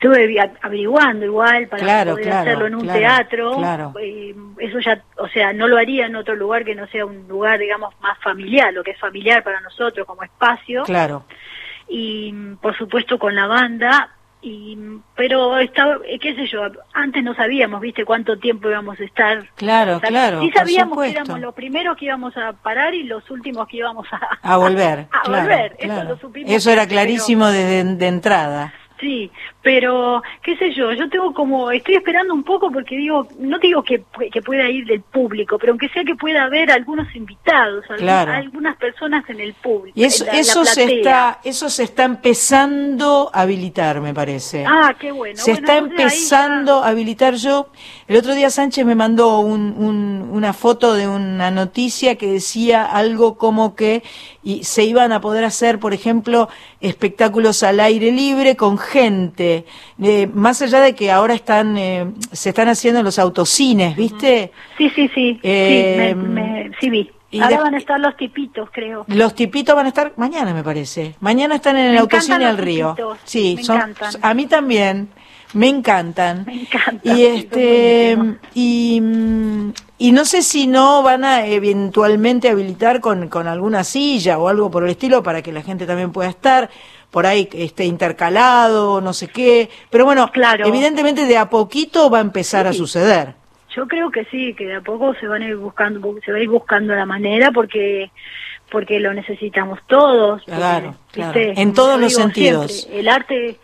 estuve 0.01 0.41
averiguando 0.63 1.27
igual 1.27 1.69
para 1.69 2.05
poder 2.07 2.33
hacerlo 2.33 2.67
en 2.67 2.75
un 2.75 2.87
teatro. 2.87 3.61
Eh, 4.01 4.35
eso 4.59 4.81
ya, 4.81 5.03
o 5.19 5.29
sea, 5.29 5.53
no 5.53 5.69
lo 5.69 5.77
haría 5.77 6.07
en 6.07 6.17
otro 6.17 6.35
lugar 6.35 6.65
que 6.65 6.75
no 6.75 6.87
sea 6.87 7.05
un 7.05 7.29
lugar, 7.29 7.59
digamos, 7.59 7.95
más 8.01 8.19
familiar, 8.21 8.73
lo 8.73 8.83
que 8.83 8.93
es 8.93 8.99
familiar 8.99 9.45
para 9.45 9.61
nosotros 9.61 10.07
como 10.07 10.23
espacio. 10.23 10.85
Claro. 10.85 11.25
Y 11.87 12.33
por 12.63 12.77
supuesto 12.79 13.19
con 13.19 13.35
la 13.35 13.47
banda, 13.47 14.11
y 14.41 14.79
pero 15.15 15.59
estaba 15.59 15.99
qué 16.19 16.35
sé 16.35 16.47
yo 16.47 16.63
antes 16.95 17.23
no 17.23 17.35
sabíamos 17.35 17.79
viste 17.79 18.07
cuánto 18.07 18.39
tiempo 18.39 18.71
íbamos 18.71 18.99
a 18.99 19.05
estar 19.05 19.47
claro 19.55 20.01
claro 20.01 20.41
sí 20.41 20.51
sabíamos 20.51 20.99
que 20.99 21.11
éramos 21.11 21.41
los 21.41 21.55
primeros 21.55 21.95
que 21.99 22.07
íbamos 22.07 22.35
a 22.39 22.55
parar 22.55 22.95
y 22.95 23.03
los 23.03 23.31
últimos 23.31 23.69
que 23.69 23.77
íbamos 23.77 24.07
a 24.11 24.39
a 24.41 24.57
volver 24.57 25.09
a, 25.13 25.29
volver 25.29 25.77
eso 25.79 26.05
lo 26.05 26.17
supimos 26.17 26.51
eso 26.51 26.71
era 26.71 26.87
clarísimo 26.87 27.49
desde 27.49 27.85
de 27.85 28.07
entrada 28.07 28.73
Sí, 29.01 29.31
pero 29.63 30.23
qué 30.43 30.57
sé 30.57 30.75
yo, 30.75 30.93
yo 30.93 31.09
tengo 31.09 31.33
como, 31.33 31.71
estoy 31.71 31.95
esperando 31.95 32.35
un 32.35 32.43
poco 32.43 32.71
porque 32.71 32.97
digo, 32.97 33.27
no 33.39 33.59
digo 33.59 33.83
que, 33.83 34.03
que 34.31 34.43
pueda 34.43 34.69
ir 34.69 34.85
del 34.87 35.01
público, 35.01 35.59
pero 35.59 35.73
aunque 35.73 35.89
sea 35.89 36.05
que 36.05 36.15
pueda 36.15 36.45
haber 36.45 36.71
algunos 36.71 37.15
invitados, 37.17 37.85
algunas 37.91 38.77
personas 38.77 39.29
en 39.31 39.41
el 39.41 39.55
público. 39.55 39.99
Y 39.99 40.05
eso, 40.05 40.25
eso 40.31 40.65
se 40.65 40.85
está, 40.85 41.41
eso 41.45 41.71
se 41.71 41.85
está 41.85 42.05
empezando 42.05 43.31
a 43.33 43.43
habilitar, 43.43 44.01
me 44.01 44.13
parece. 44.13 44.65
Ah, 44.67 44.95
qué 44.99 45.13
bueno. 45.13 45.37
Se 45.37 45.53
está 45.53 45.79
empezando 45.79 46.83
a 46.83 46.89
habilitar. 46.89 47.35
Yo, 47.35 47.69
el 48.07 48.17
otro 48.17 48.35
día 48.35 48.51
Sánchez 48.51 48.85
me 48.85 48.95
mandó 48.95 49.41
un, 49.41 50.29
una 50.31 50.53
foto 50.53 50.95
de 50.95 51.09
una 51.09 51.51
noticia 51.51 52.17
que 52.17 52.27
decía 52.27 52.85
algo 52.85 53.39
como 53.39 53.75
que 53.75 54.03
y 54.43 54.65
se 54.65 54.85
iban 54.85 55.13
a 55.13 55.21
poder 55.21 55.45
hacer, 55.45 55.79
por 55.79 55.93
ejemplo, 55.93 56.49
espectáculos 56.81 57.63
al 57.63 57.81
aire 57.81 58.11
libre 58.11 58.57
con 58.57 58.79
urgente, 58.91 59.65
eh, 60.03 60.29
más 60.33 60.63
allá 60.63 60.81
de 60.81 60.95
que 60.95 61.11
ahora 61.11 61.35
están, 61.35 61.77
eh, 61.79 62.07
se 62.33 62.51
están 62.51 62.69
haciendo 62.69 63.03
los 63.03 63.19
autocines, 63.19 63.97
¿viste? 63.97 64.53
Sí, 64.77 64.91
sí, 64.91 65.09
sí, 65.15 65.39
sí, 65.43 65.49
me, 65.97 66.15
me, 66.15 66.71
sí 66.81 66.91
vi. 66.91 67.11
Y 67.33 67.41
Ahora 67.41 67.61
van 67.61 67.75
a 67.75 67.79
estar 67.79 68.01
los 68.01 68.17
tipitos, 68.17 68.69
creo. 68.73 69.05
Los 69.07 69.37
tipitos 69.37 69.77
van 69.77 69.87
a 69.87 69.91
estar 69.91 70.13
mañana, 70.17 70.53
me 70.53 70.65
parece. 70.65 71.15
Mañana 71.21 71.55
están 71.57 71.77
en 71.77 71.93
el 71.93 71.99
autocine 71.99 72.45
al 72.45 72.59
río. 72.59 72.97
Sí, 73.23 73.57
son, 73.63 73.95
a 74.21 74.35
mí 74.35 74.47
también. 74.47 75.09
Me 75.53 75.69
encantan. 75.69 76.45
Me 76.47 76.63
encantan. 76.63 77.01
Y 77.19 77.25
este 77.25 78.17
y, 78.55 79.03
y 79.99 80.13
no 80.13 80.25
sé 80.25 80.43
si 80.43 80.69
no 80.69 81.03
van 81.03 81.25
a 81.25 81.47
eventualmente 81.47 82.49
habilitar 82.49 83.01
con, 83.01 83.29
con 83.29 83.49
alguna 83.49 83.83
silla 83.83 84.39
o 84.39 84.49
algo 84.49 84.71
por 84.71 84.85
el 84.85 84.91
estilo 84.91 85.23
para 85.23 85.43
que 85.43 85.53
la 85.53 85.63
gente 85.63 85.87
también 85.87 86.13
pueda 86.13 86.31
estar 86.31 86.71
por 87.11 87.27
ahí 87.27 87.49
este 87.53 87.85
intercalado, 87.85 89.01
no 89.01 89.13
sé 89.13 89.29
qué, 89.29 89.69
pero 89.91 90.05
bueno, 90.05 90.31
claro. 90.33 90.67
evidentemente 90.67 91.27
de 91.27 91.37
a 91.37 91.51
poquito 91.51 92.09
va 92.11 92.19
a 92.19 92.23
empezar 92.23 92.67
a 92.67 92.73
suceder. 92.73 93.35
Yo 93.75 93.87
creo 93.87 94.11
que 94.11 94.25
sí, 94.27 94.55
que 94.55 94.67
de 94.67 94.77
a 94.77 94.81
poco 94.81 95.15
se 95.15 95.27
van 95.27 95.43
a 95.43 95.49
ir 95.49 95.57
buscando, 95.57 96.01
se 96.25 96.33
va 96.33 96.39
a 96.39 96.41
ir 96.41 96.49
buscando 96.49 96.95
la 96.95 97.07
manera 97.07 97.51
porque 97.53 98.11
porque 98.71 99.01
lo 99.01 99.13
necesitamos 99.13 99.81
todos. 99.89 100.43
Claro, 100.45 100.95
claro. 101.11 101.41
En 101.41 101.75
todos 101.75 102.01
los 102.01 102.15
sentidos. 102.15 102.89
el 102.93 103.09
arte, 103.09 103.59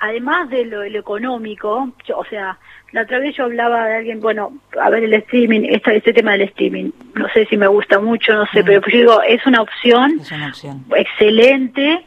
además 0.00 0.50
de 0.50 0.64
lo, 0.64 0.82
económico, 0.82 1.92
o 2.14 2.24
sea, 2.24 2.58
la 2.92 3.02
otra 3.02 3.20
vez 3.20 3.36
yo 3.36 3.44
hablaba 3.44 3.86
de 3.86 3.96
alguien, 3.98 4.20
bueno, 4.20 4.52
a 4.80 4.90
ver 4.90 5.04
el 5.04 5.14
streaming, 5.14 5.60
este, 5.68 5.96
este 5.96 6.12
tema 6.12 6.32
del 6.32 6.42
streaming, 6.42 6.90
no 7.14 7.28
sé 7.32 7.46
si 7.46 7.56
me 7.56 7.68
gusta 7.68 8.00
mucho, 8.00 8.34
no 8.34 8.46
sé, 8.46 8.62
mm. 8.62 8.66
pero 8.66 8.80
yo 8.88 8.98
digo, 8.98 9.22
es 9.22 9.46
una 9.46 9.62
opción, 9.62 10.18
es 10.20 10.32
una 10.32 10.48
opción. 10.48 10.84
excelente 10.96 12.04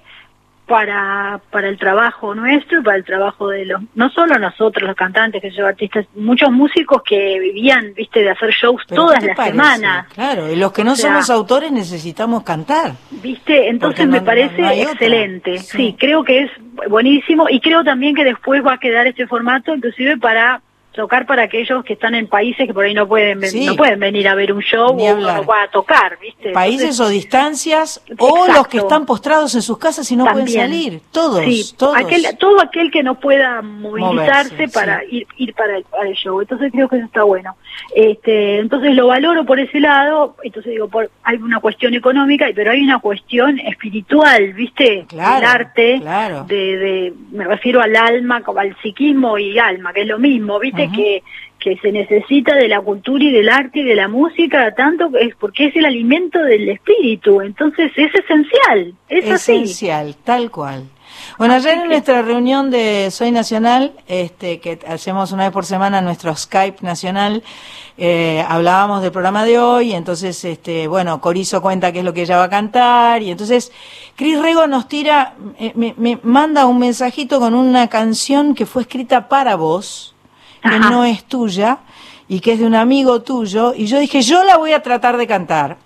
para, 0.72 1.42
para 1.52 1.68
el 1.68 1.78
trabajo 1.78 2.34
nuestro 2.34 2.80
y 2.80 2.84
para 2.84 2.96
el 2.96 3.04
trabajo 3.04 3.50
de 3.50 3.66
los, 3.66 3.82
no 3.94 4.10
solo 4.10 4.40
nosotros 4.40 4.88
los 4.88 4.96
cantantes, 4.96 5.42
que 5.42 5.52
yo 5.52 5.68
artistas, 5.68 6.06
muchos 6.16 6.50
músicos 6.50 7.02
que 7.04 7.40
vivían, 7.42 7.94
viste, 7.94 8.22
de 8.22 8.30
hacer 8.30 8.52
shows 8.52 8.82
todas 8.88 9.22
las 9.22 9.36
semanas. 9.36 10.08
Claro, 10.14 10.50
y 10.50 10.56
los 10.56 10.72
que 10.72 10.86
no 10.86 10.96
somos 10.96 11.30
autores 11.30 11.74
necesitamos 11.74 12.44
cantar. 12.44 12.94
Viste, 13.12 13.68
entonces 13.68 14.08
me 14.08 14.22
parece 14.22 14.62
excelente. 14.84 15.58
Sí. 15.60 15.94
creo 16.00 16.24
que 16.24 16.44
es 16.44 16.52
buenísimo 16.90 17.48
y 17.50 17.60
creo 17.60 17.84
también 17.84 18.16
que 18.16 18.24
después 18.24 18.66
va 18.66 18.76
a 18.76 18.78
quedar 18.78 19.06
este 19.08 19.28
formato 19.28 19.76
inclusive 19.76 20.18
para 20.18 20.62
tocar 20.94 21.26
para 21.26 21.44
aquellos 21.44 21.84
que 21.86 21.94
están 21.94 22.16
en 22.16 22.28
países 22.28 22.68
que 22.68 22.74
por 22.74 22.84
ahí 22.84 22.94
no 22.94 23.08
pueden 23.08 23.40
no 23.40 23.76
pueden 23.76 24.00
venir 24.00 24.28
a 24.28 24.36
ver 24.36 24.52
un 24.52 24.62
show 24.62 24.90
o 24.90 25.16
no 25.16 25.54
a 25.54 25.68
tocar, 25.72 26.18
¿viste? 26.20 26.52
Países 26.52 27.00
o 27.00 27.08
distancias 27.08 28.02
o 28.18 28.48
los 28.48 28.68
que 28.68 28.80
están 28.80 29.06
postrados 29.06 29.56
en 29.56 29.62
sus 29.62 29.78
casas 29.78 30.12
y 30.12 30.16
no 30.16 30.26
pueden 30.26 30.48
salir, 30.48 31.02
todos, 31.12 31.76
todos. 31.78 31.98
todo 32.38 32.62
aquel 32.62 32.92
que 32.92 33.04
no 33.04 33.20
pueda 33.20 33.62
movilizarse 33.62 34.68
para 34.68 35.04
ir 35.06 35.28
ir 35.38 35.54
para 35.54 35.78
el, 35.78 36.14
show. 36.16 36.42
Entonces 36.42 36.72
creo 36.72 36.88
que 36.88 36.98
eso 36.98 37.06
está 37.06 37.24
bueno. 37.24 37.56
Este, 37.96 38.60
entonces 38.60 38.94
lo 38.94 39.08
valoro 39.08 39.46
por 39.46 39.60
ese 39.60 39.80
lado, 39.80 40.36
entonces 40.44 40.72
digo, 40.72 40.88
por, 40.88 41.10
hay 41.24 41.38
una 41.38 41.60
cuestión 41.60 41.94
económica, 41.94 42.46
pero 42.54 42.72
hay 42.72 42.82
una 42.82 43.00
cuestión 43.00 43.60
espiritual, 43.60 44.54
¿viste? 44.54 45.06
Claro, 45.08 45.38
el 45.38 45.46
arte 45.46 45.98
claro. 46.02 46.44
de, 46.44 46.78
de 46.78 47.14
me 47.32 47.46
refiero 47.46 47.82
al 47.82 47.96
alma, 47.96 48.42
como 48.42 48.60
al 48.60 48.76
psiquismo 48.82 49.38
y 49.38 49.58
alma, 49.58 49.94
que 49.94 50.02
es 50.02 50.08
lo 50.08 50.20
mismo, 50.20 50.60
¿viste? 50.60 50.81
Que, 50.90 51.24
que 51.60 51.78
se 51.78 51.92
necesita 51.92 52.56
de 52.56 52.68
la 52.68 52.82
cultura 52.82 53.24
y 53.24 53.32
del 53.32 53.50
arte 53.50 53.80
y 53.80 53.84
de 53.84 53.96
la 53.96 54.08
música, 54.08 54.74
tanto 54.76 55.12
es 55.18 55.36
porque 55.36 55.68
es 55.68 55.76
el 55.76 55.86
alimento 55.86 56.40
del 56.40 56.70
espíritu, 56.70 57.42
entonces 57.42 57.92
es 57.96 58.14
esencial, 58.16 58.94
es 59.08 59.26
esencial, 59.26 60.16
tal 60.24 60.50
cual. 60.50 60.86
Bueno, 61.38 61.56
ayer 61.56 61.78
en 61.78 61.88
nuestra 61.88 62.22
reunión 62.22 62.72
de 62.72 63.10
Soy 63.12 63.32
Nacional, 63.32 63.94
este, 64.08 64.60
que 64.60 64.80
hacemos 64.88 65.32
una 65.32 65.44
vez 65.44 65.52
por 65.52 65.66
semana 65.66 66.02
nuestro 66.02 66.36
Skype 66.36 66.78
nacional, 66.82 67.44
eh, 67.98 68.44
hablábamos 68.48 69.02
del 69.02 69.12
programa 69.12 69.46
de 69.46 69.60
hoy, 69.60 69.94
entonces, 69.94 70.44
este, 70.44 70.88
bueno, 70.88 71.22
Corizo 71.22 71.62
cuenta 71.62 71.92
qué 71.92 72.00
es 72.00 72.06
lo 72.06 72.14
que 72.14 72.22
ella 72.24 72.38
va 72.38 72.46
a 72.46 72.50
cantar, 72.50 73.22
y 73.22 73.32
entonces 73.32 73.72
Cris 74.16 74.42
Rego 74.42 74.68
nos 74.68 74.88
tira, 74.88 75.36
eh, 75.60 75.74
me, 75.76 75.94
me 75.98 76.20
manda 76.24 76.66
un 76.66 76.80
mensajito 76.80 77.40
con 77.40 77.54
una 77.54 77.88
canción 77.88 78.56
que 78.56 78.66
fue 78.66 78.84
escrita 78.84 79.28
para 79.28 79.56
vos, 79.56 80.16
que 80.62 80.80
no 80.80 81.04
es 81.04 81.24
tuya 81.26 81.80
y 82.28 82.40
que 82.40 82.54
es 82.54 82.60
de 82.60 82.66
un 82.66 82.76
amigo 82.76 83.22
tuyo, 83.24 83.74
y 83.76 83.88
yo 83.88 84.00
dije, 84.00 84.22
yo 84.22 84.44
la 84.46 84.58
voy 84.58 84.72
a 84.72 84.82
tratar 84.82 85.18
de 85.18 85.28
cantar. 85.28 85.78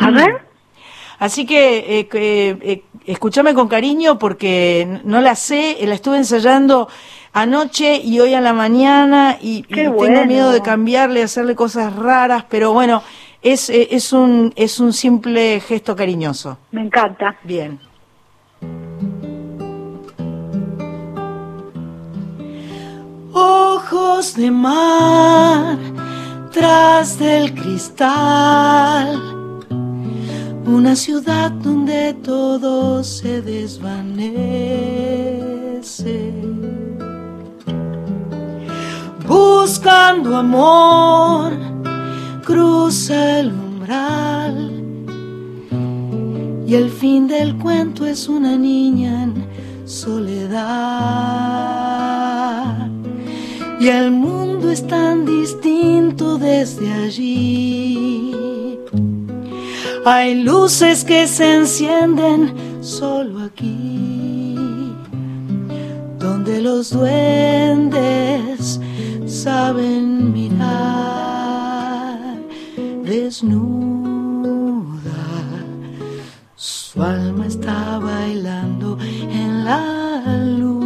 A 0.00 0.10
ver. 0.10 0.46
Así 1.20 1.46
que 1.46 2.00
eh, 2.00 2.08
eh, 2.12 2.82
escúchame 3.06 3.54
con 3.54 3.68
cariño 3.68 4.18
porque 4.18 5.00
no 5.04 5.20
la 5.20 5.36
sé, 5.36 5.76
la 5.82 5.94
estuve 5.94 6.16
ensayando 6.16 6.88
anoche 7.32 8.00
y 8.02 8.18
hoy 8.18 8.34
a 8.34 8.40
la 8.40 8.52
mañana 8.52 9.38
y, 9.40 9.62
tengo 9.62 10.02
miedo 10.26 10.50
de 10.50 10.60
cambiarle, 10.62 11.22
hacerle 11.22 11.54
cosas 11.54 11.94
raras, 11.94 12.44
pero 12.48 12.72
bueno, 12.72 13.04
es, 13.40 13.70
eh, 13.70 13.88
es, 13.92 14.12
un, 14.12 14.52
es 14.56 14.80
un 14.80 14.92
simple 14.92 15.60
gesto 15.60 15.94
cariñoso. 15.94 16.58
Me 16.72 16.82
encanta. 16.82 17.36
Bien. 17.44 17.78
Ojos 23.32 24.34
de 24.34 24.50
mar 24.50 25.78
tras 26.50 27.18
del 27.18 27.54
cristal. 27.54 29.20
Una 30.66 30.94
ciudad 30.94 31.50
donde 31.50 32.14
todo 32.14 33.02
se 33.02 33.42
desvanece. 33.42 34.22
Buscando 39.26 40.36
amor, 40.36 41.52
cruza 42.44 43.40
el 43.40 43.48
umbral. 43.48 44.70
Y 46.66 46.74
el 46.74 46.90
fin 46.90 47.26
del 47.28 47.56
cuento 47.58 48.06
es 48.06 48.28
una 48.28 48.56
niña 48.56 49.24
en 49.24 49.46
soledad 49.84 51.22
y 53.82 53.88
el 53.88 54.12
mundo 54.12 54.70
es 54.70 54.86
tan 54.86 55.26
distinto 55.26 56.38
desde 56.38 56.92
allí. 56.92 58.32
Hay 60.04 60.40
luces 60.44 61.02
que 61.04 61.26
se 61.26 61.56
encienden 61.56 62.54
solo 62.80 63.40
aquí, 63.40 64.94
donde 66.16 66.62
los 66.62 66.90
duendes 66.90 68.80
saben 69.26 70.32
mirar 70.32 71.40
desnuda. 73.02 74.12
Su 76.54 77.02
alma 77.02 77.48
está 77.48 77.98
bailando 77.98 78.96
en 79.00 79.64
la 79.64 80.36
luz 80.60 80.81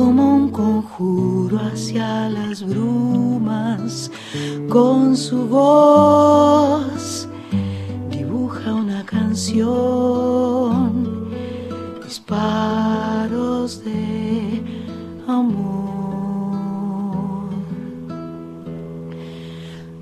como 0.00 0.22
un 0.36 0.48
conjuro 0.50 1.58
hacia 1.58 2.30
las 2.30 2.62
brumas, 2.66 4.10
con 4.70 5.14
su 5.14 5.46
voz 5.46 7.28
dibuja 8.10 8.72
una 8.72 9.04
canción, 9.04 9.68
disparos 12.02 13.84
de 13.84 14.64
amor. 15.28 15.90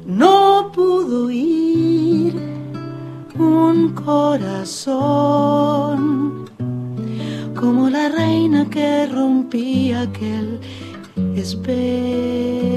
No 0.07 0.70
pudo 0.73 1.29
ir 1.29 2.37
un 3.37 3.89
corazón 4.07 5.29
como 7.60 7.90
la 7.90 8.09
reina 8.09 8.70
que 8.70 9.06
rompía 9.06 10.02
aquel 10.02 10.60
espejo. 11.35 12.74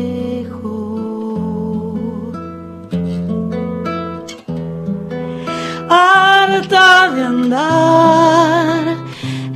Harta 5.89 7.11
de 7.13 7.21
andar 7.23 8.83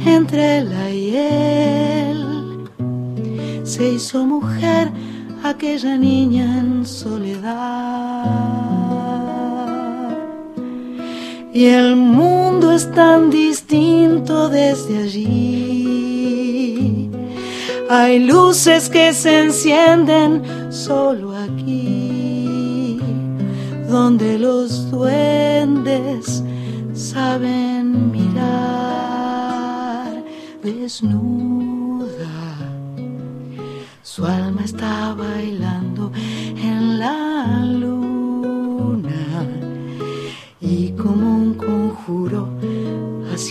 entre 0.06 0.64
la 0.64 0.90
hiel, 0.92 2.70
se 3.64 3.94
hizo 3.94 4.26
mujer 4.26 4.92
aquella 5.44 5.98
niña 5.98 6.60
en 6.60 6.86
soledad 6.86 8.26
y 11.56 11.66
el 11.68 11.96
mundo 11.96 12.72
es 12.74 12.92
tan 12.92 13.30
distinto 13.30 14.50
desde 14.50 15.04
allí. 15.04 16.30
Hay 17.90 18.20
luces 18.20 18.90
que 18.90 19.14
se 19.14 19.40
encienden 19.46 20.44
solo 20.70 21.34
aquí, 21.34 23.00
donde 23.90 24.38
los 24.38 24.92
duendes 24.92 26.44
saben 26.94 28.12
mirar 28.12 28.52
desnuda. 30.62 32.06
Su 34.04 34.26
alma 34.26 34.66
está 34.66 35.14
bailando 35.14 36.12
en 36.58 37.00
la 37.00 37.64
luna 37.66 38.05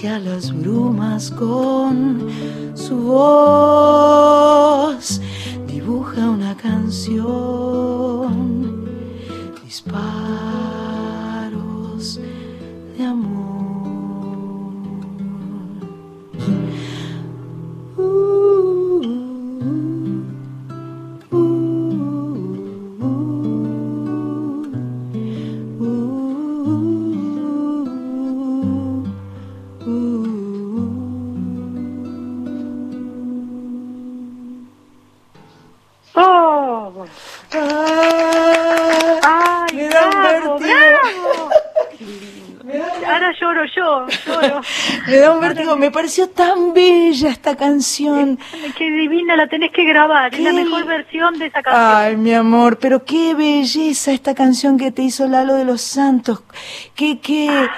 hacia 0.04 0.18
las 0.18 0.52
brumas 0.52 1.30
con 1.30 2.28
su 2.74 2.94
voz 2.94 4.23
me 45.84 45.90
pareció 45.90 46.30
tan 46.30 46.72
bella 46.72 47.28
esta 47.28 47.56
canción. 47.56 48.38
Qué 48.78 48.90
divina, 48.90 49.36
la 49.36 49.48
tenés 49.48 49.70
que 49.70 49.84
grabar, 49.84 50.32
es 50.32 50.40
la 50.40 50.54
mejor 50.54 50.86
versión 50.86 51.38
de 51.38 51.46
esa 51.46 51.62
canción. 51.62 51.96
Ay, 51.96 52.16
mi 52.16 52.32
amor, 52.32 52.78
pero 52.78 53.04
qué 53.04 53.34
belleza 53.34 54.12
esta 54.12 54.34
canción 54.34 54.78
que 54.78 54.92
te 54.92 55.02
hizo 55.02 55.28
Lalo 55.28 55.54
de 55.54 55.66
los 55.66 55.82
Santos. 55.82 56.42
Qué, 56.94 57.18
qué, 57.20 57.68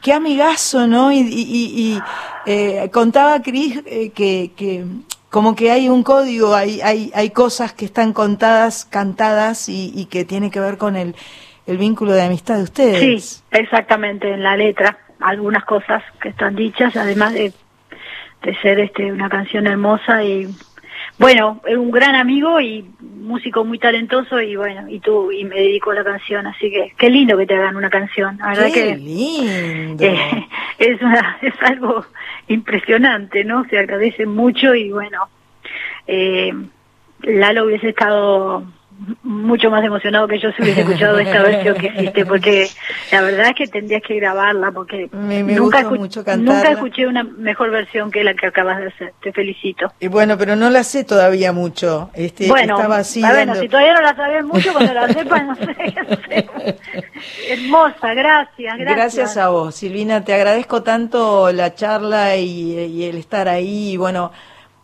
qué 0.00 0.12
amigazo, 0.12 0.86
¿no? 0.86 1.10
Y, 1.10 2.00
eh, 2.46 2.88
contaba 2.92 3.42
Cris 3.42 3.82
eh, 3.84 4.10
que, 4.10 4.52
que 4.54 4.84
como 5.28 5.56
que 5.56 5.72
hay 5.72 5.88
un 5.88 6.04
código, 6.04 6.54
hay, 6.54 6.82
hay, 6.82 7.10
hay 7.16 7.30
cosas 7.30 7.72
que 7.72 7.86
están 7.86 8.12
contadas, 8.12 8.84
cantadas 8.84 9.68
y, 9.68 9.90
y 9.92 10.04
que 10.04 10.24
tiene 10.24 10.52
que 10.52 10.60
ver 10.60 10.78
con 10.78 10.94
el, 10.94 11.16
el 11.66 11.78
vínculo 11.78 12.12
de 12.12 12.22
amistad 12.22 12.58
de 12.58 12.62
ustedes. 12.62 13.24
Sí, 13.24 13.42
exactamente, 13.50 14.32
en 14.32 14.44
la 14.44 14.56
letra 14.56 14.98
algunas 15.24 15.64
cosas 15.64 16.02
que 16.20 16.28
están 16.28 16.54
dichas, 16.54 16.96
además 16.96 17.34
de, 17.34 17.52
de 18.42 18.54
ser 18.60 18.80
este 18.80 19.12
una 19.12 19.28
canción 19.28 19.66
hermosa 19.66 20.22
y 20.22 20.48
bueno, 21.18 21.60
es 21.66 21.76
un 21.76 21.90
gran 21.90 22.14
amigo 22.16 22.60
y 22.60 22.84
músico 23.00 23.64
muy 23.64 23.78
talentoso 23.78 24.40
y 24.40 24.56
bueno, 24.56 24.88
y 24.88 24.98
tú 25.00 25.30
y 25.30 25.44
me 25.44 25.56
dedico 25.56 25.92
a 25.92 25.94
la 25.94 26.04
canción, 26.04 26.46
así 26.46 26.70
que 26.70 26.92
qué 26.98 27.08
lindo 27.08 27.36
que 27.36 27.46
te 27.46 27.54
hagan 27.54 27.76
una 27.76 27.88
canción, 27.88 28.36
la 28.38 28.48
verdad 28.48 28.68
qué 28.72 28.96
lindo. 28.96 30.04
es 30.78 31.00
una, 31.00 31.38
es 31.40 31.54
algo 31.62 32.04
impresionante, 32.48 33.44
¿no? 33.44 33.64
Se 33.68 33.78
agradece 33.78 34.26
mucho 34.26 34.74
y 34.74 34.90
bueno, 34.90 35.28
eh, 36.06 36.52
Lalo 37.22 37.64
hubiese 37.64 37.90
estado 37.90 38.64
mucho 39.22 39.70
más 39.70 39.84
emocionado 39.84 40.28
que 40.28 40.38
yo 40.38 40.50
si 40.52 40.62
hubiese 40.62 40.82
escuchado 40.82 41.18
esta 41.18 41.42
versión 41.42 41.76
que 41.76 41.86
hiciste, 41.88 42.24
porque 42.24 42.68
la 43.10 43.22
verdad 43.22 43.48
es 43.48 43.54
que 43.54 43.66
tendrías 43.66 44.02
que 44.02 44.16
grabarla, 44.16 44.70
porque 44.72 45.08
nunca, 45.12 45.82
mucho 45.90 46.24
nunca 46.38 46.70
escuché 46.70 47.06
una 47.06 47.24
mejor 47.24 47.70
versión 47.70 48.10
que 48.10 48.22
la 48.24 48.34
que 48.34 48.46
acabas 48.46 48.78
de 48.78 48.86
hacer. 48.88 49.14
Te 49.22 49.32
felicito. 49.32 49.92
Y 50.00 50.08
bueno, 50.08 50.38
pero 50.38 50.56
no 50.56 50.70
la 50.70 50.84
sé 50.84 51.04
todavía 51.04 51.52
mucho. 51.52 52.10
Este, 52.14 52.48
bueno, 52.48 52.76
estaba 52.76 52.98
así 52.98 53.20
bueno, 53.20 53.54
si 53.56 53.68
todavía 53.68 53.94
no 53.94 54.02
la 54.02 54.16
sabes 54.16 54.44
mucho, 54.44 54.72
cuando 54.72 54.94
la 54.94 55.08
sepas, 55.08 55.46
no 55.46 55.56
sé, 55.56 56.46
Hermosa, 57.48 58.14
gracias, 58.14 58.78
gracias. 58.78 58.96
Gracias 58.96 59.36
a 59.36 59.48
vos, 59.48 59.74
Silvina. 59.74 60.24
Te 60.24 60.34
agradezco 60.34 60.82
tanto 60.82 61.52
la 61.52 61.74
charla 61.74 62.36
y, 62.36 62.78
y 62.78 63.04
el 63.04 63.16
estar 63.16 63.48
ahí. 63.48 63.92
Y 63.92 63.96
bueno, 63.96 64.32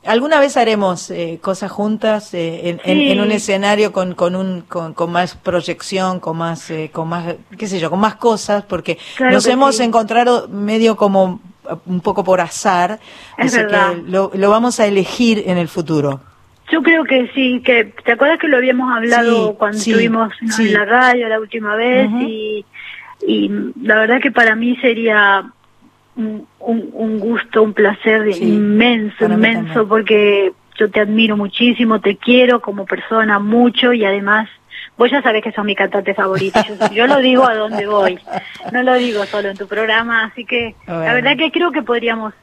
Alguna 0.07 0.41
vez 0.41 0.57
haremos 0.57 1.11
eh, 1.11 1.39
cosas 1.43 1.71
juntas 1.71 2.33
eh, 2.33 2.79
en, 2.85 3.21
un 3.21 3.31
escenario 3.33 3.93
con, 3.93 4.15
con, 4.15 4.35
un, 4.35 4.63
con, 4.63 5.13
más 5.13 5.35
proyección, 5.35 6.21
con 6.21 6.39
más, 6.39 6.71
eh, 6.71 6.91
con 6.91 7.07
más, 7.07 7.35
qué 7.59 7.67
sé 7.67 7.79
yo, 7.79 7.91
con 7.91 8.01
más 8.01 8.15
cosas, 8.15 8.65
porque 8.65 8.97
nos 9.21 9.47
hemos 9.47 9.79
encontrado 9.79 10.49
medio 10.49 10.97
como 10.97 11.41
un 11.85 12.01
poco 12.01 12.25
por 12.25 12.41
azar, 12.41 12.99
es 13.37 13.55
que 13.55 13.67
lo, 14.07 14.31
lo, 14.35 14.51
vamos 14.51 14.81
a 14.81 14.87
elegir 14.87 15.45
en 15.47 15.59
el 15.59 15.69
futuro. 15.69 16.21
Yo 16.73 16.83
creo 16.83 17.05
que 17.05 17.31
sí, 17.35 17.61
que 17.63 17.93
te 18.03 18.13
acuerdas 18.13 18.39
que 18.39 18.49
lo 18.49 18.57
habíamos 18.57 18.91
hablado 18.97 19.55
cuando 19.57 19.77
estuvimos 19.77 20.33
en 20.59 20.73
la 20.73 20.85
radio 20.87 21.29
la 21.29 21.41
última 21.41 21.75
vez 21.77 22.09
y, 22.21 22.65
y 23.27 23.51
la 23.83 23.97
verdad 23.97 24.21
que 24.23 24.31
para 24.31 24.55
mí 24.57 24.77
sería 24.77 25.45
un, 26.17 26.47
un, 26.59 27.19
gusto, 27.19 27.63
un 27.63 27.73
placer 27.73 28.29
inmenso, 28.29 29.25
inmenso, 29.25 29.87
porque 29.87 30.53
yo 30.79 30.91
te 30.91 31.01
admiro 31.01 31.37
muchísimo, 31.37 32.01
te 32.01 32.17
quiero 32.17 32.61
como 32.61 32.87
persona 32.87 33.39
mucho 33.39 33.93
y 33.93 34.05
además 34.05 34.49
vos 34.97 35.11
ya 35.11 35.23
sabés 35.23 35.43
que 35.43 35.53
sos 35.53 35.65
mi 35.65 35.75
cantante 35.75 36.15
favorito. 36.15 36.61
Yo, 36.93 37.07
lo 37.07 37.19
digo 37.19 37.47
a 37.47 37.55
donde 37.55 37.87
voy, 37.87 38.19
no 38.71 38.83
lo 38.83 38.95
digo 38.95 39.25
solo 39.25 39.49
en 39.49 39.57
tu 39.57 39.67
programa, 39.67 40.25
así 40.25 40.45
que 40.45 40.75
la 40.87 41.15
verdad 41.15 41.37
que 41.39 41.51
creo 41.51 41.73
que 41.73 41.83
podríamos 41.83 42.35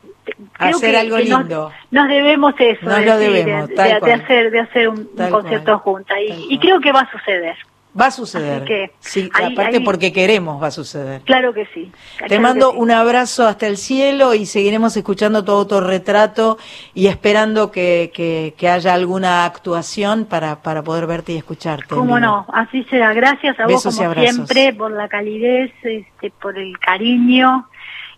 hacer 0.57 0.95
algo 0.95 1.17
lindo. 1.19 1.71
Nos, 1.91 2.07
debemos 2.07 2.53
eso, 2.57 2.89
de, 2.89 3.43
de, 3.43 4.13
hacer 4.13 4.51
de 4.51 4.59
hacer 4.59 4.89
un, 4.89 5.07
concierto 5.29 5.77
juntas 5.79 6.17
y, 6.19 6.53
y 6.53 6.59
creo 6.59 6.79
que 6.79 6.91
va 6.91 7.01
a 7.01 7.11
suceder. 7.11 7.55
Va 7.99 8.07
a 8.07 8.11
suceder. 8.11 8.91
sí, 8.99 9.29
aparte 9.33 9.81
porque 9.81 10.13
queremos 10.13 10.61
va 10.61 10.67
a 10.67 10.71
suceder. 10.71 11.21
Claro 11.21 11.53
que 11.53 11.65
sí. 11.73 11.91
Te 12.27 12.39
mando 12.39 12.71
un 12.71 12.91
abrazo 12.91 13.47
hasta 13.47 13.67
el 13.67 13.77
cielo 13.77 14.33
y 14.33 14.45
seguiremos 14.45 14.95
escuchando 14.95 15.43
tu 15.43 15.51
autorretrato 15.51 16.57
y 16.93 17.07
esperando 17.07 17.71
que, 17.71 18.11
que, 18.13 18.67
haya 18.67 18.93
alguna 18.93 19.45
actuación 19.45 20.25
para, 20.25 20.61
para 20.61 20.83
poder 20.83 21.07
verte 21.07 21.31
y 21.31 21.37
escucharte. 21.37 21.87
Cómo 21.87 22.19
no, 22.19 22.45
así 22.53 22.83
será. 22.85 23.13
Gracias 23.13 23.59
a 23.59 23.65
vos 23.65 23.81
como 23.81 24.13
siempre 24.13 24.73
por 24.73 24.91
la 24.91 25.07
calidez, 25.07 25.71
este, 25.83 26.31
por 26.41 26.57
el 26.57 26.77
cariño 26.79 27.67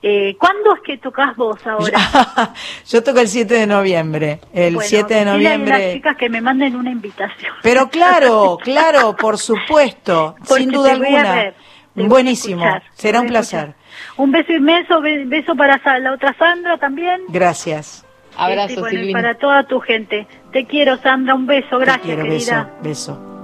eh, 0.02 0.38
¿Cuándo 0.40 0.76
es 0.76 0.82
que 0.82 0.98
tocas 0.98 1.36
vos 1.36 1.60
ahora? 1.68 2.54
Yo 2.88 3.04
toco 3.04 3.20
el 3.20 3.28
7 3.28 3.54
de 3.54 3.68
noviembre. 3.68 4.40
El 4.54 4.80
7 4.80 5.14
de 5.14 5.26
noviembre. 5.26 5.74
A 5.74 5.80
las 5.80 5.94
chicas 5.94 6.16
que 6.16 6.30
me 6.30 6.40
manden 6.40 6.76
una 6.76 6.90
invitación. 6.90 7.54
Pero 7.62 7.90
claro, 7.92 8.58
claro, 8.64 9.16
por 9.16 9.38
supuesto, 9.38 10.36
sin 10.44 10.72
duda 10.72 10.94
alguna. 10.94 11.54
Buenísimo, 11.96 12.66
será 12.94 13.20
un 13.20 13.28
placer. 13.28 13.74
Un 14.16 14.32
beso 14.32 14.54
inmenso, 14.54 15.02
beso 15.02 15.56
para 15.56 16.00
la 16.00 16.14
otra 16.14 16.34
Sandra 16.38 16.78
también. 16.78 17.22
Gracias. 17.28 18.06
Abrazo, 18.38 18.88
y 18.90 19.12
para 19.12 19.36
toda 19.36 19.64
tu 19.64 19.82
gente. 19.82 20.26
Te 20.54 20.66
quiero, 20.66 20.98
Sandra, 20.98 21.36
un 21.36 21.46
beso, 21.46 21.78
gracias, 21.78 22.16
querida. 22.16 22.72
Beso, 22.82 23.16
beso. 23.18 23.39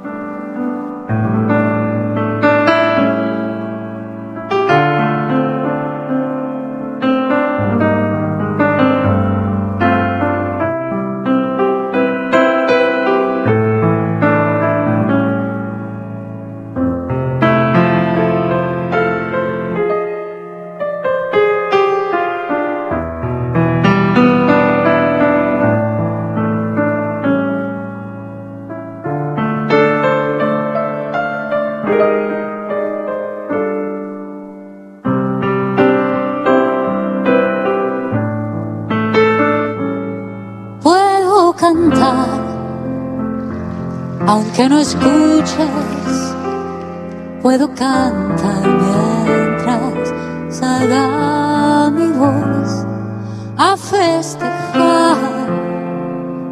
Puedo 47.57 47.73
cantar 47.73 48.68
mientras 48.68 50.14
salga 50.49 51.90
mi 51.90 52.07
voz 52.11 52.86
a 53.56 53.77
festejar 53.77 55.15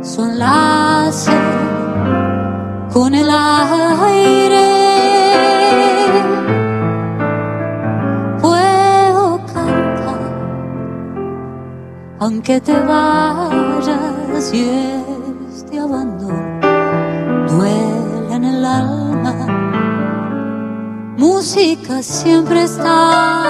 son 0.02 0.40
las 0.40 1.28
con 2.94 3.14
el 3.14 3.30
aire. 3.30 4.70
Puedo 8.42 9.42
cantar 9.54 10.22
aunque 12.20 12.62
te 12.62 12.80
vayas 12.80 13.53
siempre 22.04 22.64
está, 22.64 23.43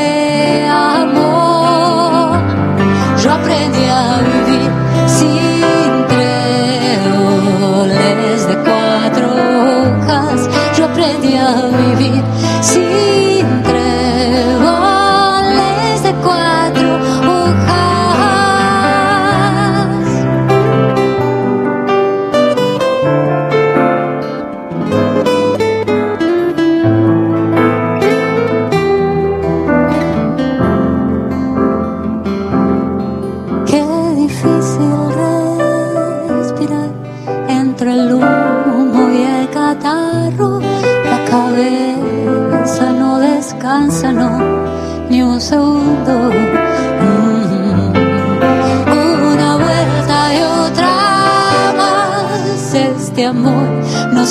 los 0.00 0.06
que 0.06 0.66
amo. 0.68 2.32
Yo 3.22 3.32
aprendí 3.32 3.84
a 3.84 4.39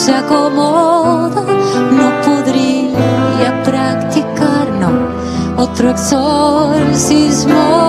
se 0.09 0.15
acomoda, 0.15 1.43
no 1.91 2.07
podría 2.25 3.61
practicar, 3.63 4.67
no 4.79 4.91
otro 5.61 5.91
exorcismo. 5.91 7.88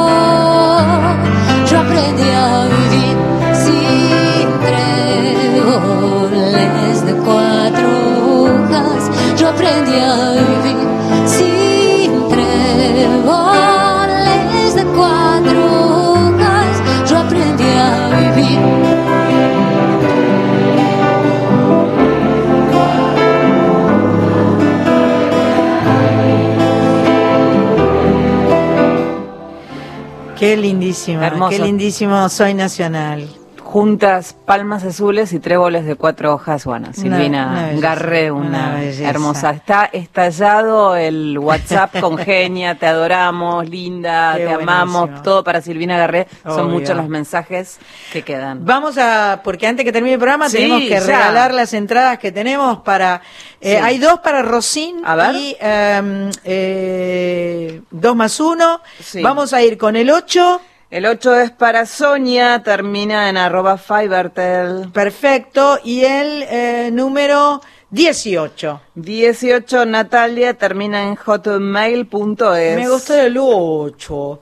Qué 30.51 30.56
lindísimo, 30.56 31.48
qué 31.48 31.60
lindísimo 31.60 32.28
Soy 32.28 32.55
Nacional. 32.55 33.39
Juntas, 33.70 34.34
palmas 34.47 34.82
azules 34.82 35.32
y 35.32 35.38
tréboles 35.38 35.84
de 35.86 35.94
cuatro 35.94 36.34
hojas. 36.34 36.64
Bueno, 36.64 36.88
Silvina 36.92 37.70
una 37.72 37.94
una 37.94 38.32
una, 38.32 38.82
hermosa. 38.82 39.51
Está 39.52 39.84
estallado 39.84 40.97
el 40.97 41.38
WhatsApp 41.38 42.01
con 42.01 42.18
genia, 42.18 42.74
te 42.74 42.88
adoramos, 42.88 43.68
linda, 43.68 44.34
Qué 44.36 44.47
te 44.47 44.52
amamos, 44.55 45.22
todo 45.22 45.44
para 45.44 45.60
Silvina 45.60 45.97
Garre. 45.97 46.26
Son 46.42 46.68
muchos 46.68 46.97
los 46.97 47.09
mensajes 47.09 47.78
que 48.12 48.22
quedan. 48.22 48.64
Vamos 48.66 48.98
a, 48.98 49.40
porque 49.44 49.68
antes 49.68 49.84
que 49.84 49.92
termine 49.92 50.14
el 50.14 50.18
programa 50.18 50.48
Sí, 50.48 50.56
tenemos 50.56 50.80
que 50.80 50.88
ya. 50.88 51.01
regalar 51.01 51.55
las 51.55 51.72
entradas 51.72 52.18
que 52.18 52.32
tenemos 52.32 52.78
para, 52.78 53.22
eh, 53.60 53.76
Sí. 53.76 53.84
hay 53.84 53.98
dos 53.98 54.18
para 54.18 54.42
Rosín 54.42 55.01
A 55.05 55.14
ver. 55.14 55.36
y 55.36 55.56
em, 55.60 56.30
eh, 56.42 57.82
dos 57.92 58.16
más 58.16 58.40
uno. 58.40 58.80
Sí. 59.01 59.22
Vamos 59.22 59.52
a 59.52 59.62
ir 59.62 59.78
con 59.78 59.94
el 59.94 60.10
8. 60.10 60.60
El 60.90 61.06
8 61.06 61.36
es 61.36 61.50
para 61.52 61.86
Sonia, 61.86 62.62
termina 62.64 63.28
en 63.28 63.36
arroba 63.36 63.78
Fivertel. 63.78 64.90
Perfecto. 64.92 65.78
Y 65.84 66.00
el 66.04 66.44
eh, 66.50 66.90
número 66.92 67.60
18. 67.90 68.80
18 68.96 69.86
Natalia, 69.86 70.54
termina 70.54 71.04
en 71.04 71.14
hotmail.es. 71.14 72.76
Me 72.76 72.88
gustó 72.88 73.14
el 73.14 73.38
8. 73.38 73.46
Ocho. 73.46 74.40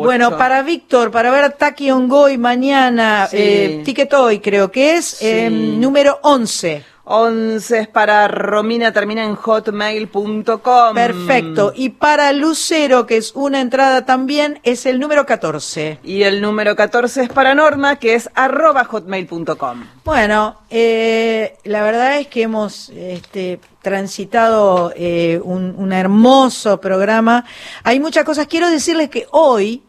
Bueno, 0.00 0.36
para 0.38 0.62
Víctor, 0.62 1.10
para 1.10 1.32
ver 1.32 1.50
Taki 1.54 1.90
Ongoy 1.90 2.38
mañana, 2.38 3.26
Sí. 3.28 3.36
eh, 3.36 3.82
Ticket 3.84 4.12
Hoy 4.14 4.38
creo 4.38 4.70
que 4.70 4.96
es, 4.98 5.04
Sí. 5.04 5.28
em, 5.28 5.80
número 5.80 6.20
11. 6.22 6.84
11 7.08 7.78
es 7.78 7.88
para 7.88 8.28
Romina, 8.28 8.92
termina 8.92 9.24
en 9.24 9.34
hotmail.com. 9.34 10.94
Perfecto. 10.94 11.72
Y 11.74 11.88
para 11.90 12.32
Lucero, 12.32 13.06
que 13.06 13.16
es 13.16 13.32
una 13.34 13.60
entrada 13.60 14.04
también, 14.04 14.60
es 14.62 14.84
el 14.84 15.00
número 15.00 15.24
14. 15.24 16.00
Y 16.04 16.22
el 16.24 16.42
número 16.42 16.76
14 16.76 17.22
es 17.22 17.28
para 17.30 17.54
Norma, 17.54 17.96
que 17.96 18.14
es 18.14 18.28
arroba 18.34 18.84
hotmail.com. 18.84 19.84
Bueno, 20.04 20.58
eh, 20.68 21.56
la 21.64 21.82
verdad 21.82 22.18
es 22.18 22.26
que 22.26 22.42
hemos 22.42 22.90
este, 22.90 23.58
transitado 23.80 24.92
eh, 24.94 25.40
un, 25.42 25.74
un 25.78 25.92
hermoso 25.92 26.78
programa. 26.80 27.44
Hay 27.84 28.00
muchas 28.00 28.24
cosas. 28.24 28.46
Quiero 28.46 28.68
decirles 28.68 29.08
que 29.08 29.26
hoy, 29.30 29.82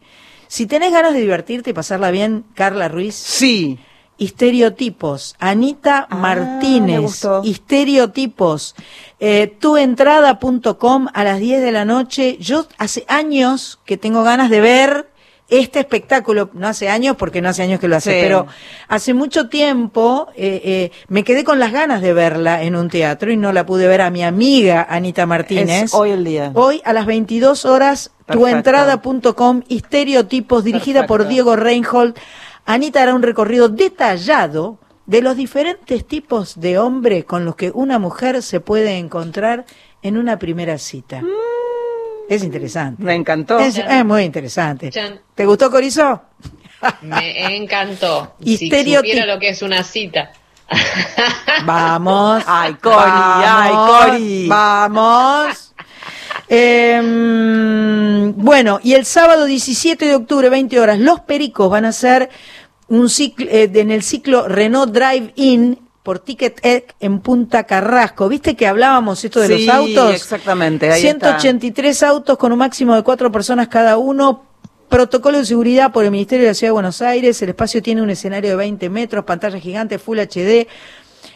si 0.47 0.67
tenés 0.67 0.93
ganas 0.93 1.13
de 1.13 1.19
divertirte 1.19 1.71
y 1.71 1.73
pasarla 1.73 2.11
bien, 2.11 2.45
Carla 2.55 2.87
Ruiz, 2.87 3.15
Sí. 3.15 3.77
Estereotipos, 4.19 5.35
Anita 5.39 6.07
ah, 6.09 6.15
Martínez, 6.15 7.25
Estereotipos, 7.43 8.75
eh, 9.19 9.55
tuentrada.com 9.59 11.07
a 11.13 11.23
las 11.23 11.39
10 11.39 11.61
de 11.61 11.71
la 11.71 11.85
noche. 11.85 12.37
Yo 12.39 12.65
hace 12.77 13.05
años 13.07 13.79
que 13.85 13.97
tengo 13.97 14.23
ganas 14.23 14.49
de 14.49 14.61
ver 14.61 15.09
este 15.49 15.79
espectáculo, 15.79 16.49
no 16.53 16.67
hace 16.67 16.89
años 16.89 17.15
porque 17.17 17.41
no 17.41 17.49
hace 17.49 17.63
años 17.63 17.79
que 17.79 17.87
lo 17.87 17.95
hace, 17.95 18.21
pero 18.21 18.45
hace 18.87 19.13
mucho 19.13 19.49
tiempo 19.49 20.27
eh, 20.35 20.61
eh, 20.63 20.91
me 21.07 21.23
quedé 21.23 21.43
con 21.43 21.59
las 21.59 21.71
ganas 21.71 22.01
de 22.01 22.13
verla 22.13 22.61
en 22.61 22.75
un 22.75 22.89
teatro 22.89 23.31
y 23.31 23.37
no 23.37 23.51
la 23.51 23.65
pude 23.65 23.87
ver 23.87 24.01
a 24.01 24.11
mi 24.11 24.23
amiga 24.23 24.85
Anita 24.87 25.25
Martínez. 25.25 25.93
hoy 25.93 26.11
el 26.11 26.23
día. 26.23 26.51
Hoy 26.53 26.81
a 26.85 26.93
las 26.93 27.05
22 27.07 27.65
horas, 27.65 28.11
tuentrada.com, 28.27 29.63
Estereotipos, 29.69 30.63
dirigida 30.63 31.07
por 31.07 31.27
Diego 31.27 31.55
Reinhold. 31.55 32.15
Anita 32.65 33.01
hará 33.01 33.13
un 33.13 33.23
recorrido 33.23 33.69
detallado 33.69 34.79
de 35.05 35.21
los 35.21 35.35
diferentes 35.35 36.05
tipos 36.05 36.59
de 36.59 36.77
hombre 36.77 37.25
con 37.25 37.43
los 37.45 37.55
que 37.55 37.71
una 37.73 37.97
mujer 37.97 38.43
se 38.43 38.59
puede 38.59 38.97
encontrar 38.97 39.65
en 40.01 40.17
una 40.17 40.37
primera 40.37 40.77
cita. 40.77 41.21
Mm. 41.21 41.27
Es 42.29 42.43
interesante. 42.43 43.03
Me 43.03 43.15
encantó. 43.15 43.57
Es, 43.59 43.81
muy 44.05 44.23
interesante. 44.23 44.91
¿Te 45.33 45.45
gustó, 45.47 45.71
Corizo? 45.71 46.21
Me 47.01 47.55
encantó. 47.55 48.35
si 48.39 48.69
supiera 48.69 49.25
lo 49.25 49.39
que 49.39 49.49
es 49.49 49.61
una 49.63 49.83
cita. 49.83 50.31
Vamos. 51.65 52.43
Ay, 52.45 52.75
Cori, 52.75 52.95
ay, 53.01 53.71
Cori. 53.73 54.47
Vamos. 54.47 55.68
Em, 56.49 58.33
bueno, 58.35 58.79
y 58.81 58.93
el 58.93 59.05
sábado 59.05 59.45
17 59.45 60.03
de 60.05 60.15
octubre, 60.15 60.49
20 60.49 60.79
horas, 60.79 60.99
los 60.99 61.19
Pericos 61.21 61.69
van 61.69 61.85
a 61.85 61.89
hacer 61.89 62.29
un 62.87 63.07
ciclo, 63.07 63.45
eh, 63.49 63.69
en 63.71 63.91
el 63.91 64.01
ciclo 64.01 64.47
Renault 64.47 64.91
Drive 64.91 65.31
In 65.35 65.79
por 66.01 66.17
Ticket 66.17 66.59
Egg 66.65 66.95
en 66.99 67.19
Punta 67.19 67.65
Carrasco. 67.65 68.27
¿Viste 68.27 68.55
que 68.55 68.65
hablábamos 68.65 69.23
esto 69.23 69.41
de 69.41 69.49
los 69.49 69.67
autos? 69.69 70.15
exactamente. 70.15 70.91
183 70.91 72.01
autos 72.01 72.35
con 72.39 72.51
un 72.51 72.57
máximo 72.57 72.95
de 72.95 73.03
cuatro 73.03 73.31
personas 73.31 73.67
cada 73.67 73.97
uno. 73.97 74.45
Protocolo 74.89 75.37
de 75.37 75.45
seguridad 75.45 75.91
por 75.91 76.03
el 76.03 76.09
Ministerio 76.09 76.45
de 76.45 76.49
la 76.49 76.55
Ciudad 76.55 76.69
de 76.69 76.73
Buenos 76.73 77.03
Aires. 77.03 77.39
El 77.43 77.49
espacio 77.49 77.83
tiene 77.83 78.01
un 78.01 78.09
escenario 78.09 78.49
de 78.49 78.55
20 78.55 78.89
metros, 78.89 79.23
pantalla 79.23 79.59
gigante, 79.59 79.99
Full 79.99 80.17
HD, 80.17 80.67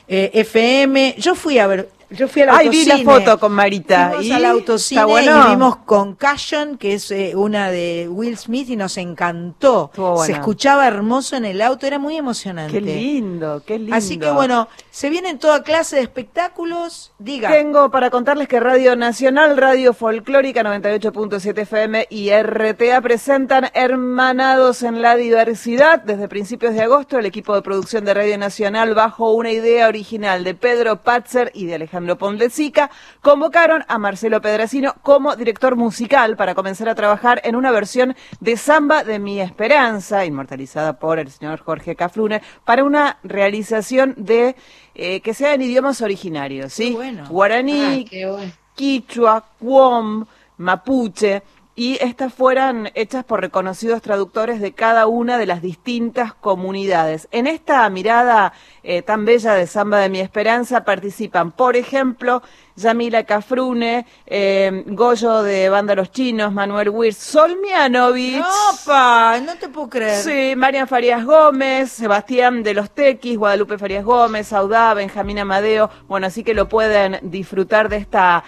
eh, 0.07 0.31
FM. 0.33 1.17
Yo 1.19 1.35
fui 1.35 1.59
a 1.59 1.67
ver, 1.67 1.89
yo 2.13 2.27
fui 2.27 2.43
al 2.43 2.49
Ay, 2.49 2.69
vi 2.69 2.85
la 2.85 2.99
foto 2.99 3.39
con 3.39 3.51
Marita. 3.51 4.13
Fuimos 4.15 4.37
al 4.37 4.45
autocine 4.45 5.03
bueno? 5.05 5.47
y 5.47 5.49
vimos 5.51 5.77
con 5.77 6.15
Cushion, 6.15 6.77
que 6.77 6.93
es 6.93 7.09
eh, 7.11 7.33
una 7.35 7.71
de 7.71 8.07
Will 8.09 8.37
Smith, 8.37 8.69
y 8.69 8.75
nos 8.75 8.97
encantó. 8.97 9.91
Se 10.23 10.33
escuchaba 10.33 10.87
hermoso 10.87 11.35
en 11.35 11.45
el 11.45 11.61
auto, 11.61 11.87
era 11.87 11.97
muy 11.97 12.15
emocionante. 12.15 12.73
Qué 12.73 12.81
lindo, 12.81 13.63
qué 13.65 13.79
lindo. 13.79 13.95
Así 13.95 14.17
que 14.17 14.29
bueno, 14.29 14.67
se 14.91 15.09
vienen 15.09 15.39
toda 15.39 15.63
clase 15.63 15.95
de 15.95 16.03
espectáculos. 16.03 17.13
Diga. 17.17 17.49
Tengo 17.49 17.89
para 17.89 18.09
contarles 18.09 18.47
que 18.47 18.59
Radio 18.59 18.95
Nacional, 18.95 19.57
Radio 19.57 19.93
Folclórica 19.93 20.63
98.7 20.63 21.61
FM 21.63 22.07
y 22.09 22.29
RTA 22.31 23.01
presentan 23.01 23.69
Hermanados 23.73 24.83
en 24.83 25.01
la 25.01 25.15
Diversidad. 25.15 26.01
Desde 26.03 26.27
principios 26.27 26.75
de 26.75 26.81
agosto, 26.81 27.17
el 27.17 27.25
equipo 27.25 27.55
de 27.55 27.61
producción 27.61 28.05
de 28.05 28.13
Radio 28.13 28.37
Nacional, 28.37 28.93
bajo 28.93 29.31
una 29.33 29.51
idea 29.51 29.87
original 29.87 30.43
de 30.43 30.53
Pedro 30.53 31.01
Patzer 31.01 31.51
y 31.53 31.65
de 31.65 31.75
Alejandro 31.75 32.02
Alejandro 32.03 32.17
Pondesica, 32.17 32.91
convocaron 33.21 33.85
a 33.87 33.97
Marcelo 33.97 34.41
Pedracino 34.41 34.95
como 35.01 35.35
director 35.35 35.75
musical 35.75 36.35
para 36.35 36.53
comenzar 36.53 36.89
a 36.89 36.95
trabajar 36.95 37.41
en 37.45 37.55
una 37.55 37.71
versión 37.71 38.15
de 38.41 38.57
Samba 38.57 39.03
de 39.03 39.19
mi 39.19 39.39
Esperanza, 39.39 40.25
inmortalizada 40.25 40.99
por 40.99 41.19
el 41.19 41.31
señor 41.31 41.59
Jorge 41.61 41.95
Cafrune, 41.95 42.41
para 42.65 42.83
una 42.83 43.19
realización 43.23 44.15
de 44.17 44.55
eh, 44.95 45.21
que 45.21 45.33
sea 45.33 45.53
en 45.53 45.61
idiomas 45.61 46.01
originarios, 46.01 46.73
¿sí? 46.73 46.97
Guaraní, 47.29 48.05
ah, 48.13 48.51
Quichua, 48.75 49.45
Cuom, 49.59 50.25
Mapuche 50.57 51.41
y 51.75 51.97
estas 52.01 52.33
fueran 52.33 52.91
hechas 52.93 53.23
por 53.23 53.41
reconocidos 53.41 54.01
traductores 54.01 54.61
de 54.61 54.73
cada 54.73 55.07
una 55.07 55.37
de 55.37 55.47
las 55.47 55.61
distintas 55.61 56.33
comunidades. 56.33 57.27
En 57.31 57.47
esta 57.47 57.89
mirada 57.89 58.53
eh, 58.83 59.01
tan 59.01 59.25
bella 59.25 59.53
de 59.53 59.65
Samba 59.65 59.99
de 59.99 60.09
mi 60.09 60.19
Esperanza 60.19 60.85
participan, 60.85 61.51
por 61.51 61.75
ejemplo, 61.75 62.43
Yamila 62.75 63.23
Cafrune, 63.23 64.05
eh, 64.25 64.83
Goyo 64.87 65.43
de 65.43 65.69
Banda 65.69 65.95
Los 65.95 66.11
Chinos, 66.11 66.51
Manuel 66.51 66.89
Wirtz, 66.89 67.17
Sol 67.17 67.57
Mianovich. 67.61 68.43
¡Opa! 68.71 69.39
No 69.45 69.55
te 69.55 69.69
puedo 69.69 69.89
creer. 69.89 70.21
Sí, 70.21 70.55
Marian 70.55 70.87
Farías 70.87 71.23
Gómez, 71.23 71.91
Sebastián 71.91 72.63
de 72.63 72.73
los 72.73 72.89
Tequis, 72.91 73.37
Guadalupe 73.37 73.77
Farías 73.77 74.03
Gómez, 74.03 74.47
Saudá, 74.47 74.93
Benjamín 74.93 75.39
Amadeo. 75.39 75.89
Bueno, 76.07 76.27
así 76.27 76.43
que 76.43 76.53
lo 76.53 76.67
pueden 76.67 77.19
disfrutar 77.23 77.89
de 77.89 77.97
esta. 77.97 78.43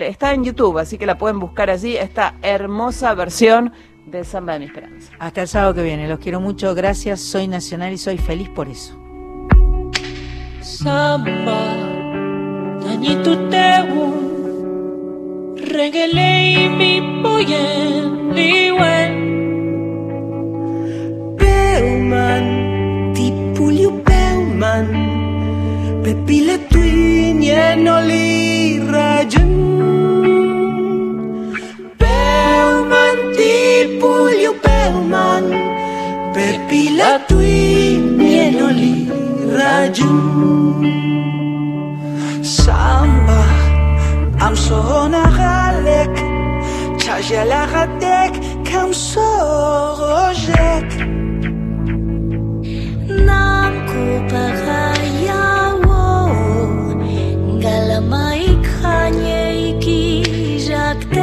está 0.00 0.32
en 0.32 0.44
YouTube, 0.44 0.78
así 0.78 0.98
que 0.98 1.06
la 1.06 1.18
pueden 1.18 1.38
buscar 1.38 1.70
allí, 1.70 1.96
esta 1.96 2.34
hermosa 2.42 3.14
versión 3.14 3.72
de 4.06 4.24
Samba 4.24 4.54
de 4.54 4.58
mi 4.60 4.64
Esperanza. 4.66 5.12
Hasta 5.18 5.42
el 5.42 5.48
sábado 5.48 5.74
que 5.74 5.82
viene. 5.82 6.08
Los 6.08 6.18
quiero 6.18 6.40
mucho. 6.40 6.74
Gracias. 6.74 7.20
Soy 7.20 7.46
nacional 7.46 7.92
y 7.92 7.98
soy 7.98 8.18
feliz 8.18 8.48
por 8.48 8.68
eso. 8.68 8.98
Samba 10.60 11.97
Bainyitu 12.98 13.34
tewu 13.50 14.04
Regelei 15.74 16.68
mi 16.78 16.92
boyen 17.22 18.34
liwen 18.34 19.12
Beuman 21.38 22.46
Tipuliu 23.14 23.90
beuman 24.06 24.86
Pepile 26.02 26.58
tuin 26.70 27.38
jenoli 27.40 28.82
rajen 28.90 29.54
puliu, 32.02 33.14
Tipuliu 33.38 34.52
beuman 34.64 35.44
Pepile 36.34 37.10
tuin 37.30 38.18
jenoli 38.18 38.94
rajen 39.58 40.18
samba 42.68 43.40
המסור 44.40 45.08
נחלק 45.08 46.14
צ'אז'ל 46.98 47.52
החדק 47.52 48.32
כמסור 48.64 49.96
רוז'ק 49.98 50.88
נם 53.08 53.74
קופרה 53.86 54.92
יאוו 55.26 56.18
גלמה 57.60 58.34
יקחניה 58.34 59.68
יקיז'קתק 59.68 61.18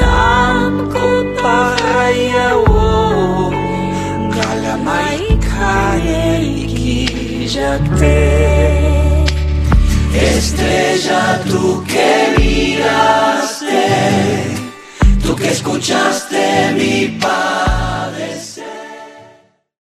namku 0.00 1.08
paraya 1.40 2.48
wo 2.64 2.90
galamai 4.34 5.24
kane 5.48 6.24
ikijakte. 6.64 8.16
Estrella, 10.14 11.40
tú 11.48 11.82
que 11.84 12.34
miraste, 12.38 13.86
tú 15.24 15.34
que 15.34 15.48
escuchaste 15.48 16.72
mi 16.76 17.18
paz. 17.18 17.81